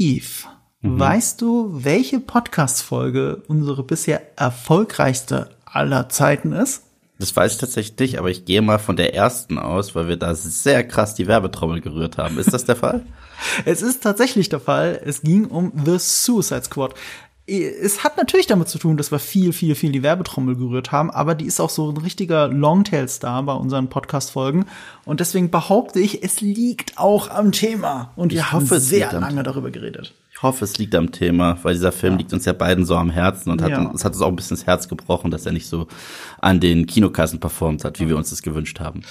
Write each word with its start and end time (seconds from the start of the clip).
Eve, 0.00 0.46
mhm. 0.80 1.00
weißt 1.00 1.40
du, 1.40 1.70
welche 1.72 2.20
Podcast-Folge 2.20 3.42
unsere 3.48 3.82
bisher 3.82 4.22
erfolgreichste 4.38 5.50
aller 5.64 6.08
Zeiten 6.08 6.52
ist? 6.52 6.84
Das 7.18 7.34
weiß 7.34 7.54
ich 7.54 7.58
tatsächlich 7.58 7.98
nicht, 7.98 8.18
aber 8.20 8.30
ich 8.30 8.44
gehe 8.44 8.62
mal 8.62 8.78
von 8.78 8.96
der 8.96 9.12
ersten 9.12 9.58
aus, 9.58 9.96
weil 9.96 10.06
wir 10.06 10.16
da 10.16 10.36
sehr 10.36 10.86
krass 10.86 11.16
die 11.16 11.26
Werbetrommel 11.26 11.80
gerührt 11.80 12.16
haben. 12.16 12.38
Ist 12.38 12.52
das 12.52 12.64
der 12.64 12.76
Fall? 12.76 13.04
es 13.64 13.82
ist 13.82 14.04
tatsächlich 14.04 14.48
der 14.48 14.60
Fall. 14.60 15.00
Es 15.04 15.22
ging 15.22 15.46
um 15.46 15.72
The 15.84 15.98
Suicide 15.98 16.62
Squad 16.62 16.94
es 17.48 18.04
hat 18.04 18.18
natürlich 18.18 18.46
damit 18.46 18.68
zu 18.68 18.78
tun, 18.78 18.98
dass 18.98 19.10
wir 19.10 19.18
viel, 19.18 19.52
viel, 19.52 19.74
viel 19.74 19.90
die 19.90 20.02
Werbetrommel 20.02 20.56
gerührt 20.56 20.92
haben, 20.92 21.10
aber 21.10 21.34
die 21.34 21.46
ist 21.46 21.60
auch 21.60 21.70
so 21.70 21.90
ein 21.90 21.96
richtiger 21.96 22.48
Longtail-Star 22.48 23.42
bei 23.42 23.54
unseren 23.54 23.88
Podcast-Folgen. 23.88 24.66
Und 25.06 25.20
deswegen 25.20 25.50
behaupte 25.50 25.98
ich, 25.98 26.22
es 26.22 26.42
liegt 26.42 26.98
auch 26.98 27.30
am 27.30 27.52
Thema. 27.52 28.12
Und 28.16 28.32
wir 28.32 28.40
ich 28.40 28.52
haben 28.52 28.62
hoffe, 28.62 28.80
sehr 28.80 29.12
lange 29.14 29.42
darüber 29.42 29.70
geredet. 29.70 30.12
Ich 30.30 30.42
hoffe, 30.42 30.64
es 30.64 30.78
liegt 30.78 30.94
am 30.94 31.10
Thema, 31.10 31.58
weil 31.62 31.74
dieser 31.74 31.90
Film 31.90 32.14
ja. 32.14 32.18
liegt 32.18 32.32
uns 32.32 32.44
ja 32.44 32.52
beiden 32.52 32.84
so 32.84 32.96
am 32.96 33.10
Herzen 33.10 33.50
und 33.50 33.62
hat, 33.62 33.70
ja. 33.70 33.80
uns, 33.80 34.04
hat 34.04 34.12
uns 34.12 34.22
auch 34.22 34.28
ein 34.28 34.36
bisschen 34.36 34.56
das 34.56 34.66
Herz 34.66 34.86
gebrochen, 34.86 35.30
dass 35.30 35.46
er 35.46 35.52
nicht 35.52 35.66
so 35.66 35.88
an 36.40 36.60
den 36.60 36.86
Kinokassen 36.86 37.40
performt 37.40 37.84
hat, 37.84 37.98
wie 37.98 38.08
wir 38.08 38.16
uns 38.16 38.30
das 38.30 38.42
gewünscht 38.42 38.78
haben. 38.78 39.02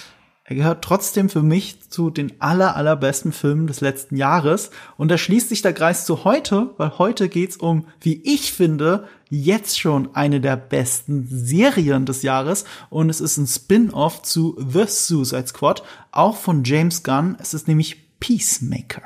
Er 0.49 0.55
gehört 0.55 0.81
trotzdem 0.81 1.27
für 1.27 1.43
mich 1.43 1.89
zu 1.89 2.09
den 2.09 2.39
aller, 2.39 2.77
allerbesten 2.77 3.33
Filmen 3.33 3.67
des 3.67 3.81
letzten 3.81 4.15
Jahres. 4.15 4.71
Und 4.95 5.09
da 5.09 5.17
schließt 5.17 5.49
sich 5.49 5.61
der 5.61 5.73
Kreis 5.73 6.05
zu 6.05 6.23
heute, 6.23 6.73
weil 6.77 6.97
heute 6.97 7.27
geht's 7.27 7.57
um, 7.57 7.85
wie 7.99 8.21
ich 8.23 8.53
finde, 8.53 9.09
jetzt 9.29 9.77
schon 9.77 10.15
eine 10.15 10.39
der 10.39 10.55
besten 10.55 11.27
Serien 11.29 12.05
des 12.05 12.21
Jahres. 12.21 12.63
Und 12.89 13.09
es 13.09 13.19
ist 13.19 13.35
ein 13.35 13.45
Spin-off 13.45 14.21
zu 14.21 14.57
The 14.57 14.85
Suicide 14.87 15.47
Squad, 15.47 15.83
auch 16.13 16.37
von 16.37 16.63
James 16.63 17.03
Gunn. 17.03 17.35
Es 17.41 17.53
ist 17.53 17.67
nämlich 17.67 18.17
Peacemaker. 18.21 19.03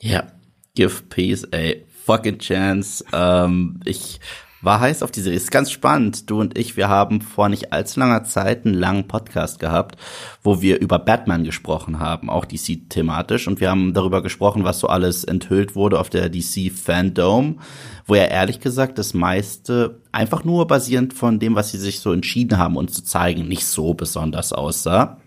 Ja, 0.00 0.26
give 0.74 1.04
peace 1.08 1.46
a 1.54 1.74
fucking 2.04 2.40
chance. 2.40 3.04
Ähm, 3.12 3.78
ich 3.84 4.18
war 4.60 4.80
heiß 4.80 5.02
auf 5.02 5.10
die 5.10 5.20
Serie. 5.20 5.36
Ist 5.36 5.50
ganz 5.50 5.70
spannend. 5.70 6.28
Du 6.28 6.40
und 6.40 6.58
ich, 6.58 6.76
wir 6.76 6.88
haben 6.88 7.20
vor 7.20 7.48
nicht 7.48 7.72
allzu 7.72 8.00
langer 8.00 8.24
Zeit 8.24 8.66
einen 8.66 8.74
langen 8.74 9.06
Podcast 9.06 9.60
gehabt, 9.60 9.96
wo 10.42 10.60
wir 10.60 10.80
über 10.80 10.98
Batman 10.98 11.44
gesprochen 11.44 12.00
haben, 12.00 12.28
auch 12.30 12.44
DC-thematisch. 12.44 13.46
Und 13.46 13.60
wir 13.60 13.70
haben 13.70 13.92
darüber 13.94 14.22
gesprochen, 14.22 14.64
was 14.64 14.80
so 14.80 14.88
alles 14.88 15.24
enthüllt 15.24 15.74
wurde 15.74 16.00
auf 16.00 16.10
der 16.10 16.28
DC-Fandom, 16.28 17.60
wo 18.06 18.14
ja 18.14 18.24
ehrlich 18.24 18.60
gesagt 18.60 18.98
das 18.98 19.14
meiste 19.14 20.00
einfach 20.12 20.44
nur 20.44 20.66
basierend 20.66 21.14
von 21.14 21.38
dem, 21.38 21.54
was 21.54 21.70
sie 21.70 21.78
sich 21.78 22.00
so 22.00 22.12
entschieden 22.12 22.58
haben, 22.58 22.76
uns 22.76 22.94
zu 22.94 23.04
zeigen, 23.04 23.46
nicht 23.46 23.66
so 23.66 23.94
besonders 23.94 24.52
aussah. 24.52 25.18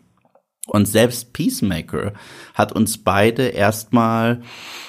Und 0.68 0.88
selbst 0.88 1.34
Peacemaker 1.34 2.14
hat 2.54 2.72
uns 2.72 3.00
beide 3.00 3.48
erstmal 3.48 4.42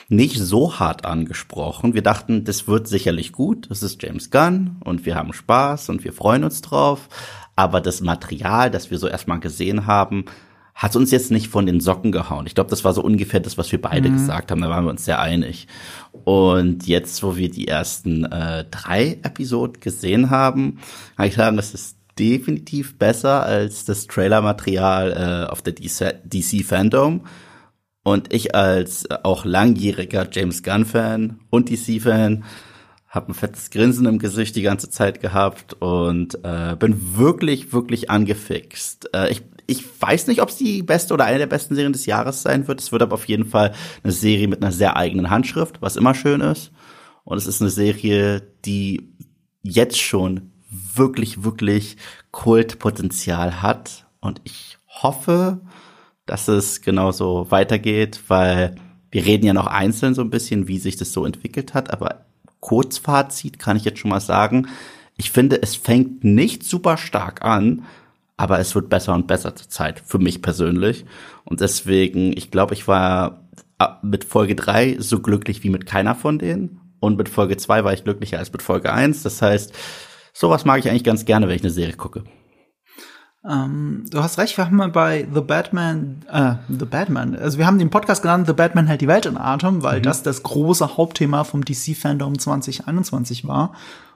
nicht 0.08 0.38
so 0.38 0.78
hart 0.78 1.06
angesprochen. 1.06 1.94
Wir 1.94 2.02
dachten, 2.02 2.44
das 2.44 2.68
wird 2.68 2.86
sicherlich 2.86 3.32
gut. 3.32 3.70
Das 3.70 3.82
ist 3.82 4.02
James 4.02 4.30
Gunn 4.30 4.76
und 4.84 5.06
wir 5.06 5.14
haben 5.14 5.32
Spaß 5.32 5.88
und 5.88 6.04
wir 6.04 6.12
freuen 6.12 6.44
uns 6.44 6.60
drauf. 6.60 7.08
Aber 7.56 7.80
das 7.80 8.02
Material, 8.02 8.70
das 8.70 8.90
wir 8.90 8.98
so 8.98 9.08
erstmal 9.08 9.40
gesehen 9.40 9.86
haben, 9.86 10.26
hat 10.74 10.96
uns 10.96 11.10
jetzt 11.10 11.30
nicht 11.30 11.48
von 11.48 11.66
den 11.66 11.80
Socken 11.80 12.12
gehauen. 12.12 12.46
Ich 12.46 12.54
glaube, 12.54 12.70
das 12.70 12.84
war 12.84 12.92
so 12.92 13.02
ungefähr 13.02 13.40
das, 13.40 13.58
was 13.58 13.72
wir 13.72 13.80
beide 13.80 14.08
mhm. 14.08 14.14
gesagt 14.14 14.50
haben. 14.50 14.60
Da 14.60 14.70
waren 14.70 14.84
wir 14.84 14.90
uns 14.90 15.04
sehr 15.04 15.20
einig. 15.20 15.68
Und 16.24 16.86
jetzt, 16.86 17.22
wo 17.22 17.36
wir 17.36 17.50
die 17.50 17.68
ersten 17.68 18.24
äh, 18.24 18.64
drei 18.70 19.18
Episoden 19.22 19.80
gesehen 19.80 20.30
haben, 20.30 20.80
kann 21.16 21.26
ich 21.26 21.34
sagen, 21.34 21.58
es 21.58 21.74
ist 21.74 21.96
definitiv 22.18 22.98
besser 22.98 23.44
als 23.44 23.84
das 23.84 24.06
Trailermaterial 24.06 25.46
äh, 25.46 25.50
auf 25.50 25.62
der 25.62 25.74
DC, 25.74 26.64
Fandom. 26.64 27.24
Und 28.04 28.32
ich 28.32 28.54
als 28.54 29.04
äh, 29.04 29.18
auch 29.22 29.44
langjähriger 29.44 30.28
James 30.30 30.62
Gunn-Fan 30.62 31.40
und 31.50 31.70
DC-Fan 31.70 32.44
habe 33.08 33.30
ein 33.30 33.34
fettes 33.34 33.70
Grinsen 33.70 34.06
im 34.06 34.18
Gesicht 34.18 34.56
die 34.56 34.62
ganze 34.62 34.88
Zeit 34.88 35.20
gehabt 35.20 35.74
und 35.74 36.38
äh, 36.44 36.76
bin 36.78 37.16
wirklich, 37.16 37.72
wirklich 37.72 38.08
angefixt. 38.08 39.10
Äh, 39.14 39.30
ich, 39.30 39.42
ich 39.66 39.84
weiß 40.00 40.28
nicht, 40.28 40.40
ob 40.40 40.48
es 40.48 40.56
die 40.56 40.82
beste 40.82 41.12
oder 41.12 41.26
eine 41.26 41.38
der 41.38 41.46
besten 41.46 41.74
Serien 41.74 41.92
des 41.92 42.06
Jahres 42.06 42.42
sein 42.42 42.66
wird. 42.66 42.80
Es 42.80 42.90
wird 42.90 43.02
aber 43.02 43.14
auf 43.14 43.28
jeden 43.28 43.44
Fall 43.44 43.74
eine 44.02 44.12
Serie 44.12 44.48
mit 44.48 44.62
einer 44.62 44.72
sehr 44.72 44.96
eigenen 44.96 45.28
Handschrift, 45.28 45.82
was 45.82 45.96
immer 45.96 46.14
schön 46.14 46.40
ist. 46.40 46.72
Und 47.24 47.36
es 47.36 47.46
ist 47.46 47.60
eine 47.60 47.70
Serie, 47.70 48.42
die 48.64 49.14
jetzt 49.62 50.00
schon 50.00 50.51
wirklich, 50.72 51.44
wirklich 51.44 51.96
Kultpotenzial 52.30 53.62
hat. 53.62 54.06
Und 54.20 54.40
ich 54.44 54.78
hoffe, 54.88 55.60
dass 56.26 56.48
es 56.48 56.80
genauso 56.80 57.50
weitergeht, 57.50 58.20
weil 58.28 58.74
wir 59.10 59.26
reden 59.26 59.46
ja 59.46 59.52
noch 59.52 59.66
einzeln 59.66 60.14
so 60.14 60.22
ein 60.22 60.30
bisschen, 60.30 60.68
wie 60.68 60.78
sich 60.78 60.96
das 60.96 61.12
so 61.12 61.26
entwickelt 61.26 61.74
hat, 61.74 61.92
aber 61.92 62.24
Kurzfazit 62.60 63.58
kann 63.58 63.76
ich 63.76 63.84
jetzt 63.84 63.98
schon 63.98 64.10
mal 64.10 64.20
sagen. 64.20 64.68
Ich 65.16 65.30
finde, 65.30 65.60
es 65.60 65.76
fängt 65.76 66.24
nicht 66.24 66.62
super 66.62 66.96
stark 66.96 67.44
an, 67.44 67.84
aber 68.36 68.58
es 68.60 68.74
wird 68.74 68.88
besser 68.88 69.14
und 69.14 69.26
besser 69.26 69.54
zur 69.54 69.68
Zeit, 69.68 70.00
für 70.00 70.18
mich 70.18 70.42
persönlich. 70.42 71.04
Und 71.44 71.60
deswegen, 71.60 72.32
ich 72.36 72.50
glaube, 72.50 72.74
ich 72.74 72.88
war 72.88 73.42
äh, 73.78 73.88
mit 74.02 74.24
Folge 74.24 74.54
drei 74.54 74.96
so 74.98 75.20
glücklich 75.20 75.62
wie 75.62 75.70
mit 75.70 75.86
keiner 75.86 76.14
von 76.14 76.38
denen. 76.38 76.80
Und 77.00 77.18
mit 77.18 77.28
Folge 77.28 77.56
zwei 77.56 77.84
war 77.84 77.92
ich 77.92 78.04
glücklicher 78.04 78.38
als 78.38 78.52
mit 78.52 78.62
Folge 78.62 78.92
eins. 78.92 79.22
Das 79.22 79.42
heißt, 79.42 79.74
sowas 80.32 80.64
mag 80.64 80.78
ich 80.78 80.88
eigentlich 80.88 81.04
ganz 81.04 81.24
gerne, 81.24 81.48
wenn 81.48 81.56
ich 81.56 81.62
eine 81.62 81.70
Serie 81.70 81.94
gucke. 81.94 82.24
Ähm, 83.48 84.04
du 84.08 84.22
hast 84.22 84.38
recht, 84.38 84.56
wir 84.56 84.66
haben 84.66 84.76
mal 84.76 84.90
bei 84.90 85.26
The 85.32 85.40
Batman, 85.40 86.24
äh, 86.30 86.54
The 86.68 86.84
Batman, 86.84 87.34
also 87.34 87.58
wir 87.58 87.66
haben 87.66 87.78
den 87.78 87.90
Podcast 87.90 88.22
genannt, 88.22 88.46
The 88.46 88.52
Batman 88.52 88.86
hält 88.86 89.00
die 89.00 89.08
Welt 89.08 89.26
in 89.26 89.36
Atem, 89.36 89.82
weil 89.82 89.98
mhm. 89.98 90.04
das 90.04 90.22
das 90.22 90.44
große 90.44 90.96
Hauptthema 90.96 91.42
vom 91.42 91.64
DC-Fandom 91.64 92.38
2021 92.38 93.46
war. 93.46 93.72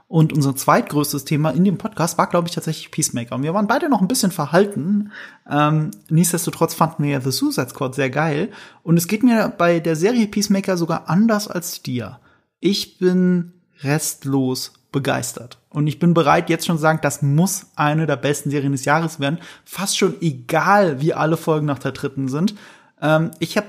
Und 0.08 0.32
unser 0.32 0.54
zweitgrößtes 0.54 1.24
Thema 1.24 1.50
in 1.50 1.64
dem 1.64 1.78
Podcast 1.78 2.16
war, 2.16 2.28
glaube 2.28 2.46
ich, 2.46 2.54
tatsächlich 2.54 2.92
Peacemaker. 2.92 3.34
Und 3.34 3.42
wir 3.42 3.54
waren 3.54 3.66
beide 3.66 3.88
noch 3.88 4.00
ein 4.00 4.06
bisschen 4.06 4.30
verhalten. 4.30 5.10
Ähm, 5.50 5.90
nichtsdestotrotz 6.08 6.74
fanden 6.74 7.02
wir 7.02 7.10
ja 7.10 7.20
The 7.20 7.32
Suicide 7.32 7.70
Squad 7.70 7.96
sehr 7.96 8.08
geil. 8.08 8.50
Und 8.84 8.98
es 8.98 9.08
geht 9.08 9.24
mir 9.24 9.52
bei 9.58 9.80
der 9.80 9.96
Serie 9.96 10.28
Peacemaker 10.28 10.76
sogar 10.76 11.08
anders 11.08 11.48
als 11.48 11.82
dir. 11.82 12.20
Ich 12.60 12.98
bin 12.98 13.54
restlos 13.82 14.74
begeistert. 14.96 15.58
Und 15.68 15.88
ich 15.88 15.98
bin 15.98 16.14
bereit, 16.14 16.48
jetzt 16.48 16.64
schon 16.64 16.78
zu 16.78 16.80
sagen, 16.80 17.00
das 17.02 17.20
muss 17.20 17.66
eine 17.76 18.06
der 18.06 18.16
besten 18.16 18.48
Serien 18.48 18.72
des 18.72 18.86
Jahres 18.86 19.20
werden. 19.20 19.40
Fast 19.66 19.98
schon 19.98 20.14
egal, 20.22 21.02
wie 21.02 21.12
alle 21.12 21.36
Folgen 21.36 21.66
nach 21.66 21.78
der 21.78 21.92
dritten 21.92 22.28
sind. 22.28 22.54
Ähm, 23.02 23.30
ich 23.38 23.58
habe 23.58 23.66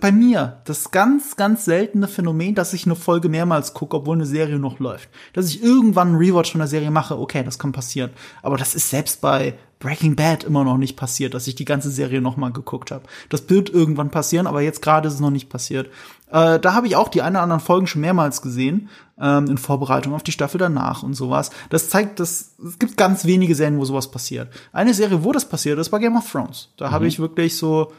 bei 0.00 0.12
mir 0.12 0.60
das 0.64 0.90
ganz, 0.90 1.36
ganz 1.36 1.64
seltene 1.64 2.06
Phänomen, 2.06 2.54
dass 2.54 2.72
ich 2.72 2.86
eine 2.86 2.94
Folge 2.94 3.28
mehrmals 3.28 3.74
gucke, 3.74 3.96
obwohl 3.96 4.16
eine 4.16 4.26
Serie 4.26 4.58
noch 4.58 4.78
läuft. 4.78 5.08
Dass 5.32 5.48
ich 5.48 5.62
irgendwann 5.62 6.08
einen 6.08 6.18
Rewatch 6.18 6.52
von 6.52 6.60
der 6.60 6.68
Serie 6.68 6.90
mache, 6.90 7.18
okay, 7.18 7.42
das 7.42 7.58
kann 7.58 7.72
passieren. 7.72 8.10
Aber 8.42 8.56
das 8.56 8.74
ist 8.74 8.90
selbst 8.90 9.20
bei 9.20 9.54
Breaking 9.78 10.16
Bad 10.16 10.44
immer 10.44 10.64
noch 10.64 10.78
nicht 10.78 10.96
passiert, 10.96 11.34
dass 11.34 11.46
ich 11.46 11.54
die 11.54 11.64
ganze 11.64 11.90
Serie 11.90 12.20
noch 12.20 12.36
mal 12.36 12.52
geguckt 12.52 12.90
habe. 12.90 13.04
Das 13.28 13.50
wird 13.50 13.68
irgendwann 13.68 14.10
passieren, 14.10 14.46
aber 14.46 14.62
jetzt 14.62 14.80
gerade 14.80 15.08
ist 15.08 15.14
es 15.14 15.20
noch 15.20 15.30
nicht 15.30 15.50
passiert. 15.50 15.88
Äh, 16.30 16.58
da 16.58 16.72
habe 16.72 16.86
ich 16.86 16.96
auch 16.96 17.08
die 17.08 17.22
eine 17.22 17.36
oder 17.36 17.42
anderen 17.42 17.60
Folgen 17.60 17.86
schon 17.86 18.00
mehrmals 18.00 18.42
gesehen, 18.42 18.88
ähm, 19.20 19.46
in 19.48 19.58
Vorbereitung 19.58 20.14
auf 20.14 20.22
die 20.22 20.32
Staffel 20.32 20.58
danach 20.58 21.02
und 21.02 21.14
sowas. 21.14 21.50
Das 21.70 21.90
zeigt, 21.90 22.20
dass 22.20 22.54
es 22.64 22.78
gibt 22.78 22.96
ganz 22.96 23.26
wenige 23.26 23.54
Serien, 23.54 23.78
wo 23.78 23.84
sowas 23.84 24.10
passiert. 24.10 24.48
Eine 24.72 24.94
Serie, 24.94 25.24
wo 25.24 25.32
das 25.32 25.48
passiert 25.48 25.78
ist, 25.78 25.92
war 25.92 26.00
Game 26.00 26.16
of 26.16 26.30
Thrones. 26.30 26.70
Da 26.76 26.88
mhm. 26.88 26.92
habe 26.92 27.06
ich 27.06 27.18
wirklich 27.18 27.56
so 27.56 27.92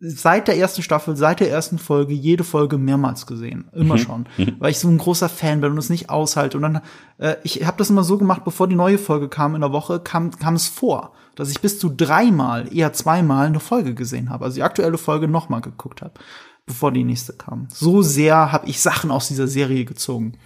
seit 0.00 0.48
der 0.48 0.56
ersten 0.56 0.82
Staffel, 0.82 1.16
seit 1.16 1.40
der 1.40 1.50
ersten 1.50 1.78
Folge, 1.78 2.12
jede 2.12 2.44
Folge 2.44 2.78
mehrmals 2.78 3.26
gesehen. 3.26 3.68
Immer 3.72 3.94
mhm. 3.94 3.98
schon. 3.98 4.28
Mhm. 4.36 4.56
Weil 4.58 4.70
ich 4.70 4.78
so 4.78 4.88
ein 4.88 4.98
großer 4.98 5.28
Fan 5.28 5.60
bin 5.60 5.72
und 5.72 5.78
es 5.78 5.90
nicht 5.90 6.10
aushalte. 6.10 6.56
Und 6.56 6.62
dann, 6.62 6.80
äh, 7.18 7.36
ich 7.44 7.64
habe 7.66 7.78
das 7.78 7.90
immer 7.90 8.04
so 8.04 8.18
gemacht, 8.18 8.44
bevor 8.44 8.68
die 8.68 8.74
neue 8.74 8.98
Folge 8.98 9.28
kam 9.28 9.54
in 9.54 9.60
der 9.60 9.72
Woche, 9.72 10.00
kam, 10.00 10.30
kam 10.30 10.54
es 10.54 10.68
vor, 10.68 11.12
dass 11.36 11.50
ich 11.50 11.60
bis 11.60 11.78
zu 11.78 11.90
dreimal, 11.90 12.74
eher 12.74 12.92
zweimal 12.92 13.46
eine 13.46 13.60
Folge 13.60 13.94
gesehen 13.94 14.30
habe. 14.30 14.44
Also 14.44 14.56
die 14.56 14.62
aktuelle 14.62 14.98
Folge 14.98 15.28
nochmal 15.28 15.60
geguckt 15.60 16.02
habe, 16.02 16.14
bevor 16.66 16.90
die 16.90 17.04
nächste 17.04 17.34
kam. 17.34 17.68
So 17.72 18.02
sehr 18.02 18.50
habe 18.52 18.68
ich 18.68 18.80
Sachen 18.80 19.10
aus 19.10 19.28
dieser 19.28 19.48
Serie 19.48 19.84
gezogen. 19.84 20.38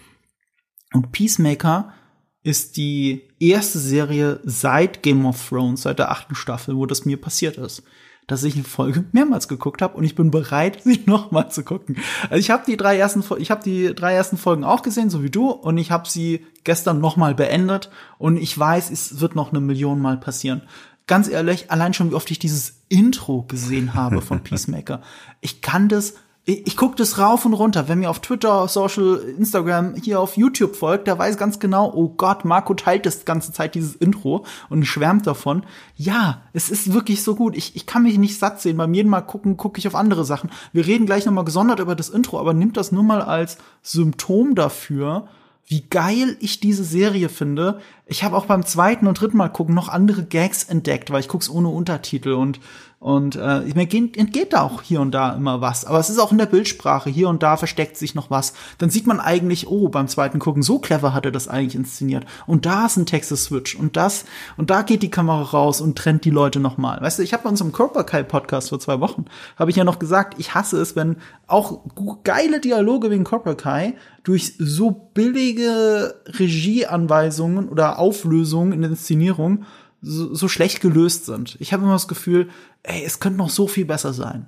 Und 0.93 1.13
Peacemaker 1.13 1.95
ist 2.43 2.77
die 2.77 3.23
erste 3.39 3.79
Serie 3.79 4.41
seit 4.45 5.03
Game 5.03 5.25
of 5.25 5.49
Thrones, 5.49 5.83
seit 5.83 5.99
der 5.99 6.11
achten 6.11 6.35
Staffel, 6.35 6.77
wo 6.77 6.85
das 6.85 7.07
mir 7.07 7.19
passiert 7.19 7.57
ist 7.57 7.83
dass 8.27 8.45
ich 8.45 8.55
eine 8.55 8.65
Folge 8.65 9.05
mehrmals 9.13 9.49
geguckt 9.49 9.83
habe 9.83 9.97
und 9.97 10.05
ich 10.05 10.15
bin 10.15 10.31
bereit, 10.31 10.83
sie 10.85 11.03
nochmal 11.07 11.51
zu 11.51 11.65
gucken. 11.65 11.97
Also 12.31 12.37
ich 12.37 12.51
habe 12.51 12.65
die 12.67 12.77
drei 12.77 12.97
ersten, 12.97 13.25
ich 13.39 13.51
habe 13.51 13.63
die 13.63 13.95
drei 13.95 14.15
ersten 14.15 14.37
Folgen 14.37 14.65
auch 14.65 14.83
gesehen, 14.83 15.11
so 15.11 15.23
wie 15.23 15.31
du, 15.31 15.51
und 15.51 15.79
ich 15.79 15.91
habe 15.91 16.09
sie 16.09 16.47
gestern 16.65 17.01
nochmal 17.01 17.35
beendet 17.35 17.91
und 18.19 18.37
ich 18.37 18.57
weiß, 18.57 18.91
es 18.91 19.21
wird 19.21 19.35
noch 19.35 19.51
eine 19.51 19.61
Million 19.61 20.01
Mal 20.01 20.17
passieren. 20.19 20.63
Ganz 21.07 21.29
ehrlich, 21.29 21.71
allein 21.71 21.95
schon 21.95 22.11
wie 22.11 22.15
oft 22.15 22.31
ich 22.31 22.39
dieses 22.39 22.81
Intro 22.89 23.43
gesehen 23.43 23.95
habe 23.95 24.23
von 24.23 24.41
Peacemaker. 24.45 25.03
Ich 25.41 25.61
kann 25.61 25.89
das 25.89 26.15
Ich, 26.45 26.67
ich 26.67 26.77
gucke 26.77 26.97
das 26.97 27.19
rauf 27.19 27.45
und 27.45 27.53
runter. 27.53 27.87
Wer 27.87 27.95
mir 27.95 28.11
auf 28.11 28.19
Twitter, 28.19 28.67
Social, 28.67 29.19
Instagram, 29.39 29.95
hier 29.95 30.19
auf 30.19 30.37
YouTube 30.37 30.75
folgt, 30.75 31.07
der 31.07 31.19
weiß 31.19 31.37
ganz 31.37 31.61
genau, 31.61 31.93
oh 31.95 32.09
Gott, 32.09 32.45
Marco 32.45 32.75
teilt 32.75 33.07
das 33.07 33.25
ganze 33.25 33.53
Zeit 33.53 33.77
dieses 33.77 33.95
Intro 33.95 34.45
und 34.69 34.85
schwärmt 34.85 35.27
davon. 35.27 35.65
Ja, 35.95 36.43
es 36.53 36.69
ist 36.69 36.93
wirklich 36.93 37.23
so 37.23 37.37
gut. 37.37 37.57
Ich, 37.57 37.77
ich 37.77 37.87
kann 37.87 38.03
mich 38.03 38.19
nicht 38.19 38.39
satt 38.39 38.61
sehen. 38.61 38.77
Beim 38.77 38.95
jeden 38.95 39.09
Mal 39.09 39.21
gucken, 39.21 39.57
gucke 39.57 39.79
ich 39.79 39.87
auf 39.87 39.95
andere 39.95 40.25
Sachen. 40.25 40.51
Wir 40.73 40.85
reden 40.85 41.07
gleich 41.07 41.27
nochmal 41.27 41.45
gesondert 41.45 41.79
über 41.79 41.95
das 41.95 42.09
Intro, 42.09 42.41
aber 42.41 42.55
nimmt 42.55 42.77
das 42.77 42.91
nur 42.91 43.05
mal 43.05 43.23
als 43.23 43.59
Symptom 43.83 44.57
dafür, 44.57 45.29
wie 45.67 45.83
geil 45.89 46.37
ich 46.41 46.59
diese 46.59 46.83
Serie 46.83 47.29
finde. 47.29 47.81
Ich 48.07 48.25
habe 48.25 48.37
auch 48.37 48.47
beim 48.47 48.67
zweiten 48.67 49.07
und 49.07 49.21
dritten 49.21 49.37
Mal 49.37 49.49
gucken 49.49 49.77
noch 49.77 49.89
andere 49.89 50.25
Gags 50.25 50.65
entdeckt, 50.65 51.13
weil 51.13 51.21
ich 51.21 51.29
guck's 51.29 51.49
ohne 51.49 51.69
Untertitel 51.69 52.33
und 52.33 52.59
und 53.03 53.35
äh, 53.35 53.63
mir 53.75 53.93
entgeht 53.93 54.53
da 54.53 54.63
auch 54.63 54.81
hier 54.81 55.01
und 55.01 55.11
da 55.11 55.33
immer 55.33 55.61
was. 55.61 55.85
Aber 55.85 55.99
es 55.99 56.09
ist 56.09 56.21
auch 56.21 56.31
in 56.31 56.39
der 56.39 56.47
Bildsprache, 56.47 57.11
hier 57.11 57.29
und 57.29 57.43
da 57.43 57.57
versteckt 57.57 57.97
sich 57.97 58.15
noch 58.15 58.31
was. 58.31 58.53
Dann 58.79 58.91
sieht 58.91 59.09
man 59.09 59.19
eigentlich, 59.19 59.67
oh, 59.67 59.89
beim 59.89 60.07
zweiten 60.07 60.39
Gucken, 60.39 60.63
so 60.63 60.79
clever 60.79 61.13
hat 61.13 61.25
er 61.25 61.33
das 61.33 61.49
eigentlich 61.49 61.75
inszeniert. 61.75 62.25
Und 62.47 62.65
da 62.65 62.87
ist 62.87 62.97
ein 62.97 63.07
Texas-Switch 63.07 63.75
und 63.75 63.97
das, 63.97 64.25
und 64.57 64.71
da 64.71 64.83
geht 64.83 65.03
die 65.03 65.11
Kamera 65.11 65.43
raus 65.43 65.81
und 65.81 65.99
trennt 65.99 66.25
die 66.25 66.31
Leute 66.31 66.61
nochmal. 66.61 67.01
Weißt 67.01 67.19
du, 67.19 67.25
ich 67.25 67.33
habe 67.33 67.43
bei 67.43 67.49
unserem 67.51 67.73
Cobra 67.73 68.05
Kai 68.05 68.23
Podcast 68.23 68.69
vor 68.69 68.79
zwei 68.79 69.01
Wochen, 69.01 69.25
habe 69.57 69.73
ich 69.73 69.77
ja 69.77 69.83
noch 69.83 69.99
gesagt, 69.99 70.37
ich 70.39 70.55
hasse 70.55 70.81
es, 70.81 70.95
wenn 70.95 71.17
auch 71.49 71.81
geile 72.23 72.61
Dialoge 72.61 73.11
wegen 73.11 73.25
Cobra 73.25 73.57
Kai 73.57 73.97
durch 74.23 74.55
so 74.61 74.93
billige 74.93 76.15
Regieanweisungen 76.39 77.69
oder 77.69 77.99
Auflösungen 77.99 78.73
in 78.73 78.83
der 78.83 78.91
Inszenierung 78.91 79.65
so, 80.03 80.35
so 80.35 80.49
schlecht 80.49 80.81
gelöst 80.81 81.27
sind. 81.27 81.57
Ich 81.61 81.73
habe 81.73 81.85
immer 81.85 81.93
das 81.93 82.09
Gefühl, 82.09 82.49
ey, 82.83 83.03
es 83.05 83.21
könnte 83.21 83.39
noch 83.39 83.51
so 83.51 83.67
viel 83.67 83.85
besser 83.85 84.13
sein. 84.13 84.47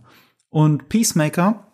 Und 0.50 0.88
Peacemaker 0.88 1.66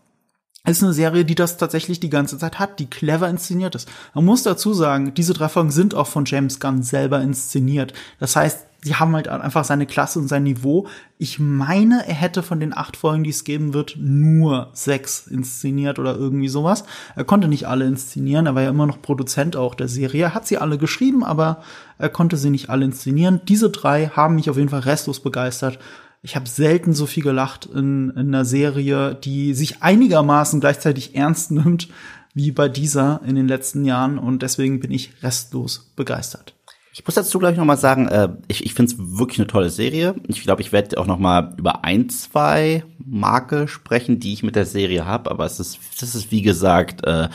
ist 0.66 0.82
eine 0.82 0.92
Serie, 0.92 1.24
die 1.24 1.34
das 1.34 1.56
tatsächlich 1.56 2.00
die 2.00 2.10
ganze 2.10 2.36
Zeit 2.36 2.58
hat, 2.58 2.78
die 2.78 2.90
clever 2.90 3.28
inszeniert 3.28 3.74
ist. 3.74 3.88
Man 4.14 4.26
muss 4.26 4.42
dazu 4.42 4.74
sagen, 4.74 5.14
diese 5.14 5.32
drei 5.32 5.48
Folgen 5.48 5.70
sind 5.70 5.94
auch 5.94 6.06
von 6.06 6.26
James 6.26 6.60
Gunn 6.60 6.82
selber 6.82 7.22
inszeniert. 7.22 7.94
Das 8.18 8.36
heißt, 8.36 8.66
sie 8.82 8.94
haben 8.94 9.14
halt 9.14 9.26
einfach 9.28 9.64
seine 9.64 9.86
Klasse 9.86 10.18
und 10.18 10.28
sein 10.28 10.42
Niveau. 10.42 10.86
Ich 11.16 11.38
meine, 11.38 12.06
er 12.06 12.14
hätte 12.14 12.42
von 12.42 12.60
den 12.60 12.76
acht 12.76 12.98
Folgen, 12.98 13.24
die 13.24 13.30
es 13.30 13.44
geben 13.44 13.72
wird, 13.72 13.96
nur 13.98 14.68
sechs 14.74 15.26
inszeniert 15.26 15.98
oder 15.98 16.14
irgendwie 16.14 16.48
sowas. 16.48 16.84
Er 17.16 17.24
konnte 17.24 17.48
nicht 17.48 17.66
alle 17.66 17.86
inszenieren, 17.86 18.44
er 18.44 18.54
war 18.54 18.62
ja 18.62 18.70
immer 18.70 18.86
noch 18.86 19.00
Produzent 19.00 19.56
auch 19.56 19.74
der 19.74 19.88
Serie. 19.88 20.24
Er 20.24 20.34
hat 20.34 20.46
sie 20.46 20.58
alle 20.58 20.76
geschrieben, 20.76 21.24
aber 21.24 21.62
er 21.96 22.10
konnte 22.10 22.36
sie 22.36 22.50
nicht 22.50 22.68
alle 22.68 22.84
inszenieren. 22.84 23.40
Diese 23.48 23.70
drei 23.70 24.08
haben 24.08 24.34
mich 24.34 24.50
auf 24.50 24.58
jeden 24.58 24.68
Fall 24.68 24.80
restlos 24.80 25.20
begeistert. 25.20 25.78
Ich 26.22 26.36
habe 26.36 26.48
selten 26.48 26.92
so 26.92 27.06
viel 27.06 27.22
gelacht 27.22 27.66
in, 27.66 28.10
in 28.10 28.28
einer 28.28 28.44
Serie, 28.44 29.14
die 29.14 29.54
sich 29.54 29.82
einigermaßen 29.82 30.60
gleichzeitig 30.60 31.14
ernst 31.14 31.50
nimmt, 31.50 31.88
wie 32.34 32.50
bei 32.50 32.68
dieser 32.68 33.22
in 33.26 33.36
den 33.36 33.48
letzten 33.48 33.84
Jahren. 33.84 34.18
Und 34.18 34.42
deswegen 34.42 34.80
bin 34.80 34.90
ich 34.90 35.12
restlos 35.22 35.92
begeistert. 35.96 36.54
Ich 36.92 37.06
muss 37.06 37.14
dazu 37.14 37.38
gleich 37.38 37.56
noch 37.56 37.64
mal 37.64 37.78
sagen, 37.78 38.08
äh, 38.08 38.28
ich, 38.48 38.66
ich 38.66 38.74
finde 38.74 38.92
es 38.92 38.98
wirklich 38.98 39.38
eine 39.38 39.46
tolle 39.46 39.70
Serie. 39.70 40.14
Ich 40.26 40.42
glaube, 40.42 40.60
ich 40.60 40.72
werde 40.72 40.98
auch 40.98 41.06
noch 41.06 41.18
mal 41.18 41.54
über 41.56 41.84
ein, 41.84 42.10
zwei 42.10 42.84
Marke 42.98 43.68
sprechen, 43.68 44.20
die 44.20 44.34
ich 44.34 44.42
mit 44.42 44.56
der 44.56 44.66
Serie 44.66 45.06
habe. 45.06 45.30
Aber 45.30 45.46
es 45.46 45.58
ist, 45.58 45.78
das 46.00 46.14
ist 46.14 46.30
wie 46.30 46.42
gesagt, 46.42 47.06
äh, 47.06 47.28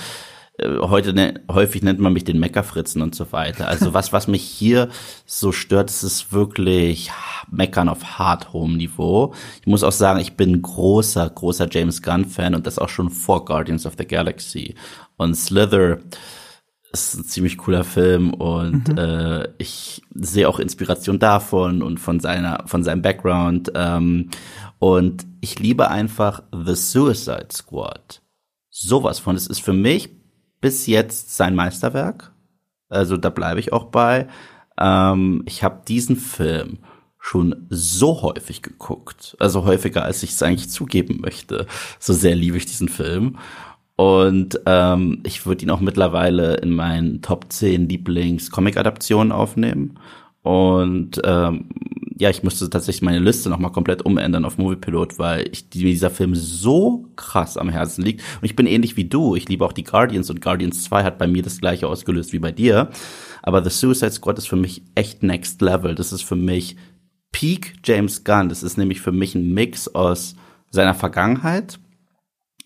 heute 0.61 1.13
ne, 1.13 1.41
häufig 1.51 1.83
nennt 1.83 1.99
man 1.99 2.13
mich 2.13 2.23
den 2.23 2.39
Meckerfritzen 2.39 3.01
und 3.01 3.13
so 3.13 3.31
weiter. 3.31 3.67
Also 3.67 3.93
was, 3.93 4.13
was 4.13 4.27
mich 4.27 4.43
hier 4.43 4.89
so 5.25 5.51
stört, 5.51 5.89
ist 5.89 6.03
es 6.03 6.31
wirklich 6.31 7.11
Meckern 7.51 7.89
auf 7.89 8.17
hard 8.17 8.53
home 8.53 8.77
Niveau. 8.77 9.33
Ich 9.61 9.67
muss 9.67 9.83
auch 9.83 9.91
sagen, 9.91 10.19
ich 10.19 10.37
bin 10.37 10.61
großer, 10.61 11.29
großer 11.29 11.67
James 11.69 12.01
Gunn 12.01 12.25
Fan 12.25 12.55
und 12.55 12.65
das 12.67 12.79
auch 12.79 12.89
schon 12.89 13.09
vor 13.09 13.43
Guardians 13.45 13.85
of 13.85 13.93
the 13.97 14.05
Galaxy. 14.05 14.75
Und 15.17 15.35
Slither, 15.35 15.99
ist 16.93 17.15
ein 17.15 17.25
ziemlich 17.25 17.57
cooler 17.57 17.83
Film 17.83 18.33
und 18.33 18.87
mhm. 18.87 18.97
äh, 18.97 19.49
ich 19.57 20.01
sehe 20.13 20.47
auch 20.47 20.59
Inspiration 20.59 21.19
davon 21.19 21.83
und 21.83 21.99
von 21.99 22.21
seiner 22.21 22.63
von 22.67 22.85
seinem 22.85 23.01
Background 23.01 23.73
ähm, 23.75 24.29
und 24.79 25.25
ich 25.41 25.59
liebe 25.59 25.89
einfach 25.89 26.43
The 26.53 26.75
Suicide 26.75 27.49
Squad. 27.51 28.21
Sowas 28.69 29.19
von. 29.19 29.35
Es 29.35 29.47
ist 29.47 29.61
für 29.61 29.73
mich 29.73 30.09
bis 30.61 30.87
jetzt 30.87 31.35
sein 31.35 31.55
Meisterwerk. 31.55 32.31
Also 32.89 33.17
da 33.17 33.29
bleibe 33.29 33.59
ich 33.59 33.73
auch 33.73 33.85
bei. 33.85 34.27
Ähm, 34.79 35.43
ich 35.45 35.63
habe 35.63 35.81
diesen 35.87 36.15
Film 36.15 36.79
schon 37.19 37.65
so 37.69 38.21
häufig 38.21 38.61
geguckt, 38.61 39.35
also 39.39 39.65
häufiger 39.65 40.03
als 40.03 40.21
ich 40.21 40.31
es 40.31 40.43
eigentlich 40.43 40.69
zugeben 40.69 41.21
möchte. 41.21 41.65
So 41.99 42.13
sehr 42.13 42.35
liebe 42.35 42.57
ich 42.57 42.65
diesen 42.65 42.89
Film. 42.89 43.37
Und 43.95 44.59
ähm, 44.65 45.21
ich 45.23 45.45
würde 45.45 45.63
ihn 45.63 45.71
auch 45.71 45.79
mittlerweile 45.79 46.55
in 46.57 46.71
meinen 46.71 47.21
Top 47.21 47.45
10 47.49 47.87
Lieblings-Comic-Adaptionen 47.87 49.31
aufnehmen. 49.31 49.97
Und 50.43 51.19
ähm, 51.23 51.69
ja, 52.17 52.29
ich 52.29 52.43
musste 52.43 52.69
tatsächlich 52.69 53.01
meine 53.01 53.19
Liste 53.19 53.49
nochmal 53.49 53.71
komplett 53.71 54.03
umändern 54.03 54.45
auf 54.45 54.57
Moviepilot, 54.57 55.19
weil 55.19 55.49
ich, 55.51 55.69
dieser 55.69 56.09
Film 56.09 56.33
so 56.33 57.09
krass 57.17 57.57
am 57.57 57.69
Herzen 57.69 58.03
liegt. 58.03 58.21
Und 58.41 58.45
ich 58.45 58.55
bin 58.55 58.67
ähnlich 58.67 58.95
wie 58.95 59.05
du. 59.05 59.35
Ich 59.35 59.49
liebe 59.49 59.65
auch 59.65 59.73
die 59.73 59.83
Guardians 59.83 60.29
und 60.29 60.41
Guardians 60.41 60.83
2 60.85 61.03
hat 61.03 61.17
bei 61.17 61.27
mir 61.27 61.43
das 61.43 61.59
gleiche 61.59 61.87
ausgelöst 61.87 62.31
wie 62.31 62.39
bei 62.39 62.51
dir. 62.51 62.89
Aber 63.43 63.63
The 63.63 63.69
Suicide 63.69 64.11
Squad 64.11 64.37
ist 64.37 64.47
für 64.47 64.55
mich 64.55 64.83
echt 64.95 65.23
next 65.23 65.61
level. 65.61 65.93
Das 65.93 66.13
ist 66.13 66.23
für 66.23 66.37
mich 66.37 66.77
Peak 67.33 67.73
James 67.83 68.23
Gunn. 68.23 68.47
Das 68.47 68.63
ist 68.63 68.77
nämlich 68.77 69.01
für 69.01 69.11
mich 69.11 69.35
ein 69.35 69.53
Mix 69.53 69.89
aus 69.89 70.35
seiner 70.71 70.93
Vergangenheit, 70.93 71.79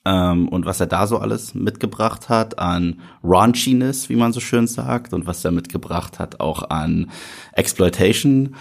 ähm, 0.06 0.48
und 0.48 0.66
was 0.66 0.80
er 0.80 0.88
da 0.88 1.08
so 1.08 1.18
alles 1.18 1.54
mitgebracht 1.54 2.30
hat 2.30 2.58
an 2.58 3.00
Raunchiness, 3.24 4.10
wie 4.10 4.16
man 4.16 4.34
so 4.34 4.40
schön 4.40 4.66
sagt, 4.66 5.14
und 5.14 5.28
was 5.28 5.44
er 5.44 5.52
mitgebracht 5.52 6.20
hat 6.20 6.40
auch 6.40 6.70
an 6.70 7.12
Exploitation 7.54 8.56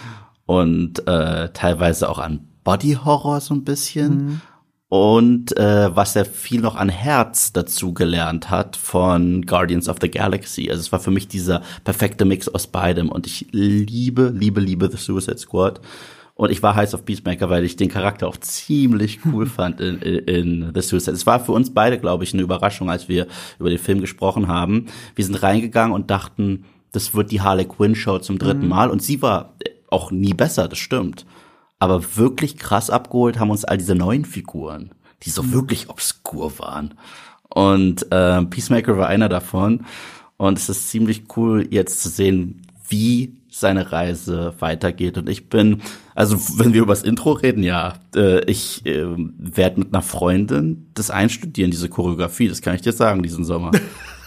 und 0.49 1.07
äh, 1.07 1.49
teilweise 1.53 2.09
auch 2.09 2.17
an 2.17 2.47
Body 2.63 2.97
Horror 3.05 3.39
so 3.39 3.53
ein 3.53 3.63
bisschen. 3.63 4.25
Mhm. 4.25 4.41
Und 4.87 5.55
äh, 5.57 5.95
was 5.95 6.15
er 6.15 6.25
viel 6.25 6.61
noch 6.61 6.75
an 6.75 6.89
Herz 6.89 7.53
dazu 7.53 7.93
gelernt 7.93 8.49
hat 8.49 8.75
von 8.75 9.45
Guardians 9.45 9.87
of 9.87 9.97
the 10.01 10.09
Galaxy. 10.09 10.71
Also 10.71 10.81
es 10.81 10.91
war 10.91 10.99
für 10.99 11.11
mich 11.11 11.27
dieser 11.27 11.61
perfekte 11.83 12.25
Mix 12.25 12.49
aus 12.49 12.65
beidem. 12.65 13.09
Und 13.09 13.27
ich 13.27 13.45
liebe, 13.51 14.33
liebe, 14.35 14.59
liebe 14.59 14.89
The 14.89 14.97
Suicide 14.97 15.37
Squad. 15.37 15.81
Und 16.33 16.49
ich 16.49 16.63
war 16.63 16.73
heiß 16.73 16.95
auf 16.95 17.05
Peacemaker, 17.05 17.51
weil 17.51 17.63
ich 17.63 17.75
den 17.75 17.89
Charakter 17.89 18.27
auch 18.27 18.37
ziemlich 18.37 19.19
cool 19.25 19.45
fand 19.45 19.79
in, 19.79 19.99
in, 19.99 20.17
in 20.63 20.71
The 20.73 20.81
Suicide. 20.81 21.11
Es 21.11 21.27
war 21.27 21.39
für 21.39 21.51
uns 21.51 21.71
beide, 21.75 21.99
glaube 21.99 22.23
ich, 22.23 22.33
eine 22.33 22.41
Überraschung, 22.41 22.89
als 22.89 23.07
wir 23.07 23.27
über 23.59 23.69
den 23.69 23.77
Film 23.77 24.01
gesprochen 24.01 24.47
haben. 24.47 24.87
Wir 25.13 25.25
sind 25.25 25.43
reingegangen 25.43 25.93
und 25.93 26.09
dachten, 26.09 26.65
das 26.91 27.13
wird 27.13 27.29
die 27.29 27.41
Harley 27.41 27.65
Quinn 27.65 27.93
Show 27.93 28.17
zum 28.17 28.39
dritten 28.39 28.63
mhm. 28.63 28.69
Mal. 28.69 28.89
Und 28.89 29.03
sie 29.03 29.21
war 29.21 29.53
auch 29.91 30.11
nie 30.11 30.33
besser, 30.33 30.67
das 30.67 30.79
stimmt. 30.79 31.25
Aber 31.79 32.17
wirklich 32.17 32.57
krass 32.57 32.89
abgeholt 32.89 33.39
haben 33.39 33.51
uns 33.51 33.65
all 33.65 33.77
diese 33.77 33.95
neuen 33.95 34.25
Figuren, 34.25 34.91
die 35.23 35.29
so 35.29 35.43
mhm. 35.43 35.53
wirklich 35.53 35.89
obskur 35.89 36.59
waren. 36.59 36.95
Und 37.49 38.11
äh, 38.11 38.43
Peacemaker 38.43 38.97
war 38.97 39.07
einer 39.07 39.29
davon. 39.29 39.85
Und 40.37 40.57
es 40.57 40.69
ist 40.69 40.89
ziemlich 40.89 41.23
cool, 41.35 41.67
jetzt 41.69 42.01
zu 42.01 42.09
sehen, 42.09 42.61
wie 42.87 43.35
seine 43.49 43.91
Reise 43.91 44.53
weitergeht. 44.59 45.17
Und 45.17 45.27
ich 45.27 45.49
bin, 45.49 45.81
also 46.15 46.37
wenn 46.57 46.73
wir 46.73 46.81
über 46.81 46.93
das 46.93 47.03
Intro 47.03 47.31
reden, 47.33 47.63
ja, 47.63 47.95
äh, 48.15 48.43
ich 48.45 48.85
äh, 48.85 49.05
werde 49.07 49.79
mit 49.79 49.93
einer 49.93 50.03
Freundin 50.03 50.87
das 50.93 51.09
einstudieren, 51.09 51.71
diese 51.71 51.89
Choreografie, 51.89 52.47
das 52.47 52.61
kann 52.61 52.75
ich 52.75 52.81
dir 52.81 52.93
sagen, 52.93 53.23
diesen 53.23 53.43
Sommer. 53.43 53.71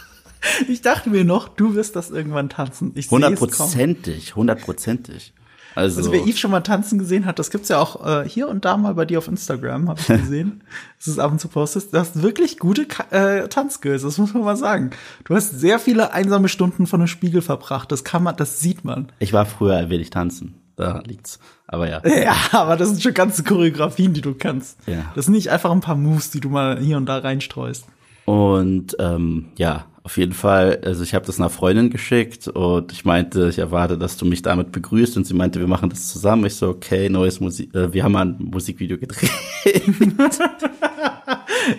ich 0.67 0.81
dachte 0.81 1.09
mir 1.09 1.23
noch, 1.23 1.47
du 1.47 1.75
wirst 1.75 1.95
das 1.95 2.11
irgendwann 2.11 2.49
tanzen. 2.49 2.93
Hundertprozentig, 3.09 4.35
hundertprozentig. 4.35 5.33
Also, 5.75 5.97
also 5.97 6.11
wer 6.11 6.21
Yves 6.21 6.39
schon 6.39 6.51
mal 6.51 6.61
tanzen 6.61 6.99
gesehen 6.99 7.25
hat, 7.25 7.39
das 7.39 7.49
gibt's 7.49 7.69
ja 7.69 7.79
auch 7.79 8.05
äh, 8.05 8.27
hier 8.27 8.47
und 8.47 8.65
da 8.65 8.77
mal 8.77 8.93
bei 8.93 9.05
dir 9.05 9.17
auf 9.17 9.27
Instagram, 9.27 9.89
habe 9.89 9.99
ich 9.99 10.07
gesehen. 10.21 10.63
das 10.97 11.07
ist 11.07 11.19
ab 11.19 11.31
und 11.31 11.39
zu 11.39 11.47
postest. 11.47 11.93
Du 11.93 11.97
hast 11.97 12.21
wirklich 12.21 12.59
gute 12.59 12.85
äh, 13.11 13.47
Tanzskills, 13.47 14.03
das 14.03 14.17
muss 14.17 14.33
man 14.33 14.43
mal 14.43 14.57
sagen. 14.57 14.91
Du 15.23 15.35
hast 15.35 15.59
sehr 15.59 15.79
viele 15.79 16.13
einsame 16.13 16.49
Stunden 16.49 16.87
von 16.87 17.01
einem 17.01 17.07
Spiegel 17.07 17.41
verbracht. 17.41 17.91
Das 17.91 18.03
kann 18.03 18.23
man, 18.23 18.35
das 18.35 18.59
sieht 18.59 18.85
man. 18.85 19.11
Ich 19.19 19.33
war 19.33 19.45
früher 19.45 19.89
wenig 19.89 20.09
tanzen. 20.09 20.55
Da 20.75 21.01
liegt's. 21.05 21.39
Aber 21.67 21.89
ja. 21.89 22.01
Ja, 22.23 22.35
aber 22.51 22.77
das 22.77 22.89
sind 22.89 23.01
schon 23.01 23.13
ganze 23.13 23.43
Choreografien, 23.43 24.13
die 24.13 24.21
du 24.21 24.33
kannst. 24.33 24.77
Ja. 24.87 25.11
Das 25.15 25.25
sind 25.25 25.35
nicht 25.35 25.51
einfach 25.51 25.71
ein 25.71 25.81
paar 25.81 25.95
Moves, 25.95 26.31
die 26.31 26.39
du 26.39 26.49
mal 26.49 26.79
hier 26.79 26.97
und 26.97 27.05
da 27.05 27.19
reinstreust. 27.19 27.85
Und 28.25 28.95
ähm, 28.99 29.49
ja, 29.57 29.85
auf 30.03 30.17
jeden 30.17 30.33
Fall, 30.33 30.81
also 30.83 31.01
ich 31.01 31.13
habe 31.15 31.25
das 31.25 31.39
einer 31.39 31.49
Freundin 31.49 31.89
geschickt 31.89 32.49
und 32.49 32.91
ich 32.91 33.05
meinte, 33.05 33.47
ich 33.47 33.57
erwarte, 33.59 33.97
dass 33.97 34.17
du 34.17 34.25
mich 34.25 34.41
damit 34.41 34.73
begrüßt 34.73 35.15
und 35.15 35.25
sie 35.25 35.33
meinte, 35.33 35.61
wir 35.61 35.67
machen 35.67 35.89
das 35.89 36.09
zusammen. 36.09 36.45
Ich 36.45 36.55
so, 36.55 36.67
okay, 36.67 37.07
neues 37.09 37.39
Musik, 37.39 37.73
äh, 37.73 37.93
wir 37.93 38.03
haben 38.03 38.17
ein 38.17 38.35
Musikvideo 38.37 38.97
gedreht. 38.97 39.31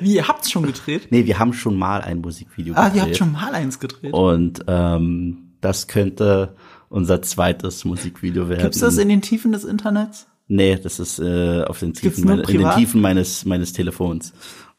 Wie, 0.01 0.15
ihr 0.15 0.27
habt's 0.27 0.51
schon 0.51 0.65
gedreht? 0.65 1.09
Nee, 1.11 1.27
wir 1.27 1.39
haben 1.39 1.53
schon 1.53 1.77
mal 1.77 2.01
ein 2.01 2.23
Musikvideo 2.23 2.73
gedreht. 2.73 2.93
Ah, 2.93 2.97
ihr 2.97 3.03
habt 3.03 3.17
schon 3.17 3.33
mal 3.33 3.53
eins 3.53 3.79
gedreht. 3.79 4.15
Und 4.15 4.65
ähm, 4.67 5.51
das 5.61 5.87
könnte 5.87 6.57
unser 6.89 7.21
zweites 7.21 7.85
Musikvideo 7.85 8.49
werden. 8.49 8.63
Gibt's 8.63 8.79
das 8.79 8.97
in 8.97 9.11
den 9.11 9.21
Tiefen 9.21 9.53
des 9.53 9.65
Internets? 9.65 10.27
Nee, 10.47 10.79
das 10.83 10.99
ist 10.99 11.19
äh, 11.19 11.63
auf 11.65 11.81
den 11.81 11.95
Tiefen, 11.95 12.25
meine, 12.25 12.43
in 12.43 12.59
den 12.59 12.71
Tiefen 12.73 13.01
meines 13.01 13.47
meines 13.47 13.73
Telefons. 13.73 14.33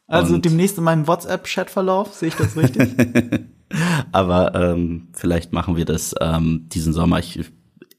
Also 0.08 0.34
Und- 0.34 0.44
demnächst 0.44 0.78
in 0.78 0.84
meinem 0.84 1.06
WhatsApp-Chat-Verlauf, 1.06 2.14
sehe 2.14 2.28
ich 2.28 2.36
das 2.36 2.56
richtig? 2.56 2.90
Aber 4.12 4.54
ähm, 4.54 5.08
vielleicht 5.12 5.52
machen 5.52 5.76
wir 5.76 5.84
das 5.84 6.14
ähm, 6.20 6.66
diesen 6.72 6.92
Sommer. 6.92 7.18
Ich, 7.18 7.40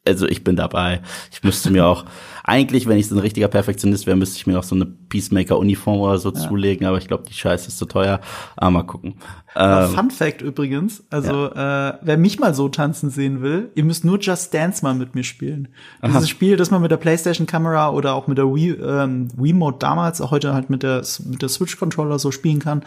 also 0.08 0.26
ich 0.28 0.44
bin 0.44 0.56
dabei. 0.56 1.02
Ich 1.32 1.44
müsste 1.44 1.70
mir 1.70 1.86
auch, 1.86 2.06
eigentlich, 2.48 2.88
wenn 2.88 2.98
ich 2.98 3.10
so 3.10 3.16
ein 3.16 3.20
richtiger 3.20 3.50
Perfektionist 3.50 4.08
wäre, 4.08 4.16
müsste 4.16 4.38
ich 4.38 4.48
mir 4.48 4.58
auch 4.58 4.64
so 4.64 4.74
eine 4.74 4.86
Peacemaker-Uniform 4.86 6.00
oder 6.00 6.18
so 6.18 6.32
zulegen, 6.32 6.88
aber 6.88 6.98
ich 6.98 7.08
glaube, 7.08 7.26
die 7.28 7.34
Scheiße 7.34 7.68
ist 7.68 7.78
zu 7.78 7.86
teuer. 7.86 8.22
Aber 8.56 8.72
mal 8.72 8.84
gucken. 8.84 9.16
Ähm, 9.58 9.90
Fun 9.90 10.12
Fact 10.12 10.42
übrigens, 10.42 11.04
also 11.10 11.48
äh, 11.48 11.94
wer 12.02 12.18
mich 12.18 12.40
mal 12.40 12.54
so 12.54 12.70
tanzen 12.70 13.10
sehen 13.10 13.42
will, 13.42 13.70
ihr 13.76 13.84
müsst 13.84 14.06
nur 14.06 14.18
Just 14.20 14.54
Dance 14.54 14.82
mal 14.82 14.96
mit 14.96 15.14
mir 15.14 15.26
spielen. 15.26 15.68
Dieses 16.02 16.30
Spiel, 16.30 16.56
das 16.56 16.72
man 16.72 16.82
mit 16.82 16.90
der 16.90 16.98
PlayStation 16.98 17.48
Kamera 17.48 17.90
oder 17.90 18.14
auch 18.14 18.28
mit 18.28 18.38
der 18.38 18.46
Wii, 18.46 18.72
ähm, 18.72 19.28
Wiimote 19.36 19.80
damals, 19.80 20.22
auch 20.22 20.32
heute 20.32 20.54
halt 20.54 20.70
mit 20.70 20.84
der 20.84 21.04
mit 21.26 21.42
der 21.42 21.50
Switch 21.50 21.78
Controller 21.78 22.18
so 22.18 22.32
spielen 22.32 22.60
kann. 22.60 22.84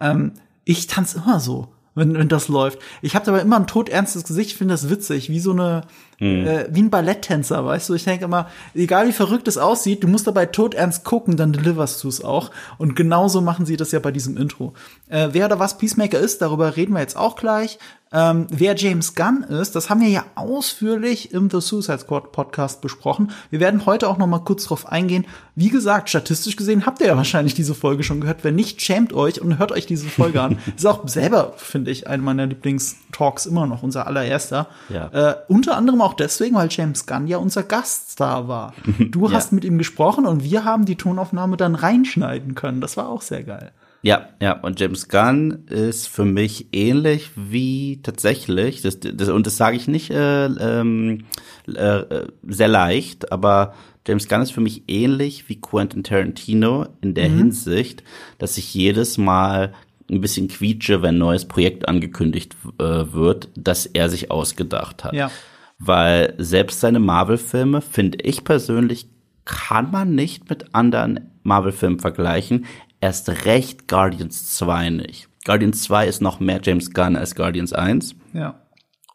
Ähm, 0.00 0.32
ich 0.64 0.88
tanze 0.88 1.18
immer 1.18 1.38
so. 1.38 1.68
Wenn, 1.96 2.14
wenn 2.14 2.28
das 2.28 2.48
läuft. 2.48 2.80
Ich 3.02 3.14
habe 3.14 3.24
dabei 3.24 3.38
immer 3.38 3.54
ein 3.54 3.68
todernstes 3.68 4.24
Gesicht, 4.24 4.50
ich 4.50 4.56
finde 4.56 4.74
das 4.74 4.90
witzig, 4.90 5.30
wie 5.30 5.38
so 5.38 5.52
eine, 5.52 5.82
äh, 6.24 6.68
wie 6.70 6.82
ein 6.82 6.90
Balletttänzer, 6.90 7.64
weißt 7.64 7.88
du? 7.88 7.94
Ich 7.94 8.04
denke 8.04 8.24
immer, 8.24 8.48
egal 8.74 9.08
wie 9.08 9.12
verrückt 9.12 9.48
es 9.48 9.58
aussieht, 9.58 10.02
du 10.02 10.08
musst 10.08 10.26
dabei 10.26 10.46
todernst 10.46 11.04
gucken, 11.04 11.36
dann 11.36 11.52
deliverst 11.52 12.02
du 12.04 12.08
es 12.08 12.22
auch. 12.22 12.50
Und 12.78 12.96
genauso 12.96 13.40
machen 13.40 13.66
sie 13.66 13.76
das 13.76 13.92
ja 13.92 13.98
bei 13.98 14.10
diesem 14.10 14.36
Intro. 14.36 14.74
Äh, 15.08 15.28
wer 15.32 15.46
oder 15.46 15.58
was 15.58 15.78
Peacemaker 15.78 16.18
ist, 16.18 16.42
darüber 16.42 16.76
reden 16.76 16.94
wir 16.94 17.00
jetzt 17.00 17.16
auch 17.16 17.36
gleich. 17.36 17.78
Ähm, 18.14 18.46
wer 18.48 18.76
James 18.76 19.16
Gunn 19.16 19.42
ist, 19.42 19.74
das 19.74 19.90
haben 19.90 20.00
wir 20.00 20.08
ja 20.08 20.24
ausführlich 20.36 21.32
im 21.32 21.50
The 21.50 21.60
Suicide 21.60 21.98
Squad 21.98 22.30
Podcast 22.30 22.80
besprochen. 22.80 23.32
Wir 23.50 23.58
werden 23.58 23.86
heute 23.86 24.08
auch 24.08 24.18
noch 24.18 24.28
mal 24.28 24.38
kurz 24.38 24.66
drauf 24.66 24.86
eingehen. 24.86 25.26
Wie 25.56 25.68
gesagt, 25.68 26.10
statistisch 26.10 26.54
gesehen 26.54 26.86
habt 26.86 27.00
ihr 27.00 27.08
ja 27.08 27.16
wahrscheinlich 27.16 27.54
diese 27.54 27.74
Folge 27.74 28.04
schon 28.04 28.20
gehört. 28.20 28.44
Wenn 28.44 28.54
nicht, 28.54 28.80
schämt 28.82 29.12
euch 29.12 29.40
und 29.40 29.58
hört 29.58 29.72
euch 29.72 29.86
diese 29.86 30.06
Folge 30.06 30.40
an. 30.40 30.58
ist 30.76 30.86
auch 30.86 31.08
selber, 31.08 31.54
finde 31.56 31.90
ich, 31.90 32.06
einer 32.06 32.22
meiner 32.22 32.46
Lieblingstalks 32.46 33.46
immer 33.46 33.66
noch, 33.66 33.82
unser 33.82 34.06
allererster. 34.06 34.68
Ja. 34.90 35.08
Äh, 35.08 35.36
unter 35.48 35.76
anderem 35.76 36.00
auch 36.00 36.13
deswegen, 36.18 36.54
weil 36.54 36.68
James 36.70 37.06
Gunn 37.06 37.26
ja 37.26 37.38
unser 37.38 37.62
Gaststar 37.62 38.48
war. 38.48 38.74
Du 38.98 39.30
hast 39.32 39.52
mit 39.52 39.64
ihm 39.64 39.78
gesprochen 39.78 40.26
und 40.26 40.42
wir 40.42 40.64
haben 40.64 40.86
die 40.86 40.96
Tonaufnahme 40.96 41.56
dann 41.56 41.74
reinschneiden 41.74 42.54
können. 42.54 42.80
Das 42.80 42.96
war 42.96 43.08
auch 43.08 43.22
sehr 43.22 43.42
geil. 43.42 43.72
Ja, 44.02 44.28
ja, 44.40 44.52
und 44.52 44.78
James 44.78 45.08
Gunn 45.08 45.64
ist 45.68 46.08
für 46.08 46.26
mich 46.26 46.66
ähnlich 46.72 47.30
wie 47.36 48.00
tatsächlich, 48.02 48.82
das, 48.82 48.98
das, 49.00 49.30
und 49.30 49.46
das 49.46 49.56
sage 49.56 49.76
ich 49.76 49.88
nicht 49.88 50.10
äh, 50.10 50.44
ähm, 50.46 51.24
äh, 51.66 52.00
äh, 52.00 52.26
sehr 52.46 52.68
leicht, 52.68 53.32
aber 53.32 53.74
James 54.06 54.28
Gunn 54.28 54.42
ist 54.42 54.52
für 54.52 54.60
mich 54.60 54.82
ähnlich 54.88 55.48
wie 55.48 55.58
Quentin 55.58 56.04
Tarantino 56.04 56.86
in 57.00 57.14
der 57.14 57.28
Hinsicht, 57.30 58.04
dass 58.36 58.58
ich 58.58 58.74
jedes 58.74 59.16
Mal 59.16 59.72
ein 60.10 60.20
bisschen 60.20 60.48
quietsche, 60.48 61.00
wenn 61.00 61.14
ein 61.14 61.18
neues 61.18 61.46
Projekt 61.46 61.88
angekündigt 61.88 62.56
äh, 62.78 62.84
wird, 62.84 63.48
das 63.56 63.86
er 63.86 64.10
sich 64.10 64.30
ausgedacht 64.30 65.04
hat. 65.04 65.14
Ja. 65.14 65.30
Weil 65.78 66.34
selbst 66.38 66.80
seine 66.80 67.00
Marvel-Filme, 67.00 67.80
finde 67.80 68.18
ich 68.22 68.44
persönlich, 68.44 69.08
kann 69.44 69.90
man 69.90 70.14
nicht 70.14 70.48
mit 70.48 70.74
anderen 70.74 71.30
Marvel-Filmen 71.42 72.00
vergleichen. 72.00 72.66
Erst 73.00 73.44
recht 73.44 73.88
Guardians 73.88 74.54
2 74.56 74.90
nicht. 74.90 75.28
Guardians 75.44 75.82
2 75.82 76.06
ist 76.06 76.22
noch 76.22 76.40
mehr 76.40 76.60
James 76.62 76.92
Gunn 76.92 77.16
als 77.16 77.34
Guardians 77.34 77.72
1. 77.72 78.14
Ja. 78.32 78.60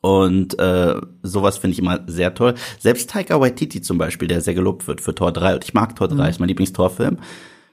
Und 0.01 0.57
äh, 0.59 0.95
sowas 1.23 1.57
finde 1.57 1.73
ich 1.73 1.79
immer 1.79 2.01
sehr 2.07 2.33
toll. 2.33 2.55
Selbst 2.79 3.09
Taika 3.09 3.41
Waititi 3.41 3.81
zum 3.81 3.97
Beispiel, 3.97 4.27
der 4.27 4.41
sehr 4.41 4.53
gelobt 4.53 4.87
wird 4.87 5.01
für 5.01 5.13
Tor 5.13 5.33
3, 5.33 5.55
und 5.55 5.63
ich 5.63 5.73
mag 5.73 5.95
Tor 5.95 6.07
3, 6.07 6.29
ist 6.29 6.39
mein 6.39 6.47
Lieblingstorfilm, 6.47 7.17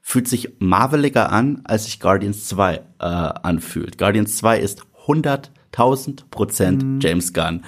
fühlt 0.02 0.26
sich 0.26 0.54
marveliger 0.58 1.30
an, 1.30 1.60
als 1.64 1.84
sich 1.84 2.00
Guardians 2.00 2.46
2 2.46 2.74
äh, 2.74 2.82
anfühlt. 2.98 3.98
Guardians 3.98 4.36
2 4.38 4.58
ist 4.58 4.82
100.000 5.06 6.30
Prozent 6.30 7.04
James 7.04 7.32
Gunn. 7.32 7.62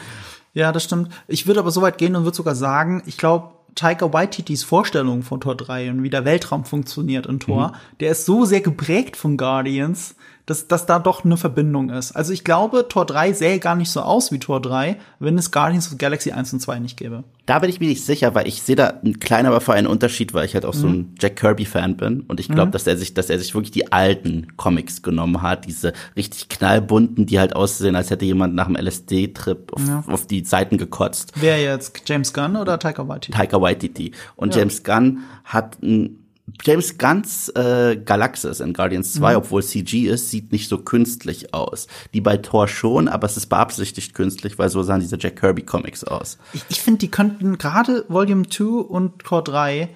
Ja, 0.55 0.73
das 0.73 0.85
stimmt. 0.85 1.11
Ich 1.26 1.47
würde 1.47 1.61
aber 1.61 1.71
so 1.71 1.83
weit 1.83 1.99
gehen 1.99 2.17
und 2.17 2.25
würde 2.25 2.37
sogar 2.37 2.55
sagen, 2.55 3.02
ich 3.07 3.17
glaube, 3.17 3.50
Taika 3.75 4.12
Waititis 4.12 4.64
Vorstellung 4.64 5.23
von 5.23 5.40
Tor 5.40 5.55
3 5.55 5.90
und 5.90 6.02
wie 6.02 6.11
der 6.11 6.25
Weltraum 6.25 6.64
funktioniert 6.64 7.26
in 7.26 7.38
Tor, 7.38 7.75
der 8.00 8.11
ist 8.11 8.26
so 8.26 8.45
sehr 8.45 8.61
geprägt 8.61 9.17
von 9.17 9.37
Guardians, 9.37 10.17
dass, 10.49 10.67
dass 10.67 10.87
da 10.87 10.99
doch 10.99 11.26
eine 11.26 11.37
Verbindung 11.37 11.90
ist. 11.90 12.12
Also 12.12 12.33
ich 12.33 12.43
glaube, 12.43 12.88
Tor 12.88 13.05
3 13.05 13.35
sähe 13.35 13.59
gar 13.59 13.76
nicht 13.76 13.90
so 13.90 14.00
aus 14.00 14.33
wie 14.33 14.38
Tor 14.38 14.62
3, 14.62 14.97
wenn 15.19 15.37
es 15.37 15.50
Guardians 15.50 15.87
of 15.87 15.93
the 15.93 15.99
Galaxy 15.99 16.33
1 16.33 16.55
und 16.55 16.61
2 16.61 16.78
nicht 16.78 16.97
gäbe. 16.97 17.25
Da 17.45 17.59
bin 17.59 17.69
ich 17.69 17.81
mir 17.81 17.88
nicht 17.88 18.02
sicher, 18.02 18.35
weil 18.35 18.49
ich 18.49 18.62
sehe 18.62 18.75
da 18.75 18.87
einen 18.87 19.21
kleinen, 19.21 19.47
aber 19.47 19.61
für 19.61 19.75
einen 19.75 19.87
Unterschied, 19.87 20.33
weil 20.33 20.47
ich 20.47 20.55
halt 20.55 20.64
auch 20.64 20.73
so 20.73 20.87
ein 20.87 21.14
Jack 21.21 21.37
Kirby-Fan 21.37 21.99
bin. 21.99 22.21
Und 22.23 22.40
ich 22.40 22.49
glaube, 22.49 22.71
dass 22.71 22.87
er 22.87 22.97
sich, 22.97 23.12
dass 23.12 23.28
er 23.28 23.38
sich 23.38 23.55
wirklich 23.55 23.73
die 23.73 23.93
alten 23.93 24.57
Comics 24.57 25.02
genommen 25.02 25.43
hat, 25.43 25.67
diese 25.67 25.93
richtig 26.17 26.49
knallbunten, 26.49 27.26
die 27.26 27.38
halt 27.38 27.55
aussehen, 27.55 27.95
als 27.95 28.11
hätte 28.11 28.25
jemand 28.25 28.55
nach 28.55 28.67
einem 28.67 28.76
LSD-Trip 28.76 29.73
auf, 29.75 30.09
auf 30.09 30.26
die 30.26 30.45
Seiten 30.45 30.78
gekotzt. 30.78 31.33
Wer 31.37 31.61
jetzt 31.61 32.02
James 32.07 32.33
Gunn 32.33 32.57
oder 32.57 32.78
Taika 32.78 33.07
Waititi? 33.07 33.37
Taika 33.37 33.61
Waititi. 33.61 34.12
Und 34.37 34.55
James 34.55 34.83
Gunn 34.83 35.21
hat 35.45 35.83
ein 35.83 36.25
James 36.62 36.97
Gunns 36.99 37.49
äh, 37.50 37.97
Galaxis 38.05 38.61
in 38.61 38.73
Guardians 38.73 39.12
2, 39.14 39.37
obwohl 39.37 39.62
CG 39.62 40.07
ist, 40.09 40.31
sieht 40.31 40.50
nicht 40.52 40.69
so 40.69 40.78
künstlich 40.78 41.52
aus. 41.52 41.87
Die 42.14 42.21
bei 42.21 42.37
Thor 42.38 42.69
schon, 42.69 43.09
aber 43.09 43.26
es 43.26 43.37
ist 43.37 43.47
beabsichtigt 43.47 44.14
künstlich, 44.14 44.59
weil 44.59 44.69
so 44.71 44.83
sahen 44.83 45.00
diese 45.00 45.19
Jack 45.19 45.37
Kirby 45.37 45.62
Comics 45.62 46.05
aus. 46.05 46.38
Ich, 46.55 46.62
ich 46.69 46.81
finde, 46.81 46.99
die 46.99 47.11
könnten 47.11 47.59
gerade 47.59 48.05
Volume 48.09 48.49
2 48.49 48.64
und 48.64 49.19
Tor 49.21 49.45
3 49.45 49.90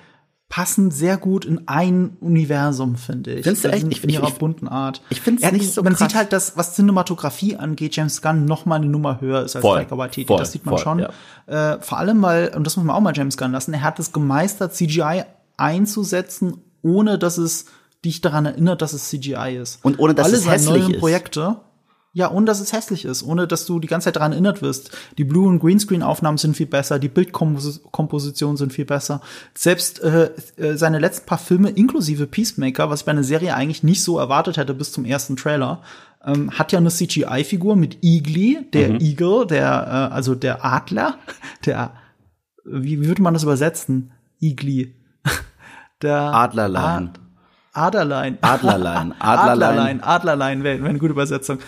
passen 0.51 0.91
sehr 0.91 1.17
gut 1.17 1.47
in 1.47 1.67
ein 1.67 2.19
Universum, 2.21 2.97
finde 2.97 3.33
ich. 3.33 3.45
Findest 3.45 3.65
du 3.65 3.71
Also 3.73 3.87
echt? 3.87 3.97
Ich- 3.97 4.05
in 4.05 4.11
ihrer 4.11 4.29
ich- 4.29 4.35
bunten 4.35 4.69
Art. 4.69 5.01
ich 5.09 5.23
find's 5.23 5.43
Er- 5.43 5.53
nicht 5.53 5.73
so 5.73 5.83
Man 5.83 5.95
krass. 5.95 6.11
sieht 6.11 6.19
halt, 6.19 6.35
dass 6.35 6.59
was 6.59 6.75
Cinematografie 6.75 7.57
angeht, 7.57 7.97
James 7.97 8.21
Gunn 8.21 8.45
noch 8.45 8.67
mal 8.67 8.75
eine 8.77 8.85
Nummer 8.87 9.23
höher 9.23 9.43
ist 9.45 9.57
als 9.57 9.63
Voll, 9.63 9.79
Taika 9.79 9.97
Waititi. 9.97 10.27
voll, 10.27 10.37
das 10.39 10.53
sieht 10.53 10.67
man 10.67 10.75
voll, 10.77 10.83
schon. 10.85 11.07
Äh, 11.47 11.81
vor 11.81 11.97
allem, 11.97 12.21
weil 12.21 12.53
und 12.55 12.67
das 12.67 12.77
muss 12.77 12.85
man 12.85 12.95
auch 12.95 13.01
mal 13.01 13.17
James 13.17 13.39
Gunn 13.39 13.53
lassen. 13.53 13.73
Er 13.73 13.81
hat 13.81 13.99
es 13.99 14.13
gemeistert, 14.13 14.75
CGI 14.75 15.23
einzusetzen, 15.57 16.59
ohne 16.83 17.19
dass 17.19 17.39
es 17.39 17.67
dich 18.05 18.21
daran 18.21 18.47
erinnert, 18.47 18.83
dass 18.83 18.93
es 18.93 19.09
CGI 19.09 19.59
ist. 19.61 19.85
Und 19.85 19.99
ohne, 19.99 20.15
dass 20.15 20.27
Alle 20.27 20.37
es 20.37 20.45
seine 20.45 20.55
hässlich 20.57 20.83
neuen 20.83 20.95
ist. 20.95 21.01
Projekte 21.01 21.57
ja, 22.15 22.31
ohne 22.31 22.45
dass 22.45 22.61
es 22.61 22.73
hässlich 22.73 23.07
ist, 23.07 23.23
ohne 23.23 23.47
dass 23.47 23.65
du 23.65 23.81
die 23.81 23.89
ganze 23.89 24.07
Zeit 24.07 24.17
daran 24.17 24.33
erinnert 24.33 24.61
wirst. 24.61 24.91
Die 25.17 25.25
Blue- 25.25 25.49
und 25.49 25.61
Greenscreen-Aufnahmen 25.61 26.37
sind 26.37 26.57
viel 26.57 26.67
besser, 26.67 26.99
die 26.99 27.09
Bildkompositionen 27.09 28.59
sind 28.59 28.73
viel 28.73 28.85
besser. 28.85 29.23
Selbst 29.55 30.03
äh, 30.03 30.31
äh, 30.57 30.77
seine 30.77 30.99
letzten 30.99 31.25
paar 31.27 31.39
Filme, 31.39 31.71
inklusive 31.71 32.27
Peacemaker, 32.27 32.91
was 32.91 33.01
ich 33.01 33.07
bei 33.07 33.13
einer 33.13 33.25
Serie 33.25 33.55
eigentlich 33.55 33.83
nicht 33.83 34.03
so 34.03 34.19
erwartet 34.19 34.59
hätte 34.59 34.75
bis 34.75 34.93
zum 34.93 35.07
ersten 35.07 35.37
Trailer, 35.37 35.81
ähm, 36.23 36.51
hat 36.51 36.71
ja 36.73 36.79
eine 36.79 36.91
CGI-Figur 36.91 37.77
mit 37.77 38.05
Eagly, 38.05 38.59
der 38.75 38.91
Mhm. 38.91 39.01
Eagle, 39.01 39.47
der, 39.47 40.11
äh, 40.11 40.15
also 40.15 40.35
der 40.35 40.65
Adler, 40.67 41.17
der, 41.65 41.95
wie, 42.65 43.01
wie 43.01 43.07
würde 43.07 43.23
man 43.23 43.33
das 43.33 43.43
übersetzen? 43.43 44.13
Eagly. 44.39 44.95
Der 46.03 46.35
Adlerlein. 46.35 47.11
Aderlein. 47.73 48.39
Adlerlein. 48.43 49.15
Adlerlein. 49.21 49.21
Adlerlein. 49.21 50.03
Adlerlein 50.03 50.65
wäre 50.65 50.83
wär 50.83 50.91
eine 50.91 50.99
gute 50.99 51.13
Übersetzung. 51.13 51.59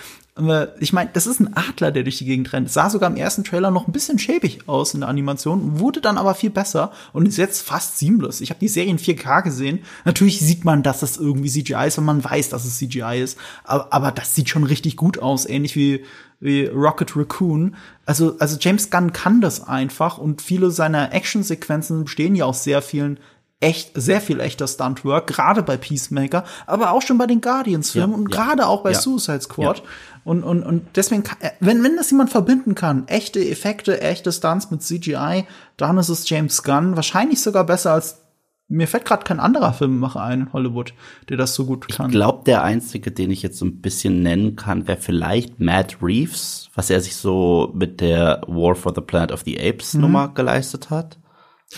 Ich 0.81 0.93
meine, 0.93 1.11
das 1.12 1.29
ist 1.29 1.38
ein 1.38 1.57
Adler, 1.57 1.93
der 1.93 2.03
durch 2.03 2.19
die 2.19 2.25
Gegend 2.25 2.53
rennt. 2.53 2.69
Sah 2.69 2.91
sogar 2.91 3.09
im 3.09 3.17
ersten 3.17 3.45
Trailer 3.45 3.71
noch 3.71 3.87
ein 3.87 3.93
bisschen 3.93 4.19
schäbig 4.19 4.69
aus 4.69 4.93
in 4.93 5.00
der 5.00 5.09
Animation, 5.09 5.79
wurde 5.79 6.00
dann 6.00 6.19
aber 6.19 6.35
viel 6.35 6.50
besser 6.50 6.91
und 7.12 7.29
ist 7.29 7.37
jetzt 7.37 7.62
fast 7.62 7.99
seamless. 7.99 8.41
Ich 8.41 8.50
habe 8.50 8.59
die 8.59 8.67
Serie 8.67 8.91
in 8.91 8.99
4K 8.99 9.43
gesehen. 9.43 9.85
Natürlich 10.05 10.41
sieht 10.41 10.64
man, 10.64 10.83
dass 10.83 10.99
das 10.99 11.19
irgendwie 11.19 11.50
CGI 11.50 11.87
ist, 11.87 11.99
wenn 11.99 12.05
man 12.05 12.25
weiß, 12.25 12.49
dass 12.49 12.64
es 12.64 12.79
CGI 12.79 13.21
ist. 13.23 13.38
Aber, 13.62 13.93
aber 13.93 14.11
das 14.11 14.35
sieht 14.35 14.49
schon 14.49 14.64
richtig 14.64 14.97
gut 14.97 15.21
aus, 15.21 15.47
ähnlich 15.47 15.76
wie, 15.76 16.05
wie 16.41 16.67
Rocket 16.67 17.17
Raccoon. 17.17 17.76
Also, 18.05 18.37
also 18.41 18.57
James 18.59 18.91
Gunn 18.91 19.12
kann 19.12 19.41
das 19.41 19.64
einfach 19.64 20.19
und 20.19 20.43
viele 20.43 20.73
seiner 20.73 21.12
Actionsequenzen 21.12 22.03
bestehen 22.05 22.35
ja 22.35 22.47
aus 22.47 22.64
sehr 22.64 22.83
vielen 22.83 23.21
echt, 23.64 23.92
sehr 23.94 24.21
viel 24.21 24.40
echter 24.40 24.66
Stuntwork, 24.66 25.26
gerade 25.26 25.62
bei 25.62 25.76
Peacemaker, 25.76 26.44
aber 26.66 26.92
auch 26.92 27.02
schon 27.02 27.18
bei 27.18 27.26
den 27.26 27.40
Guardians-Filmen 27.40 28.11
Ja, 28.12 28.16
und 28.16 28.35
ja. 28.35 28.44
gerade 28.44 28.66
auch 28.66 28.83
bei 28.83 28.92
Ja. 28.92 29.00
Suicide 29.00 29.40
Squad. 29.40 29.83
Und, 30.25 30.42
und, 30.42 30.62
und 30.62 30.83
deswegen, 30.97 31.23
kann, 31.23 31.38
äh, 31.40 31.50
wenn, 31.61 31.83
wenn 31.83 31.97
das 31.97 32.11
jemand 32.11 32.30
verbinden 32.30 32.75
kann, 32.75 33.06
echte 33.09 33.40
Effekte, 33.47 34.00
echte 34.00 34.33
Stunts 34.33 34.71
mit 34.71 34.83
CGI, 34.83 35.44
dann 35.76 35.99
ist 35.99 36.09
es 36.09 36.28
James 36.28 36.62
Gunn. 36.62 36.97
Wahrscheinlich 36.97 37.42
sogar 37.42 37.64
besser 37.64 37.92
als, 37.92 38.23
mir 38.68 38.88
fällt 38.88 39.04
gerade 39.04 39.25
kein 39.25 39.40
anderer 39.40 39.75
Filmemacher 39.75 40.23
ein 40.23 40.40
in 40.42 40.52
Hollywood, 40.54 40.94
der 41.28 41.37
das 41.37 41.54
so 41.54 41.66
gut 41.66 41.88
kann. 41.88 42.06
Ich 42.06 42.12
glaube, 42.12 42.44
der 42.47 42.62
einzige, 42.64 43.12
den 43.12 43.30
ich 43.30 43.42
jetzt 43.42 43.59
so 43.59 43.66
ein 43.66 43.83
bisschen 43.83 44.23
nennen 44.23 44.56
kann, 44.56 44.88
wäre 44.88 44.99
vielleicht 44.99 45.61
Matt 45.61 45.99
Reeves, 46.00 46.71
was 46.75 46.88
er 46.88 47.00
sich 47.00 47.16
so 47.16 47.71
mit 47.75 48.00
der 48.00 48.40
War 48.47 48.75
for 48.75 48.92
the 48.94 49.02
Planet 49.02 49.33
of 49.33 49.42
the 49.44 49.61
Apes 49.61 49.92
Nummer 49.92 50.28
geleistet 50.28 50.88
hat. 50.88 51.18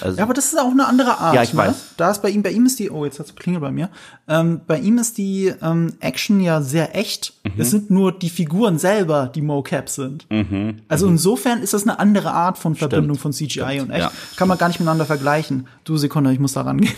Also, 0.00 0.12
Mhm. 0.12 0.19
Ja, 0.19 0.25
aber 0.25 0.35
das 0.35 0.47
ist 0.47 0.59
auch 0.59 0.71
eine 0.71 0.87
andere 0.87 1.19
Art. 1.19 1.35
Ja, 1.35 1.43
ich 1.43 1.52
ne? 1.55 1.59
weiß. 1.61 1.95
Da 1.97 2.11
ist 2.11 2.21
bei 2.21 2.28
ihm, 2.31 2.43
bei 2.43 2.50
ihm 2.50 2.66
ist 2.66 2.78
die, 2.78 2.90
oh, 2.90 3.05
jetzt 3.05 3.19
hat's 3.19 3.35
geklingelt 3.35 3.62
bei 3.62 3.71
mir. 3.71 3.88
Ähm, 4.28 4.61
bei 4.66 4.78
ihm 4.78 4.99
ist 4.99 5.16
die 5.16 5.52
ähm, 5.62 5.95
Action 6.00 6.40
ja 6.40 6.61
sehr 6.61 6.95
echt. 6.97 7.33
Mhm. 7.45 7.52
Es 7.61 7.71
sind 7.71 7.90
nur 7.90 8.12
die 8.12 8.28
Figuren 8.28 8.78
selber, 8.78 9.31
die 9.35 9.43
Mocap 9.43 9.88
sind. 9.88 10.31
Mhm. 10.31 10.83
Also 10.88 11.07
insofern 11.07 11.62
ist 11.62 11.73
das 11.73 11.83
eine 11.85 11.99
andere 11.99 12.33
Art 12.33 12.59
von 12.59 12.75
Verbindung 12.75 13.16
von 13.16 13.33
CGI 13.33 13.49
Stimmt, 13.61 13.81
und 13.83 13.90
echt. 13.90 14.00
ja. 14.00 14.12
Kann 14.37 14.49
man 14.49 14.59
gar 14.59 14.69
nicht 14.69 14.81
miteinander 14.81 15.07
vergleichen. 15.07 15.66
Du 15.85 15.97
Sekunde, 15.97 16.33
ich 16.33 16.38
muss 16.40 16.52
da 16.52 16.62
rangehen. 16.62 16.95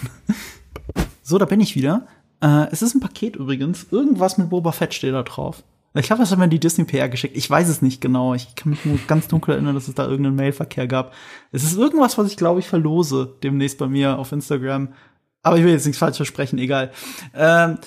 so, 1.22 1.38
da 1.38 1.44
bin 1.44 1.60
ich 1.60 1.76
wieder. 1.76 2.06
Äh, 2.40 2.66
es 2.72 2.82
ist 2.82 2.94
ein 2.94 3.00
Paket 3.00 3.36
übrigens. 3.36 3.86
Irgendwas 3.90 4.38
mit 4.38 4.50
Boba 4.50 4.72
Fett 4.72 4.94
steht 4.94 5.14
da 5.14 5.22
drauf. 5.22 5.62
Ich 5.98 6.06
glaube, 6.06 6.22
das 6.22 6.30
hat 6.30 6.38
mir 6.38 6.48
die 6.48 6.60
Disney 6.60 6.84
PR 6.84 7.08
geschickt. 7.08 7.36
Ich 7.36 7.48
weiß 7.48 7.68
es 7.68 7.82
nicht 7.82 8.00
genau. 8.00 8.34
Ich 8.34 8.54
kann 8.54 8.70
mich 8.70 8.84
nur 8.84 8.98
ganz 9.06 9.28
dunkel 9.28 9.54
erinnern, 9.54 9.74
dass 9.74 9.88
es 9.88 9.94
da 9.94 10.06
irgendeinen 10.06 10.36
Mailverkehr 10.36 10.86
gab. 10.86 11.12
Es 11.52 11.64
ist 11.64 11.76
irgendwas, 11.76 12.18
was 12.18 12.30
ich 12.30 12.36
glaube 12.36 12.60
ich 12.60 12.68
verlose 12.68 13.36
demnächst 13.42 13.78
bei 13.78 13.88
mir 13.88 14.18
auf 14.18 14.32
Instagram. 14.32 14.88
Aber 15.42 15.56
ich 15.56 15.64
will 15.64 15.72
jetzt 15.72 15.86
nichts 15.86 15.98
falsch 15.98 16.16
versprechen, 16.16 16.58
egal. 16.58 16.90
Ähm, 17.34 17.78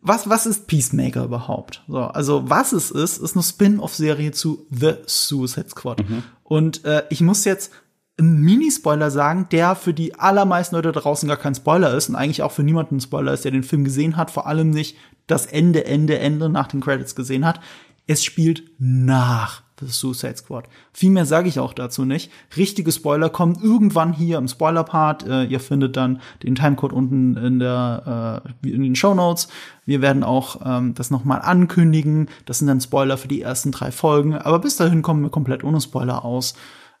was, 0.00 0.28
was 0.28 0.44
ist 0.44 0.66
Peacemaker 0.66 1.24
überhaupt? 1.24 1.84
So, 1.86 1.98
also, 1.98 2.50
was 2.50 2.72
es 2.72 2.90
ist, 2.90 3.18
ist 3.18 3.36
eine 3.36 3.44
Spin-off-Serie 3.44 4.32
zu 4.32 4.66
The 4.70 4.94
Suicide 5.06 5.68
Squad. 5.68 6.08
Mhm. 6.08 6.24
Und 6.42 6.84
äh, 6.84 7.04
ich 7.10 7.20
muss 7.20 7.44
jetzt 7.44 7.72
einen 8.18 8.40
Mini-Spoiler 8.40 9.10
sagen, 9.10 9.46
der 9.50 9.76
für 9.76 9.92
die 9.92 10.14
allermeisten 10.14 10.74
Leute 10.74 10.92
draußen 10.92 11.28
gar 11.28 11.36
kein 11.36 11.54
Spoiler 11.54 11.94
ist 11.94 12.08
und 12.08 12.16
eigentlich 12.16 12.42
auch 12.42 12.52
für 12.52 12.62
niemanden 12.62 12.96
ein 12.96 13.00
Spoiler 13.00 13.32
ist, 13.32 13.44
der 13.44 13.52
den 13.52 13.62
Film 13.62 13.84
gesehen 13.84 14.16
hat, 14.16 14.30
vor 14.30 14.46
allem 14.46 14.70
nicht 14.70 14.96
das 15.26 15.46
Ende, 15.46 15.84
Ende, 15.84 16.18
Ende 16.18 16.48
nach 16.48 16.68
den 16.68 16.80
Credits 16.80 17.14
gesehen 17.14 17.44
hat. 17.44 17.60
Es 18.06 18.22
spielt 18.22 18.62
nach 18.78 19.62
The 19.80 19.86
Suicide 19.88 20.36
Squad. 20.36 20.68
Viel 20.92 21.10
mehr 21.10 21.26
sage 21.26 21.48
ich 21.48 21.58
auch 21.58 21.74
dazu 21.74 22.04
nicht. 22.04 22.30
Richtige 22.56 22.90
Spoiler 22.92 23.28
kommen 23.28 23.58
irgendwann 23.60 24.12
hier 24.12 24.38
im 24.38 24.48
Spoiler-Part. 24.48 25.26
Äh, 25.26 25.44
ihr 25.44 25.60
findet 25.60 25.96
dann 25.96 26.20
den 26.42 26.54
Timecode 26.54 26.92
unten 26.92 27.36
in 27.36 27.58
der 27.58 28.42
äh, 28.62 28.68
in 28.70 28.82
den 28.82 28.96
Show 28.96 29.14
Notes. 29.14 29.48
Wir 29.84 30.00
werden 30.00 30.24
auch 30.24 30.60
ähm, 30.64 30.94
das 30.94 31.10
noch 31.10 31.24
mal 31.24 31.38
ankündigen. 31.38 32.28
Das 32.46 32.58
sind 32.58 32.68
dann 32.68 32.80
Spoiler 32.80 33.18
für 33.18 33.28
die 33.28 33.42
ersten 33.42 33.70
drei 33.70 33.90
Folgen. 33.90 34.34
Aber 34.34 34.60
bis 34.60 34.76
dahin 34.76 35.02
kommen 35.02 35.22
wir 35.22 35.30
komplett 35.30 35.62
ohne 35.62 35.80
Spoiler 35.80 36.24
aus. 36.24 36.54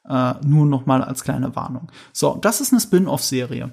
Äh, 0.06 0.34
nur 0.44 0.66
noch 0.66 0.86
mal 0.86 1.02
als 1.02 1.24
kleine 1.24 1.56
Warnung. 1.56 1.90
So, 2.12 2.36
das 2.40 2.60
ist 2.60 2.72
eine 2.72 2.80
Spin-off-Serie. 2.80 3.70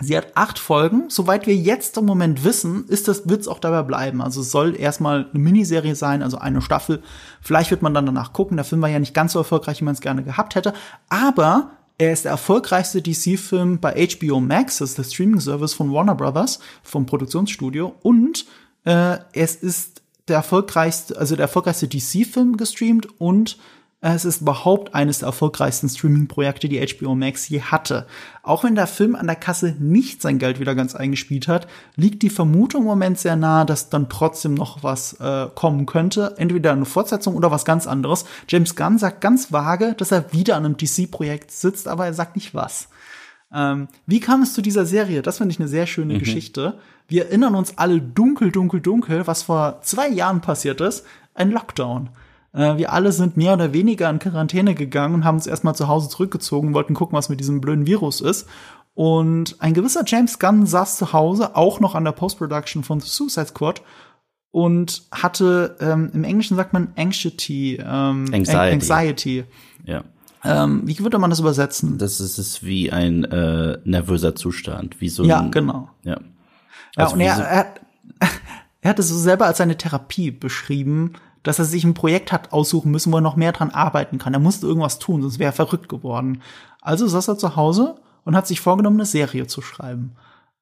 Sie 0.00 0.16
hat 0.16 0.36
acht 0.36 0.58
Folgen. 0.58 1.10
Soweit 1.10 1.46
wir 1.46 1.54
jetzt 1.54 1.96
im 1.98 2.06
Moment 2.06 2.44
wissen, 2.44 2.86
ist 2.88 3.08
das, 3.08 3.28
wird's 3.28 3.46
auch 3.46 3.58
dabei 3.58 3.82
bleiben. 3.82 4.22
Also 4.22 4.40
es 4.40 4.50
soll 4.50 4.74
erstmal 4.74 5.28
eine 5.30 5.38
Miniserie 5.38 5.94
sein, 5.94 6.22
also 6.22 6.38
eine 6.38 6.62
Staffel. 6.62 7.02
Vielleicht 7.42 7.70
wird 7.70 7.82
man 7.82 7.92
dann 7.92 8.06
danach 8.06 8.32
gucken. 8.32 8.56
Der 8.56 8.64
Film 8.64 8.80
war 8.80 8.88
ja 8.88 8.98
nicht 8.98 9.14
ganz 9.14 9.32
so 9.32 9.38
erfolgreich, 9.38 9.80
wie 9.80 9.84
man 9.84 9.94
es 9.94 10.00
gerne 10.00 10.24
gehabt 10.24 10.54
hätte. 10.54 10.72
Aber 11.10 11.72
er 11.98 12.12
ist 12.12 12.24
der 12.24 12.32
erfolgreichste 12.32 13.02
DC-Film 13.02 13.78
bei 13.78 14.08
HBO 14.08 14.40
Max, 14.40 14.78
das 14.78 14.90
ist 14.90 14.98
der 14.98 15.04
Streaming-Service 15.04 15.74
von 15.74 15.92
Warner 15.92 16.14
Brothers, 16.14 16.58
vom 16.82 17.06
Produktionsstudio. 17.06 17.94
Und 18.02 18.46
äh, 18.84 19.18
es 19.34 19.56
ist 19.56 20.02
der 20.26 20.36
erfolgreichste, 20.36 21.16
also 21.18 21.36
der 21.36 21.44
erfolgreichste 21.44 21.88
DC-Film 21.88 22.56
gestreamt 22.56 23.08
und 23.20 23.58
es 24.04 24.24
ist 24.24 24.40
überhaupt 24.40 24.96
eines 24.96 25.20
der 25.20 25.28
erfolgreichsten 25.28 25.88
Streaming-Projekte, 25.88 26.68
die 26.68 26.84
HBO 26.84 27.14
Max 27.14 27.48
je 27.48 27.60
hatte. 27.60 28.08
Auch 28.42 28.64
wenn 28.64 28.74
der 28.74 28.88
Film 28.88 29.14
an 29.14 29.28
der 29.28 29.36
Kasse 29.36 29.76
nicht 29.78 30.20
sein 30.20 30.40
Geld 30.40 30.58
wieder 30.58 30.74
ganz 30.74 30.96
eingespielt 30.96 31.46
hat, 31.46 31.68
liegt 31.94 32.22
die 32.22 32.28
Vermutung 32.28 32.82
im 32.82 32.88
Moment 32.88 33.20
sehr 33.20 33.36
nahe, 33.36 33.64
dass 33.64 33.90
dann 33.90 34.08
trotzdem 34.08 34.54
noch 34.54 34.82
was 34.82 35.12
äh, 35.20 35.46
kommen 35.54 35.86
könnte. 35.86 36.34
Entweder 36.36 36.72
eine 36.72 36.84
Fortsetzung 36.84 37.36
oder 37.36 37.52
was 37.52 37.64
ganz 37.64 37.86
anderes. 37.86 38.24
James 38.48 38.74
Gunn 38.74 38.98
sagt 38.98 39.20
ganz 39.20 39.52
vage, 39.52 39.94
dass 39.96 40.10
er 40.10 40.32
wieder 40.32 40.56
an 40.56 40.64
einem 40.64 40.76
DC-Projekt 40.76 41.52
sitzt, 41.52 41.86
aber 41.86 42.04
er 42.04 42.14
sagt 42.14 42.34
nicht 42.34 42.56
was. 42.56 42.88
Ähm, 43.54 43.86
wie 44.06 44.18
kam 44.18 44.42
es 44.42 44.52
zu 44.52 44.62
dieser 44.62 44.84
Serie? 44.84 45.22
Das 45.22 45.38
finde 45.38 45.52
ich 45.52 45.60
eine 45.60 45.68
sehr 45.68 45.86
schöne 45.86 46.14
mhm. 46.14 46.18
Geschichte. 46.18 46.80
Wir 47.06 47.26
erinnern 47.26 47.54
uns 47.54 47.78
alle 47.78 48.00
dunkel, 48.00 48.50
dunkel, 48.50 48.80
dunkel, 48.80 49.28
was 49.28 49.44
vor 49.44 49.78
zwei 49.82 50.08
Jahren 50.08 50.40
passiert 50.40 50.80
ist. 50.80 51.06
Ein 51.34 51.52
Lockdown. 51.52 52.08
Äh, 52.52 52.76
wir 52.76 52.92
alle 52.92 53.12
sind 53.12 53.36
mehr 53.36 53.54
oder 53.54 53.72
weniger 53.72 54.08
in 54.10 54.18
Quarantäne 54.18 54.74
gegangen 54.74 55.14
und 55.14 55.24
haben 55.24 55.36
uns 55.36 55.46
erstmal 55.46 55.74
zu 55.74 55.88
Hause 55.88 56.08
zurückgezogen, 56.08 56.74
wollten 56.74 56.94
gucken, 56.94 57.16
was 57.16 57.28
mit 57.28 57.40
diesem 57.40 57.60
blöden 57.60 57.86
Virus 57.86 58.20
ist. 58.20 58.48
Und 58.94 59.56
ein 59.60 59.74
gewisser 59.74 60.02
James 60.06 60.38
Gunn 60.38 60.66
saß 60.66 60.98
zu 60.98 61.12
Hause, 61.12 61.56
auch 61.56 61.80
noch 61.80 61.94
an 61.94 62.04
der 62.04 62.12
Post-Production 62.12 62.84
von 62.84 63.00
The 63.00 63.08
Suicide 63.08 63.46
Squad 63.46 63.82
und 64.50 65.04
hatte, 65.10 65.76
ähm, 65.80 66.10
im 66.12 66.24
Englischen 66.24 66.56
sagt 66.56 66.74
man 66.74 66.92
Anxiety, 66.96 67.76
ähm, 67.76 68.26
Anxiety. 68.32 68.72
Anxiety. 68.72 69.44
Ja. 69.86 70.04
Ähm, 70.44 70.82
wie 70.84 70.98
würde 71.00 71.18
man 71.18 71.30
das 71.30 71.40
übersetzen? 71.40 71.98
Das 71.98 72.20
ist, 72.20 72.38
ist 72.38 72.64
wie 72.64 72.92
ein 72.92 73.24
äh, 73.24 73.78
nervöser 73.84 74.34
Zustand, 74.34 75.00
wie 75.00 75.08
so 75.08 75.22
ein, 75.22 75.28
Ja, 75.28 75.48
genau. 75.48 75.88
Ja. 76.02 76.18
Also 76.96 77.16
ja, 77.16 77.34
und 77.34 77.40
er, 77.40 77.48
er, 77.48 77.74
er 78.82 78.90
hat 78.90 78.98
es 78.98 79.08
so 79.08 79.16
selber 79.16 79.46
als 79.46 79.58
seine 79.58 79.78
Therapie 79.78 80.30
beschrieben, 80.30 81.14
dass 81.42 81.58
er 81.58 81.64
sich 81.64 81.84
ein 81.84 81.94
Projekt 81.94 82.32
hat 82.32 82.52
aussuchen 82.52 82.90
müssen, 82.90 83.12
wo 83.12 83.16
er 83.16 83.22
noch 83.22 83.36
mehr 83.36 83.52
dran 83.52 83.70
arbeiten 83.70 84.18
kann. 84.18 84.34
Er 84.34 84.40
musste 84.40 84.66
irgendwas 84.66 84.98
tun, 84.98 85.22
sonst 85.22 85.38
wäre 85.38 85.50
er 85.50 85.54
verrückt 85.54 85.88
geworden. 85.88 86.42
Also 86.80 87.06
saß 87.06 87.28
er 87.28 87.38
zu 87.38 87.56
Hause 87.56 87.96
und 88.24 88.36
hat 88.36 88.46
sich 88.46 88.60
vorgenommen, 88.60 88.96
eine 88.96 89.06
Serie 89.06 89.46
zu 89.46 89.62
schreiben. 89.62 90.16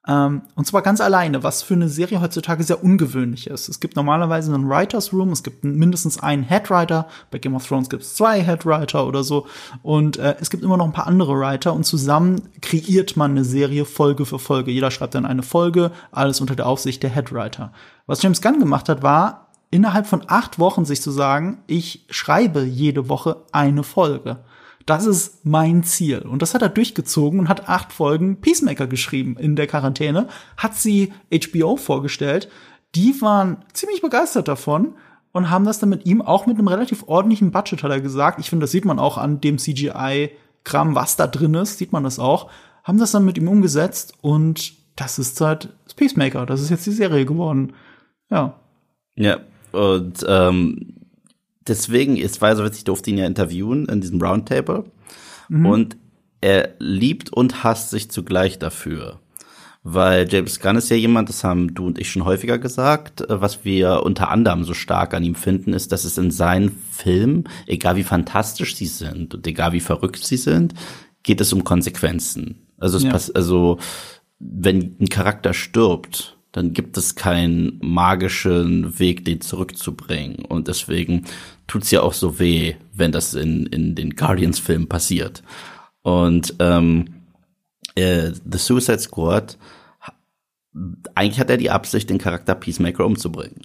Ähm, 0.07 0.41
und 0.55 0.65
zwar 0.65 0.81
ganz 0.81 0.99
alleine, 0.99 1.43
was 1.43 1.61
für 1.61 1.75
eine 1.75 1.87
Serie 1.87 2.21
heutzutage 2.21 2.63
sehr 2.63 2.83
ungewöhnlich 2.83 3.47
ist. 3.47 3.69
Es 3.69 3.79
gibt 3.79 3.95
normalerweise 3.95 4.53
einen 4.53 4.67
Writers 4.67 5.13
Room, 5.13 5.31
es 5.31 5.43
gibt 5.43 5.63
mindestens 5.63 6.19
einen 6.19 6.41
Headwriter. 6.41 7.07
Bei 7.29 7.37
Game 7.37 7.55
of 7.55 7.67
Thrones 7.67 7.89
gibt 7.89 8.01
es 8.01 8.15
zwei 8.15 8.41
Headwriter 8.41 9.05
oder 9.05 9.23
so. 9.23 9.45
Und 9.83 10.17
äh, 10.17 10.35
es 10.39 10.49
gibt 10.49 10.63
immer 10.63 10.77
noch 10.77 10.85
ein 10.85 10.93
paar 10.93 11.05
andere 11.05 11.37
Writer 11.37 11.73
und 11.73 11.83
zusammen 11.83 12.41
kreiert 12.61 13.15
man 13.15 13.31
eine 13.31 13.43
Serie 13.43 13.85
Folge 13.85 14.25
für 14.25 14.39
Folge. 14.39 14.71
Jeder 14.71 14.89
schreibt 14.89 15.13
dann 15.13 15.27
eine 15.27 15.43
Folge, 15.43 15.91
alles 16.11 16.41
unter 16.41 16.55
der 16.55 16.65
Aufsicht 16.65 17.03
der 17.03 17.11
Headwriter. 17.11 17.71
Was 18.07 18.23
James 18.23 18.41
Gunn 18.41 18.59
gemacht 18.59 18.89
hat, 18.89 19.03
war, 19.03 19.50
innerhalb 19.71 20.05
von 20.05 20.23
acht 20.27 20.59
Wochen 20.59 20.85
sich 20.85 21.01
zu 21.01 21.11
sagen, 21.11 21.63
ich 21.65 22.05
schreibe 22.09 22.63
jede 22.63 23.09
Woche 23.09 23.37
eine 23.51 23.83
Folge. 23.83 24.43
Das 24.85 25.05
ist 25.05 25.45
mein 25.45 25.83
Ziel. 25.83 26.19
Und 26.19 26.41
das 26.41 26.53
hat 26.53 26.61
er 26.61 26.69
durchgezogen 26.69 27.39
und 27.39 27.49
hat 27.49 27.69
acht 27.69 27.93
Folgen 27.93 28.41
Peacemaker 28.41 28.87
geschrieben 28.87 29.37
in 29.37 29.55
der 29.55 29.67
Quarantäne, 29.67 30.27
hat 30.57 30.75
sie 30.75 31.13
HBO 31.33 31.77
vorgestellt. 31.77 32.49
Die 32.95 33.21
waren 33.21 33.63
ziemlich 33.73 34.01
begeistert 34.01 34.47
davon 34.47 34.95
und 35.31 35.49
haben 35.49 35.65
das 35.65 35.79
dann 35.79 35.89
mit 35.89 36.05
ihm 36.05 36.21
auch 36.21 36.45
mit 36.45 36.57
einem 36.57 36.67
relativ 36.67 37.07
ordentlichen 37.07 37.51
Budget, 37.51 37.83
hat 37.83 37.91
er 37.91 38.01
gesagt. 38.01 38.39
Ich 38.39 38.49
finde, 38.49 38.65
das 38.65 38.71
sieht 38.71 38.85
man 38.85 38.99
auch 38.99 39.17
an 39.17 39.39
dem 39.39 39.57
CGI-Kram, 39.57 40.95
was 40.95 41.15
da 41.15 41.27
drin 41.27 41.53
ist, 41.53 41.77
sieht 41.77 41.93
man 41.93 42.03
das 42.03 42.19
auch. 42.19 42.49
Haben 42.83 42.99
das 42.99 43.11
dann 43.11 43.23
mit 43.23 43.37
ihm 43.37 43.47
umgesetzt 43.47 44.15
und 44.21 44.73
das 44.97 45.19
ist 45.19 45.39
halt 45.39 45.69
Peacemaker. 45.95 46.45
Das 46.45 46.61
ist 46.61 46.69
jetzt 46.69 46.85
die 46.85 46.91
Serie 46.91 47.25
geworden. 47.25 47.73
Ja. 48.29 48.59
Ja, 49.15 49.37
und 49.71 50.25
ähm, 50.27 50.95
deswegen, 51.67 52.17
es 52.17 52.41
war 52.41 52.55
so 52.55 52.63
witzig, 52.63 52.79
ich 52.79 52.83
durfte 52.85 53.09
ihn 53.09 53.17
ja 53.17 53.25
interviewen 53.25 53.85
in 53.85 54.01
diesem 54.01 54.21
Roundtable. 54.21 54.85
Mhm. 55.49 55.65
Und 55.65 55.97
er 56.41 56.75
liebt 56.79 57.31
und 57.31 57.63
hasst 57.63 57.91
sich 57.91 58.09
zugleich 58.09 58.59
dafür. 58.59 59.19
Weil 59.83 60.31
James 60.31 60.59
Gunn 60.59 60.75
ist 60.75 60.89
ja 60.89 60.95
jemand, 60.95 61.29
das 61.29 61.43
haben 61.43 61.73
du 61.73 61.87
und 61.87 61.97
ich 61.97 62.11
schon 62.11 62.25
häufiger 62.25 62.59
gesagt, 62.59 63.21
äh, 63.21 63.41
was 63.41 63.65
wir 63.65 64.03
unter 64.03 64.29
anderem 64.29 64.63
so 64.63 64.73
stark 64.73 65.13
an 65.13 65.23
ihm 65.23 65.35
finden, 65.35 65.73
ist, 65.73 65.91
dass 65.91 66.03
es 66.03 66.17
in 66.17 66.29
seinen 66.29 66.69
Filmen, 66.91 67.45
egal 67.65 67.95
wie 67.95 68.03
fantastisch 68.03 68.75
sie 68.75 68.85
sind 68.85 69.33
und 69.33 69.47
egal 69.47 69.73
wie 69.73 69.79
verrückt 69.79 70.23
sie 70.23 70.37
sind, 70.37 70.75
geht 71.23 71.41
es 71.41 71.51
um 71.51 71.63
Konsequenzen. 71.63 72.67
Also 72.77 72.97
es 72.97 73.03
ja. 73.03 73.11
passt, 73.11 73.35
also 73.35 73.79
wenn 74.39 74.95
ein 74.99 75.09
Charakter 75.09 75.53
stirbt, 75.53 76.37
dann 76.51 76.73
gibt 76.73 76.97
es 76.97 77.15
keinen 77.15 77.79
magischen 77.81 78.99
Weg, 78.99 79.23
den 79.25 79.41
zurückzubringen. 79.41 80.45
Und 80.45 80.67
deswegen 80.67 81.25
tut's 81.67 81.91
ja 81.91 82.01
auch 82.01 82.13
so 82.13 82.39
weh, 82.39 82.75
wenn 82.93 83.11
das 83.11 83.33
in, 83.33 83.65
in 83.67 83.95
den 83.95 84.15
Guardians-Filmen 84.15 84.89
passiert. 84.89 85.43
Und 86.01 86.55
ähm, 86.59 87.05
äh, 87.95 88.31
The 88.31 88.57
Suicide 88.57 88.99
Squad, 88.99 89.57
eigentlich 91.15 91.39
hat 91.39 91.49
er 91.49 91.57
die 91.57 91.69
Absicht, 91.69 92.09
den 92.09 92.17
Charakter 92.17 92.55
Peacemaker 92.55 93.05
umzubringen. 93.05 93.61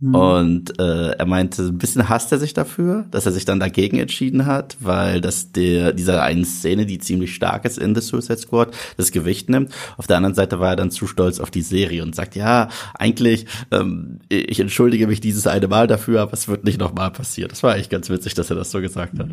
Mhm. 0.00 0.14
Und 0.14 0.80
äh, 0.80 1.10
er 1.10 1.26
meinte, 1.26 1.62
ein 1.62 1.78
bisschen 1.78 2.08
hasst 2.08 2.32
er 2.32 2.38
sich 2.38 2.52
dafür, 2.52 3.06
dass 3.12 3.26
er 3.26 3.32
sich 3.32 3.44
dann 3.44 3.60
dagegen 3.60 3.98
entschieden 3.98 4.44
hat, 4.44 4.76
weil 4.80 5.20
das 5.20 5.52
der 5.52 5.92
dieser 5.92 6.22
einen 6.22 6.44
Szene, 6.44 6.84
die 6.84 6.98
ziemlich 6.98 7.34
stark 7.34 7.64
ist 7.64 7.78
in 7.78 7.94
The 7.94 8.00
Suicide 8.00 8.38
Squad, 8.38 8.76
das 8.96 9.12
Gewicht 9.12 9.48
nimmt. 9.48 9.72
Auf 9.96 10.08
der 10.08 10.16
anderen 10.16 10.34
Seite 10.34 10.58
war 10.58 10.70
er 10.70 10.76
dann 10.76 10.90
zu 10.90 11.06
stolz 11.06 11.38
auf 11.38 11.52
die 11.52 11.62
Serie 11.62 12.02
und 12.02 12.16
sagt, 12.16 12.34
ja, 12.34 12.68
eigentlich, 12.94 13.46
ähm, 13.70 14.18
ich 14.28 14.58
entschuldige 14.58 15.06
mich 15.06 15.20
dieses 15.20 15.46
eine 15.46 15.68
Mal 15.68 15.86
dafür, 15.86 16.22
aber 16.22 16.32
es 16.32 16.48
wird 16.48 16.64
nicht 16.64 16.80
nochmal 16.80 17.12
passieren. 17.12 17.50
Das 17.50 17.62
war 17.62 17.74
eigentlich 17.74 17.88
ganz 17.88 18.10
witzig, 18.10 18.34
dass 18.34 18.50
er 18.50 18.56
das 18.56 18.72
so 18.72 18.80
gesagt 18.80 19.18
hat. 19.20 19.28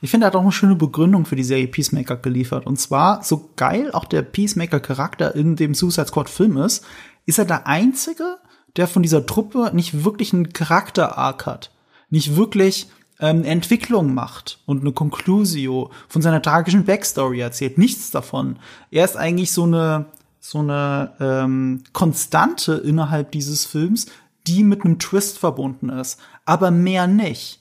Ich 0.00 0.10
finde, 0.10 0.26
er 0.26 0.28
hat 0.28 0.36
auch 0.36 0.42
eine 0.42 0.52
schöne 0.52 0.76
Begründung 0.76 1.26
für 1.26 1.36
die 1.36 1.44
Serie 1.44 1.66
Peacemaker 1.66 2.16
geliefert. 2.16 2.64
Und 2.66 2.78
zwar, 2.78 3.24
so 3.24 3.50
geil 3.56 3.90
auch 3.92 4.04
der 4.04 4.22
Peacemaker-Charakter 4.22 5.34
in 5.34 5.56
dem 5.56 5.74
Suicide 5.74 6.06
Squad-Film 6.06 6.58
ist, 6.58 6.84
ist 7.26 7.38
er 7.38 7.44
der 7.44 7.66
einzige, 7.66 8.38
der 8.76 8.88
von 8.88 9.02
dieser 9.02 9.26
Truppe 9.26 9.70
nicht 9.72 10.04
wirklich 10.04 10.32
einen 10.32 10.52
Charakter-Arc 10.52 11.46
hat, 11.46 11.70
nicht 12.10 12.36
wirklich 12.36 12.88
ähm, 13.20 13.44
Entwicklung 13.44 14.14
macht 14.14 14.60
und 14.66 14.82
eine 14.82 14.92
Conclusio 14.92 15.90
von 16.08 16.22
seiner 16.22 16.42
tragischen 16.42 16.84
Backstory 16.84 17.40
erzählt. 17.40 17.78
Nichts 17.78 18.10
davon. 18.10 18.58
Er 18.90 19.04
ist 19.04 19.16
eigentlich 19.16 19.52
so 19.52 19.64
eine 19.64 20.06
so 20.38 20.58
eine 20.60 21.12
ähm, 21.18 21.82
Konstante 21.92 22.74
innerhalb 22.74 23.32
dieses 23.32 23.64
Films, 23.64 24.06
die 24.46 24.62
mit 24.62 24.84
einem 24.84 25.00
Twist 25.00 25.38
verbunden 25.38 25.88
ist, 25.88 26.20
aber 26.44 26.70
mehr 26.70 27.08
nicht. 27.08 27.60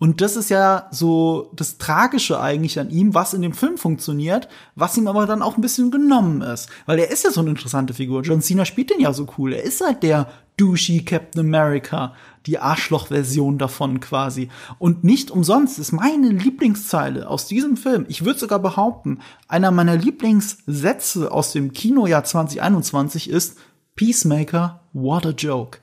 Und 0.00 0.22
das 0.22 0.34
ist 0.34 0.48
ja 0.48 0.88
so 0.90 1.52
das 1.54 1.76
Tragische 1.76 2.40
eigentlich 2.40 2.80
an 2.80 2.88
ihm, 2.88 3.12
was 3.12 3.34
in 3.34 3.42
dem 3.42 3.52
Film 3.52 3.76
funktioniert, 3.76 4.48
was 4.74 4.96
ihm 4.96 5.06
aber 5.06 5.26
dann 5.26 5.42
auch 5.42 5.56
ein 5.56 5.60
bisschen 5.60 5.90
genommen 5.90 6.40
ist. 6.40 6.70
Weil 6.86 6.98
er 6.98 7.10
ist 7.10 7.22
ja 7.22 7.30
so 7.30 7.40
eine 7.42 7.50
interessante 7.50 7.92
Figur. 7.92 8.22
John 8.22 8.40
Cena 8.40 8.64
spielt 8.64 8.88
den 8.88 9.00
ja 9.00 9.12
so 9.12 9.28
cool. 9.36 9.52
Er 9.52 9.62
ist 9.62 9.82
halt 9.82 10.02
der 10.02 10.26
douchey 10.56 11.04
Captain 11.04 11.40
America, 11.40 12.14
die 12.46 12.58
Arschloch-Version 12.58 13.58
davon 13.58 14.00
quasi. 14.00 14.48
Und 14.78 15.04
nicht 15.04 15.30
umsonst 15.30 15.78
ist 15.78 15.92
meine 15.92 16.30
Lieblingszeile 16.30 17.28
aus 17.28 17.46
diesem 17.46 17.76
Film, 17.76 18.06
ich 18.08 18.24
würde 18.24 18.38
sogar 18.38 18.58
behaupten, 18.58 19.18
einer 19.48 19.70
meiner 19.70 19.96
Lieblingssätze 19.96 21.30
aus 21.30 21.52
dem 21.52 21.72
Kinojahr 21.72 22.24
2021 22.24 23.28
ist 23.28 23.58
Peacemaker, 23.96 24.80
what 24.94 25.26
a 25.26 25.30
joke. 25.30 25.78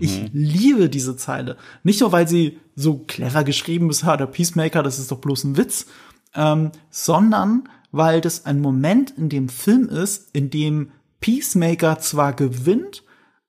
Ich 0.00 0.30
liebe 0.32 0.88
diese 0.88 1.16
Zeile. 1.16 1.56
Nicht 1.82 2.00
nur, 2.00 2.12
weil 2.12 2.28
sie 2.28 2.58
so 2.76 2.98
clever 2.98 3.44
geschrieben 3.44 3.90
ist, 3.90 4.04
ha, 4.04 4.16
der 4.16 4.26
Peacemaker, 4.26 4.82
das 4.82 4.98
ist 4.98 5.10
doch 5.10 5.18
bloß 5.18 5.44
ein 5.44 5.56
Witz, 5.56 5.86
ähm, 6.34 6.72
sondern 6.90 7.68
weil 7.90 8.20
das 8.20 8.46
ein 8.46 8.60
Moment 8.60 9.12
in 9.16 9.28
dem 9.28 9.48
Film 9.48 9.88
ist, 9.88 10.30
in 10.34 10.50
dem 10.50 10.90
Peacemaker 11.20 11.98
zwar 12.00 12.32
gewinnt, 12.32 13.02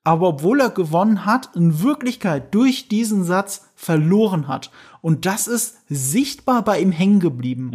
aber 0.04 0.28
obwohl 0.28 0.60
er 0.60 0.70
gewonnen 0.70 1.26
hat, 1.26 1.56
in 1.56 1.82
Wirklichkeit 1.82 2.54
durch 2.54 2.90
diesen 2.90 3.24
Satz 3.24 3.68
verloren 3.76 4.50
hat. 4.50 4.70
Und 5.02 5.26
das 5.26 5.48
ist 5.48 5.78
sichtbar 5.88 6.64
bei 6.64 6.80
ihm 6.82 6.92
hängen 6.92 7.22
geblieben. 7.22 7.72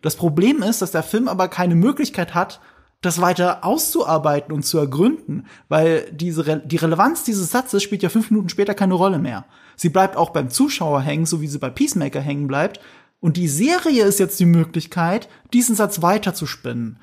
Das 0.00 0.14
Problem 0.14 0.62
ist, 0.62 0.80
dass 0.80 0.92
der 0.92 1.02
Film 1.02 1.26
aber 1.26 1.48
keine 1.48 1.74
Möglichkeit 1.74 2.34
hat, 2.34 2.60
das 3.02 3.20
weiter 3.20 3.64
auszuarbeiten 3.64 4.54
und 4.54 4.64
zu 4.64 4.78
ergründen, 4.78 5.46
weil 5.68 6.10
diese 6.12 6.46
Re 6.46 6.62
die 6.64 6.76
Relevanz 6.76 7.24
dieses 7.24 7.50
Satzes 7.50 7.82
spielt 7.82 8.02
ja 8.02 8.08
fünf 8.08 8.30
Minuten 8.30 8.48
später 8.48 8.74
keine 8.74 8.94
Rolle 8.94 9.18
mehr. 9.18 9.44
Sie 9.76 9.88
bleibt 9.88 10.16
auch 10.16 10.30
beim 10.30 10.48
Zuschauer 10.48 11.02
hängen, 11.02 11.26
so 11.26 11.40
wie 11.40 11.48
sie 11.48 11.58
bei 11.58 11.70
Peacemaker 11.70 12.20
hängen 12.20 12.46
bleibt. 12.46 12.80
Und 13.20 13.36
die 13.36 13.48
Serie 13.48 14.04
ist 14.04 14.18
jetzt 14.18 14.40
die 14.40 14.46
Möglichkeit, 14.46 15.28
diesen 15.52 15.76
Satz 15.76 16.02
weiter 16.02 16.34
zu 16.34 16.46
spinnen. 16.46 16.98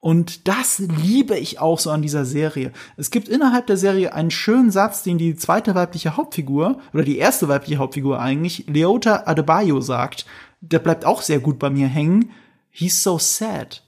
Und 0.00 0.48
das 0.48 0.80
liebe 0.80 1.38
ich 1.38 1.60
auch 1.60 1.78
so 1.78 1.90
an 1.90 2.02
dieser 2.02 2.24
Serie. 2.24 2.72
Es 2.96 3.10
gibt 3.10 3.28
innerhalb 3.28 3.68
der 3.68 3.76
Serie 3.76 4.12
einen 4.14 4.32
schönen 4.32 4.70
Satz, 4.70 5.04
den 5.04 5.16
die 5.16 5.36
zweite 5.36 5.76
weibliche 5.76 6.16
Hauptfigur, 6.16 6.80
oder 6.92 7.04
die 7.04 7.18
erste 7.18 7.46
weibliche 7.48 7.78
Hauptfigur 7.78 8.20
eigentlich, 8.20 8.66
Leota 8.66 9.22
Adebayo 9.26 9.80
sagt. 9.80 10.26
Der 10.60 10.80
bleibt 10.80 11.04
auch 11.04 11.22
sehr 11.22 11.38
gut 11.38 11.58
bei 11.58 11.70
mir 11.70 11.86
hängen. 11.86 12.30
He's 12.70 13.02
so 13.02 13.18
sad. 13.18 13.84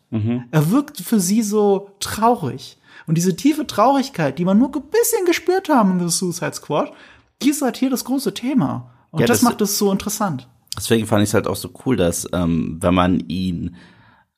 Er 0.51 0.71
wirkt 0.71 1.01
für 1.01 1.19
sie 1.21 1.43
so 1.43 1.91
traurig. 2.01 2.79
Und 3.07 3.17
diese 3.19 3.35
tiefe 3.37 3.67
Traurigkeit, 3.67 4.39
die 4.39 4.45
man 4.45 4.59
nur 4.59 4.69
ein 4.75 4.83
bisschen 4.83 5.27
gespürt 5.27 5.69
haben 5.69 5.99
in 5.99 6.09
The 6.09 6.17
Suicide 6.17 6.55
Squad, 6.55 6.93
die 7.43 7.51
ist 7.51 7.63
halt 7.63 7.77
hier 7.77 7.91
das 7.91 8.05
große 8.05 8.33
Thema. 8.33 8.91
Und 9.11 9.21
Ja, 9.21 9.27
das, 9.27 9.39
das- 9.41 9.43
macht 9.45 9.61
es 9.61 9.77
so 9.79 9.91
interessant. 9.93 10.49
Deswegen 10.77 11.07
fand 11.07 11.23
ich 11.23 11.31
es 11.31 11.35
halt 11.35 11.47
auch 11.47 11.57
so 11.57 11.69
cool, 11.85 11.97
dass 11.97 12.27
ähm, 12.33 12.79
wenn 12.81 12.95
man 12.95 13.21
ihn 13.29 13.77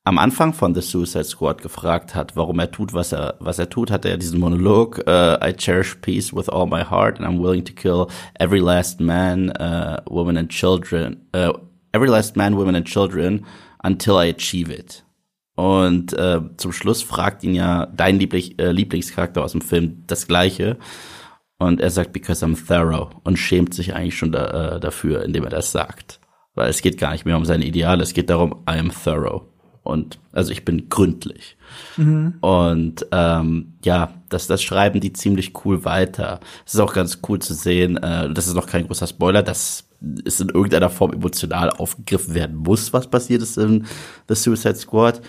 am 0.05 0.19
Anfang 0.19 0.53
von 0.53 0.75
The 0.75 0.83
Suicide 0.83 1.25
Squad 1.25 1.63
gefragt 1.63 2.15
hat, 2.15 2.37
warum 2.37 2.59
er 2.59 2.71
tut, 2.71 2.93
was 2.93 3.13
er 3.13 3.37
was 3.41 3.59
er 3.59 3.69
tut, 3.71 3.91
hat 3.91 4.05
er 4.05 4.19
diesen 4.19 4.39
Monolog: 4.39 4.99
uh, 5.09 5.37
I 5.43 5.53
cherish 5.57 5.97
peace 6.03 6.33
with 6.35 6.49
all 6.51 6.67
my 6.67 6.83
heart, 6.85 7.19
and 7.19 7.27
I'm 7.27 7.41
willing 7.41 7.65
to 7.65 7.73
kill 7.73 8.09
every 8.39 8.61
last 8.61 9.01
man, 9.01 9.51
uh, 9.51 10.03
woman 10.09 10.37
and 10.37 10.51
children, 10.51 11.27
uh, 11.35 11.53
every 11.93 12.09
last 12.09 12.37
man, 12.37 12.55
woman 12.57 12.75
and 12.77 12.87
children 12.87 13.45
until 13.83 14.17
I 14.19 14.27
achieve 14.29 14.69
it. 14.71 15.03
Und 15.57 16.13
äh, 16.13 16.41
zum 16.59 16.71
Schluss 16.73 17.03
fragt 17.03 17.43
ihn 17.43 17.55
ja 17.55 17.87
dein 17.87 18.19
Lieblich, 18.19 18.59
äh, 18.59 18.73
Lieblingscharakter 18.73 19.43
aus 19.43 19.53
dem 19.53 19.63
Film 19.63 20.05
das 20.07 20.29
Gleiche. 20.29 20.77
Und 21.59 21.81
er 21.81 21.91
sagt, 21.91 22.13
because 22.13 22.45
I'm 22.45 22.57
thorough 22.57 23.11
und 23.25 23.39
schämt 23.39 23.73
sich 23.73 23.95
eigentlich 23.95 24.19
schon 24.19 24.33
da, 24.33 24.77
äh, 24.77 24.81
dafür, 24.81 25.25
indem 25.25 25.45
er 25.45 25.51
das 25.51 25.73
sagt. 25.73 26.21
Weil 26.55 26.69
es 26.69 26.83
geht 26.83 26.99
gar 26.99 27.13
nicht 27.13 27.25
mehr 27.25 27.39
um 27.39 27.47
seine 27.47 27.65
Ideale, 27.65 28.03
es 28.03 28.13
geht 28.13 28.29
darum, 28.29 28.65
I 28.69 28.79
am 28.79 28.93
thorough. 28.93 29.45
Und 29.87 30.19
also 30.33 30.53
ich 30.53 30.65
bin 30.65 30.89
gründlich. 30.89 31.57
Und 32.41 33.07
ähm, 33.13 33.75
ja, 33.85 34.15
das, 34.29 34.47
das 34.47 34.63
schreiben 34.63 35.01
die 35.01 35.13
ziemlich 35.13 35.53
cool 35.65 35.85
weiter. 35.85 36.41
Es 36.67 36.75
ist 36.75 36.81
auch 36.81 36.93
ganz 36.93 37.21
cool 37.29 37.39
zu 37.39 37.55
sehen, 37.55 37.97
äh, 37.97 38.33
das 38.33 38.47
ist 38.47 38.55
noch 38.55 38.67
kein 38.67 38.87
großer 38.87 39.07
Spoiler, 39.07 39.43
dass 39.43 39.89
es 40.25 40.41
in 40.41 40.49
irgendeiner 40.51 40.91
Form 40.91 41.13
emotional 41.13 41.71
aufgegriffen 41.71 42.35
werden 42.35 42.57
muss, 42.57 42.93
was 42.93 43.09
passiert 43.09 43.43
ist 43.43 43.57
in 43.57 43.87
The 44.29 44.35
Suicide 44.35 44.77
Squad. 44.77 45.23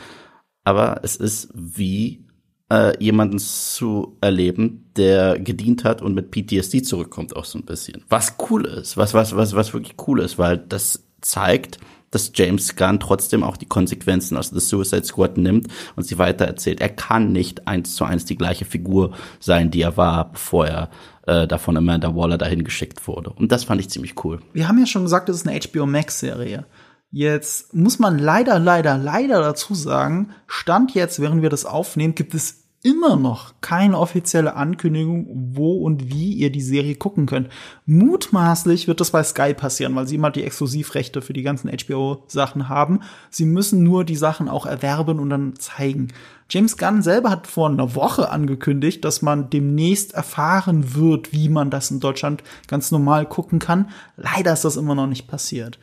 Aber 0.64 1.00
es 1.04 1.16
ist 1.16 1.50
wie 1.54 2.26
äh, 2.70 3.02
jemanden 3.02 3.40
zu 3.40 4.18
erleben, 4.22 4.92
der 4.98 5.40
gedient 5.40 5.84
hat 5.84 6.02
und 6.02 6.14
mit 6.14 6.32
PTSD 6.32 6.82
zurückkommt 6.82 7.36
auch 7.36 7.46
so 7.46 7.58
ein 7.58 7.66
bisschen. 7.66 8.04
Was 8.10 8.36
cool 8.50 8.66
ist, 8.66 8.98
was, 8.98 9.14
was, 9.14 9.36
was, 9.36 9.56
was 9.56 9.74
wirklich 9.74 9.96
cool 10.08 10.20
ist, 10.20 10.38
weil 10.38 10.58
das 10.58 11.04
zeigt, 11.22 11.80
dass 12.12 12.32
James 12.34 12.76
Gunn 12.76 13.00
trotzdem 13.00 13.44
auch 13.44 13.58
die 13.58 13.66
Konsequenzen 13.66 14.38
aus 14.38 14.50
The 14.50 14.60
Suicide 14.60 15.04
Squad 15.04 15.38
nimmt 15.38 15.68
und 15.96 16.04
sie 16.04 16.18
weitererzählt. 16.18 16.82
Er 16.82 16.90
kann 16.90 17.32
nicht 17.32 17.68
eins 17.68 17.96
zu 17.96 18.06
eins 18.06 18.26
die 18.26 18.38
gleiche 18.38 18.66
Figur 18.66 19.14
sein, 19.40 19.72
die 19.72 19.82
er 19.82 19.98
war, 19.98 20.32
bevor 20.32 20.68
er 20.68 20.90
äh, 21.26 21.48
davon 21.48 21.78
Amanda 21.78 22.16
Waller 22.16 22.38
dahin 22.38 22.64
geschickt 22.64 23.08
wurde. 23.08 23.32
Und 23.32 23.52
das 23.52 23.66
fand 23.66 23.82
ich 23.82 23.90
ziemlich 23.90 24.24
cool. 24.24 24.40
Wir 24.54 24.68
haben 24.68 24.80
ja 24.80 24.86
schon 24.86 25.04
gesagt, 25.04 25.30
das 25.30 25.38
ist 25.38 25.48
eine 25.48 25.60
HBO 25.60 25.86
Max 25.86 26.20
Serie. 26.20 26.66
Jetzt 27.12 27.74
muss 27.74 28.00
man 28.00 28.20
leider, 28.20 28.60
leider, 28.60 28.98
leider 28.98 29.42
dazu 29.42 29.76
sagen, 29.76 30.32
Stand 30.46 30.94
jetzt, 30.94 31.22
während 31.22 31.42
wir 31.42 31.50
das 31.50 31.66
aufnehmen, 31.66 32.16
gibt 32.16 32.34
es 32.34 32.67
immer 32.84 33.16
noch 33.16 33.56
keine 33.62 33.98
offizielle 33.98 34.56
Ankündigung, 34.56 35.28
wo 35.54 35.84
und 35.84 36.10
wie 36.10 36.34
ihr 36.34 36.52
die 36.52 36.62
Serie 36.62 36.96
gucken 36.96 37.26
könnt. 37.26 37.50
Mutmaßlich 37.86 38.88
wird 38.88 39.02
das 39.02 39.12
bei 39.12 39.24
Sky 39.24 39.54
passieren, 39.54 39.96
weil 39.96 40.08
sie 40.08 40.16
immer 40.16 40.32
die 40.32 40.44
Exklusivrechte 40.44 41.22
für 41.22 41.34
die 41.34 41.42
ganzen 41.42 41.70
HBO-Sachen 41.70 42.70
haben. 42.70 43.02
Sie 43.30 43.46
müssen 43.46 43.84
nur 43.84 44.06
die 44.06 44.16
Sachen 44.16 44.48
auch 44.48 44.66
erwerben 44.66 45.20
und 45.20 45.30
dann 45.30 45.56
zeigen. 45.56 46.10
James 46.50 46.78
Gunn 46.78 47.02
selber 47.02 47.30
hat 47.30 47.48
vor 47.48 47.68
einer 47.68 47.96
Woche 47.96 48.30
angekündigt, 48.30 49.04
dass 49.04 49.22
man 49.22 49.50
demnächst 49.50 50.14
erfahren 50.14 50.96
wird, 50.96 51.34
wie 51.34 51.50
man 51.50 51.70
das 51.70 51.92
in 51.92 52.00
Deutschland 52.00 52.42
ganz 52.68 52.92
normal 52.92 53.26
gucken 53.26 53.60
kann. 53.60 53.90
Leider 54.16 54.54
ist 54.54 54.64
das 54.64 54.78
immer 54.78 54.96
noch 54.96 55.08
nicht 55.08 55.28
passiert. 55.28 55.78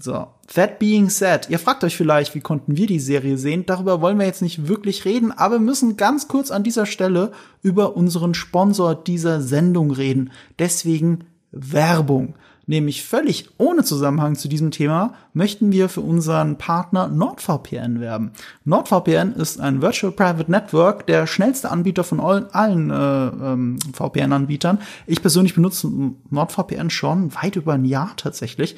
So, 0.00 0.28
that 0.54 0.78
being 0.78 1.08
said, 1.10 1.48
ihr 1.50 1.58
fragt 1.58 1.82
euch 1.82 1.96
vielleicht, 1.96 2.34
wie 2.34 2.40
konnten 2.40 2.76
wir 2.76 2.86
die 2.86 3.00
Serie 3.00 3.38
sehen? 3.38 3.64
Darüber 3.66 4.00
wollen 4.00 4.18
wir 4.18 4.26
jetzt 4.26 4.42
nicht 4.42 4.68
wirklich 4.68 5.04
reden, 5.04 5.32
aber 5.32 5.58
müssen 5.58 5.96
ganz 5.96 6.28
kurz 6.28 6.50
an 6.50 6.62
dieser 6.62 6.86
Stelle 6.86 7.32
über 7.62 7.96
unseren 7.96 8.34
Sponsor 8.34 8.94
dieser 8.94 9.40
Sendung 9.40 9.90
reden. 9.90 10.30
Deswegen 10.58 11.24
Werbung. 11.50 12.34
Nämlich 12.66 13.02
völlig 13.02 13.48
ohne 13.56 13.82
Zusammenhang 13.82 14.36
zu 14.36 14.46
diesem 14.46 14.70
Thema 14.70 15.14
möchten 15.32 15.72
wir 15.72 15.88
für 15.88 16.02
unseren 16.02 16.58
Partner 16.58 17.08
NordVPN 17.08 17.98
werben. 17.98 18.32
NordVPN 18.66 19.32
ist 19.32 19.58
ein 19.58 19.80
Virtual 19.80 20.12
Private 20.12 20.50
Network, 20.50 21.06
der 21.06 21.26
schnellste 21.26 21.70
Anbieter 21.70 22.04
von 22.04 22.20
allen, 22.20 22.50
allen 22.52 22.90
äh, 22.90 23.52
ähm, 23.52 23.78
VPN-Anbietern. 23.94 24.80
Ich 25.06 25.22
persönlich 25.22 25.54
benutze 25.54 25.90
NordVPN 26.28 26.90
schon 26.90 27.34
weit 27.34 27.56
über 27.56 27.72
ein 27.72 27.86
Jahr 27.86 28.12
tatsächlich 28.18 28.76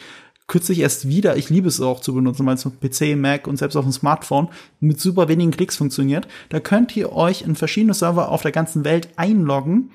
kürzlich 0.51 0.81
erst 0.81 1.07
wieder. 1.07 1.37
Ich 1.37 1.49
liebe 1.49 1.69
es 1.69 1.81
auch 1.81 2.01
zu 2.01 2.13
benutzen, 2.13 2.45
weil 2.45 2.57
es 2.57 2.67
auf 2.67 2.73
PC, 2.81 3.17
Mac 3.17 3.47
und 3.47 3.57
selbst 3.57 3.77
auf 3.77 3.85
dem 3.85 3.93
Smartphone 3.93 4.49
mit 4.81 5.01
super 5.01 5.29
wenigen 5.29 5.53
Klicks 5.53 5.77
funktioniert. 5.77 6.27
Da 6.49 6.59
könnt 6.59 6.97
ihr 6.97 7.13
euch 7.13 7.43
in 7.43 7.55
verschiedene 7.55 7.95
Server 7.95 8.31
auf 8.31 8.43
der 8.43 8.51
ganzen 8.51 8.85
Welt 8.85 9.11
einloggen 9.15 9.91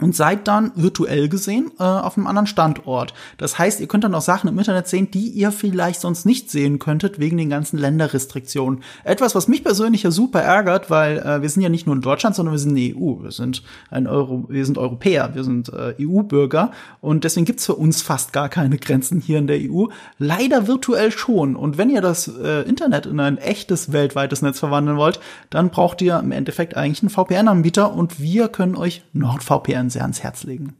und 0.00 0.14
seid 0.14 0.48
dann 0.48 0.72
virtuell 0.74 1.28
gesehen 1.28 1.70
äh, 1.78 1.82
auf 1.82 2.16
einem 2.16 2.26
anderen 2.26 2.46
Standort. 2.46 3.14
Das 3.38 3.58
heißt, 3.58 3.80
ihr 3.80 3.88
könnt 3.88 4.04
dann 4.04 4.14
auch 4.14 4.20
Sachen 4.20 4.48
im 4.48 4.58
Internet 4.58 4.88
sehen, 4.88 5.10
die 5.10 5.28
ihr 5.28 5.52
vielleicht 5.52 6.00
sonst 6.00 6.26
nicht 6.26 6.50
sehen 6.50 6.78
könntet 6.78 7.18
wegen 7.18 7.36
den 7.36 7.50
ganzen 7.50 7.78
Länderrestriktionen. 7.78 8.82
Etwas, 9.04 9.34
was 9.34 9.48
mich 9.48 9.62
persönlich 9.62 10.02
ja 10.02 10.10
super 10.10 10.40
ärgert, 10.40 10.90
weil 10.90 11.18
äh, 11.18 11.42
wir 11.42 11.48
sind 11.48 11.62
ja 11.62 11.68
nicht 11.68 11.86
nur 11.86 11.96
in 11.96 12.02
Deutschland, 12.02 12.36
sondern 12.36 12.54
wir 12.54 12.58
sind 12.58 12.70
eine 12.70 12.94
EU. 12.96 13.22
Wir 13.22 13.32
sind 13.32 13.62
ein 13.90 14.06
Euro, 14.06 14.46
wir 14.48 14.64
sind 14.64 14.78
Europäer, 14.78 15.34
wir 15.34 15.44
sind 15.44 15.70
äh, 15.72 15.94
EU-Bürger 16.00 16.70
und 17.00 17.24
deswegen 17.24 17.46
gibt's 17.46 17.66
für 17.66 17.74
uns 17.74 18.02
fast 18.02 18.32
gar 18.32 18.48
keine 18.48 18.78
Grenzen 18.78 19.20
hier 19.20 19.38
in 19.38 19.46
der 19.46 19.58
EU. 19.60 19.86
Leider 20.18 20.66
virtuell 20.66 21.10
schon. 21.10 21.56
Und 21.56 21.78
wenn 21.78 21.90
ihr 21.90 22.00
das 22.00 22.28
äh, 22.28 22.62
Internet 22.62 23.06
in 23.06 23.20
ein 23.20 23.38
echtes 23.38 23.92
weltweites 23.92 24.42
Netz 24.42 24.58
verwandeln 24.58 24.96
wollt, 24.96 25.20
dann 25.50 25.70
braucht 25.70 26.00
ihr 26.02 26.18
im 26.18 26.32
Endeffekt 26.32 26.76
eigentlich 26.76 27.02
einen 27.02 27.10
VPN-Anbieter 27.10 27.92
und 27.92 28.20
wir 28.20 28.48
können 28.48 28.76
euch 28.76 29.02
NordVPN 29.12 29.89
sehr 29.90 30.02
ans 30.02 30.22
Herz 30.22 30.44
legen. 30.44 30.76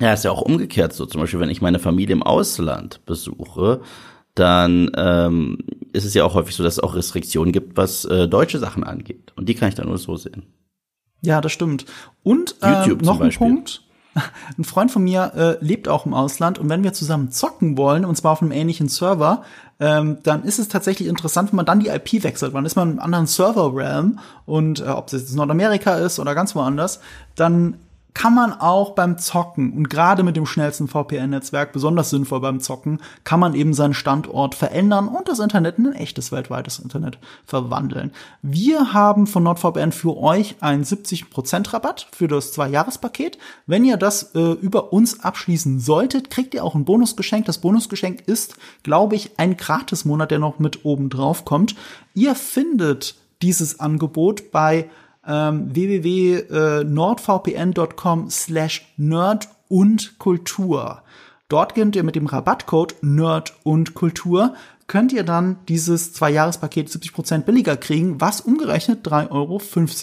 Ja, 0.00 0.12
ist 0.12 0.24
ja 0.24 0.30
auch 0.30 0.42
umgekehrt 0.42 0.92
so. 0.92 1.06
Zum 1.06 1.20
Beispiel, 1.20 1.40
wenn 1.40 1.50
ich 1.50 1.60
meine 1.60 1.78
Familie 1.78 2.14
im 2.14 2.22
Ausland 2.22 3.04
besuche, 3.04 3.80
dann 4.34 4.90
ähm, 4.96 5.58
ist 5.92 6.04
es 6.04 6.14
ja 6.14 6.24
auch 6.24 6.34
häufig 6.34 6.54
so, 6.54 6.62
dass 6.62 6.74
es 6.74 6.82
auch 6.82 6.94
Restriktionen 6.94 7.52
gibt, 7.52 7.76
was 7.76 8.04
äh, 8.04 8.28
deutsche 8.28 8.58
Sachen 8.58 8.84
angeht. 8.84 9.32
Und 9.36 9.48
die 9.48 9.54
kann 9.54 9.68
ich 9.68 9.74
dann 9.74 9.88
nur 9.88 9.98
so 9.98 10.16
sehen. 10.16 10.46
Ja, 11.22 11.40
das 11.40 11.52
stimmt. 11.52 11.86
Und 12.22 12.54
zum 12.60 12.98
noch 12.98 13.20
ein. 13.20 13.30
Punkt. 13.30 13.82
Ein 14.58 14.64
Freund 14.64 14.90
von 14.90 15.04
mir 15.04 15.32
äh, 15.36 15.64
lebt 15.64 15.86
auch 15.86 16.06
im 16.06 16.14
Ausland 16.14 16.58
und 16.58 16.68
wenn 16.68 16.82
wir 16.82 16.92
zusammen 16.92 17.30
zocken 17.30 17.76
wollen, 17.76 18.04
und 18.04 18.16
zwar 18.16 18.32
auf 18.32 18.42
einem 18.42 18.50
ähnlichen 18.50 18.88
Server, 18.88 19.42
ähm, 19.78 20.18
dann 20.24 20.42
ist 20.42 20.58
es 20.58 20.66
tatsächlich 20.66 21.08
interessant, 21.08 21.52
wenn 21.52 21.56
man 21.56 21.66
dann 21.66 21.78
die 21.78 21.88
IP 21.88 22.24
wechselt. 22.24 22.54
Dann 22.54 22.64
ist 22.64 22.74
man 22.74 22.92
im 22.92 23.00
anderen 23.00 23.26
Server-Realm 23.26 24.18
und 24.44 24.80
äh, 24.80 24.88
ob 24.88 25.06
es 25.06 25.12
jetzt 25.12 25.36
Nordamerika 25.36 25.96
ist 25.96 26.18
oder 26.18 26.34
ganz 26.34 26.56
woanders, 26.56 27.00
dann 27.36 27.76
kann 28.18 28.34
man 28.34 28.52
auch 28.52 28.96
beim 28.96 29.16
Zocken 29.16 29.72
und 29.72 29.88
gerade 29.88 30.24
mit 30.24 30.34
dem 30.34 30.44
schnellsten 30.44 30.88
VPN-Netzwerk, 30.88 31.72
besonders 31.72 32.10
sinnvoll 32.10 32.40
beim 32.40 32.58
Zocken, 32.58 32.98
kann 33.22 33.38
man 33.38 33.54
eben 33.54 33.74
seinen 33.74 33.94
Standort 33.94 34.56
verändern 34.56 35.06
und 35.06 35.28
das 35.28 35.38
Internet 35.38 35.78
in 35.78 35.86
ein 35.86 35.92
echtes 35.92 36.32
weltweites 36.32 36.80
Internet 36.80 37.18
verwandeln. 37.46 38.10
Wir 38.42 38.92
haben 38.92 39.28
von 39.28 39.44
NordVPN 39.44 39.92
für 39.92 40.16
euch 40.16 40.56
einen 40.58 40.82
70% 40.82 41.72
Rabatt 41.72 42.08
für 42.10 42.26
das 42.26 42.50
Zwei-Jahres-Paket. 42.50 43.38
Wenn 43.66 43.84
ihr 43.84 43.96
das 43.96 44.34
äh, 44.34 44.50
über 44.54 44.92
uns 44.92 45.20
abschließen 45.20 45.78
solltet, 45.78 46.28
kriegt 46.28 46.54
ihr 46.54 46.64
auch 46.64 46.74
ein 46.74 46.84
Bonusgeschenk. 46.84 47.46
Das 47.46 47.58
Bonusgeschenk 47.58 48.26
ist, 48.26 48.56
glaube 48.82 49.14
ich, 49.14 49.38
ein 49.38 49.56
Gratismonat, 49.56 50.32
der 50.32 50.40
noch 50.40 50.58
mit 50.58 50.84
oben 50.84 51.08
drauf 51.08 51.44
kommt. 51.44 51.76
Ihr 52.14 52.34
findet 52.34 53.14
dieses 53.42 53.78
Angebot 53.78 54.50
bei 54.50 54.90
ähm, 55.28 55.72
www.nordvpn.com 55.74 58.30
slash 58.30 58.86
nerd 58.96 59.48
und 59.68 60.18
Kultur. 60.18 61.02
Dort 61.48 61.74
könnt 61.74 61.96
ihr 61.96 62.02
mit 62.02 62.16
dem 62.16 62.26
Rabattcode 62.26 62.96
Nerd 63.02 63.54
und 63.62 63.94
Kultur 63.94 64.54
könnt 64.86 65.12
ihr 65.12 65.22
dann 65.22 65.58
dieses 65.68 66.14
Zwei-Jahres-Paket 66.14 66.88
70% 66.88 67.42
billiger 67.42 67.76
kriegen, 67.76 68.20
was 68.20 68.40
umgerechnet 68.40 69.06
3,15 69.06 69.30
Euro 69.30 69.60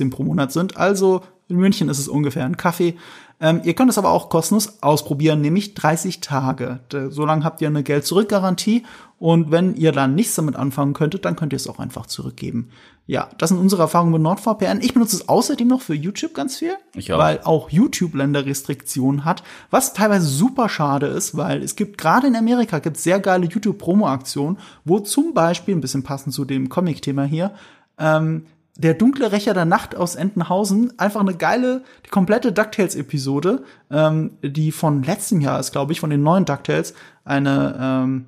pro 0.09 0.23
Monat 0.23 0.51
sind. 0.51 0.77
Also 0.77 1.23
in 1.47 1.57
München 1.57 1.89
ist 1.89 1.99
es 1.99 2.07
ungefähr 2.07 2.45
ein 2.45 2.57
Kaffee. 2.57 2.95
Ähm, 3.39 3.61
ihr 3.63 3.73
könnt 3.73 3.91
es 3.91 3.97
aber 3.97 4.11
auch 4.11 4.29
kostenlos 4.29 4.81
ausprobieren, 4.81 5.41
nämlich 5.41 5.73
30 5.73 6.21
Tage. 6.21 6.79
So 7.09 7.25
lange 7.25 7.43
habt 7.43 7.61
ihr 7.61 7.67
eine 7.67 7.83
Geld-Zurück-Garantie 7.83 8.83
und 9.19 9.51
wenn 9.51 9.75
ihr 9.75 9.91
dann 9.91 10.15
nichts 10.15 10.35
damit 10.35 10.55
anfangen 10.55 10.93
könntet, 10.93 11.25
dann 11.25 11.35
könnt 11.35 11.51
ihr 11.51 11.57
es 11.57 11.67
auch 11.67 11.79
einfach 11.79 12.05
zurückgeben. 12.05 12.69
Ja, 13.07 13.29
das 13.37 13.49
sind 13.49 13.59
unsere 13.59 13.83
Erfahrungen 13.83 14.13
mit 14.13 14.21
NordVPN. 14.21 14.81
Ich 14.81 14.93
benutze 14.93 15.15
es 15.15 15.29
außerdem 15.29 15.67
noch 15.67 15.81
für 15.81 15.93
YouTube 15.93 16.33
ganz 16.33 16.57
viel, 16.57 16.75
Ich 16.95 17.13
auch. 17.13 17.19
weil 17.19 17.39
auch 17.43 17.69
YouTube 17.69 18.15
Länderrestriktionen 18.15 19.25
hat, 19.25 19.43
was 19.69 19.93
teilweise 19.93 20.25
super 20.25 20.69
schade 20.69 21.05
ist, 21.05 21.37
weil 21.37 21.61
es 21.61 21.75
gibt 21.75 21.99
gerade 21.99 22.25
in 22.27 22.35
Amerika 22.35 22.79
gibt 22.79 22.97
sehr 22.97 23.19
geile 23.19 23.45
YouTube 23.45 23.77
Promo 23.77 24.07
Aktionen, 24.07 24.57
wo 24.85 24.99
zum 24.99 25.35
Beispiel 25.35 25.75
ein 25.75 25.81
bisschen 25.81 26.01
passend 26.03 26.33
zu 26.33 26.45
dem 26.45 26.67
Comic-Thema 26.69 27.25
hier 27.25 27.51
ähm, 27.99 28.47
der 28.77 28.93
dunkle 28.93 29.31
Rächer 29.31 29.53
der 29.53 29.65
Nacht 29.65 29.95
aus 29.95 30.15
Entenhausen, 30.15 30.91
einfach 30.99 31.21
eine 31.21 31.35
geile, 31.35 31.83
die 32.05 32.09
komplette 32.09 32.51
DuckTales-Episode, 32.51 33.63
ähm, 33.89 34.31
die 34.41 34.71
von 34.71 35.01
letztem 35.03 35.39
Jahr 35.41 35.59
ist, 35.59 35.71
glaube 35.71 35.93
ich, 35.93 35.99
von 35.99 36.09
den 36.09 36.23
neuen 36.23 36.43
DuckTales, 36.45 36.93
eine 37.23 37.77
ähm, 37.79 38.25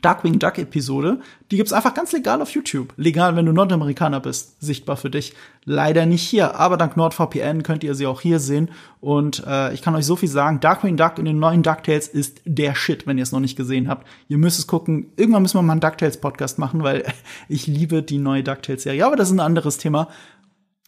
Darkwing 0.00 0.38
Duck 0.38 0.58
Episode. 0.58 1.20
Die 1.50 1.56
gibt's 1.56 1.72
einfach 1.72 1.92
ganz 1.92 2.12
legal 2.12 2.40
auf 2.40 2.50
YouTube. 2.50 2.94
Legal, 2.96 3.36
wenn 3.36 3.44
du 3.44 3.52
Nordamerikaner 3.52 4.20
bist. 4.20 4.60
Sichtbar 4.60 4.96
für 4.96 5.10
dich. 5.10 5.34
Leider 5.64 6.06
nicht 6.06 6.22
hier. 6.22 6.56
Aber 6.58 6.78
dank 6.78 6.96
NordVPN 6.96 7.62
könnt 7.62 7.84
ihr 7.84 7.94
sie 7.94 8.06
auch 8.06 8.22
hier 8.22 8.40
sehen. 8.40 8.70
Und 9.00 9.44
äh, 9.46 9.74
ich 9.74 9.82
kann 9.82 9.94
euch 9.94 10.06
so 10.06 10.16
viel 10.16 10.30
sagen. 10.30 10.60
Darkwing 10.60 10.96
Duck 10.96 11.18
in 11.18 11.26
den 11.26 11.38
neuen 11.38 11.62
DuckTales 11.62 12.08
ist 12.08 12.40
der 12.46 12.74
Shit, 12.74 13.06
wenn 13.06 13.18
ihr 13.18 13.22
es 13.22 13.32
noch 13.32 13.40
nicht 13.40 13.56
gesehen 13.56 13.88
habt. 13.88 14.06
Ihr 14.28 14.38
müsst 14.38 14.58
es 14.58 14.66
gucken. 14.66 15.12
Irgendwann 15.16 15.42
müssen 15.42 15.58
wir 15.58 15.62
mal 15.62 15.72
einen 15.72 15.80
DuckTales 15.82 16.20
Podcast 16.20 16.58
machen, 16.58 16.82
weil 16.82 17.04
ich 17.48 17.66
liebe 17.66 18.02
die 18.02 18.18
neue 18.18 18.42
DuckTales 18.42 18.84
Serie. 18.84 19.04
Aber 19.04 19.16
das 19.16 19.28
ist 19.28 19.34
ein 19.34 19.40
anderes 19.40 19.76
Thema. 19.76 20.08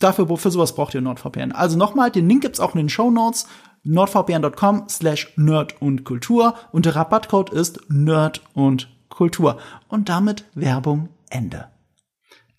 Dafür, 0.00 0.34
für 0.36 0.50
sowas 0.50 0.74
braucht 0.74 0.94
ihr 0.94 1.02
NordVPN. 1.02 1.52
Also 1.52 1.76
nochmal, 1.76 2.10
den 2.10 2.28
Link 2.28 2.42
gibt's 2.42 2.58
auch 2.58 2.74
in 2.74 2.78
den 2.78 2.88
Show 2.88 3.10
Notes 3.10 3.46
nordvpn.com 3.84 4.88
slash 4.88 5.32
nerd 5.36 5.80
und 5.80 6.04
Kultur 6.04 6.54
und 6.72 6.86
der 6.86 6.96
Rabattcode 6.96 7.50
ist 7.50 7.80
nerd 7.90 8.42
und 8.54 8.88
Kultur. 9.14 9.58
Und 9.88 10.08
damit 10.08 10.44
Werbung 10.54 11.08
Ende. 11.30 11.68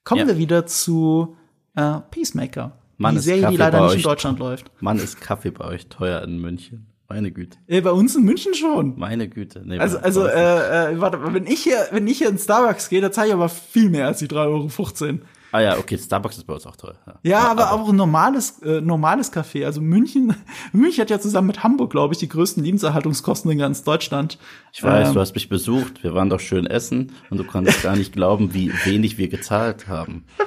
Kommen 0.04 0.22
Ja. 0.22 0.28
wir 0.28 0.38
wieder 0.38 0.66
zu 0.66 1.36
äh, 1.76 2.00
Peacemaker. 2.12 2.78
Mann, 2.98 3.16
die 3.16 3.22
Serie, 3.22 3.42
Kaffee 3.42 3.52
die 3.54 3.58
leider 3.58 3.86
nicht 3.86 3.96
in 3.98 4.02
Deutschland 4.04 4.40
läuft. 4.40 4.72
Mann, 4.82 4.98
ist 5.00 5.20
Kaffee 5.20 5.52
bei 5.52 5.66
euch 5.66 5.88
teuer 5.88 6.22
in 6.24 6.40
München. 6.40 6.88
Meine 7.10 7.32
Güte. 7.32 7.58
Äh, 7.68 7.82
bei 7.82 7.92
uns 7.92 8.16
in 8.16 8.24
München 8.24 8.54
schon. 8.56 8.98
Meine 8.98 9.28
Güte. 9.30 9.62
Nee, 9.66 9.78
Also, 9.78 10.00
also 10.00 10.26
äh, 10.26 10.94
äh, 10.94 11.02
warte, 11.02 11.20
wenn 11.34 11.46
ich 11.46 11.62
hier, 11.62 11.88
wenn 11.92 12.08
ich 12.08 12.18
hier 12.20 12.30
in 12.30 12.38
Starbucks 12.40 12.90
gehe, 12.90 13.02
da 13.02 13.12
zahle 13.12 13.28
ich 13.28 13.34
aber 13.34 13.50
viel 13.50 13.90
mehr 13.90 14.08
als 14.08 14.20
die 14.20 14.28
3,15 14.28 15.04
Euro. 15.10 15.20
Ah 15.56 15.62
ja, 15.62 15.78
okay, 15.78 15.98
Starbucks 15.98 16.38
ist 16.38 16.44
bei 16.46 16.54
uns 16.54 16.66
auch 16.66 16.76
teuer. 16.76 16.96
Ja, 17.08 17.14
Ja, 17.24 17.40
aber 17.50 17.72
auch 17.72 17.88
ein 17.88 17.96
normales, 17.96 18.60
äh, 18.62 18.82
normales 18.82 19.32
Café. 19.32 19.66
Also 19.66 19.80
München, 19.80 20.36
München 20.74 21.02
hat 21.02 21.10
ja 21.10 21.18
zusammen 21.20 21.48
mit 21.48 21.64
Hamburg, 21.64 21.92
glaube 21.92 22.14
ich, 22.14 22.20
die 22.20 22.28
größten 22.28 22.62
Lebenserhaltungskosten 22.62 23.50
in 23.52 23.58
ganz 23.58 23.84
Deutschland. 23.84 24.38
Ich 24.74 24.84
weiß, 24.84 25.08
Ähm, 25.08 25.14
du 25.14 25.20
hast 25.22 25.34
mich 25.34 25.48
besucht, 25.48 26.04
wir 26.04 26.14
waren 26.14 26.30
doch 26.30 26.42
schön 26.42 26.68
essen 26.68 27.14
und 27.30 27.38
du 27.38 27.46
konntest 27.46 27.84
gar 27.84 27.96
nicht 27.96 28.12
glauben, 28.12 28.54
wie 28.54 28.70
wenig 28.84 29.18
wir 29.18 29.30
gezahlt 29.30 29.88
haben. 29.88 30.26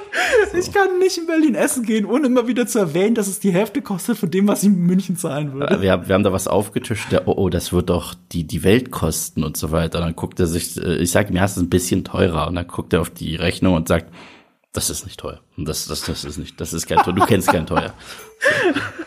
Ich 0.57 0.71
kann 0.73 0.97
nicht 0.99 1.17
in 1.17 1.27
Berlin 1.27 1.53
essen 1.53 1.83
gehen, 1.83 2.05
ohne 2.05 2.25
immer 2.27 2.47
wieder 2.47 2.65
zu 2.65 2.79
erwähnen, 2.79 3.13
dass 3.13 3.27
es 3.27 3.39
die 3.39 3.51
Hälfte 3.51 3.81
kostet 3.81 4.17
von 4.17 4.31
dem, 4.31 4.47
was 4.47 4.63
ich 4.63 4.69
in 4.69 4.79
München 4.79 5.15
zahlen 5.15 5.53
würde. 5.53 5.75
Äh, 5.75 5.81
Wir 5.81 5.91
haben, 5.91 6.07
wir 6.07 6.15
haben 6.15 6.23
da 6.23 6.33
was 6.33 6.47
aufgetischt, 6.47 7.11
der, 7.11 7.27
oh, 7.27 7.33
oh, 7.37 7.49
das 7.49 7.71
wird 7.71 7.89
doch 7.89 8.15
die, 8.31 8.45
die 8.45 8.63
Welt 8.63 8.89
kosten 8.89 9.43
und 9.43 9.57
so 9.57 9.71
weiter. 9.71 9.99
Und 9.99 10.05
dann 10.05 10.15
guckt 10.15 10.39
er 10.39 10.47
sich, 10.47 10.75
äh, 10.81 10.95
ich 10.97 11.11
sage 11.11 11.31
mir, 11.31 11.39
ja, 11.39 11.45
es 11.45 11.51
ist 11.57 11.63
ein 11.63 11.69
bisschen 11.69 12.03
teurer. 12.03 12.47
Und 12.47 12.55
dann 12.55 12.67
guckt 12.67 12.93
er 12.93 13.01
auf 13.01 13.09
die 13.11 13.35
Rechnung 13.35 13.75
und 13.75 13.87
sagt, 13.87 14.11
das 14.71 14.91
ist 14.91 15.03
nicht 15.03 15.19
teuer. 15.19 15.39
Und 15.57 15.67
das, 15.67 15.87
das, 15.87 16.03
das 16.03 16.23
ist 16.23 16.37
nicht, 16.37 16.61
das 16.61 16.73
ist 16.73 16.85
kein 16.85 16.99
teuer. 16.99 17.13
Du 17.13 17.25
kennst 17.25 17.47
kein 17.47 17.65
teuer. 17.65 17.91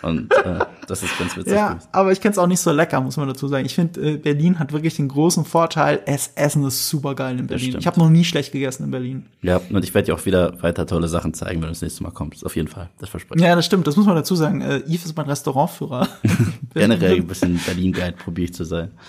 So. 0.01 0.09
Und 0.09 0.33
äh, 0.33 0.59
das 0.89 1.05
ist 1.05 1.17
ganz 1.17 1.37
witzig. 1.37 1.53
Ja, 1.53 1.79
aber 1.93 2.11
ich 2.11 2.21
kenne 2.21 2.33
es 2.33 2.39
auch 2.39 2.49
nicht 2.49 2.59
so 2.59 2.73
lecker, 2.73 3.01
muss 3.01 3.17
man 3.17 3.29
dazu 3.29 3.47
sagen. 3.47 3.65
Ich 3.65 3.77
finde, 3.77 4.01
äh, 4.01 4.17
Berlin 4.17 4.59
hat 4.59 4.73
wirklich 4.73 4.97
den 4.97 5.07
großen 5.07 5.45
Vorteil, 5.45 6.01
es 6.05 6.33
Essen 6.35 6.65
ist 6.65 6.89
super 6.89 7.15
geil 7.15 7.39
in 7.39 7.47
Berlin. 7.47 7.77
Ich 7.79 7.87
habe 7.87 8.01
noch 8.01 8.11
nie 8.11 8.25
schlecht 8.25 8.51
gegessen 8.51 8.85
in 8.85 8.91
Berlin. 8.91 9.27
Ja, 9.41 9.61
und 9.71 9.85
ich 9.85 9.95
werde 9.95 10.07
dir 10.07 10.15
auch 10.15 10.27
wieder 10.27 10.61
weiter 10.63 10.85
tolle 10.85 11.07
Sachen 11.07 11.33
zeigen, 11.33 11.61
wenn 11.61 11.69
du 11.69 11.73
das 11.73 11.83
nächste 11.83 12.03
Mal 12.03 12.11
kommst. 12.11 12.45
Auf 12.45 12.57
jeden 12.57 12.69
Fall. 12.69 12.91
Das 12.99 13.09
verspreche 13.09 13.39
ich. 13.39 13.47
Ja, 13.47 13.55
das 13.55 13.65
stimmt, 13.65 13.87
das 13.87 13.97
muss 13.97 14.07
man 14.07 14.17
dazu 14.17 14.35
sagen. 14.35 14.63
Äh, 14.63 14.81
Yves 14.81 15.05
ist 15.05 15.17
mein 15.17 15.27
Restaurantführer. 15.27 16.09
Generell 16.75 17.17
ein 17.17 17.27
bisschen 17.29 17.61
Berlin-Guide 17.65 18.17
probiere 18.17 18.47
ich 18.47 18.55
zu 18.55 18.65
sein. 18.65 18.91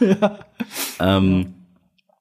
Ja. 0.00 0.38
Ähm, 1.00 1.54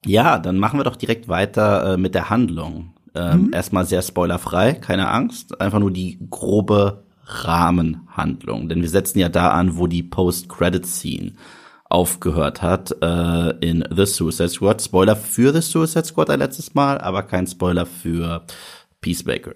ja, 0.03 0.39
dann 0.39 0.57
machen 0.57 0.79
wir 0.79 0.83
doch 0.83 0.95
direkt 0.95 1.27
weiter 1.27 1.93
äh, 1.93 1.97
mit 1.97 2.15
der 2.15 2.31
Handlung. 2.31 2.93
Ähm, 3.17 3.51
Erstmal 3.53 3.85
sehr 3.85 4.01
spoilerfrei, 4.01 4.73
keine 4.73 5.09
Angst. 5.09 5.59
Einfach 5.59 5.79
nur 5.79 5.91
die 5.91 6.19
grobe 6.29 7.03
Rahmenhandlung. 7.25 8.69
Denn 8.69 8.81
wir 8.81 8.89
setzen 8.89 9.19
ja 9.19 9.29
da 9.29 9.51
an, 9.51 9.77
wo 9.77 9.87
die 9.87 10.03
Post-Credit-Scene 10.03 11.33
aufgehört 11.89 12.61
hat 12.61 12.95
äh, 13.01 13.49
in 13.59 13.83
The 13.95 14.05
Suicide 14.05 14.49
Squad. 14.49 14.81
Spoiler 14.81 15.15
für 15.15 15.53
The 15.53 15.61
Suicide 15.61 16.05
Squad 16.05 16.29
ein 16.29 16.39
letztes 16.39 16.73
Mal, 16.73 16.99
aber 16.99 17.23
kein 17.23 17.47
Spoiler 17.47 17.85
für 17.85 18.43
Peacemaker. 19.01 19.51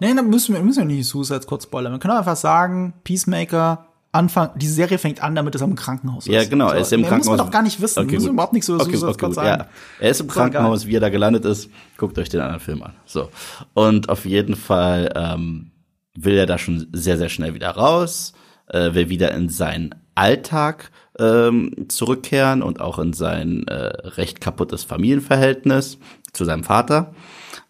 Nee, 0.00 0.14
dann 0.14 0.30
müssen 0.30 0.54
wir, 0.54 0.62
müssen 0.62 0.88
wir 0.88 0.96
nicht 0.96 1.06
Suicide 1.06 1.42
Squad 1.42 1.62
spoilern. 1.62 1.92
Wir 1.92 1.98
können 1.98 2.16
einfach 2.16 2.36
sagen, 2.36 2.94
Peacemaker, 3.04 3.86
Anfang, 4.14 4.50
die 4.56 4.68
Serie 4.68 4.98
fängt 4.98 5.22
an, 5.22 5.34
damit 5.34 5.54
es 5.54 5.62
am 5.62 5.74
Krankenhaus 5.74 6.26
ist. 6.26 6.32
Ja, 6.32 6.44
genau, 6.44 6.70
er 6.70 6.80
ist 6.80 6.92
im 6.92 7.02
Krankenhaus. 7.02 7.26
Muss 7.26 7.36
man 7.36 7.46
doch 7.46 7.50
gar 7.50 7.62
nicht 7.62 7.80
wissen. 7.80 8.00
Okay, 8.00 8.16
gut. 8.16 8.28
überhaupt 8.28 8.52
nichts 8.52 8.68
über 8.68 8.80
Okay, 8.80 8.96
Suicide 8.96 9.10
okay, 9.10 9.26
gut, 9.26 9.34
sagen. 9.34 9.60
Ja. 9.60 9.66
Er 10.00 10.10
ist 10.10 10.20
im 10.20 10.28
Krankenhaus, 10.28 10.86
wie 10.86 10.96
er 10.96 11.00
da 11.00 11.08
gelandet 11.08 11.44
ist. 11.44 11.68
Guckt 11.96 12.18
euch 12.18 12.28
den 12.28 12.40
anderen 12.40 12.60
Film 12.60 12.82
an. 12.82 12.92
So. 13.06 13.28
Und 13.74 14.08
auf 14.08 14.24
jeden 14.24 14.56
Fall 14.56 15.12
ähm, 15.16 15.72
will 16.16 16.36
er 16.36 16.46
da 16.46 16.58
schon 16.58 16.86
sehr, 16.92 17.18
sehr 17.18 17.28
schnell 17.28 17.54
wieder 17.54 17.70
raus, 17.70 18.32
äh, 18.68 18.94
will 18.94 19.08
wieder 19.08 19.32
in 19.32 19.48
seinen 19.48 19.94
Alltag 20.14 20.90
ähm, 21.18 21.86
zurückkehren 21.88 22.62
und 22.62 22.80
auch 22.80 22.98
in 22.98 23.12
sein 23.12 23.66
äh, 23.66 23.74
recht 23.74 24.40
kaputtes 24.40 24.84
Familienverhältnis 24.84 25.98
zu 26.32 26.44
seinem 26.44 26.64
Vater. 26.64 27.14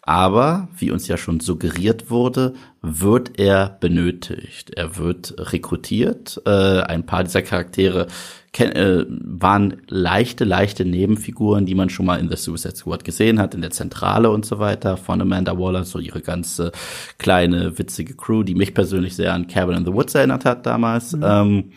Aber, 0.07 0.67
wie 0.77 0.91
uns 0.91 1.07
ja 1.07 1.17
schon 1.17 1.39
suggeriert 1.39 2.11
wurde, 2.11 2.53
wird 2.83 3.39
er 3.39 3.77
benötigt. 3.79 4.69
Er 4.75 4.97
wird 4.97 5.33
rekrutiert. 5.51 6.39
Äh, 6.45 6.81
ein 6.81 7.07
paar 7.07 7.23
dieser 7.23 7.41
Charaktere 7.41 8.05
äh, 8.53 9.03
waren 9.09 9.81
leichte, 9.87 10.43
leichte 10.43 10.85
Nebenfiguren, 10.85 11.65
die 11.65 11.73
man 11.73 11.89
schon 11.89 12.05
mal 12.05 12.19
in 12.19 12.29
The 12.29 12.35
Suicide 12.35 12.75
Squad 12.75 13.03
gesehen 13.03 13.39
hat, 13.39 13.55
in 13.55 13.61
der 13.61 13.71
Zentrale 13.71 14.29
und 14.29 14.45
so 14.45 14.59
weiter, 14.59 14.95
von 14.95 15.21
Amanda 15.21 15.57
Waller, 15.57 15.85
so 15.85 15.97
ihre 15.97 16.21
ganze 16.21 16.71
kleine, 17.17 17.79
witzige 17.79 18.13
Crew, 18.13 18.43
die 18.43 18.53
mich 18.53 18.75
persönlich 18.75 19.15
sehr 19.15 19.33
an 19.33 19.47
Cabin 19.47 19.77
in 19.77 19.85
the 19.85 19.93
Woods 19.93 20.13
erinnert 20.13 20.45
hat 20.45 20.67
damals. 20.67 21.17
Ähm, 21.19 21.71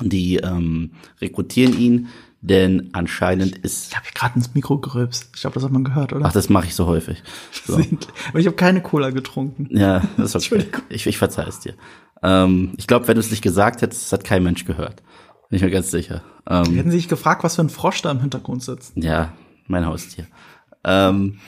die 0.00 0.36
ähm, 0.36 0.92
rekrutieren 1.20 1.78
ihn, 1.78 2.08
denn 2.48 2.90
anscheinend 2.92 3.56
ist 3.58 3.90
Ich 3.90 3.96
habe 3.96 4.06
gerade 4.14 4.36
ins 4.36 4.54
Mikro 4.54 4.78
gerülpst. 4.78 5.30
Ich 5.34 5.40
glaube, 5.40 5.54
das 5.54 5.64
hat 5.64 5.72
man 5.72 5.84
gehört, 5.84 6.12
oder? 6.12 6.26
Ach, 6.26 6.32
das 6.32 6.48
mache 6.48 6.66
ich 6.66 6.74
so 6.74 6.86
häufig. 6.86 7.22
So. 7.66 7.74
Aber 8.28 8.38
ich 8.38 8.46
habe 8.46 8.56
keine 8.56 8.80
Cola 8.80 9.10
getrunken. 9.10 9.68
Ja, 9.76 10.02
das 10.16 10.34
ist 10.34 10.52
okay. 10.52 10.66
Ich, 10.88 11.06
ich 11.06 11.18
verzeih 11.18 11.46
es 11.48 11.60
dir. 11.60 11.74
Ähm, 12.22 12.72
ich 12.76 12.86
glaube, 12.86 13.08
wenn 13.08 13.14
du 13.16 13.20
es 13.20 13.30
nicht 13.30 13.42
gesagt 13.42 13.82
hättest, 13.82 14.04
das 14.04 14.12
hat 14.12 14.24
kein 14.24 14.42
Mensch 14.44 14.64
gehört. 14.64 15.02
Bin 15.48 15.56
ich 15.56 15.62
mir 15.62 15.70
ganz 15.70 15.90
sicher. 15.90 16.22
Ähm, 16.48 16.74
Hätten 16.74 16.90
Sie 16.90 16.96
sich 16.98 17.08
gefragt, 17.08 17.42
was 17.44 17.56
für 17.56 17.62
ein 17.62 17.68
Frosch 17.70 18.02
da 18.02 18.10
im 18.10 18.20
Hintergrund 18.20 18.62
sitzt? 18.62 18.92
ja, 18.96 19.32
mein 19.66 19.84
Haustier. 19.86 20.26
Ähm, 20.84 21.38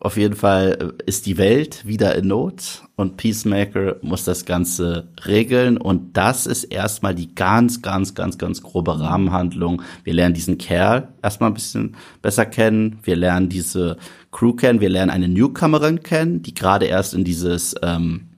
auf 0.00 0.16
jeden 0.16 0.36
Fall 0.36 0.94
ist 1.06 1.26
die 1.26 1.38
Welt 1.38 1.84
wieder 1.84 2.14
in 2.14 2.28
Not 2.28 2.84
und 2.94 3.16
Peacemaker 3.16 3.96
muss 4.00 4.22
das 4.22 4.44
Ganze 4.44 5.08
regeln 5.26 5.76
und 5.76 6.16
das 6.16 6.46
ist 6.46 6.64
erstmal 6.64 7.16
die 7.16 7.34
ganz, 7.34 7.82
ganz, 7.82 8.14
ganz, 8.14 8.38
ganz 8.38 8.62
grobe 8.62 9.00
Rahmenhandlung. 9.00 9.82
Wir 10.04 10.14
lernen 10.14 10.34
diesen 10.34 10.56
Kerl 10.56 11.08
erstmal 11.20 11.50
ein 11.50 11.54
bisschen 11.54 11.96
besser 12.22 12.46
kennen. 12.46 13.00
Wir 13.02 13.16
lernen 13.16 13.48
diese 13.48 13.96
Crew 14.30 14.52
kennen. 14.52 14.80
Wir 14.80 14.88
lernen 14.88 15.10
eine 15.10 15.28
Newcomerin 15.28 16.00
kennen, 16.00 16.42
die 16.42 16.54
gerade 16.54 16.86
erst 16.86 17.12
in 17.14 17.24
dieses 17.24 17.74
ähm, 17.82 18.28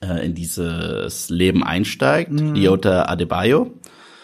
äh, 0.00 0.24
in 0.24 0.34
dieses 0.34 1.28
Leben 1.28 1.64
einsteigt, 1.64 2.30
mhm. 2.30 2.54
Iota 2.54 3.06
Adebayo. 3.06 3.72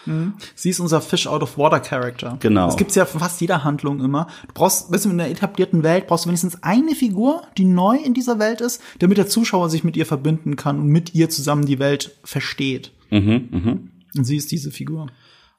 Mhm. 0.05 0.33
Sie 0.55 0.69
ist 0.69 0.79
unser 0.79 1.01
Fish 1.01 1.27
out 1.27 1.43
of 1.43 1.57
Water 1.57 1.79
Character. 1.79 2.37
Genau. 2.39 2.67
Das 2.67 2.77
gibt's 2.77 2.95
ja 2.95 3.05
für 3.05 3.19
fast 3.19 3.41
jeder 3.41 3.63
Handlung 3.63 3.99
immer. 3.99 4.27
Du 4.47 4.53
brauchst, 4.53 4.91
weißt 4.91 5.05
du, 5.05 5.09
in 5.09 5.17
der 5.17 5.29
etablierten 5.29 5.83
Welt 5.83 6.07
brauchst 6.07 6.25
du 6.25 6.29
wenigstens 6.29 6.63
eine 6.63 6.95
Figur, 6.95 7.43
die 7.57 7.65
neu 7.65 7.97
in 7.97 8.13
dieser 8.13 8.39
Welt 8.39 8.61
ist, 8.61 8.81
damit 8.99 9.17
der 9.17 9.27
Zuschauer 9.27 9.69
sich 9.69 9.83
mit 9.83 9.97
ihr 9.97 10.05
verbinden 10.05 10.55
kann 10.55 10.79
und 10.79 10.87
mit 10.87 11.13
ihr 11.13 11.29
zusammen 11.29 11.65
die 11.65 11.79
Welt 11.79 12.17
versteht. 12.23 12.91
Mhm, 13.09 13.49
mh. 13.51 13.77
Und 14.17 14.23
sie 14.25 14.37
ist 14.37 14.51
diese 14.51 14.71
Figur. 14.71 15.07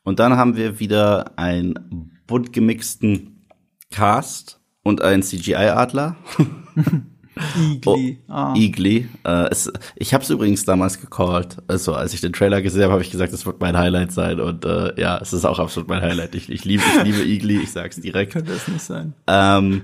Und 0.03 0.19
dann 0.19 0.37
haben 0.37 0.57
wir 0.57 0.81
wieder 0.81 1.39
einen 1.39 2.19
bunt 2.27 2.53
gemixten 2.53 3.47
Cast 3.91 4.61
und 4.83 5.03
einen 5.03 5.23
CGI-Adler. 5.23 6.17
Igli. 7.57 8.19
Oh, 8.29 8.33
ah. 8.33 8.55
Igli. 8.57 9.09
Äh, 9.25 9.49
es, 9.51 9.73
ich 9.97 10.15
habe 10.15 10.23
es 10.23 10.31
übrigens 10.31 10.65
damals 10.65 11.01
gecallt. 11.01 11.59
Also 11.67 11.95
als 11.95 12.15
ich 12.15 12.21
den 12.21 12.33
Trailer 12.33 12.63
gesehen 12.63 12.85
habe, 12.85 12.93
habe 12.95 13.03
ich 13.03 13.11
gesagt, 13.11 13.33
das 13.33 13.47
wird 13.47 13.61
mein 13.61 13.77
Highlight 13.77 14.13
sein. 14.13 14.41
Und 14.41 14.65
äh, 14.65 15.01
ja, 15.01 15.19
es 15.19 15.33
ist 15.33 15.45
auch 15.45 15.59
absolut 15.59 15.89
mein 15.89 16.03
Highlight. 16.03 16.35
Ich, 16.35 16.51
ich 16.51 16.65
liebe, 16.65 16.83
ich 16.97 17.05
liebe 17.05 17.23
Igli. 17.23 17.61
Ich 17.61 17.73
sag's 17.73 18.01
direkt. 18.01 18.33
Könnte 18.33 18.53
es 18.53 18.69
nicht 18.69 18.83
sein. 18.83 19.15
Ähm, 19.27 19.83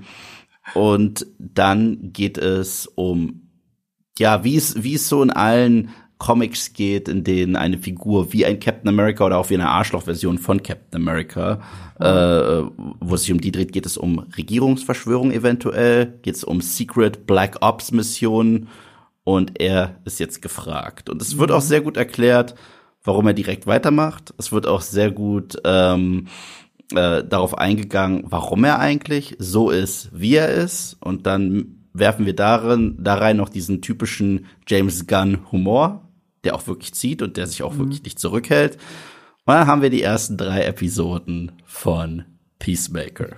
und 0.73 1.25
dann 1.39 2.13
geht 2.13 2.37
es 2.37 2.87
um 2.87 3.49
ja, 4.19 4.43
wie 4.43 4.57
es 4.57 4.83
wie 4.83 4.95
es 4.95 5.07
so 5.07 5.23
in 5.23 5.31
allen 5.31 5.89
Comics 6.19 6.73
geht, 6.73 7.07
in 7.07 7.23
denen 7.23 7.55
eine 7.55 7.77
Figur 7.77 8.31
wie 8.33 8.45
ein 8.45 8.59
Captain 8.59 8.89
America 8.89 9.25
oder 9.25 9.37
auch 9.37 9.49
wie 9.49 9.55
eine 9.55 9.69
Arschloch-Version 9.69 10.37
von 10.37 10.61
Captain 10.61 11.01
America, 11.01 11.61
äh, 11.99 12.61
wo 12.99 13.15
es 13.15 13.21
sich 13.21 13.31
um 13.31 13.41
die 13.41 13.51
dreht, 13.51 13.71
geht 13.71 13.85
es 13.85 13.97
um 13.97 14.19
Regierungsverschwörung 14.37 15.31
eventuell, 15.31 16.19
geht 16.21 16.35
es 16.35 16.43
um 16.43 16.59
Secret 16.61 17.25
Black 17.25 17.57
Ops 17.61 17.91
Missionen 17.91 18.67
und 19.23 19.59
er 19.61 19.95
ist 20.03 20.19
jetzt 20.19 20.41
gefragt. 20.41 21.09
Und 21.09 21.21
es 21.21 21.37
wird 21.37 21.51
auch 21.51 21.61
sehr 21.61 21.81
gut 21.81 21.95
erklärt, 21.95 22.53
warum 23.03 23.27
er 23.27 23.33
direkt 23.33 23.65
weitermacht. 23.65 24.33
Es 24.37 24.51
wird 24.51 24.67
auch 24.67 24.81
sehr 24.81 25.11
gut 25.11 25.57
ähm, 25.63 26.27
äh, 26.93 27.23
darauf 27.23 27.57
eingegangen, 27.57 28.25
warum 28.25 28.65
er 28.65 28.79
eigentlich 28.79 29.37
so 29.39 29.69
ist, 29.69 30.09
wie 30.11 30.35
er 30.35 30.49
ist. 30.49 30.97
Und 30.99 31.27
dann 31.27 31.85
werfen 31.93 32.25
wir 32.25 32.35
darin, 32.35 32.97
da 32.99 33.15
rein 33.15 33.37
noch 33.37 33.49
diesen 33.49 33.81
typischen 33.81 34.47
James 34.67 35.07
Gunn 35.07 35.51
Humor, 35.51 36.08
der 36.43 36.55
auch 36.55 36.67
wirklich 36.67 36.93
zieht 36.93 37.21
und 37.21 37.37
der 37.37 37.47
sich 37.47 37.63
auch 37.63 37.73
mhm. 37.73 37.79
wirklich 37.79 38.03
nicht 38.03 38.19
zurückhält. 38.19 38.75
Und 39.45 39.55
dann 39.55 39.67
haben 39.67 39.81
wir 39.81 39.89
die 39.89 40.03
ersten 40.03 40.37
drei 40.37 40.63
Episoden 40.63 41.51
von 41.65 42.25
Peacemaker 42.59 43.37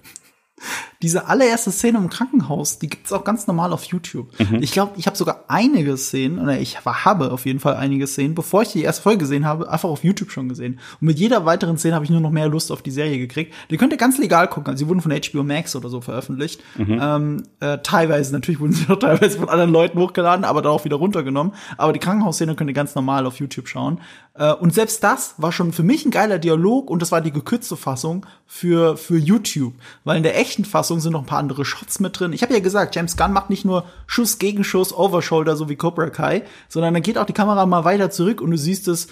diese 1.02 1.28
allererste 1.28 1.72
Szene 1.72 1.98
im 1.98 2.10
Krankenhaus, 2.10 2.78
die 2.80 2.88
gibt's 2.88 3.12
auch 3.12 3.24
ganz 3.24 3.48
normal 3.48 3.74
auf 3.74 3.84
YouTube. 3.86 4.28
Mhm. 4.40 4.62
Ich 4.62 4.72
glaube, 4.72 4.94
ich 4.98 5.08
habe 5.08 5.18
sogar 5.18 5.46
einige 5.48 5.98
Szenen, 5.98 6.40
oder 6.40 6.60
ich 6.60 6.86
habe 6.86 7.32
auf 7.32 7.46
jeden 7.46 7.60
Fall 7.60 7.76
einige 7.76 8.06
Szenen, 8.06 8.36
bevor 8.36 8.62
ich 8.62 8.70
die 8.70 8.84
erste 8.84 9.02
Folge 9.02 9.20
gesehen 9.20 9.46
habe, 9.46 9.70
einfach 9.70 9.90
auf 9.90 10.04
YouTube 10.04 10.32
schon 10.32 10.48
gesehen. 10.48 10.80
Und 11.00 11.08
mit 11.08 11.18
jeder 11.20 11.46
weiteren 11.46 11.78
Szene 11.78 11.96
habe 11.96 12.06
ich 12.06 12.12
nur 12.12 12.22
noch 12.22 12.30
mehr 12.30 12.48
Lust 12.48 12.72
auf 12.72 12.82
die 12.82 12.92
Serie 12.92 13.18
gekriegt. 13.18 13.54
Die 13.72 13.78
könnt 13.78 13.92
ihr 13.92 13.98
ganz 13.98 14.20
legal 14.20 14.48
gucken. 14.48 14.72
Also, 14.72 14.86
sie 14.86 14.90
wurden 14.90 15.02
von 15.02 15.12
HBO 15.12 15.44
Max 15.44 15.76
oder 15.76 15.90
so 15.90 16.02
veröffentlicht. 16.02 16.62
Mhm. 16.78 17.00
Ähm, 17.02 17.44
äh, 17.60 17.80
teilweise, 17.80 18.32
natürlich 18.34 18.60
wurden 18.60 18.74
sie 18.74 18.86
auch 18.90 19.00
teilweise 19.00 19.40
von 19.40 19.50
anderen 19.50 19.72
Leuten 19.72 19.98
hochgeladen, 19.98 20.46
aber 20.46 20.62
dann 20.62 20.72
auch 20.72 20.86
wieder 20.86 20.98
runtergenommen. 20.98 21.54
Aber 21.78 21.94
die 21.94 22.00
Krankenhausszene 22.00 22.56
könnt 22.56 22.70
ihr 22.70 22.76
ganz 22.76 22.94
normal 22.94 23.26
auf 23.26 23.40
YouTube 23.40 23.68
schauen. 23.68 24.00
Äh, 24.34 24.54
und 24.54 24.74
selbst 24.74 25.04
das 25.04 25.36
war 25.38 25.52
schon 25.52 25.74
für 25.74 25.84
mich 25.84 26.06
ein 26.06 26.12
geiler 26.12 26.40
Dialog 26.40 26.90
und 26.90 27.02
das 27.02 27.12
war 27.12 27.22
die 27.22 27.32
gekürzte 27.32 27.76
Fassung 27.76 28.26
für, 28.46 28.98
für 28.98 29.18
YouTube. 29.18 29.74
Weil 30.04 30.18
in 30.18 30.24
der 30.24 30.40
echten 30.40 30.66
Fassung 30.66 30.91
Fassung 30.92 31.00
sind 31.00 31.14
noch 31.14 31.22
ein 31.22 31.26
paar 31.26 31.40
andere 31.40 31.64
Shots 31.64 32.02
mit 32.02 32.20
drin. 32.20 32.34
Ich 32.34 32.42
habe 32.44 32.54
ja 32.54 32.60
gesagt, 32.60 32.98
James 32.98 33.16
Gunn 33.16 33.32
macht 33.32 33.50
nicht 33.50 33.64
nur 33.64 33.86
Schuss 34.08 34.40
gegen 34.40 34.66
Schuss, 34.66 34.94
Overshoulder, 34.94 35.56
so 35.56 35.70
wie 35.70 35.78
Cobra 35.78 36.10
Kai, 36.10 36.44
sondern 36.68 36.94
dann 36.94 37.02
geht 37.02 37.18
auch 37.18 37.26
die 37.26 37.32
Kamera 37.32 37.66
mal 37.66 37.86
weiter 37.86 38.10
zurück 38.10 38.42
und 38.42 38.52
du 38.52 38.58
siehst 38.58 38.90
es 38.90 39.08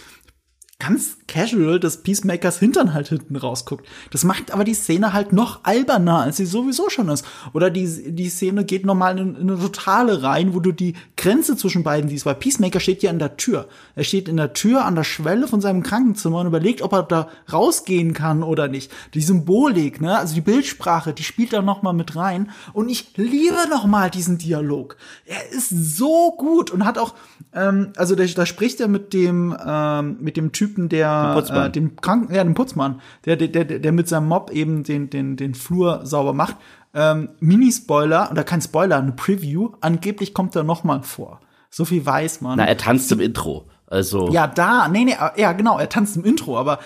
ganz 0.80 1.18
casual 1.28 1.78
des 1.78 1.98
Peacemakers 2.04 2.58
Hintern 2.58 2.94
halt 2.94 3.10
hinten 3.10 3.36
rausguckt. 3.36 3.86
Das 4.12 4.24
macht 4.24 4.52
aber 4.52 4.64
die 4.64 4.74
Szene 4.74 5.12
halt 5.12 5.34
noch 5.34 5.60
alberner, 5.64 6.22
als 6.22 6.38
sie 6.38 6.46
sowieso 6.46 6.90
schon 6.90 7.10
ist. 7.10 7.26
Oder 7.54 7.70
die, 7.70 8.14
die 8.14 8.30
Szene 8.30 8.64
geht 8.64 8.86
nochmal 8.86 9.20
in, 9.20 9.36
in 9.36 9.50
eine 9.50 9.60
totale 9.60 10.24
rein, 10.24 10.54
wo 10.54 10.62
du 10.62 10.72
die 10.72 10.94
Grenze 11.18 11.58
zwischen 11.58 11.84
beiden 11.84 12.10
siehst, 12.10 12.26
weil 12.26 12.36
Peacemaker 12.36 12.80
steht 12.80 13.04
ja 13.04 13.10
an 13.10 13.20
der 13.20 13.36
Tür. 13.36 13.68
Er 13.96 14.06
steht 14.06 14.30
in 14.30 14.38
der 14.38 14.54
Tür 14.54 14.86
an 14.86 14.96
der 14.96 15.04
Schwelle 15.04 15.50
von 15.50 15.60
seinem 15.60 15.84
Krankenzimmer 15.84 16.40
und 16.40 16.48
überlegt, 16.48 16.82
ob 16.82 16.94
er 16.94 17.04
da 17.04 17.28
rausgehen 17.52 18.14
kann 18.14 18.42
oder 18.42 18.70
nicht. 18.70 18.90
Die 19.14 19.22
Symbolik, 19.22 20.00
ne, 20.00 20.18
also 20.18 20.34
die 20.34 20.42
Bildsprache, 20.42 21.14
die 21.14 21.24
spielt 21.24 21.52
da 21.52 21.62
nochmal 21.62 21.94
mit 21.94 22.16
rein. 22.16 22.52
Und 22.72 22.88
ich 22.88 23.18
liebe 23.18 23.68
nochmal 23.70 24.10
diesen 24.10 24.38
Dialog. 24.38 24.96
Er 25.26 25.52
ist 25.52 25.70
so 25.70 26.32
gut 26.38 26.72
und 26.72 26.86
hat 26.86 26.98
auch, 26.98 27.16
ähm, 27.54 27.92
also 27.98 28.16
da, 28.16 28.24
da 28.24 28.46
spricht 28.46 28.80
er 28.80 28.88
mit 28.88 29.14
dem, 29.14 29.56
ähm, 29.64 30.18
mit 30.22 30.38
dem 30.38 30.54
Typ 30.54 30.69
Typen, 30.70 30.90
der 30.90 31.44
äh, 31.50 31.70
dem 31.70 31.96
Kranken, 31.96 32.34
ja, 32.34 32.44
dem 32.44 32.54
Putzmann, 32.54 33.02
der, 33.26 33.36
der, 33.36 33.48
der, 33.48 33.80
der 33.80 33.92
mit 33.92 34.08
seinem 34.08 34.28
Mob 34.28 34.52
eben 34.52 34.84
den, 34.84 35.10
den, 35.10 35.36
den 35.36 35.56
Flur 35.56 36.06
sauber 36.06 36.34
macht. 36.34 36.58
Ähm, 36.94 37.30
Mini-Spoiler, 37.40 38.30
oder 38.32 38.44
kein 38.44 38.62
Spoiler, 38.62 38.98
eine 38.98 39.12
Preview, 39.12 39.72
angeblich 39.82 40.34
kommt 40.34 40.56
er 40.56 40.64
noch 40.64 40.84
mal 40.84 41.04
vor. 41.04 41.40
So 41.70 41.86
viel 41.86 42.06
weiß 42.06 42.42
man. 42.42 42.58
Na, 42.58 42.66
er 42.66 42.78
tanzt 42.78 43.12
im 43.12 43.20
Intro. 43.20 43.66
Also. 43.88 44.30
Ja, 44.30 44.48
da, 44.48 44.88
nee, 44.88 45.04
nee, 45.04 45.16
ja, 45.36 45.54
genau, 45.54 45.80
er 45.80 45.90
tanzt 45.90 46.16
im 46.16 46.24
Intro, 46.24 46.58
aber 46.58 46.80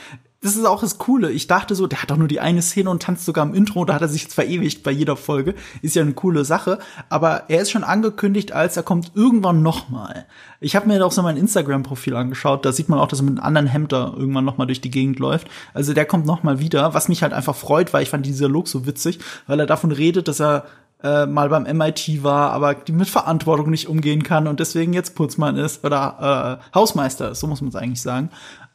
das 0.43 0.57
ist 0.57 0.65
auch 0.65 0.81
das 0.81 0.97
Coole. 0.97 1.31
Ich 1.31 1.47
dachte 1.47 1.73
so, 1.73 1.87
der 1.87 2.01
hat 2.01 2.11
doch 2.11 2.17
nur 2.17 2.27
die 2.27 2.41
eine 2.41 2.61
Szene 2.61 2.89
und 2.89 3.01
tanzt 3.01 3.23
sogar 3.23 3.45
im 3.45 3.53
Intro. 3.53 3.85
Da 3.85 3.93
hat 3.93 4.01
er 4.01 4.09
sich 4.09 4.23
jetzt 4.23 4.33
verewigt 4.33 4.83
bei 4.83 4.91
jeder 4.91 5.15
Folge. 5.15 5.55
Ist 5.81 5.95
ja 5.95 6.01
eine 6.01 6.13
coole 6.13 6.43
Sache. 6.43 6.79
Aber 7.07 7.43
er 7.47 7.61
ist 7.61 7.71
schon 7.71 7.85
angekündigt, 7.85 8.51
als 8.51 8.75
er 8.75 8.83
kommt 8.83 9.11
irgendwann 9.15 9.63
noch 9.63 9.87
mal. 9.87 10.25
Ich 10.59 10.75
habe 10.75 10.87
mir 10.87 11.03
auch 11.05 11.13
so 11.13 11.21
mein 11.21 11.37
Instagram-Profil 11.37 12.15
angeschaut. 12.15 12.65
Da 12.65 12.73
sieht 12.73 12.89
man 12.89 12.99
auch, 12.99 13.07
dass 13.07 13.21
er 13.21 13.23
mit 13.23 13.37
einem 13.37 13.45
anderen 13.45 13.67
Hemd 13.67 13.93
da 13.93 14.13
irgendwann 14.17 14.43
noch 14.43 14.57
mal 14.57 14.65
durch 14.65 14.81
die 14.81 14.91
Gegend 14.91 15.17
läuft. 15.17 15.47
Also 15.73 15.93
der 15.93 16.05
kommt 16.05 16.25
noch 16.25 16.43
mal 16.43 16.59
wieder, 16.59 16.93
was 16.93 17.07
mich 17.07 17.23
halt 17.23 17.31
einfach 17.31 17.55
freut, 17.55 17.93
weil 17.93 18.03
ich 18.03 18.09
fand 18.09 18.25
dieser 18.25 18.49
Look 18.49 18.67
so 18.67 18.85
witzig, 18.85 19.19
weil 19.47 19.61
er 19.61 19.65
davon 19.65 19.93
redet, 19.93 20.27
dass 20.27 20.41
er 20.41 20.65
äh, 21.03 21.25
mal 21.25 21.49
beim 21.49 21.63
MIT 21.63 22.23
war, 22.23 22.51
aber 22.51 22.73
die 22.73 22.93
mit 22.93 23.09
Verantwortung 23.09 23.69
nicht 23.69 23.87
umgehen 23.87 24.23
kann 24.23 24.47
und 24.47 24.59
deswegen 24.59 24.93
jetzt 24.93 25.15
Putzmann 25.15 25.57
ist 25.57 25.83
oder 25.85 26.59
äh, 26.61 26.75
Hausmeister 26.75 27.31
ist, 27.31 27.41
so 27.41 27.47
muss 27.47 27.61
man 27.61 27.69
es 27.69 27.75
eigentlich 27.75 28.01
sagen. 28.01 28.29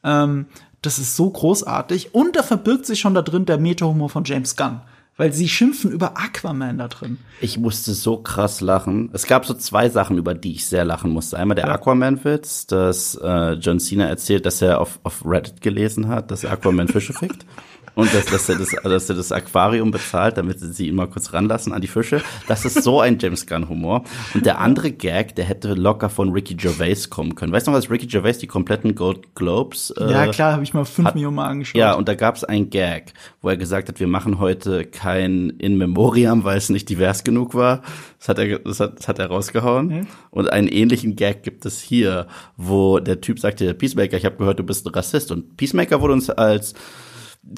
Ähm, 0.04 0.46
das 0.82 0.98
ist 0.98 1.16
so 1.16 1.30
großartig. 1.30 2.14
Und 2.14 2.36
da 2.36 2.42
verbirgt 2.42 2.86
sich 2.86 3.00
schon 3.00 3.14
da 3.14 3.22
drin 3.22 3.46
der 3.46 3.58
Meta-Humor 3.58 4.10
von 4.10 4.24
James 4.24 4.56
Gunn. 4.56 4.80
Weil 5.16 5.32
sie 5.32 5.48
schimpfen 5.48 5.90
über 5.90 6.16
Aquaman 6.16 6.78
da 6.78 6.86
drin. 6.86 7.18
Ich 7.40 7.58
musste 7.58 7.92
so 7.92 8.18
krass 8.18 8.60
lachen. 8.60 9.10
Es 9.12 9.26
gab 9.26 9.46
so 9.46 9.54
zwei 9.54 9.88
Sachen, 9.88 10.16
über 10.16 10.32
die 10.32 10.52
ich 10.52 10.66
sehr 10.66 10.84
lachen 10.84 11.10
musste. 11.10 11.36
Einmal 11.36 11.56
der 11.56 11.66
ja. 11.66 11.72
Aquaman-Witz, 11.72 12.68
dass 12.68 13.16
äh, 13.16 13.54
John 13.54 13.80
Cena 13.80 14.06
erzählt, 14.06 14.46
dass 14.46 14.62
er 14.62 14.80
auf, 14.80 15.00
auf 15.02 15.24
Reddit 15.26 15.60
gelesen 15.60 16.06
hat, 16.06 16.30
dass 16.30 16.44
Aquaman 16.44 16.86
Fische 16.86 17.12
fickt. 17.12 17.44
Und 17.98 18.14
dass, 18.14 18.26
dass, 18.26 18.48
er 18.48 18.58
das, 18.58 18.70
dass 18.70 19.10
er 19.10 19.16
das 19.16 19.32
Aquarium 19.32 19.90
bezahlt, 19.90 20.36
damit 20.36 20.60
sie 20.60 20.86
ihn 20.86 20.94
mal 20.94 21.08
kurz 21.08 21.32
ranlassen 21.32 21.72
an 21.72 21.80
die 21.80 21.88
Fische. 21.88 22.22
Das 22.46 22.64
ist 22.64 22.84
so 22.84 23.00
ein 23.00 23.18
James 23.18 23.44
Gunn-Humor. 23.44 24.04
Und 24.34 24.46
der 24.46 24.60
andere 24.60 24.92
Gag, 24.92 25.34
der 25.34 25.44
hätte 25.44 25.74
locker 25.74 26.08
von 26.08 26.30
Ricky 26.30 26.54
Gervais 26.54 27.10
kommen 27.10 27.34
können. 27.34 27.52
Weißt 27.52 27.66
du 27.66 27.72
noch, 27.72 27.78
was 27.78 27.90
Ricky 27.90 28.06
Gervais 28.06 28.34
die 28.34 28.46
kompletten 28.46 28.94
Gold 28.94 29.34
Globes 29.34 29.90
äh, 29.98 30.12
Ja, 30.12 30.28
klar, 30.28 30.52
habe 30.52 30.62
ich 30.62 30.72
mal 30.74 30.84
fünf 30.84 31.08
hat, 31.08 31.16
Millionen 31.16 31.34
Mal 31.34 31.48
angeschaut. 31.48 31.74
Ja, 31.74 31.94
und 31.94 32.06
da 32.06 32.14
gab 32.14 32.36
es 32.36 32.44
einen 32.44 32.70
Gag, 32.70 33.14
wo 33.42 33.48
er 33.48 33.56
gesagt 33.56 33.88
hat, 33.88 33.98
wir 33.98 34.06
machen 34.06 34.38
heute 34.38 34.84
kein 34.84 35.50
In 35.58 35.76
Memoriam, 35.76 36.44
weil 36.44 36.58
es 36.58 36.68
nicht 36.68 36.88
divers 36.88 37.24
genug 37.24 37.56
war. 37.56 37.82
Das 38.20 38.28
hat 38.28 38.38
er, 38.38 38.60
das 38.60 38.78
hat, 38.78 39.00
das 39.00 39.08
hat 39.08 39.18
er 39.18 39.26
rausgehauen. 39.26 39.88
Mhm. 39.88 40.06
Und 40.30 40.52
einen 40.52 40.68
ähnlichen 40.68 41.16
Gag 41.16 41.42
gibt 41.42 41.66
es 41.66 41.80
hier, 41.80 42.28
wo 42.56 43.00
der 43.00 43.20
Typ 43.20 43.40
sagte, 43.40 43.74
Peacemaker, 43.74 44.16
ich 44.16 44.24
habe 44.24 44.36
gehört, 44.36 44.60
du 44.60 44.62
bist 44.62 44.86
ein 44.86 44.94
Rassist. 44.94 45.32
Und 45.32 45.56
Peacemaker 45.56 46.00
wurde 46.00 46.12
uns 46.12 46.30
als 46.30 46.74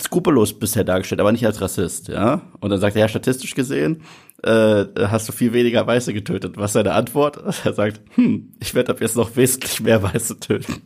skrupellos 0.01 0.59
bisher 0.59 0.85
dargestellt, 0.85 1.21
aber 1.21 1.33
nicht 1.33 1.47
als 1.47 1.61
Rassist, 1.61 2.09
ja. 2.09 2.43
Und 2.61 2.71
dann 2.71 2.81
sagt 2.81 2.97
er, 2.97 3.03
ja, 3.03 3.09
statistisch 3.09 3.55
gesehen 3.55 4.03
äh, 4.43 4.87
hast 4.99 5.29
du 5.29 5.33
viel 5.33 5.53
weniger 5.53 5.87
Weiße 5.87 6.15
getötet. 6.15 6.57
Was 6.57 6.71
ist 6.71 6.75
seine 6.75 6.93
Antwort? 6.93 7.39
Er 7.65 7.75
sagt, 7.75 8.01
hm, 8.15 8.53
ich 8.59 8.75
werde 8.75 8.93
ab 8.93 9.01
jetzt 9.01 9.17
noch 9.17 9.37
wesentlich 9.37 9.81
mehr 9.81 10.03
Weiße 10.03 10.41
töten. 10.41 10.83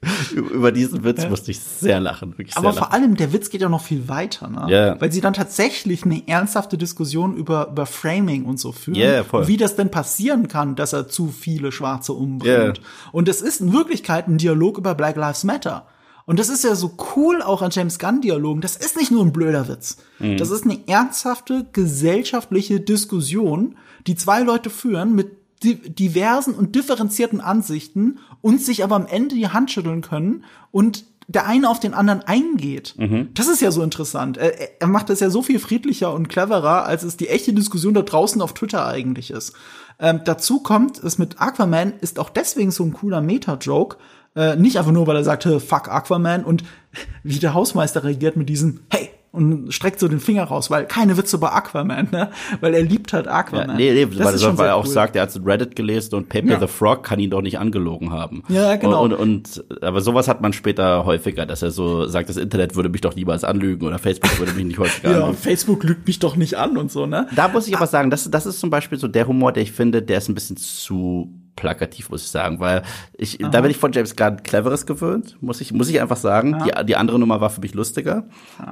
Über 0.34 0.72
diesen 0.72 1.04
Witz 1.04 1.22
ja. 1.22 1.28
musste 1.28 1.50
ich 1.50 1.60
sehr 1.60 2.00
lachen. 2.00 2.32
Wirklich 2.38 2.56
Aber 2.56 2.72
sehr 2.72 2.82
vor 2.82 2.92
allem, 2.92 3.16
der 3.16 3.32
Witz 3.32 3.50
geht 3.50 3.60
ja 3.60 3.68
noch 3.68 3.82
viel 3.82 4.08
weiter, 4.08 4.48
ne? 4.48 4.66
Yeah. 4.68 5.00
Weil 5.00 5.12
sie 5.12 5.20
dann 5.20 5.32
tatsächlich 5.32 6.04
eine 6.04 6.26
ernsthafte 6.28 6.78
Diskussion 6.78 7.36
über, 7.36 7.68
über 7.70 7.86
Framing 7.86 8.44
und 8.44 8.58
so 8.58 8.72
führen. 8.72 8.96
Yeah, 8.96 9.24
voll. 9.24 9.48
Wie 9.48 9.56
das 9.56 9.76
denn 9.76 9.90
passieren 9.90 10.48
kann, 10.48 10.76
dass 10.76 10.92
er 10.92 11.08
zu 11.08 11.28
viele 11.28 11.72
Schwarze 11.72 12.12
umbringt. 12.12 12.46
Yeah. 12.46 12.74
Und 13.12 13.28
es 13.28 13.40
ist 13.42 13.60
in 13.60 13.72
Wirklichkeit 13.72 14.28
ein 14.28 14.38
Dialog 14.38 14.78
über 14.78 14.94
Black 14.94 15.16
Lives 15.16 15.44
Matter. 15.44 15.86
Und 16.26 16.38
das 16.38 16.48
ist 16.48 16.64
ja 16.64 16.74
so 16.74 16.96
cool 17.16 17.42
auch 17.42 17.60
an 17.60 17.70
James 17.70 17.98
Gunn-Dialogen. 17.98 18.60
Das 18.60 18.76
ist 18.76 18.96
nicht 18.96 19.10
nur 19.10 19.24
ein 19.24 19.32
blöder 19.32 19.68
Witz. 19.68 19.98
Mhm. 20.18 20.38
Das 20.38 20.50
ist 20.50 20.64
eine 20.64 20.88
ernsthafte 20.88 21.66
gesellschaftliche 21.72 22.80
Diskussion, 22.80 23.76
die 24.06 24.14
zwei 24.14 24.40
Leute 24.40 24.70
führen 24.70 25.14
mit 25.14 25.32
diversen 25.62 26.54
und 26.54 26.74
differenzierten 26.74 27.40
Ansichten 27.40 28.18
und 28.42 28.60
sich 28.60 28.84
aber 28.84 28.96
am 28.96 29.06
Ende 29.06 29.34
die 29.34 29.48
Hand 29.48 29.70
schütteln 29.70 30.02
können 30.02 30.44
und 30.70 31.04
der 31.26 31.46
eine 31.46 31.70
auf 31.70 31.80
den 31.80 31.94
anderen 31.94 32.20
eingeht. 32.20 32.94
Das 33.32 33.48
ist 33.48 33.62
ja 33.62 33.70
so 33.70 33.82
interessant. 33.82 34.36
Er, 34.36 34.80
er 34.82 34.86
macht 34.86 35.08
das 35.08 35.20
ja 35.20 35.30
so 35.30 35.40
viel 35.40 35.58
friedlicher 35.58 36.12
und 36.12 36.28
cleverer, 36.28 36.84
als 36.84 37.02
es 37.02 37.16
die 37.16 37.28
echte 37.28 37.54
Diskussion 37.54 37.94
da 37.94 38.02
draußen 38.02 38.42
auf 38.42 38.52
Twitter 38.52 38.86
eigentlich 38.86 39.30
ist. 39.30 39.54
Ähm, 39.98 40.20
dazu 40.24 40.60
kommt, 40.60 41.02
es 41.02 41.18
mit 41.18 41.40
Aquaman 41.40 41.94
ist 42.00 42.18
auch 42.18 42.28
deswegen 42.28 42.70
so 42.70 42.84
ein 42.84 42.92
cooler 42.92 43.22
Meta-Joke. 43.22 43.96
Äh, 44.36 44.56
nicht 44.56 44.78
einfach 44.78 44.92
nur, 44.92 45.06
weil 45.06 45.16
er 45.16 45.24
sagt, 45.24 45.44
"Hä, 45.44 45.60
fuck 45.60 45.88
Aquaman 45.88 46.44
und 46.44 46.64
wie 47.22 47.38
der 47.38 47.54
Hausmeister 47.54 48.02
reagiert 48.04 48.36
mit 48.36 48.48
diesem, 48.48 48.80
hey, 48.90 49.10
und 49.30 49.74
streckt 49.74 49.98
so 49.98 50.06
den 50.06 50.20
Finger 50.20 50.44
raus, 50.44 50.70
weil 50.70 50.86
keine 50.86 51.16
Witze 51.16 51.38
bei 51.38 51.48
Aquaman, 51.50 52.06
ne? 52.12 52.30
Weil 52.60 52.72
er 52.72 52.82
liebt 52.82 53.12
halt 53.12 53.26
Ja, 53.26 53.32
Aquaman. 53.32 53.76
nee, 53.76 53.92
nee, 53.92 54.06
Das 54.06 54.24
weil, 54.24 54.38
schon 54.38 54.56
weil 54.58 54.68
er 54.68 54.76
auch 54.76 54.84
cool. 54.86 54.92
sagt, 54.92 55.16
er 55.16 55.22
hat 55.22 55.40
Reddit 55.44 55.74
gelesen 55.74 56.14
und 56.14 56.28
Paper 56.28 56.50
Ja. 56.52 56.60
the 56.60 56.68
Frog 56.68 57.02
kann 57.02 57.18
ihn 57.18 57.30
doch 57.30 57.42
nicht 57.42 57.58
angelogen 57.58 58.12
haben. 58.12 58.44
Ja, 58.48 58.76
genau. 58.76 59.02
Und, 59.02 59.12
und, 59.12 59.64
und 59.68 59.82
aber 59.82 60.02
sowas 60.02 60.28
hat 60.28 60.40
man 60.40 60.52
später 60.52 61.04
häufiger, 61.04 61.46
dass 61.46 61.62
er 61.62 61.72
so 61.72 62.06
sagt, 62.06 62.28
das 62.28 62.36
Internet 62.36 62.76
würde 62.76 62.90
mich 62.90 63.00
doch 63.00 63.16
niemals 63.16 63.42
anlügen 63.42 63.84
oder 63.88 63.98
Facebook 63.98 64.38
würde 64.38 64.52
mich 64.52 64.66
nicht 64.66 64.78
häufiger 64.78 65.10
Ja, 65.10 65.20
anlügen. 65.22 65.36
Facebook 65.36 65.82
lügt 65.82 66.06
mich 66.06 66.20
doch 66.20 66.36
nicht 66.36 66.54
an 66.56 66.76
und 66.76 66.92
so, 66.92 67.06
ne? 67.06 67.26
Da 67.34 67.48
muss 67.48 67.66
ich 67.66 67.76
aber 67.76 67.88
sagen, 67.88 68.10
das, 68.10 68.30
das 68.30 68.46
ist 68.46 68.60
zum 68.60 68.70
Beispiel 68.70 68.98
so 68.98 69.08
der 69.08 69.26
Humor, 69.26 69.50
der 69.50 69.64
ich 69.64 69.72
finde, 69.72 70.00
der 70.00 70.18
ist 70.18 70.28
ein 70.28 70.34
bisschen 70.36 70.56
zu 70.56 71.34
plakativ, 71.56 72.10
muss 72.10 72.22
ich 72.22 72.30
sagen, 72.30 72.60
weil 72.60 72.82
ich, 73.16 73.38
da 73.38 73.60
bin 73.60 73.70
ich 73.70 73.76
von 73.76 73.92
James 73.92 74.16
Gunn 74.16 74.42
Cleveres 74.42 74.86
gewöhnt, 74.86 75.36
muss 75.40 75.60
ich, 75.60 75.72
muss 75.72 75.88
ich 75.88 76.00
einfach 76.00 76.16
sagen. 76.16 76.62
Die, 76.64 76.86
die 76.86 76.96
andere 76.96 77.18
Nummer 77.18 77.40
war 77.40 77.50
für 77.50 77.60
mich 77.60 77.74
lustiger. 77.74 78.24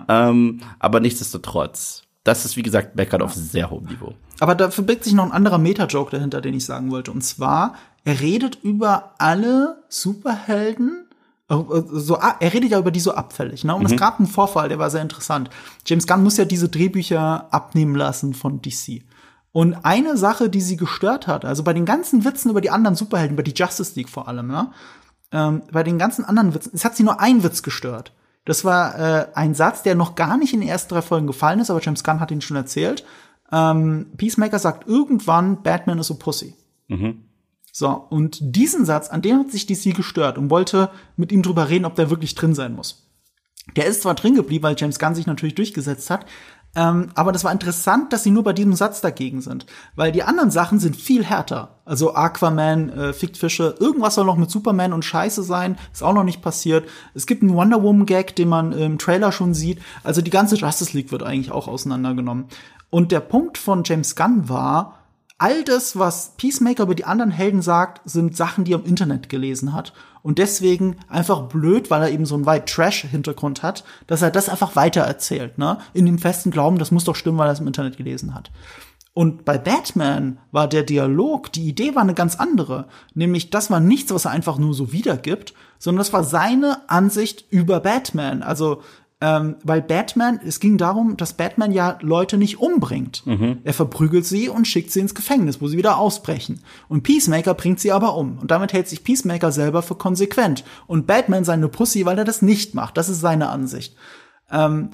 Ähm, 0.09 0.61
aber 0.79 1.01
nichtsdestotrotz, 1.01 2.03
das 2.25 2.45
ist, 2.45 2.57
wie 2.57 2.63
gesagt, 2.63 2.97
Meckern 2.97 3.23
auf 3.23 3.35
sehr 3.35 3.71
hohem 3.71 3.87
Niveau. 3.87 4.15
Aber 4.41 4.55
da 4.55 4.71
verbirgt 4.71 5.05
sich 5.05 5.13
noch 5.13 5.25
ein 5.25 5.33
anderer 5.33 5.59
Meta-Joke 5.59 6.11
dahinter, 6.11 6.41
den 6.41 6.55
ich 6.55 6.65
sagen 6.65 6.91
wollte. 6.91 7.11
Und 7.13 7.23
zwar, 7.23 7.75
er 8.05 8.21
redet 8.21 8.59
über 8.63 9.15
alle 9.19 9.83
Superhelden, 9.89 11.07
äh, 11.49 11.55
so, 11.93 12.19
ah, 12.19 12.37
er 12.41 12.53
redet 12.53 12.71
ja 12.71 12.79
über 12.79 12.91
die 12.91 13.01
so 13.01 13.13
abfällig. 13.15 13.65
Ne? 13.65 13.75
Und 13.75 13.85
es 13.87 13.97
gab 13.97 14.19
einen 14.19 14.29
Vorfall, 14.29 14.69
der 14.69 14.79
war 14.79 14.91
sehr 14.91 15.03
interessant. 15.03 15.51
James 15.87 16.07
Gunn 16.07 16.23
muss 16.23 16.37
ja 16.37 16.45
diese 16.45 16.69
Drehbücher 16.69 17.49
abnehmen 17.51 17.95
lassen 17.95 18.35
von 18.35 18.63
DC. 18.63 19.03
Und 19.53 19.75
eine 19.85 20.17
Sache, 20.17 20.49
die 20.49 20.63
sie 20.63 20.77
gestört 20.77 21.27
hat, 21.27 21.45
also 21.45 21.63
bei 21.63 21.75
den 21.75 21.85
ganzen 21.85 22.25
Witzen 22.25 22.51
über 22.51 22.63
die 22.63 22.71
anderen 22.71 22.97
Superhelden, 22.97 23.35
über 23.35 23.43
die 23.43 23.55
Justice 23.55 23.93
League 23.95 24.09
vor 24.09 24.27
allem, 24.27 24.47
ne? 24.49 24.71
ähm, 25.31 25.63
bei 25.71 25.83
den 25.83 25.99
ganzen 25.99 26.25
anderen 26.25 26.55
Witzen, 26.55 26.73
es 26.75 26.85
hat 26.85 26.97
sie 26.97 27.03
nur 27.03 27.21
ein 27.21 27.43
Witz 27.43 27.63
gestört. 27.63 28.13
Das 28.45 28.65
war 28.65 28.99
äh, 28.99 29.27
ein 29.35 29.55
Satz, 29.55 29.83
der 29.83 29.95
noch 29.95 30.15
gar 30.15 30.37
nicht 30.37 30.53
in 30.53 30.61
den 30.61 30.69
ersten 30.69 30.95
drei 30.95 31.03
Folgen 31.03 31.27
gefallen 31.27 31.61
ist, 31.61 31.71
aber 31.71 31.81
James 31.81 32.03
Gunn 32.03 32.21
hat 32.21 32.31
ihn 32.31 32.41
schon 32.41 32.57
erzählt. 32.57 33.05
Ähm, 33.53 34.13
Peacemaker 34.17 34.59
sagt 34.59 34.89
irgendwann, 34.89 35.63
Batman 35.63 35.99
is 35.99 36.11
a 36.11 36.15
Pussy. 36.15 36.55
So, 37.71 37.89
und 37.89 38.39
diesen 38.41 38.85
Satz, 38.85 39.09
an 39.09 39.23
dem 39.23 39.39
hat 39.39 39.51
sich 39.51 39.67
DC 39.67 39.95
gestört 39.95 40.39
und 40.39 40.51
wollte 40.51 40.91
mit 41.17 41.33
ihm 41.33 41.43
drüber 41.43 41.69
reden, 41.69 41.85
ob 41.85 41.95
der 41.95 42.11
wirklich 42.11 42.35
drin 42.35 42.55
sein 42.55 42.75
muss. 42.75 43.09
Der 43.77 43.87
ist 43.87 44.03
zwar 44.03 44.15
drin 44.15 44.35
geblieben, 44.35 44.65
weil 44.65 44.77
James 44.77 44.99
Gunn 44.99 45.15
sich 45.15 45.27
natürlich 45.27 45.55
durchgesetzt 45.55 46.11
hat, 46.11 46.27
ähm, 46.75 47.11
aber 47.15 47.33
das 47.33 47.45
war 47.45 47.53
interessant, 47.53 48.13
dass 48.13 48.23
sie 48.23 48.31
nur 48.31 48.45
bei 48.45 48.55
diesem 48.55 48.73
Satz 48.75 49.03
dagegen 49.03 49.43
sind, 49.43 49.67
weil 49.95 50.11
die 50.11 50.23
anderen 50.23 50.51
Sachen 50.51 50.81
sind 50.81 50.97
viel 50.97 51.25
härter. 51.25 51.77
Also 51.85 52.15
Aquaman, 52.15 52.89
äh, 52.91 53.13
fickt 53.13 53.37
Fische, 53.37 53.75
irgendwas 53.79 54.15
soll 54.15 54.25
noch 54.25 54.37
mit 54.39 54.51
Superman 54.51 54.95
und 54.95 55.05
Scheiße 55.05 55.43
sein, 55.43 55.77
ist 55.93 56.03
auch 56.03 56.15
noch 56.15 56.25
nicht 56.25 56.41
passiert. 56.41 56.89
Es 57.15 57.27
gibt 57.27 57.43
einen 57.43 57.55
Wonder 57.55 57.83
Woman 57.83 58.07
Gag, 58.07 58.35
den 58.37 58.49
man 58.49 58.73
im 58.73 58.99
Trailer 58.99 59.33
schon 59.33 59.53
sieht. 59.53 59.81
Also 60.03 60.23
die 60.23 60.31
ganze 60.31 60.57
Justice 60.57 60.97
League 60.97 61.13
wird 61.13 61.23
eigentlich 61.23 61.53
auch 61.53 61.69
auseinandergenommen. 61.69 62.47
Und 62.89 63.13
der 63.13 63.21
Punkt 63.21 63.59
von 63.59 63.83
James 63.85 64.17
Gunn 64.17 64.49
war, 64.49 65.02
all 65.43 65.65
das, 65.65 65.99
was 65.99 66.35
Peacemaker 66.37 66.85
über 66.85 66.95
die 66.95 67.05
anderen 67.05 67.33
Helden 67.33 67.63
sagt, 67.63 68.01
sind 68.09 68.37
Sachen, 68.37 68.63
die 68.63 68.75
er 68.75 68.79
im 68.79 68.87
Internet 68.87 69.29
gelesen 69.29 69.73
hat. 69.73 69.93
Und 70.23 70.39
deswegen 70.39 70.97
einfach 71.09 71.49
blöd, 71.49 71.91
weil 71.91 72.03
er 72.03 72.11
eben 72.11 72.27
so 72.27 72.37
einen 72.37 72.47
White 72.47 72.73
Trash-Hintergrund 72.73 73.65
hat, 73.65 73.83
dass 74.07 74.23
er 74.23 74.31
das 74.31 74.49
einfach 74.49 74.77
weiter 74.77 75.01
erzählt, 75.01 75.59
ne? 75.59 75.79
In 75.95 76.07
dem 76.07 76.19
festen 76.19 76.53
Glauben, 76.53 76.79
das 76.79 76.93
muss 76.93 77.03
doch 77.03 77.17
stimmen, 77.17 77.39
weil 77.39 77.49
er 77.49 77.55
es 77.55 77.61
im 77.61 77.67
Internet 77.67 77.97
gelesen 77.97 78.35
hat. 78.35 78.53
Und 79.15 79.45
bei 79.45 79.59
Batman 79.59 80.39
war 80.53 80.69
der 80.69 80.85
Dialog, 80.85 81.53
die 81.53 81.69
Idee 81.69 81.97
war 81.97 82.03
eine 82.03 82.15
ganz 82.15 82.37
andere. 82.37 82.87
Nämlich, 83.15 83.51
das 83.51 83.69
war 83.69 83.81
nichts, 83.81 84.15
was 84.15 84.27
er 84.27 84.31
einfach 84.31 84.59
nur 84.59 84.75
so 84.75 84.93
wiedergibt, 84.93 85.55
sondern 85.79 85.99
das 85.99 86.13
war 86.13 86.23
seine 86.23 86.89
Ansicht 86.89 87.47
über 87.51 87.81
Batman. 87.81 88.45
Also, 88.45 88.83
ähm, 89.23 89.55
weil 89.63 89.81
Batman, 89.83 90.41
es 90.45 90.59
ging 90.59 90.79
darum, 90.79 91.17
dass 91.17 91.35
Batman 91.35 91.71
ja 91.71 91.97
Leute 92.01 92.37
nicht 92.37 92.59
umbringt. 92.59 93.23
Er 93.63 93.73
verprügelt 93.73 94.27
sie 94.27 94.49
und 94.49 94.67
schickt 94.67 94.91
sie 94.91 94.99
ins 94.99 95.15
Gefängnis, 95.15 95.61
wo 95.61 95.69
sie 95.69 95.77
wieder 95.77 95.97
ausbrechen. 95.97 96.61
Und 96.89 97.05
Peacemaker 97.05 97.55
bringt 97.55 97.79
sie 97.79 97.93
aber 97.93 98.17
um. 98.17 98.39
Und 98.39 98.51
damit 98.51 98.73
hält 98.73 98.89
sich 98.89 99.05
Peacemaker 99.05 99.53
selber 99.53 99.83
für 99.83 99.95
konsequent. 99.95 100.65
Und 100.89 101.07
Batman 101.07 101.45
seine 101.45 101.69
Pussy, 101.69 102.05
weil 102.05 102.19
er 102.19 102.25
das 102.25 102.43
nicht 102.43 102.75
macht. 102.75 102.97
Das 102.97 103.09
ist 103.09 103.21
seine 103.21 103.49
Ansicht. 103.49 103.95
Ähm, 104.51 104.91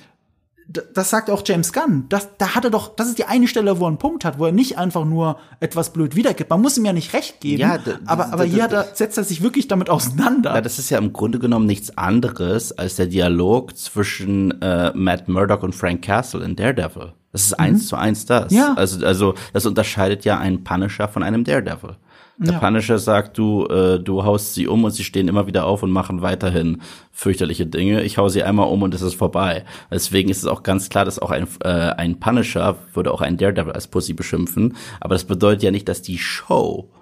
das 0.69 1.09
sagt 1.09 1.31
auch 1.31 1.43
James 1.47 1.73
Gunn. 1.73 2.05
Das, 2.11 2.29
da 2.37 2.55
hat 2.55 2.65
er 2.65 2.71
doch, 2.71 2.95
das 2.95 3.09
ist 3.09 3.19
die 3.19 3.25
eine 3.25 3.49
Stelle, 3.49 3.81
wo 3.81 3.85
er 3.85 3.89
einen 3.89 3.97
Punkt 3.99 4.25
hat, 4.27 4.39
wo 4.39 4.45
er 4.45 4.53
nicht 4.53 4.77
einfach 4.77 5.07
nur 5.07 5.39
etwas 5.61 5.93
blöd 5.95 6.15
wiedergibt. 6.15 6.51
Man 6.51 6.61
muss 6.61 6.77
ihm 6.77 6.85
ja 6.85 6.93
nicht 6.93 7.15
recht 7.15 7.41
geben. 7.41 7.63
Ja, 7.63 7.79
aber, 8.05 8.33
aber 8.33 8.45
d- 8.45 8.51
hier 8.51 8.65
er, 8.65 8.87
setzt 8.93 9.17
er 9.17 9.25
sich 9.25 9.43
wirklich 9.43 9.67
damit 9.69 9.89
auseinander. 9.89 10.55
Ja, 10.55 10.61
das 10.61 10.79
ist 10.79 10.91
ja 10.91 10.99
im 10.99 11.13
Grunde 11.15 11.39
genommen 11.39 11.65
nichts 11.67 11.97
anderes 11.97 12.77
als 12.77 12.97
der 12.97 13.07
Dialog 13.07 13.77
zwischen 13.79 14.61
äh, 14.61 14.93
Matt 14.95 15.29
Murdock 15.29 15.63
und 15.63 15.75
Frank 15.75 16.03
Castle 16.03 16.45
in 16.45 16.55
Daredevil. 16.55 17.13
Das 17.33 17.43
ist 17.45 17.55
eins 17.59 17.87
zu 17.89 17.97
eins 17.97 18.27
das. 18.27 18.53
Ja. 18.53 18.75
Also, 18.75 19.05
also 19.05 19.35
das 19.53 19.65
unterscheidet 19.67 20.25
ja 20.25 20.39
einen 20.39 20.65
Punisher 20.65 21.09
von 21.09 21.23
einem 21.23 21.45
Daredevil. 21.45 21.97
Der 22.41 22.55
Ja. 22.55 22.61
Punisher 22.61 22.99
sagt, 22.99 23.37
du, 23.37 23.67
äh, 23.67 23.99
du 23.99 24.25
haust 24.25 24.55
sie 24.55 24.69
um 24.69 24.85
und 24.85 24.93
sie 24.93 25.03
stehen 25.03 25.27
immer 25.27 25.49
wieder 25.49 25.67
auf 25.67 25.83
und 25.83 25.91
machen 25.91 26.23
weiterhin 26.23 26.81
fürchterliche 27.11 27.67
Dinge. 27.67 28.03
Ich 28.05 28.17
hau 28.17 28.29
sie 28.29 28.45
einmal 28.45 28.69
um 28.69 28.83
und 28.83 28.95
es 28.95 29.03
ist 29.03 29.15
vorbei. 29.17 29.65
Deswegen 29.91 30.29
ist 30.29 30.39
es 30.39 30.47
auch 30.47 30.63
ganz 30.63 30.89
klar, 30.89 31.05
dass 31.05 31.19
auch 31.19 31.33
ein, 31.33 31.49
äh, 31.65 31.69
ein 31.69 32.21
Punisher 32.21 32.77
würde 32.95 33.13
auch 33.13 33.23
einen 33.23 33.39
Daredevil 33.39 33.73
als 33.73 33.89
Pussy 33.89 34.13
beschimpfen. 34.13 34.77
Aber 35.01 35.17
das 35.17 35.25
bedeutet 35.25 35.65
ja 35.65 35.73
nicht, 35.73 35.89
dass 35.89 36.01
die 36.01 36.19
Show 36.19 36.93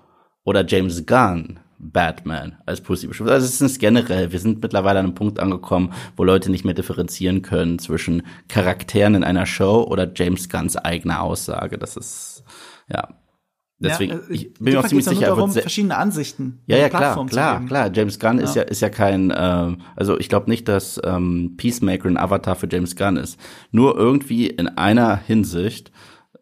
oder 0.44 0.64
James 0.66 1.04
Gunn 1.04 1.60
Batman 1.78 2.56
als 2.64 2.80
Pussy 2.80 3.06
beschimpft. 3.06 3.30
Also 3.30 3.44
es 3.44 3.60
ist 3.60 3.78
generell, 3.78 4.32
wir 4.32 4.40
sind 4.40 4.62
mittlerweile 4.62 5.00
an 5.00 5.04
einem 5.04 5.14
Punkt 5.14 5.38
angekommen, 5.38 5.92
wo 6.16 6.24
Leute 6.24 6.50
nicht 6.50 6.64
mehr 6.64 6.72
differenzieren 6.72 7.42
können 7.42 7.78
zwischen 7.78 8.22
Charakteren 8.48 9.14
in 9.14 9.24
einer 9.24 9.44
Show 9.44 9.82
oder 9.82 10.10
James 10.14 10.48
Gunns 10.48 10.78
eigener 10.78 11.20
Aussage. 11.20 11.76
Das 11.76 11.98
ist, 11.98 12.42
ja. 12.90 13.08
Deswegen, 13.78 14.12
ja, 14.12 14.18
äh, 14.18 14.32
ich 14.32 14.54
bin 14.54 14.72
mir 14.72 14.80
auch 14.80 14.86
ziemlich 14.86 15.04
ja 15.06 15.12
sicher, 15.12 15.26
er 15.26 15.34
darum, 15.34 15.52
verschiedene 15.52 15.96
Ansichten. 15.96 16.60
ja, 16.66 16.78
ja, 16.78 16.88
klar, 16.88 17.26
klar, 17.26 17.64
klar. 17.66 17.90
James 17.92 18.18
Gunn 18.18 18.38
ist 18.38 18.54
Ja. 18.56 18.62
ja 18.62 18.68
ist 18.68 18.80
ja 18.80 18.88
kein, 18.88 19.32
ähm, 19.36 19.82
also 19.96 20.18
ich 20.18 20.28
glaube 20.28 20.48
nicht, 20.48 20.66
dass 20.68 21.00
ähm, 21.04 21.54
Peacemaker 21.56 22.08
ein 22.08 22.16
Avatar 22.16 22.56
für 22.56 22.68
James 22.70 22.96
Gunn 22.96 23.16
ist. 23.16 23.38
Nur 23.72 23.96
irgendwie 23.96 24.46
in 24.46 24.68
einer 24.68 25.16
Hinsicht 25.16 25.92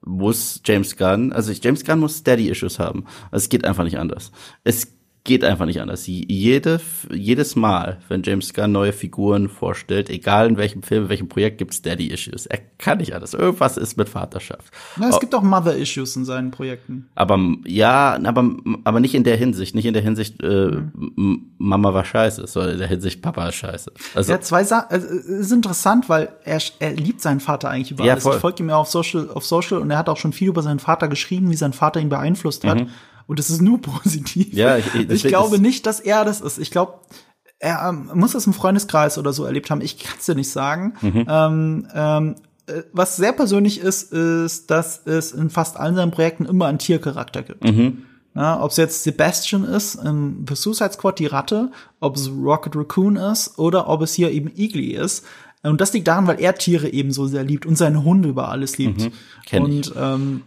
muss 0.07 0.61
James 0.64 0.97
Gunn, 0.97 1.32
also 1.32 1.53
James 1.53 1.85
Gunn 1.85 1.99
muss 1.99 2.18
Steady 2.18 2.51
Issues 2.51 2.78
haben. 2.78 3.05
Also 3.30 3.45
es 3.45 3.49
geht 3.49 3.64
einfach 3.64 3.85
nicht 3.85 3.99
anders. 3.99 4.30
Es 4.62 4.93
geht 5.27 5.43
einfach 5.43 5.64
nicht 5.64 5.81
anders. 5.81 6.07
Jede, 6.07 6.81
jedes 7.11 7.57
Mal, 7.57 7.97
wenn 8.09 8.22
James 8.22 8.53
Gunn 8.53 8.72
neue 8.72 8.93
Figuren 8.93 9.49
vorstellt, 9.49 10.11
egal 10.11 10.47
in 10.49 10.59
welchem 10.59 10.83
Film, 10.83 11.05
in 11.05 11.09
welchem 11.09 11.29
Projekt, 11.31 11.57
gibt's 11.57 11.81
Daddy 11.81 12.09
Issues. 12.09 12.45
Er 12.45 12.59
kann 12.77 12.99
nicht 12.99 13.14
anders. 13.14 13.33
Irgendwas 13.33 13.79
ist 13.79 13.97
mit 13.97 14.11
Vaterschaft. 14.11 14.70
Na, 14.99 15.09
es 15.09 15.18
gibt 15.20 15.35
auch 15.35 15.43
Mother-Issues 15.43 16.14
in 16.16 16.27
seinen 16.27 16.51
Projekten. 16.51 17.09
Aber 17.14 17.39
ja, 17.64 18.18
aber, 18.22 18.55
aber 18.85 19.01
nicht 19.01 19.14
in 19.14 19.25
der 19.25 19.39
Hinsicht, 19.39 19.75
nicht 19.75 19.87
in 19.87 19.95
der 19.95 20.03
Hinsicht, 20.03 20.43
äh, 20.43 20.66
M- 20.66 21.53
Mama 21.57 21.95
war 21.95 22.05
scheiße, 22.05 22.47
sondern 22.47 22.72
in 22.72 22.79
der 22.81 22.89
Hinsicht 22.89 23.22
Papa 23.22 23.49
ist 23.49 23.55
scheiße. 23.55 23.93
Also 24.14 24.31
hat 24.31 24.45
zwei 24.45 24.62
Sachen, 24.62 24.91
also, 24.91 25.07
es 25.07 25.25
ist 25.25 25.53
interessant, 25.53 26.11
weil 26.11 26.29
er, 26.45 26.61
er 26.81 26.93
liebt 26.93 27.22
seinen 27.22 27.41
Vater 27.41 27.70
eigentlich 27.70 27.93
über 27.93 28.05
Ja, 28.05 28.12
alles. 28.12 28.25
voll. 28.25 28.35
Ich 28.35 28.41
folge 28.43 28.62
ihm 28.62 28.68
ja 28.68 28.77
auf 28.77 28.89
Social, 28.89 29.31
auf 29.31 29.47
Social 29.47 29.79
und 29.79 29.91
er 29.91 29.97
hat 29.97 30.11
auch 30.11 30.18
schon 30.18 30.35
viel 30.35 30.49
über 30.49 30.61
seinen 30.62 30.81
Vater 30.81 31.09
geschrieben, 31.09 31.51
wie 31.51 31.57
sein 31.57 31.72
Vater 31.72 31.99
ihn 32.01 32.11
beeinflusst 32.11 32.64
hat. 32.64 32.87
Und 33.27 33.39
es 33.41 33.51
ist 33.51 33.62
nur 33.62 33.81
positiv. 33.83 34.53
Mhm. 34.53 34.59
Ja, 34.59 34.77
ich- 34.77 34.87
ich, 34.95 35.07
deswegen 35.09 35.29
glaube 35.29 35.59
nicht, 35.59 35.87
dass 35.87 36.01
er 36.01 36.25
das 36.25 36.41
ist. 36.41 36.59
Ich 36.59 36.70
glaube, 36.70 36.95
er 37.59 37.89
ähm, 37.89 38.11
muss 38.14 38.33
das 38.33 38.47
im 38.47 38.53
Freundeskreis 38.53 39.16
oder 39.18 39.33
so 39.33 39.45
erlebt 39.45 39.70
haben. 39.70 39.81
Ich 39.81 39.99
kann 39.99 40.16
es 40.18 40.27
dir 40.27 40.35
nicht 40.35 40.51
sagen. 40.51 40.95
Mhm. 41.01 41.27
Ähm, 41.29 41.89
ähm, 41.95 42.35
äh, 42.66 42.83
was 42.93 43.16
sehr 43.16 43.33
persönlich 43.33 43.81
ist, 43.81 44.12
ist, 44.12 44.70
dass 44.70 45.07
es 45.07 45.33
in 45.33 45.51
fast 45.51 45.77
allen 45.79 45.95
seinen 45.95 46.11
Projekten 46.11 46.45
immer 46.45 46.66
einen 46.66 46.79
Tiercharakter 46.79 47.43
gibt. 47.43 47.64
Mhm. 47.64 48.03
Ob 48.37 48.72
es 48.72 48.79
jetzt 48.79 49.05
Sebastian 49.05 49.62
ist, 49.62 49.95
im 49.95 50.45
The 50.49 50.57
Suicide 50.57 50.93
Squad 50.95 51.20
die 51.20 51.27
Ratte, 51.27 51.70
ob 52.01 52.16
es 52.16 52.29
Rocket 52.29 52.75
Raccoon 52.75 53.14
ist 53.14 53.61
oder 53.61 53.89
ob 53.89 54.03
es 54.03 54.12
hier 54.14 54.33
eben 54.33 54.51
Igly 54.57 54.91
ist. 54.97 55.25
Und 55.62 55.81
das 55.81 55.93
liegt 55.93 56.09
daran, 56.09 56.27
weil 56.27 56.41
er 56.41 56.57
Tiere 56.57 56.89
eben 56.89 57.12
so 57.12 57.29
sehr 57.29 57.45
liebt 57.45 57.64
und 57.64 57.77
seine 57.79 58.03
Hunde 58.03 58.29
über 58.29 58.49
alles 58.49 58.77
liebt. 58.77 59.09
kenn 59.47 59.66
ich. 59.66 59.89
und 59.89 59.95
ähm, 59.97 60.43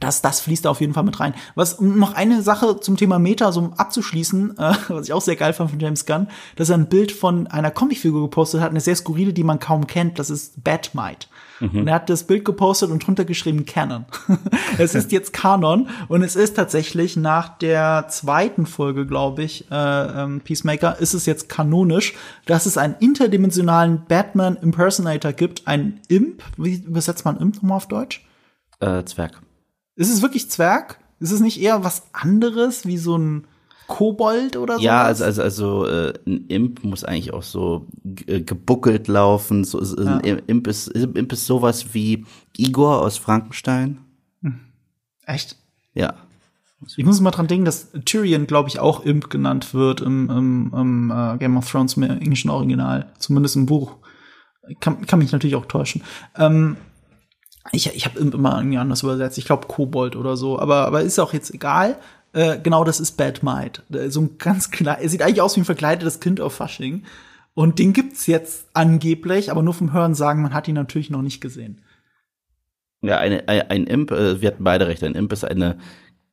das, 0.00 0.20
das 0.20 0.40
fließt 0.40 0.66
da 0.66 0.70
auf 0.70 0.80
jeden 0.80 0.92
Fall 0.92 1.04
mit 1.04 1.18
rein. 1.18 1.34
Was 1.54 1.74
um 1.74 1.98
noch 1.98 2.12
eine 2.12 2.42
Sache 2.42 2.78
zum 2.78 2.98
Thema 2.98 3.18
Meta 3.18 3.52
so 3.52 3.72
abzuschließen, 3.76 4.50
äh, 4.58 4.74
was 4.88 5.06
ich 5.06 5.12
auch 5.12 5.22
sehr 5.22 5.36
geil 5.36 5.54
fand 5.54 5.70
von 5.70 5.80
James 5.80 6.04
Gunn, 6.04 6.28
dass 6.56 6.68
er 6.68 6.76
ein 6.76 6.88
Bild 6.88 7.10
von 7.10 7.46
einer 7.46 7.70
Comicfigur 7.70 8.22
gepostet 8.22 8.60
hat, 8.60 8.70
eine 8.70 8.80
sehr 8.80 8.96
skurrile, 8.96 9.32
die 9.32 9.44
man 9.44 9.58
kaum 9.58 9.86
kennt. 9.86 10.18
Das 10.18 10.28
ist 10.28 10.62
Batmite. 10.62 11.26
Mhm. 11.60 11.80
Und 11.80 11.88
er 11.88 11.94
hat 11.94 12.10
das 12.10 12.24
Bild 12.24 12.44
gepostet 12.44 12.90
und 12.90 13.04
drunter 13.06 13.24
geschrieben 13.24 13.64
Canon. 13.64 14.04
es 14.78 14.94
ist 14.94 15.10
jetzt 15.10 15.32
Kanon 15.32 15.88
und 16.08 16.22
es 16.22 16.36
ist 16.36 16.54
tatsächlich 16.54 17.16
nach 17.16 17.56
der 17.58 18.06
zweiten 18.08 18.66
Folge, 18.66 19.06
glaube 19.06 19.42
ich, 19.42 19.70
äh, 19.70 19.74
ähm, 19.74 20.42
Peacemaker, 20.42 20.98
ist 20.98 21.14
es 21.14 21.24
jetzt 21.24 21.48
kanonisch, 21.48 22.14
dass 22.44 22.66
es 22.66 22.76
einen 22.76 22.94
interdimensionalen 23.00 24.04
Batman 24.06 24.56
Impersonator 24.56 25.32
gibt, 25.32 25.66
ein 25.66 26.00
Imp. 26.08 26.42
Wie 26.58 26.74
übersetzt 26.74 27.24
man 27.24 27.38
Imp 27.38 27.56
nochmal 27.56 27.78
auf 27.78 27.88
Deutsch? 27.88 28.24
Äh, 28.80 29.04
Zwerg. 29.04 29.40
Ist 29.98 30.12
es 30.12 30.22
wirklich 30.22 30.48
Zwerg? 30.48 31.00
Ist 31.18 31.32
es 31.32 31.40
nicht 31.40 31.60
eher 31.60 31.82
was 31.82 32.04
anderes, 32.12 32.86
wie 32.86 32.98
so 32.98 33.18
ein 33.18 33.48
Kobold 33.88 34.56
oder 34.56 34.76
so? 34.76 34.82
Ja, 34.84 35.02
also 35.02 35.24
also 35.24 35.42
also 35.42 35.86
äh, 35.86 36.12
ein 36.24 36.46
Imp 36.46 36.84
muss 36.84 37.02
eigentlich 37.02 37.34
auch 37.34 37.42
so 37.42 37.88
äh, 38.28 38.40
gebuckelt 38.40 39.08
laufen. 39.08 39.64
So, 39.64 39.82
so 39.82 40.00
ja. 40.00 40.18
ein 40.18 40.42
Imp 40.46 40.68
ist 40.68 40.86
Imp 40.86 41.32
ist 41.32 41.46
sowas 41.46 41.94
wie 41.94 42.24
Igor 42.56 43.02
aus 43.02 43.18
Frankenstein. 43.18 43.98
Hm. 44.42 44.60
Echt? 45.26 45.56
Ja. 45.94 46.14
Ich 46.96 47.04
muss 47.04 47.20
mal 47.20 47.32
dran 47.32 47.48
denken, 47.48 47.64
dass 47.64 47.90
Tyrion, 48.04 48.46
glaube 48.46 48.68
ich, 48.68 48.78
auch 48.78 49.04
Imp 49.04 49.30
genannt 49.30 49.74
wird 49.74 50.00
im, 50.00 50.30
im, 50.30 50.72
im 50.72 51.10
uh, 51.10 51.36
Game 51.36 51.56
of 51.56 51.68
Thrones 51.68 51.96
im 51.96 52.04
englischen 52.04 52.50
Original, 52.50 53.12
zumindest 53.18 53.56
im 53.56 53.66
Buch. 53.66 53.96
Kann, 54.78 55.04
kann 55.06 55.18
mich 55.18 55.32
natürlich 55.32 55.56
auch 55.56 55.66
täuschen. 55.66 56.04
Ähm, 56.36 56.76
ich, 57.72 57.94
ich 57.94 58.04
habe 58.04 58.18
immer 58.18 58.56
irgendwie 58.58 58.78
anders 58.78 59.02
übersetzt. 59.02 59.38
Ich 59.38 59.44
glaube 59.44 59.66
Kobold 59.66 60.16
oder 60.16 60.36
so. 60.36 60.58
Aber, 60.58 60.86
aber 60.86 61.02
ist 61.02 61.18
auch 61.18 61.32
jetzt 61.32 61.52
egal. 61.52 61.96
Äh, 62.32 62.58
genau, 62.62 62.84
das 62.84 63.00
ist 63.00 63.16
Bad 63.16 63.42
Might. 63.42 63.82
So 64.08 64.20
ein 64.20 64.38
ganz 64.38 64.70
klein, 64.70 64.98
er 65.00 65.08
sieht 65.08 65.22
eigentlich 65.22 65.40
aus 65.40 65.56
wie 65.56 65.60
ein 65.60 65.64
verkleidetes 65.64 66.20
Kind 66.20 66.40
auf 66.40 66.54
Fasching. 66.54 67.04
Und 67.54 67.78
den 67.78 67.92
gibt's 67.92 68.26
jetzt 68.26 68.68
angeblich, 68.72 69.50
aber 69.50 69.62
nur 69.62 69.74
vom 69.74 69.92
Hören 69.92 70.14
sagen, 70.14 70.42
man 70.42 70.54
hat 70.54 70.68
ihn 70.68 70.74
natürlich 70.74 71.10
noch 71.10 71.22
nicht 71.22 71.40
gesehen. 71.40 71.80
Ja, 73.00 73.18
eine, 73.18 73.48
ein, 73.48 73.62
ein 73.70 73.84
Imp, 73.84 74.10
äh, 74.10 74.40
wir 74.40 74.48
hatten 74.48 74.64
beide 74.64 74.86
recht, 74.86 75.02
ein 75.02 75.14
Imp 75.14 75.32
ist 75.32 75.44
eine 75.44 75.78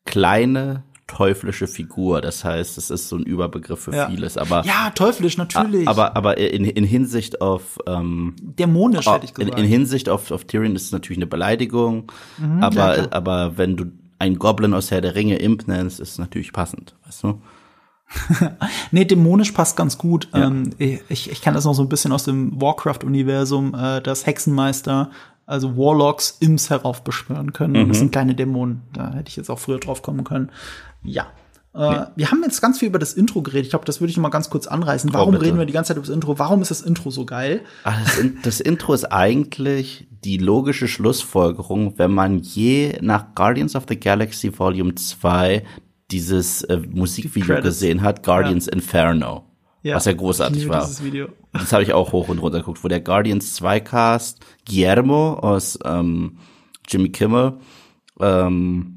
kleine 0.06 0.84
teuflische 1.08 1.68
Figur. 1.68 2.22
Das 2.22 2.44
heißt, 2.44 2.78
es 2.78 2.90
ist 2.90 3.10
so 3.10 3.18
ein 3.18 3.24
Überbegriff 3.24 3.82
für 3.82 3.96
ja. 3.96 4.10
vieles. 4.10 4.38
Aber 4.38 4.66
ja, 4.66 4.92
teuflisch 4.96 5.38
natürlich. 5.38 5.88
Aber 5.88 6.16
aber 6.16 6.38
in, 6.38 6.66
in 6.66 6.84
Hinsicht 6.84 7.42
auf 7.42 7.78
ähm, 7.88 8.36
dämonisch 8.42 9.06
hätte 9.06 9.26
ich 9.26 9.34
gesagt. 9.34 9.58
In, 9.58 9.64
in 9.64 9.70
Hinsicht 9.70 10.10
auf 10.10 10.32
auf 10.32 10.46
Tyrion 10.46 10.76
ist 10.76 10.86
es 10.86 10.92
natürlich 10.92 11.18
eine 11.20 11.28
Beleidigung. 11.28 12.12
Mhm, 12.38 12.64
aber 12.64 12.98
ja, 12.98 13.08
aber 13.12 13.58
wenn 13.58 13.78
du 13.78 13.86
ein 14.20 14.40
Goblin 14.40 14.74
aus 14.74 14.92
Herr 14.92 15.02
der 15.02 15.16
Ringe 15.16 15.38
Imp 15.38 15.68
nennst, 15.68 16.00
ist 16.00 16.12
es 16.12 16.18
natürlich 16.18 16.54
passend, 16.54 16.96
weißt 17.06 17.24
du? 17.24 17.42
nee, 18.92 19.06
dämonisch 19.06 19.52
passt 19.52 19.76
ganz 19.76 19.98
gut. 19.98 20.30
Ja. 20.34 20.48
Ähm, 20.48 20.72
ich, 20.78 21.30
ich 21.32 21.42
kenne 21.42 21.56
das 21.56 21.66
noch 21.66 21.74
so 21.74 21.82
ein 21.82 21.90
bisschen 21.90 22.12
aus 22.12 22.24
dem 22.24 22.60
Warcraft-Universum, 22.62 23.74
äh, 23.74 24.02
dass 24.02 24.26
Hexenmeister, 24.26 25.10
also 25.46 25.76
Warlocks, 25.76 26.38
Imps 26.40 26.70
heraufbeschwören 26.70 27.54
können. 27.54 27.84
Mhm. 27.84 27.90
Das 27.90 28.00
sind 28.00 28.12
kleine 28.12 28.36
Dämonen. 28.36 28.84
Da 28.94 29.14
hätte 29.14 29.30
ich 29.30 29.36
jetzt 29.36 29.50
auch 29.50 29.60
früher 29.60 29.80
drauf 29.80 30.02
kommen 30.02 30.24
können. 30.24 30.52
Ja. 31.06 31.28
Äh, 31.74 31.80
ja. 31.80 32.12
Wir 32.16 32.32
haben 32.32 32.42
jetzt 32.44 32.62
ganz 32.62 32.80
viel 32.80 32.88
über 32.88 33.00
das 33.00 33.14
Intro 33.14 33.42
geredet. 33.42 33.66
Ich 33.66 33.70
glaube, 33.72 33.86
das 33.86 34.00
würde 34.00 34.12
ich 34.12 34.18
mal 34.18 34.30
ganz 34.30 34.50
kurz 34.50 34.68
anreißen. 34.68 35.14
Warum 35.14 35.36
oh, 35.36 35.38
reden 35.38 35.58
wir 35.58 35.66
die 35.66 35.74
ganze 35.74 35.90
Zeit 35.90 35.98
über 35.98 36.06
das 36.06 36.16
Intro? 36.16 36.40
Warum 36.40 36.62
ist 36.62 36.72
das 36.72 36.82
Intro 36.82 37.10
so 37.10 37.26
geil? 37.26 37.62
Ach, 37.84 38.00
das, 38.04 38.26
das, 38.44 38.60
Intro 38.62 38.94
ist 38.94 39.06
eigentlich 39.06 40.08
die 40.24 40.38
logische 40.38 40.88
Schlussfolgerung, 40.88 41.98
wenn 41.98 42.12
man 42.12 42.40
je 42.40 42.98
nach 43.02 43.36
Guardians 43.36 43.76
of 43.76 43.84
the 43.90 44.00
Galaxy 44.00 44.58
Volume 44.58 44.96
2 44.96 45.64
dieses 46.12 46.64
äh, 46.64 46.78
Musikvideo 46.78 47.62
gesehen 47.62 48.02
hat, 48.02 48.24
Guardians 48.24 48.68
ja. 48.68 48.74
Inferno. 48.74 49.44
Ja, 49.82 49.98
was 49.98 50.06
ja 50.06 50.14
großartig 50.14 50.68
war. 50.68 50.90
Das 51.54 51.72
habe 51.72 51.84
ich 51.84 51.94
auch 51.94 52.12
hoch 52.12 52.28
und 52.28 52.40
runter 52.40 52.60
geguckt, 52.60 52.84
wo 52.84 52.88
der 52.88 53.02
Guardians 53.02 53.54
2 53.54 53.82
Cast 53.82 54.40
Guillermo 54.68 55.34
aus 55.34 55.78
ähm, 55.86 56.40
Jimmy 56.88 57.10
Kimmel 57.10 57.60
ähm, 58.20 58.92
äh, 58.94 58.95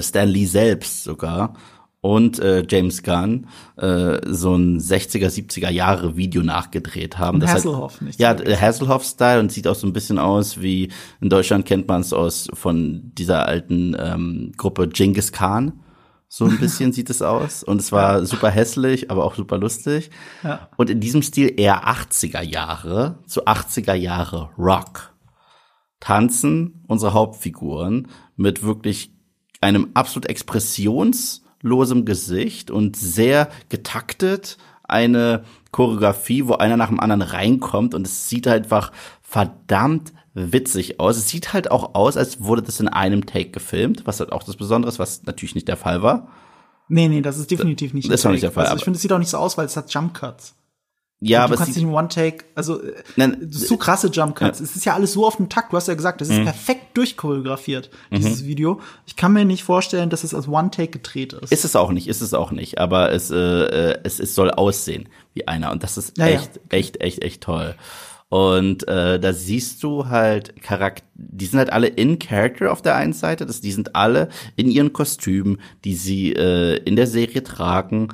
Stan 0.00 0.28
Lee 0.28 0.46
selbst 0.46 1.04
sogar 1.04 1.54
und 2.00 2.38
äh, 2.38 2.64
James 2.68 3.02
Gunn 3.02 3.46
äh, 3.76 4.18
so 4.26 4.54
ein 4.54 4.80
60er, 4.80 5.28
70er 5.28 5.70
Jahre 5.70 6.16
Video 6.16 6.42
nachgedreht 6.42 7.18
haben. 7.18 7.40
Das 7.40 7.52
Hasselhoff, 7.52 7.92
halt, 7.92 8.02
nicht 8.02 8.20
Ja, 8.20 8.36
Hasselhoff-Style 8.38 9.40
und 9.40 9.52
sieht 9.52 9.66
auch 9.66 9.74
so 9.74 9.86
ein 9.86 9.92
bisschen 9.92 10.18
aus 10.18 10.60
wie, 10.60 10.90
in 11.20 11.28
Deutschland 11.28 11.66
kennt 11.66 11.88
man 11.88 12.00
es 12.00 12.12
aus 12.12 12.48
von 12.54 13.12
dieser 13.14 13.46
alten 13.46 13.94
ähm, 13.98 14.52
Gruppe 14.56 14.88
Genghis 14.88 15.32
Khan. 15.32 15.80
So 16.28 16.46
ein 16.46 16.58
bisschen 16.58 16.92
sieht 16.94 17.10
es 17.10 17.22
aus. 17.22 17.62
Und 17.62 17.80
es 17.80 17.92
war 17.92 18.24
super 18.24 18.50
hässlich, 18.50 19.10
aber 19.10 19.24
auch 19.24 19.34
super 19.34 19.58
lustig. 19.58 20.10
Ja. 20.42 20.68
Und 20.76 20.88
in 20.88 21.00
diesem 21.00 21.22
Stil 21.22 21.52
eher 21.56 21.86
80er 21.86 22.42
Jahre, 22.42 23.18
zu 23.26 23.44
80er 23.46 23.94
Jahre 23.94 24.50
Rock. 24.56 25.14
Tanzen 25.98 26.82
unsere 26.86 27.12
Hauptfiguren 27.12 28.08
mit 28.36 28.62
wirklich 28.62 29.12
einem 29.60 29.90
absolut 29.94 30.26
expressionslosem 30.26 32.04
Gesicht 32.04 32.70
und 32.70 32.96
sehr 32.96 33.48
getaktet 33.68 34.56
eine 34.84 35.44
Choreografie, 35.70 36.46
wo 36.46 36.54
einer 36.54 36.76
nach 36.76 36.88
dem 36.88 37.00
anderen 37.00 37.22
reinkommt 37.22 37.94
und 37.94 38.06
es 38.06 38.28
sieht 38.28 38.46
halt 38.46 38.64
einfach 38.64 38.92
verdammt 39.22 40.12
witzig 40.34 41.00
aus. 41.00 41.16
Es 41.16 41.28
sieht 41.28 41.52
halt 41.52 41.70
auch 41.70 41.94
aus, 41.94 42.16
als 42.16 42.42
wurde 42.42 42.62
das 42.62 42.80
in 42.80 42.88
einem 42.88 43.26
Take 43.26 43.50
gefilmt, 43.50 44.06
was 44.06 44.20
halt 44.20 44.32
auch 44.32 44.42
das 44.42 44.56
Besondere 44.56 44.90
ist, 44.90 44.98
was 44.98 45.24
natürlich 45.24 45.54
nicht 45.54 45.68
der 45.68 45.76
Fall 45.76 46.02
war. 46.02 46.28
Nee, 46.88 47.08
nee, 47.08 47.22
das 47.22 47.38
ist 47.38 47.50
definitiv 47.50 47.94
nicht. 47.94 48.10
Das 48.10 48.20
ist 48.20 48.26
auch 48.26 48.32
nicht 48.32 48.42
der 48.42 48.50
Fall. 48.50 48.64
Also 48.64 48.78
ich 48.78 48.84
finde, 48.84 48.96
es 48.96 49.02
sieht 49.02 49.12
auch 49.12 49.18
nicht 49.18 49.30
so 49.30 49.38
aus, 49.38 49.56
weil 49.56 49.66
es 49.66 49.76
hat 49.76 49.92
Jump 49.92 50.12
Cuts. 50.14 50.56
Ja, 51.22 51.44
aber 51.44 51.52
du 51.52 51.58
kannst 51.58 51.76
nicht 51.76 51.84
in 51.84 51.92
One 51.92 52.08
Take, 52.08 52.44
also 52.54 52.82
äh, 52.82 52.94
nein, 53.16 53.46
so 53.50 53.76
krasse 53.76 54.08
Jump 54.08 54.36
Cuts. 54.36 54.58
Ja. 54.58 54.64
Es 54.64 54.74
ist 54.74 54.84
ja 54.86 54.94
alles 54.94 55.12
so 55.12 55.26
auf 55.26 55.36
den 55.36 55.50
Takt. 55.50 55.70
Du 55.70 55.76
hast 55.76 55.86
ja 55.86 55.94
gesagt, 55.94 56.22
es 56.22 56.30
ist 56.30 56.38
mhm. 56.38 56.44
perfekt 56.44 56.96
durchchoreografiert 56.96 57.90
dieses 58.10 58.42
mhm. 58.42 58.46
Video. 58.46 58.80
Ich 59.06 59.16
kann 59.16 59.34
mir 59.34 59.44
nicht 59.44 59.62
vorstellen, 59.62 60.08
dass 60.08 60.24
es 60.24 60.32
als 60.32 60.48
One 60.48 60.70
Take 60.70 60.92
gedreht 60.92 61.34
ist. 61.34 61.52
Ist 61.52 61.66
es 61.66 61.76
auch 61.76 61.92
nicht, 61.92 62.08
ist 62.08 62.22
es 62.22 62.32
auch 62.32 62.52
nicht. 62.52 62.78
Aber 62.78 63.12
es 63.12 63.30
äh, 63.30 63.36
äh 63.36 63.98
es, 64.02 64.18
es 64.18 64.34
soll 64.34 64.50
aussehen 64.50 65.10
wie 65.34 65.46
einer 65.46 65.72
und 65.72 65.82
das 65.82 65.98
ist 65.98 66.16
ja, 66.16 66.26
echt, 66.26 66.56
ja. 66.56 66.62
echt, 66.70 67.00
echt, 67.02 67.22
echt 67.22 67.42
toll. 67.42 67.74
Und 68.30 68.86
äh, 68.88 69.18
da 69.18 69.32
siehst 69.32 69.82
du 69.82 70.08
halt 70.08 70.62
Charakter, 70.62 71.04
die 71.14 71.46
sind 71.46 71.58
halt 71.58 71.72
alle 71.72 71.88
in 71.88 72.18
Character 72.18 72.72
auf 72.72 72.80
der 72.80 72.94
einen 72.94 73.12
Seite, 73.12 73.44
das, 73.44 73.60
die 73.60 73.72
sind 73.72 73.96
alle 73.96 74.28
in 74.54 74.70
ihren 74.70 74.92
Kostümen, 74.92 75.60
die 75.84 75.96
sie 75.96 76.32
äh, 76.32 76.76
in 76.84 76.94
der 76.94 77.08
Serie 77.08 77.42
tragen, 77.42 78.08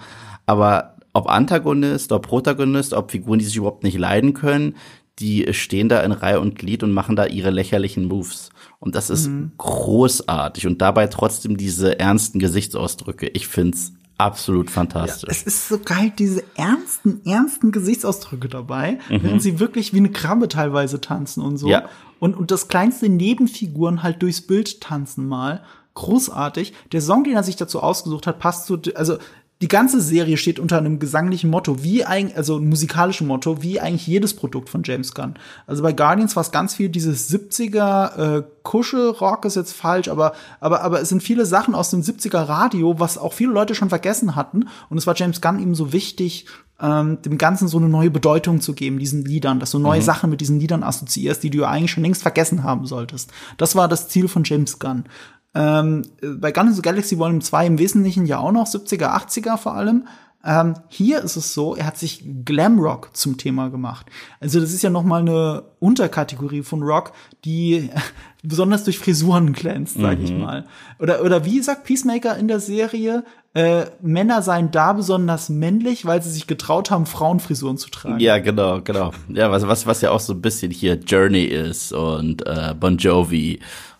aber 0.47 0.96
ob 1.17 1.31
Antagonist, 1.31 2.13
ob 2.13 2.27
Protagonist, 2.27 2.93
ob 2.93 3.11
Figuren, 3.11 3.39
die 3.39 3.47
sich 3.47 3.57
überhaupt 3.57 3.83
nicht 3.83 3.97
leiden 3.97 4.35
können, 4.35 4.77
die 5.19 5.47
stehen 5.55 5.89
da 5.89 6.03
in 6.03 6.13
Reihe 6.13 6.41
und 6.41 6.57
Glied 6.57 6.83
und 6.83 6.93
machen 6.93 7.17
da 7.17 7.25
ihre 7.25 7.49
lächerlichen 7.49 8.05
Moves. 8.05 8.51
Und 8.81 8.95
das 8.95 9.09
ist 9.09 9.29
mhm. 9.29 9.53
großartig. 9.57 10.67
Und 10.67 10.83
dabei 10.83 11.07
trotzdem 11.07 11.57
diese 11.57 11.99
ernsten 11.99 12.39
Gesichtsausdrücke. 12.39 13.29
Ich 13.29 13.49
find's 13.49 13.95
absolut 14.19 14.71
fantastisch. 14.71 15.29
Ja, 15.29 15.35
es 15.35 15.43
ist 15.45 15.69
so 15.69 15.79
geil, 15.79 16.13
diese 16.19 16.45
ernsten, 16.55 17.23
ernsten 17.25 17.73
Gesichtsausdrücke 17.73 18.49
dabei, 18.49 18.99
mhm. 19.09 19.23
während 19.23 19.43
sie 19.43 19.59
wirklich 19.59 19.95
wie 19.95 19.99
eine 19.99 20.11
Krabbe 20.11 20.49
teilweise 20.49 21.01
tanzen 21.01 21.43
und 21.43 21.57
so. 21.57 21.69
Ja. 21.69 21.89
Und, 22.21 22.37
und 22.37 22.51
das 22.51 22.69
kleinste 22.69 23.09
Nebenfiguren 23.09 24.03
halt 24.03 24.21
durchs 24.23 24.43
Bild 24.43 24.83
tanzen 24.83 25.27
mal. 25.27 25.63
Großartig. 25.95 26.75
Der 26.93 27.01
Song, 27.01 27.25
den 27.25 27.33
er 27.33 27.43
sich 27.43 27.57
dazu 27.57 27.81
ausgesucht 27.83 28.27
hat, 28.27 28.39
passt 28.39 28.67
zu, 28.67 28.79
also 28.95 29.17
die 29.63 29.69
ganze 29.69 30.03
Serie 30.03 30.37
steht 30.37 30.59
unter 30.59 30.77
einem 30.77 30.99
gesanglichen 30.99 31.49
Motto, 31.49 31.83
wie 31.83 32.05
eigentlich, 32.05 32.37
also 32.37 32.61
musikalischen 32.61 33.27
Motto, 33.27 33.63
wie 33.63 33.81
eigentlich 33.81 34.07
jedes 34.07 34.35
Produkt 34.35 34.69
von 34.69 34.83
James 34.85 35.15
Gunn. 35.15 35.35
Also 35.67 35.83
bei 35.83 35.93
Guardians 35.93 36.37
war 36.37 36.43
es 36.43 36.51
ganz 36.51 36.75
viel 36.75 36.91
dieses 36.91 37.31
70er 37.31 38.39
äh, 38.39 38.43
Kuschelrock 38.63 39.45
ist 39.45 39.55
jetzt 39.55 39.73
falsch, 39.73 40.09
aber 40.09 40.33
aber 40.61 40.83
aber 40.83 41.01
es 41.01 41.09
sind 41.09 41.23
viele 41.23 41.47
Sachen 41.47 41.75
aus 41.75 41.91
dem 41.91 42.03
70er 42.03 42.49
Radio, 42.49 42.99
was 42.99 43.17
auch 43.17 43.33
viele 43.33 43.53
Leute 43.53 43.75
schon 43.75 43.89
vergessen 43.89 44.37
hatten 44.37 44.69
und 44.91 44.99
es 44.99 45.07
war 45.07 45.15
James 45.17 45.41
Gunn 45.41 45.61
eben 45.61 45.75
so 45.75 45.93
wichtig, 45.93 46.47
ähm, 46.81 47.23
dem 47.23 47.39
Ganzen 47.39 47.69
so 47.69 47.79
eine 47.79 47.89
neue 47.89 48.11
Bedeutung 48.11 48.61
zu 48.61 48.75
geben, 48.75 48.99
diesen 48.99 49.25
Liedern, 49.25 49.61
dass 49.61 49.71
du 49.71 49.79
neue 49.79 50.01
mhm. 50.01 50.05
Sachen 50.05 50.31
mit 50.31 50.41
diesen 50.41 50.61
Liedern 50.61 50.83
assoziierst, 50.83 51.43
die 51.43 51.51
du 51.51 51.65
eigentlich 51.65 51.93
schon 51.93 52.03
längst 52.03 52.23
vergessen 52.23 52.65
haben 52.65 52.87
solltest. 52.87 53.31
Das 53.57 53.77
war 53.77 53.89
das 53.89 54.09
Ziel 54.09 54.29
von 54.29 54.45
James 54.45 54.79
Gunn. 54.79 55.05
Ähm, 55.57 56.03
bei 56.21 56.53
Guardians 56.53 56.73
of 56.73 56.77
the 56.77 56.83
Galaxy 56.83 57.19
Volume 57.19 57.41
2 57.41 57.67
im 57.67 57.79
Wesentlichen 57.79 58.27
ja 58.27 58.39
auch 58.39 58.53
noch 58.53 58.67
70er, 58.67 59.17
80er 59.17 59.57
vor 59.57 59.75
allem. 59.75 60.07
Ähm, 60.45 60.75
hier 60.89 61.23
ist 61.23 61.35
es 61.35 61.55
so, 61.55 61.75
er 61.75 61.87
hat 61.87 61.99
sich 61.99 62.23
Glamrock 62.45 63.17
zum 63.17 63.37
Thema 63.37 63.69
gemacht. 63.69 64.07
Also 64.39 64.61
das 64.61 64.73
ist 64.73 64.83
ja 64.83 64.91
noch 64.91 65.03
mal 65.03 65.23
eine 65.23 65.65
Unterkategorie 65.81 66.63
von 66.63 66.83
Rock, 66.83 67.13
die 67.45 67.91
besonders 68.45 68.85
durch 68.85 68.99
Frisuren 68.99 69.55
glänzt, 69.55 69.97
sag 69.99 70.19
mhm. 70.19 70.25
ich 70.25 70.33
mal. 70.33 70.67
Oder 71.01 71.25
oder 71.25 71.45
wie 71.45 71.61
sagt 71.63 71.85
Peacemaker 71.85 72.37
in 72.37 72.47
der 72.47 72.61
Serie, 72.61 73.25
äh, 73.55 73.87
Männer 74.03 74.43
seien 74.43 74.71
da 74.71 74.93
besonders 74.93 75.49
männlich, 75.49 76.07
weil 76.07 76.23
sie 76.23 76.31
sich 76.31 76.47
getraut 76.47 76.93
haben, 76.93 77.07
Frauenfrisuren 77.07 77.79
zu 77.79 77.91
tragen. 77.91 78.21
Ja, 78.21 78.39
genau, 78.39 78.83
genau. 78.83 79.13
Ja, 79.29 79.51
was 79.51 79.67
was 79.67 79.87
was 79.87 80.01
ja 80.03 80.13
auch 80.13 80.21
so 80.21 80.35
ein 80.35 80.43
bisschen 80.43 80.71
hier 80.71 80.95
Journey 80.95 81.45
ist 81.45 81.93
und 81.93 82.47
äh, 82.47 82.73
Bon 82.79 82.99
Jovi 82.99 83.59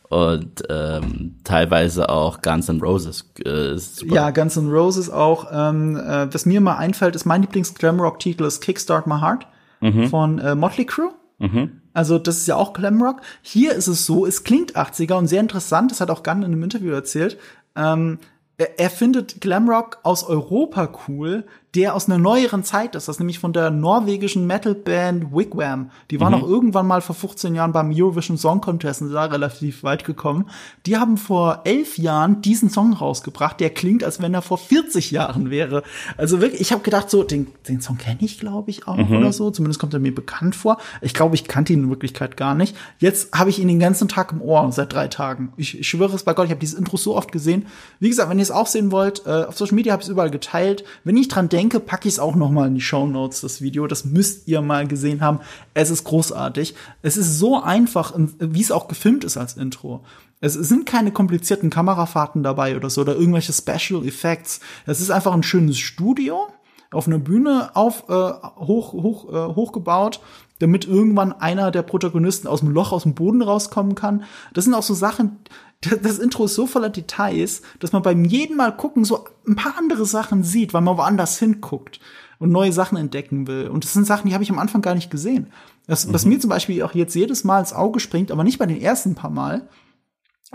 und 0.09 0.63
ähm, 0.69 1.37
teilweise 1.45 2.09
auch 2.09 2.43
Guns 2.43 2.69
N' 2.69 2.81
Roses. 2.81 3.25
Äh, 3.45 3.77
ja, 4.07 4.31
Guns 4.31 4.57
N' 4.57 4.71
Roses 4.71 5.11
auch. 5.11 5.49
Ähm, 5.53 5.97
äh, 5.97 6.33
was 6.33 6.47
mir 6.47 6.61
mal 6.61 6.77
einfällt, 6.77 7.17
ist 7.17 7.25
mein 7.25 7.43
Lieblings-Glamrock-Titel 7.43 8.45
ist 8.45 8.61
Kickstart 8.61 9.07
My 9.07 9.21
Heart 9.21 9.47
mhm. 9.81 10.09
von 10.09 10.39
äh, 10.39 10.55
Motley 10.55 10.85
Crue. 10.85 11.13
Mhm. 11.39 11.83
Also 11.93 12.19
das 12.19 12.37
ist 12.37 12.47
ja 12.47 12.57
auch 12.57 12.73
Glamrock. 12.73 13.23
Hier 13.43 13.73
ist 13.73 13.87
es 13.87 14.07
so, 14.07 14.27
es 14.27 14.45
klingt 14.45 14.77
80er 14.77 15.15
und 15.15 15.29
sehr 15.29 15.41
interessant, 15.41 15.91
das 15.91 16.01
hat 16.01 16.11
auch 16.11 16.23
Gunn 16.23 16.43
in 16.43 16.53
einem 16.53 16.63
Interview 16.63 16.93
erzählt. 16.93 17.39
Ähm, 17.75 18.19
er, 18.59 18.79
er 18.79 18.91
findet 18.91 19.41
Glamrock 19.41 19.99
aus 20.03 20.25
Europa 20.25 20.91
cool, 21.09 21.45
der 21.77 21.95
aus 21.95 22.07
einer 22.09 22.19
neueren 22.19 22.65
Zeit 22.65 22.95
ist. 22.95 23.07
Das 23.07 23.17
ist 23.17 23.21
nämlich 23.21 23.39
von 23.39 23.53
der 23.53 23.71
norwegischen 23.71 24.47
Metalband 24.47 25.33
Wigwam. 25.33 25.91
Die 26.11 26.19
waren 26.21 26.33
Mhm. 26.35 26.43
auch 26.43 26.49
irgendwann 26.49 26.87
mal 26.87 27.01
vor 27.03 27.15
15 27.15 27.55
Jahren 27.55 27.73
beim 27.73 27.93
Eurovision 27.95 28.37
Song 28.39 28.61
Contest 28.61 29.03
und 29.03 29.09
sind 29.09 29.15
da 29.15 29.27
relativ 29.27 29.83
weit 29.83 30.05
gekommen. 30.05 30.47
Die 30.87 30.97
haben 30.97 31.17
vor 31.17 31.61
elf 31.65 31.99
Jahren 31.99 32.43
diesen 32.43 32.71
Song 32.71 32.93
rausgebracht, 32.95 33.61
der 33.61 33.71
klingt, 33.71 34.03
als 34.03 34.21
wenn 34.21 34.35
er 34.35 34.43
vor 34.43 34.59
40 34.59 35.11
Jahren 35.11 35.51
wäre. 35.51 35.83
Also 36.17 36.41
wirklich, 36.41 36.61
ich 36.61 36.73
habe 36.73 36.83
gedacht, 36.83 37.11
so, 37.11 37.23
den, 37.23 37.49
den 37.69 37.81
Song 37.81 37.99
kenne 37.99 38.19
ich, 38.23 38.41
glaube 38.41 38.71
ich, 38.71 38.89
auch 38.89 38.97
oder 39.11 39.33
so. 39.33 39.51
Zumindest 39.51 39.79
kommt 39.81 39.93
er 39.95 40.01
mir 40.01 40.15
bekannt 40.15 40.57
vor. 40.57 40.79
Ich 41.03 41.15
glaube, 41.15 41.35
ich 41.35 41.45
kannte 41.47 41.73
ihn 41.73 41.85
in 41.85 41.91
Wirklichkeit 41.91 42.37
gar 42.37 42.55
nicht. 42.55 42.75
Jetzt 42.99 43.33
habe 43.39 43.51
ich 43.51 43.59
ihn 43.59 43.69
den 43.69 43.81
ganzen 43.81 44.09
Tag 44.09 44.33
im 44.33 44.41
Ohr, 44.41 44.71
seit 44.73 44.93
drei 44.93 45.09
Tagen. 45.09 45.53
Ich, 45.57 45.79
ich 45.81 45.89
schwöre 45.89 46.15
es 46.15 46.23
bei 46.23 46.33
Gott, 46.35 46.47
ich 46.47 46.51
habe 46.51 46.61
dieses 46.61 46.79
Intro 46.79 46.97
so 46.97 47.15
oft 47.17 47.31
gesehen. 47.33 47.67
Wie 48.01 48.09
gesagt, 48.09 48.31
wenn 48.31 48.39
ihr 48.39 48.43
es 48.43 48.51
auch 48.51 48.67
sehen 48.67 48.91
wollt, 48.93 49.27
äh, 49.27 49.45
auf 49.45 49.59
Social 49.59 49.75
Media 49.75 49.93
habe 49.93 50.01
ich 50.03 50.07
es 50.07 50.13
überall 50.13 50.31
geteilt. 50.31 50.85
Wenn 51.05 51.17
ich 51.17 51.29
dran 51.29 51.49
denke, 51.49 51.66
packe 51.69 52.09
ich 52.09 52.15
es 52.15 52.21
auch 52.21 52.35
noch 52.35 52.51
mal 52.51 52.69
in 52.69 52.75
die 52.75 52.81
Show 52.81 53.07
Notes, 53.07 53.41
das 53.41 53.61
Video. 53.61 53.87
Das 53.87 54.05
müsst 54.05 54.49
ihr 54.49 54.61
mal 54.61 54.87
gesehen 54.87 55.21
haben. 55.21 55.41
Es 55.75 55.91
ist 55.91 56.05
großartig. 56.05 56.75
Es 57.03 57.17
ist 57.17 57.39
so 57.39 57.63
einfach, 57.63 58.15
wie 58.17 58.63
es 58.63 58.71
auch 58.71 58.89
gefilmt 58.89 59.25
ist 59.25 59.37
als 59.37 59.57
Intro. 59.57 60.05
Es 60.41 60.55
sind 60.55 60.87
keine 60.87 61.13
komplizierten 61.13 61.71
Kamerafahrten 61.71 62.43
dabei 62.43 62.77
oder 62.77 62.91
so 62.91 63.01
oder 63.01 63.17
irgendwelche 63.17 63.53
Special 63.53 64.07
Effects. 64.07 64.61
Es 64.85 65.01
ist 65.01 65.11
einfach 65.11 65.33
ein 65.33 65.43
schönes 65.43 65.79
Studio 65.79 66.49
auf 66.97 67.07
einer 67.07 67.19
Bühne 67.19 67.71
auf 67.75 68.09
äh, 68.09 68.13
hoch 68.13 68.93
hoch 68.93 69.33
äh, 69.33 69.55
hochgebaut, 69.55 70.21
damit 70.59 70.87
irgendwann 70.87 71.33
einer 71.33 71.71
der 71.71 71.83
Protagonisten 71.83 72.49
aus 72.49 72.61
dem 72.61 72.71
Loch 72.71 72.93
aus 72.93 73.05
dem 73.05 73.15
Boden 73.15 73.43
rauskommen 73.43 73.95
kann. 73.95 74.25
Das 74.55 74.65
sind 74.65 74.75
auch 74.75 74.83
so 74.83 74.95
Sachen. 74.95 75.39
Das, 75.83 76.01
das 76.01 76.19
Intro 76.19 76.47
ist 76.47 76.55
so 76.55 76.67
voller 76.67 76.89
Details, 76.89 77.63
dass 77.81 77.93
man 77.93 78.03
beim 78.03 78.25
jeden 78.25 78.57
Mal 78.57 78.75
gucken 78.77 79.05
so 79.05 79.27
ein 79.47 79.57
paar 79.57 79.77
andere 79.79 80.07
Sachen 80.07 80.43
sieht, 80.43 80.73
weil 80.73 80.81
man 80.81 80.97
woanders 80.97 81.39
hinguckt 81.39 82.01
und 82.39 82.51
neue 82.51 82.73
Sachen 82.73 82.97
entdecken 82.97 83.47
will. 83.47 83.69
Und 83.69 83.85
das 83.85 83.93
sind 83.93 84.07
Sachen, 84.07 84.29
die 84.29 84.35
habe 84.35 84.45
ich 84.45 84.51
am 84.51 84.59
Anfang 84.59 84.83
gar 84.83 84.95
nicht 84.95 85.11
gesehen. 85.11 85.49
Das, 85.87 86.13
Was 86.13 86.25
mir 86.25 86.41
zum 86.41 86.51
Beispiel 86.51 86.83
auch 86.83 86.95
jetzt 86.95 87.15
jedes 87.15 87.45
Mal 87.45 87.61
ins 87.61 87.73
Auge 87.73 88.01
springt, 88.01 88.31
aber 88.31 88.45
nicht 88.45 88.59
bei 88.59 88.67
den 88.67 88.81
ersten 88.81 89.15
paar 89.15 89.31
Mal, 89.31 89.69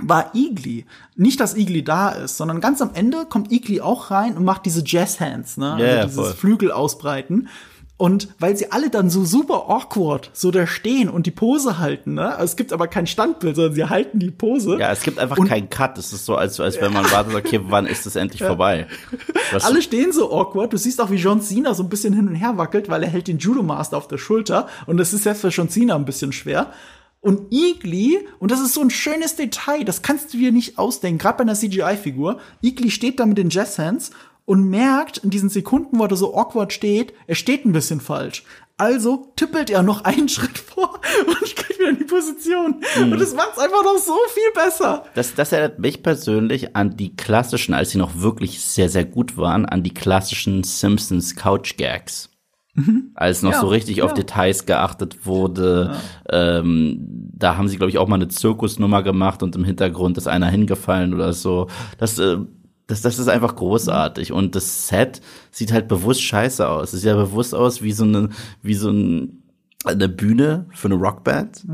war 0.01 0.31
Igli. 0.33 0.85
Nicht, 1.15 1.39
dass 1.39 1.55
Igli 1.55 1.83
da 1.83 2.09
ist, 2.09 2.37
sondern 2.37 2.61
ganz 2.61 2.81
am 2.81 2.91
Ende 2.93 3.25
kommt 3.29 3.51
Igli 3.51 3.81
auch 3.81 4.09
rein 4.11 4.37
und 4.37 4.45
macht 4.45 4.65
diese 4.65 4.83
Jazz 4.85 5.19
Hands, 5.19 5.57
ne? 5.57 5.77
Ja, 5.79 5.85
also 6.01 6.07
dieses 6.07 6.15
voll. 6.15 6.33
Flügel 6.33 6.71
ausbreiten. 6.71 7.49
Und 7.97 8.29
weil 8.39 8.57
sie 8.57 8.71
alle 8.71 8.89
dann 8.89 9.11
so 9.11 9.23
super 9.25 9.65
awkward 9.69 10.31
so 10.33 10.49
da 10.49 10.65
stehen 10.65 11.07
und 11.07 11.27
die 11.27 11.31
Pose 11.31 11.77
halten, 11.77 12.15
ne? 12.15 12.35
Es 12.39 12.55
gibt 12.55 12.73
aber 12.73 12.87
kein 12.87 13.05
Standbild, 13.05 13.55
sondern 13.55 13.75
sie 13.75 13.85
halten 13.85 14.17
die 14.17 14.31
Pose. 14.31 14.77
Ja, 14.79 14.91
es 14.91 15.03
gibt 15.03 15.19
einfach 15.19 15.37
Und- 15.37 15.47
keinen 15.47 15.69
Cut. 15.69 15.99
Es 15.99 16.11
ist 16.11 16.25
so, 16.25 16.35
als, 16.35 16.59
als 16.59 16.81
wenn 16.81 16.91
man 16.93 17.03
wartet, 17.11 17.35
okay, 17.35 17.59
wann 17.65 17.85
ist 17.85 18.07
es 18.07 18.15
endlich 18.15 18.41
vorbei? 18.41 18.87
Was, 19.51 19.65
Alle 19.65 19.83
stehen 19.83 20.11
so 20.13 20.31
awkward. 20.33 20.73
Du 20.73 20.77
siehst 20.77 20.99
auch, 20.99 21.11
wie 21.11 21.17
John 21.17 21.41
Cena 21.41 21.75
so 21.75 21.83
ein 21.83 21.89
bisschen 21.89 22.13
hin 22.15 22.27
und 22.27 22.33
her 22.33 22.57
wackelt, 22.57 22.89
weil 22.89 23.03
er 23.03 23.09
hält 23.09 23.27
den 23.27 23.37
Judo 23.37 23.61
Master 23.61 23.97
auf 23.97 24.07
der 24.07 24.17
Schulter. 24.17 24.67
Und 24.87 24.97
das 24.97 25.13
ist 25.13 25.21
selbst 25.21 25.41
für 25.41 25.49
John 25.49 25.69
Cena 25.69 25.95
ein 25.95 26.05
bisschen 26.05 26.31
schwer. 26.31 26.71
Und 27.21 27.53
Igli, 27.53 28.27
und 28.39 28.49
das 28.49 28.59
ist 28.59 28.73
so 28.73 28.81
ein 28.81 28.89
schönes 28.89 29.35
Detail, 29.35 29.83
das 29.85 30.01
kannst 30.01 30.33
du 30.33 30.37
dir 30.39 30.51
nicht 30.51 30.79
ausdenken, 30.79 31.19
gerade 31.19 31.37
bei 31.37 31.43
einer 31.43 31.53
CGI-Figur. 31.53 32.39
Igli 32.61 32.89
steht 32.89 33.19
da 33.19 33.27
mit 33.27 33.37
den 33.37 33.51
Jazzhands 33.51 34.09
und 34.45 34.69
merkt 34.69 35.19
in 35.19 35.29
diesen 35.29 35.49
Sekunden, 35.49 35.99
wo 35.99 36.05
er 36.05 36.15
so 36.15 36.35
awkward 36.35 36.73
steht, 36.73 37.13
er 37.27 37.35
steht 37.35 37.63
ein 37.63 37.73
bisschen 37.73 38.01
falsch. 38.01 38.43
Also 38.75 39.31
tippelt 39.35 39.69
er 39.69 39.83
noch 39.83 40.03
einen 40.03 40.27
Schritt 40.29 40.57
vor 40.57 40.99
und 41.27 41.55
geht 41.55 41.77
wieder 41.77 41.89
in 41.89 41.99
die 41.99 42.05
Position. 42.05 42.83
Und 42.97 43.19
das 43.19 43.35
macht's 43.35 43.59
einfach 43.59 43.83
noch 43.83 43.97
so 43.99 44.17
viel 44.33 44.51
besser. 44.55 45.05
das, 45.13 45.35
das 45.35 45.51
erinnert 45.51 45.77
mich 45.77 46.01
persönlich 46.01 46.75
an 46.75 46.97
die 46.97 47.15
klassischen, 47.15 47.75
als 47.75 47.91
sie 47.91 47.99
noch 47.99 48.17
wirklich 48.17 48.61
sehr, 48.61 48.89
sehr 48.89 49.05
gut 49.05 49.37
waren, 49.37 49.67
an 49.67 49.83
die 49.83 49.93
klassischen 49.93 50.63
Simpsons 50.63 51.35
Couch 51.35 51.77
Gags. 51.77 52.31
Als 53.15 53.41
noch 53.41 53.51
Mhm. 53.51 53.55
Ja, 53.55 53.61
so 53.61 53.67
richtig 53.67 54.01
auf 54.01 54.11
ja. 54.11 54.15
Details 54.15 54.65
geachtet 54.65 55.25
wurde. 55.25 55.95
Ähm, 56.29 57.29
da 57.33 57.57
haben 57.57 57.67
sie, 57.67 57.77
glaube 57.77 57.89
ich, 57.89 57.97
auch 57.97 58.07
mal 58.07 58.15
eine 58.15 58.29
Zirkusnummer 58.29 59.03
gemacht 59.03 59.43
und 59.43 59.55
im 59.55 59.63
Hintergrund 59.63 60.17
ist 60.17 60.27
einer 60.27 60.47
hingefallen 60.47 61.13
oder 61.13 61.33
so. 61.33 61.67
Das, 61.97 62.17
äh, 62.19 62.37
das, 62.87 63.01
das 63.01 63.19
ist 63.19 63.27
einfach 63.27 63.55
großartig. 63.55 64.31
Und 64.31 64.55
das 64.55 64.87
Set 64.87 65.21
sieht 65.51 65.71
halt 65.73 65.87
bewusst 65.87 66.21
scheiße 66.23 66.67
aus. 66.67 66.93
Es 66.93 67.01
sieht 67.01 67.09
ja 67.09 67.15
bewusst 67.15 67.53
aus 67.55 67.81
wie 67.81 67.91
so 67.91 68.03
eine, 68.03 68.29
wie 68.61 68.75
so 68.75 68.89
ein, 68.89 69.43
eine 69.83 70.07
Bühne 70.09 70.65
für 70.73 70.87
eine 70.87 70.95
Rockband. 70.95 71.65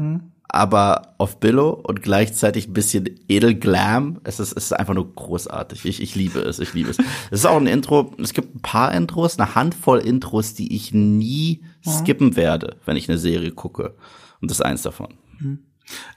Aber 0.49 1.13
auf 1.17 1.39
Billo 1.39 1.71
und 1.71 2.01
gleichzeitig 2.01 2.67
ein 2.67 2.73
bisschen 2.73 3.19
edelglam. 3.27 4.19
Es 4.23 4.39
ist, 4.39 4.53
es 4.55 4.65
ist 4.65 4.73
einfach 4.73 4.93
nur 4.93 5.13
großartig. 5.13 5.85
Ich, 5.85 6.01
ich 6.01 6.15
liebe 6.15 6.39
es, 6.39 6.59
ich 6.59 6.73
liebe 6.73 6.89
es. 6.89 6.97
Es 7.31 7.39
ist 7.39 7.45
auch 7.45 7.57
ein 7.57 7.67
Intro. 7.67 8.13
Es 8.21 8.33
gibt 8.33 8.55
ein 8.55 8.61
paar 8.61 8.93
Intros, 8.93 9.37
eine 9.37 9.55
Handvoll 9.55 9.99
Intros, 9.99 10.53
die 10.53 10.75
ich 10.75 10.93
nie 10.93 11.63
skippen 11.85 12.35
werde, 12.35 12.77
wenn 12.85 12.95
ich 12.95 13.09
eine 13.09 13.17
Serie 13.17 13.51
gucke. 13.51 13.95
Und 14.41 14.51
das 14.51 14.59
ist 14.59 14.65
eins 14.65 14.83
davon. 14.83 15.15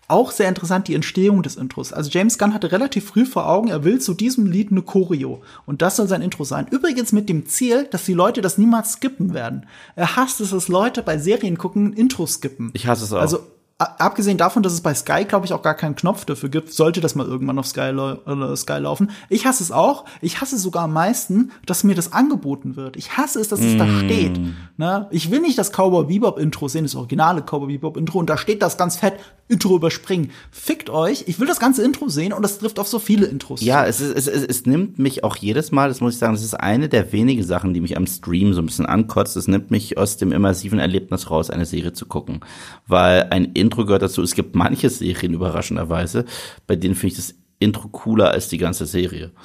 Auch 0.09 0.33
sehr 0.33 0.49
interessant 0.49 0.89
die 0.89 0.95
Entstehung 0.95 1.43
des 1.43 1.57
Intros. 1.57 1.93
Also 1.93 2.11
James 2.11 2.39
Gunn 2.39 2.53
hatte 2.53 2.73
relativ 2.73 3.07
früh 3.07 3.25
vor 3.25 3.49
Augen, 3.49 3.69
er 3.69 3.85
will 3.85 4.01
zu 4.01 4.15
diesem 4.15 4.47
Lied 4.47 4.73
eine 4.73 4.83
Choreo. 4.83 5.43
Und 5.67 5.83
das 5.83 5.97
soll 5.97 6.09
sein 6.09 6.23
Intro 6.23 6.45
sein. 6.45 6.67
Übrigens 6.71 7.13
mit 7.13 7.29
dem 7.29 7.47
Ziel, 7.47 7.87
dass 7.91 8.05
die 8.05 8.15
Leute 8.15 8.41
das 8.41 8.59
niemals 8.59 8.95
skippen 8.95 9.33
werden. 9.33 9.67
Er 9.95 10.17
hasst 10.17 10.41
es, 10.41 10.51
dass 10.51 10.69
Leute 10.69 11.03
bei 11.03 11.19
Serien 11.19 11.59
gucken, 11.59 11.93
Intros 11.93 12.35
skippen. 12.35 12.71
Ich 12.73 12.89
hasse 12.89 13.05
es 13.05 13.13
auch. 13.13 13.21
Also 13.21 13.41
abgesehen 13.81 14.37
davon, 14.37 14.63
dass 14.63 14.75
es 14.75 14.83
bei 14.83 14.95
Sky, 14.95 15.25
glaube 15.25 15.47
ich, 15.47 15.53
auch 15.55 15.63
gar 15.63 15.75
keinen 15.75 15.95
Knopf 15.95 16.27
dafür 16.27 16.51
gibt, 16.51 16.73
sollte 16.73 17.01
das 17.01 17.15
mal 17.15 17.27
irgendwann 17.27 17.59
auf 17.59 17.67
Sky, 17.67 17.91
äh, 17.91 18.57
Sky 18.57 18.75
laufen. 18.75 19.11
Ich 19.31 19.47
hasse 19.47 19.63
es 19.63 19.73
auch. 19.73 20.05
Ich 20.21 20.41
hasse 20.41 20.59
sogar 20.59 20.85
am 20.85 20.93
meisten, 20.93 21.51
dass 21.65 21.83
mir 21.83 21.95
das 21.95 22.13
angeboten 22.13 22.77
wird. 22.77 22.97
Ich 22.97 23.17
hasse 23.17 23.41
es, 23.41 23.49
dass 23.49 23.61
es 23.61 23.79
da 23.79 23.87
steht. 23.87 24.39
Ne? 24.77 25.07
Ich 25.11 25.31
will 25.31 25.41
nicht 25.41 25.57
das 25.57 25.73
Cowboy 25.73 26.05
Bebop 26.05 26.39
Intro 26.39 26.69
sehen, 26.69 26.85
das 26.85 26.95
originale 26.95 27.43
Cowboy 27.43 27.69
Bebop 27.69 27.97
Intro, 27.97 28.19
und 28.19 28.29
da 28.29 28.37
steht 28.37 28.61
das 28.61 28.77
ganz 28.77 28.97
fett, 28.97 29.15
Intro 29.51 29.75
überspringen. 29.75 30.31
Fickt 30.53 30.91
euch. 30.91 31.25
Ich 31.27 31.41
will 31.41 31.47
das 31.47 31.59
ganze 31.59 31.83
Intro 31.83 32.09
sehen 32.09 32.33
und 32.33 32.43
das 32.43 32.59
trifft 32.59 32.79
auf 32.79 32.87
so 32.87 33.01
viele 33.01 33.27
Intros. 33.27 33.61
Ja, 33.61 33.85
es, 33.85 34.01
ist, 34.01 34.17
es, 34.17 34.29
es, 34.29 34.45
es 34.45 34.67
nimmt 34.67 34.99
mich 34.99 35.25
auch 35.25 35.37
jedes 35.37 35.73
Mal, 35.73 35.89
das 35.89 36.01
muss 36.01 36.15
ich 36.15 36.19
sagen, 36.21 36.35
das 36.35 36.45
ist 36.45 36.55
eine 36.55 36.89
der 36.89 37.13
wenigen 37.13 37.43
Sachen, 37.43 37.75
die 37.75 37.81
mich 37.81 37.97
am 37.97 38.07
Stream 38.07 38.55
so 38.55 38.63
ein 38.63 38.67
bisschen 38.67 38.87
ankotzt. 38.87 39.37
Es 39.37 39.49
nimmt 39.49 39.73
mich 39.73 39.99
aus 39.99 40.19
dem 40.19 40.31
immersiven 40.31 40.79
Erlebnis 40.79 41.31
raus, 41.31 41.51
eine 41.51 41.67
Serie 41.67 41.93
zu 41.93 42.07
gucken. 42.07 42.41
Weil 42.87 43.27
ein 43.31 43.47
Intro 43.47 43.70
gehört 43.77 44.03
dazu. 44.03 44.23
Es 44.23 44.35
gibt 44.35 44.55
manche 44.55 44.91
Serien 44.91 45.35
überraschenderweise, 45.35 46.25
bei 46.67 46.77
denen 46.77 46.95
finde 46.95 47.13
ich 47.13 47.17
das 47.17 47.35
Intro 47.63 47.89
cooler 47.89 48.31
als 48.31 48.49
die 48.49 48.57
ganze 48.57 48.87
Serie. 48.87 49.33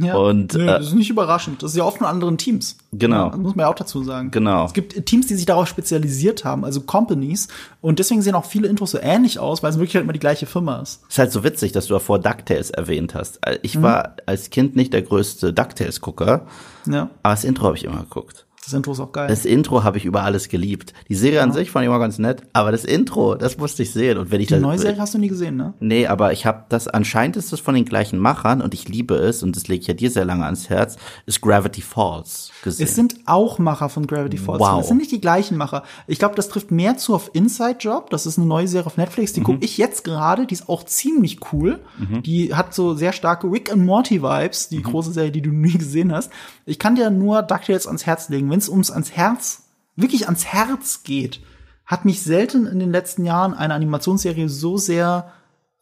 Ja. 0.00 0.14
Und 0.16 0.54
Nö, 0.54 0.62
äh, 0.62 0.66
das 0.66 0.86
ist 0.86 0.94
nicht 0.94 1.10
überraschend. 1.10 1.62
Das 1.62 1.72
ist 1.72 1.76
ja 1.76 1.84
oft 1.84 1.98
von 1.98 2.06
anderen 2.06 2.38
Teams. 2.38 2.78
Genau. 2.92 3.28
Das 3.28 3.38
muss 3.38 3.54
man 3.54 3.64
ja 3.64 3.68
auch 3.70 3.74
dazu 3.74 4.02
sagen. 4.02 4.30
Genau. 4.30 4.64
Es 4.64 4.72
gibt 4.72 5.04
Teams, 5.04 5.26
die 5.26 5.34
sich 5.34 5.44
darauf 5.44 5.66
spezialisiert 5.68 6.44
haben, 6.44 6.64
also 6.64 6.80
Companies. 6.80 7.48
Und 7.82 7.98
deswegen 7.98 8.22
sehen 8.22 8.34
auch 8.34 8.44
viele 8.46 8.68
Intros 8.68 8.92
so 8.92 8.98
ähnlich 9.02 9.38
aus, 9.38 9.62
weil 9.62 9.70
es 9.70 9.76
wirklich 9.78 9.96
halt 9.96 10.04
immer 10.04 10.12
die 10.14 10.20
gleiche 10.20 10.46
Firma 10.46 10.78
ist. 10.78 11.02
ist 11.08 11.18
halt 11.18 11.32
so 11.32 11.44
witzig, 11.44 11.72
dass 11.72 11.86
du 11.88 11.94
davor 11.94 12.18
DuckTales 12.20 12.70
erwähnt 12.70 13.14
hast. 13.14 13.40
Ich 13.62 13.82
war 13.82 14.14
als 14.26 14.48
Kind 14.50 14.76
nicht 14.76 14.92
der 14.94 15.02
größte 15.02 15.52
DuckTales-Gucker, 15.52 16.46
Ja, 16.86 17.10
aber 17.22 17.34
das 17.34 17.44
Intro 17.44 17.66
habe 17.66 17.76
ich 17.76 17.84
immer 17.84 18.00
geguckt. 18.00 18.46
Das 18.64 18.74
Intro 18.74 18.92
ist 18.92 19.00
auch 19.00 19.12
geil. 19.12 19.28
Das 19.28 19.44
Intro 19.44 19.84
habe 19.84 19.96
ich 19.96 20.04
über 20.04 20.22
alles 20.22 20.48
geliebt. 20.48 20.92
Die 21.08 21.14
Serie 21.14 21.42
an 21.42 21.52
sich 21.52 21.70
fand 21.70 21.84
ich 21.84 21.88
immer 21.88 21.98
ganz 21.98 22.18
nett, 22.18 22.42
aber 22.52 22.72
das 22.72 22.84
Intro, 22.84 23.34
das 23.34 23.56
musste 23.56 23.82
ich 23.82 23.92
sehen. 23.92 24.18
Und 24.18 24.30
wenn 24.30 24.40
ich 24.40 24.48
die 24.48 24.54
das, 24.54 24.62
neue 24.62 24.78
Serie 24.78 25.00
hast 25.00 25.14
du 25.14 25.18
nie 25.18 25.28
gesehen, 25.28 25.56
ne? 25.56 25.74
Nee, 25.80 26.06
aber 26.06 26.32
ich 26.32 26.44
habe 26.44 26.64
das, 26.68 26.86
anscheinend 26.86 27.36
ist 27.36 27.52
das 27.52 27.60
von 27.60 27.74
den 27.74 27.86
gleichen 27.86 28.18
Machern 28.18 28.60
und 28.60 28.74
ich 28.74 28.88
liebe 28.88 29.14
es 29.14 29.42
und 29.42 29.56
das 29.56 29.66
lege 29.68 29.80
ich 29.80 29.86
ja 29.86 29.94
dir 29.94 30.10
sehr 30.10 30.26
lange 30.26 30.44
ans 30.44 30.68
Herz, 30.68 30.98
ist 31.26 31.40
Gravity 31.40 31.80
Falls 31.80 32.52
gesehen. 32.62 32.84
Es 32.84 32.94
sind 32.94 33.16
auch 33.24 33.58
Macher 33.58 33.88
von 33.88 34.06
Gravity 34.06 34.36
Falls. 34.36 34.60
Wow. 34.60 34.82
Es 34.82 34.88
sind 34.88 34.98
nicht 34.98 35.10
die 35.10 35.20
gleichen 35.20 35.56
Macher. 35.56 35.82
Ich 36.06 36.18
glaube, 36.18 36.34
das 36.34 36.48
trifft 36.48 36.70
mehr 36.70 36.98
zu 36.98 37.14
auf 37.14 37.30
Inside 37.32 37.78
Job. 37.80 38.10
Das 38.10 38.26
ist 38.26 38.36
eine 38.36 38.46
neue 38.46 38.68
Serie 38.68 38.86
auf 38.86 38.98
Netflix. 38.98 39.32
Mhm. 39.32 39.34
Die 39.34 39.40
gucke 39.42 39.64
ich 39.64 39.78
jetzt 39.78 40.04
gerade. 40.04 40.46
Die 40.46 40.54
ist 40.54 40.68
auch 40.68 40.84
ziemlich 40.84 41.38
cool. 41.52 41.80
Die 42.24 42.54
hat 42.54 42.74
so 42.74 42.94
sehr 42.94 43.12
starke 43.12 43.50
Rick 43.50 43.72
and 43.72 43.84
Morty 43.84 44.22
Vibes. 44.22 44.70
Mhm. 44.70 44.76
Die 44.76 44.82
große 44.82 45.12
Serie, 45.12 45.30
die 45.30 45.42
du 45.42 45.50
nie 45.52 45.78
gesehen 45.78 46.12
hast. 46.12 46.30
Ich 46.66 46.78
kann 46.78 46.94
dir 46.94 47.10
nur 47.10 47.42
DuckTales 47.42 47.86
ans 47.86 48.06
Herz 48.06 48.28
legen. 48.28 48.49
Wenn 48.50 48.58
es 48.58 48.68
ums 48.68 48.90
ans 48.90 49.12
Herz, 49.12 49.64
wirklich 49.96 50.26
ans 50.26 50.46
Herz 50.46 51.02
geht, 51.02 51.40
hat 51.86 52.04
mich 52.04 52.22
selten 52.22 52.66
in 52.66 52.78
den 52.78 52.92
letzten 52.92 53.24
Jahren 53.24 53.54
eine 53.54 53.74
Animationsserie 53.74 54.48
so 54.48 54.76
sehr 54.76 55.32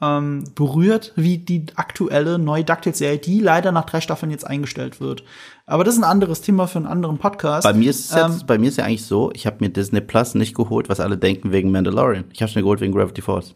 ähm, 0.01 0.45
berührt 0.55 1.13
wie 1.17 1.39
die 1.39 1.67
aktuelle 1.75 2.39
neue 2.39 2.65
DuckTales-Serie, 2.65 3.19
die 3.19 3.41
leider 3.41 3.73
nach 3.73 3.85
drei 3.85 4.01
Staffeln 4.01 4.31
jetzt 4.31 4.47
eingestellt 4.47 5.01
wird. 5.01 5.25
Aber 5.67 5.85
das 5.85 5.95
ist 5.95 6.01
ein 6.01 6.09
anderes 6.09 6.41
Thema 6.41 6.67
für 6.69 6.79
einen 6.79 6.87
anderen 6.87 7.19
Podcast. 7.19 7.65
bei 7.65 7.73
mir 7.73 7.91
ist 7.91 8.11
es 8.11 8.17
Ähm, 8.17 8.33
jetzt, 8.33 8.47
bei 8.47 8.59
mir 8.59 8.69
ist 8.69 8.79
ja 8.79 8.85
eigentlich 8.85 9.05
so, 9.05 9.31
ich 9.35 9.47
habe 9.47 9.57
mir 9.61 9.71
Disney 9.71 10.01
Plus 10.01 10.35
nicht 10.35 10.55
geholt, 10.55 10.89
was 10.89 11.01
alle 11.01 11.19
denken 11.19 11.53
wegen 11.53 11.73
Mandalorian. 11.73 12.25
Ich 12.33 12.41
habe 12.41 12.49
es 12.49 12.55
mir 12.55 12.63
geholt 12.63 12.81
wegen 12.81 12.93
Gravity 12.93 13.23
Falls. 13.23 13.55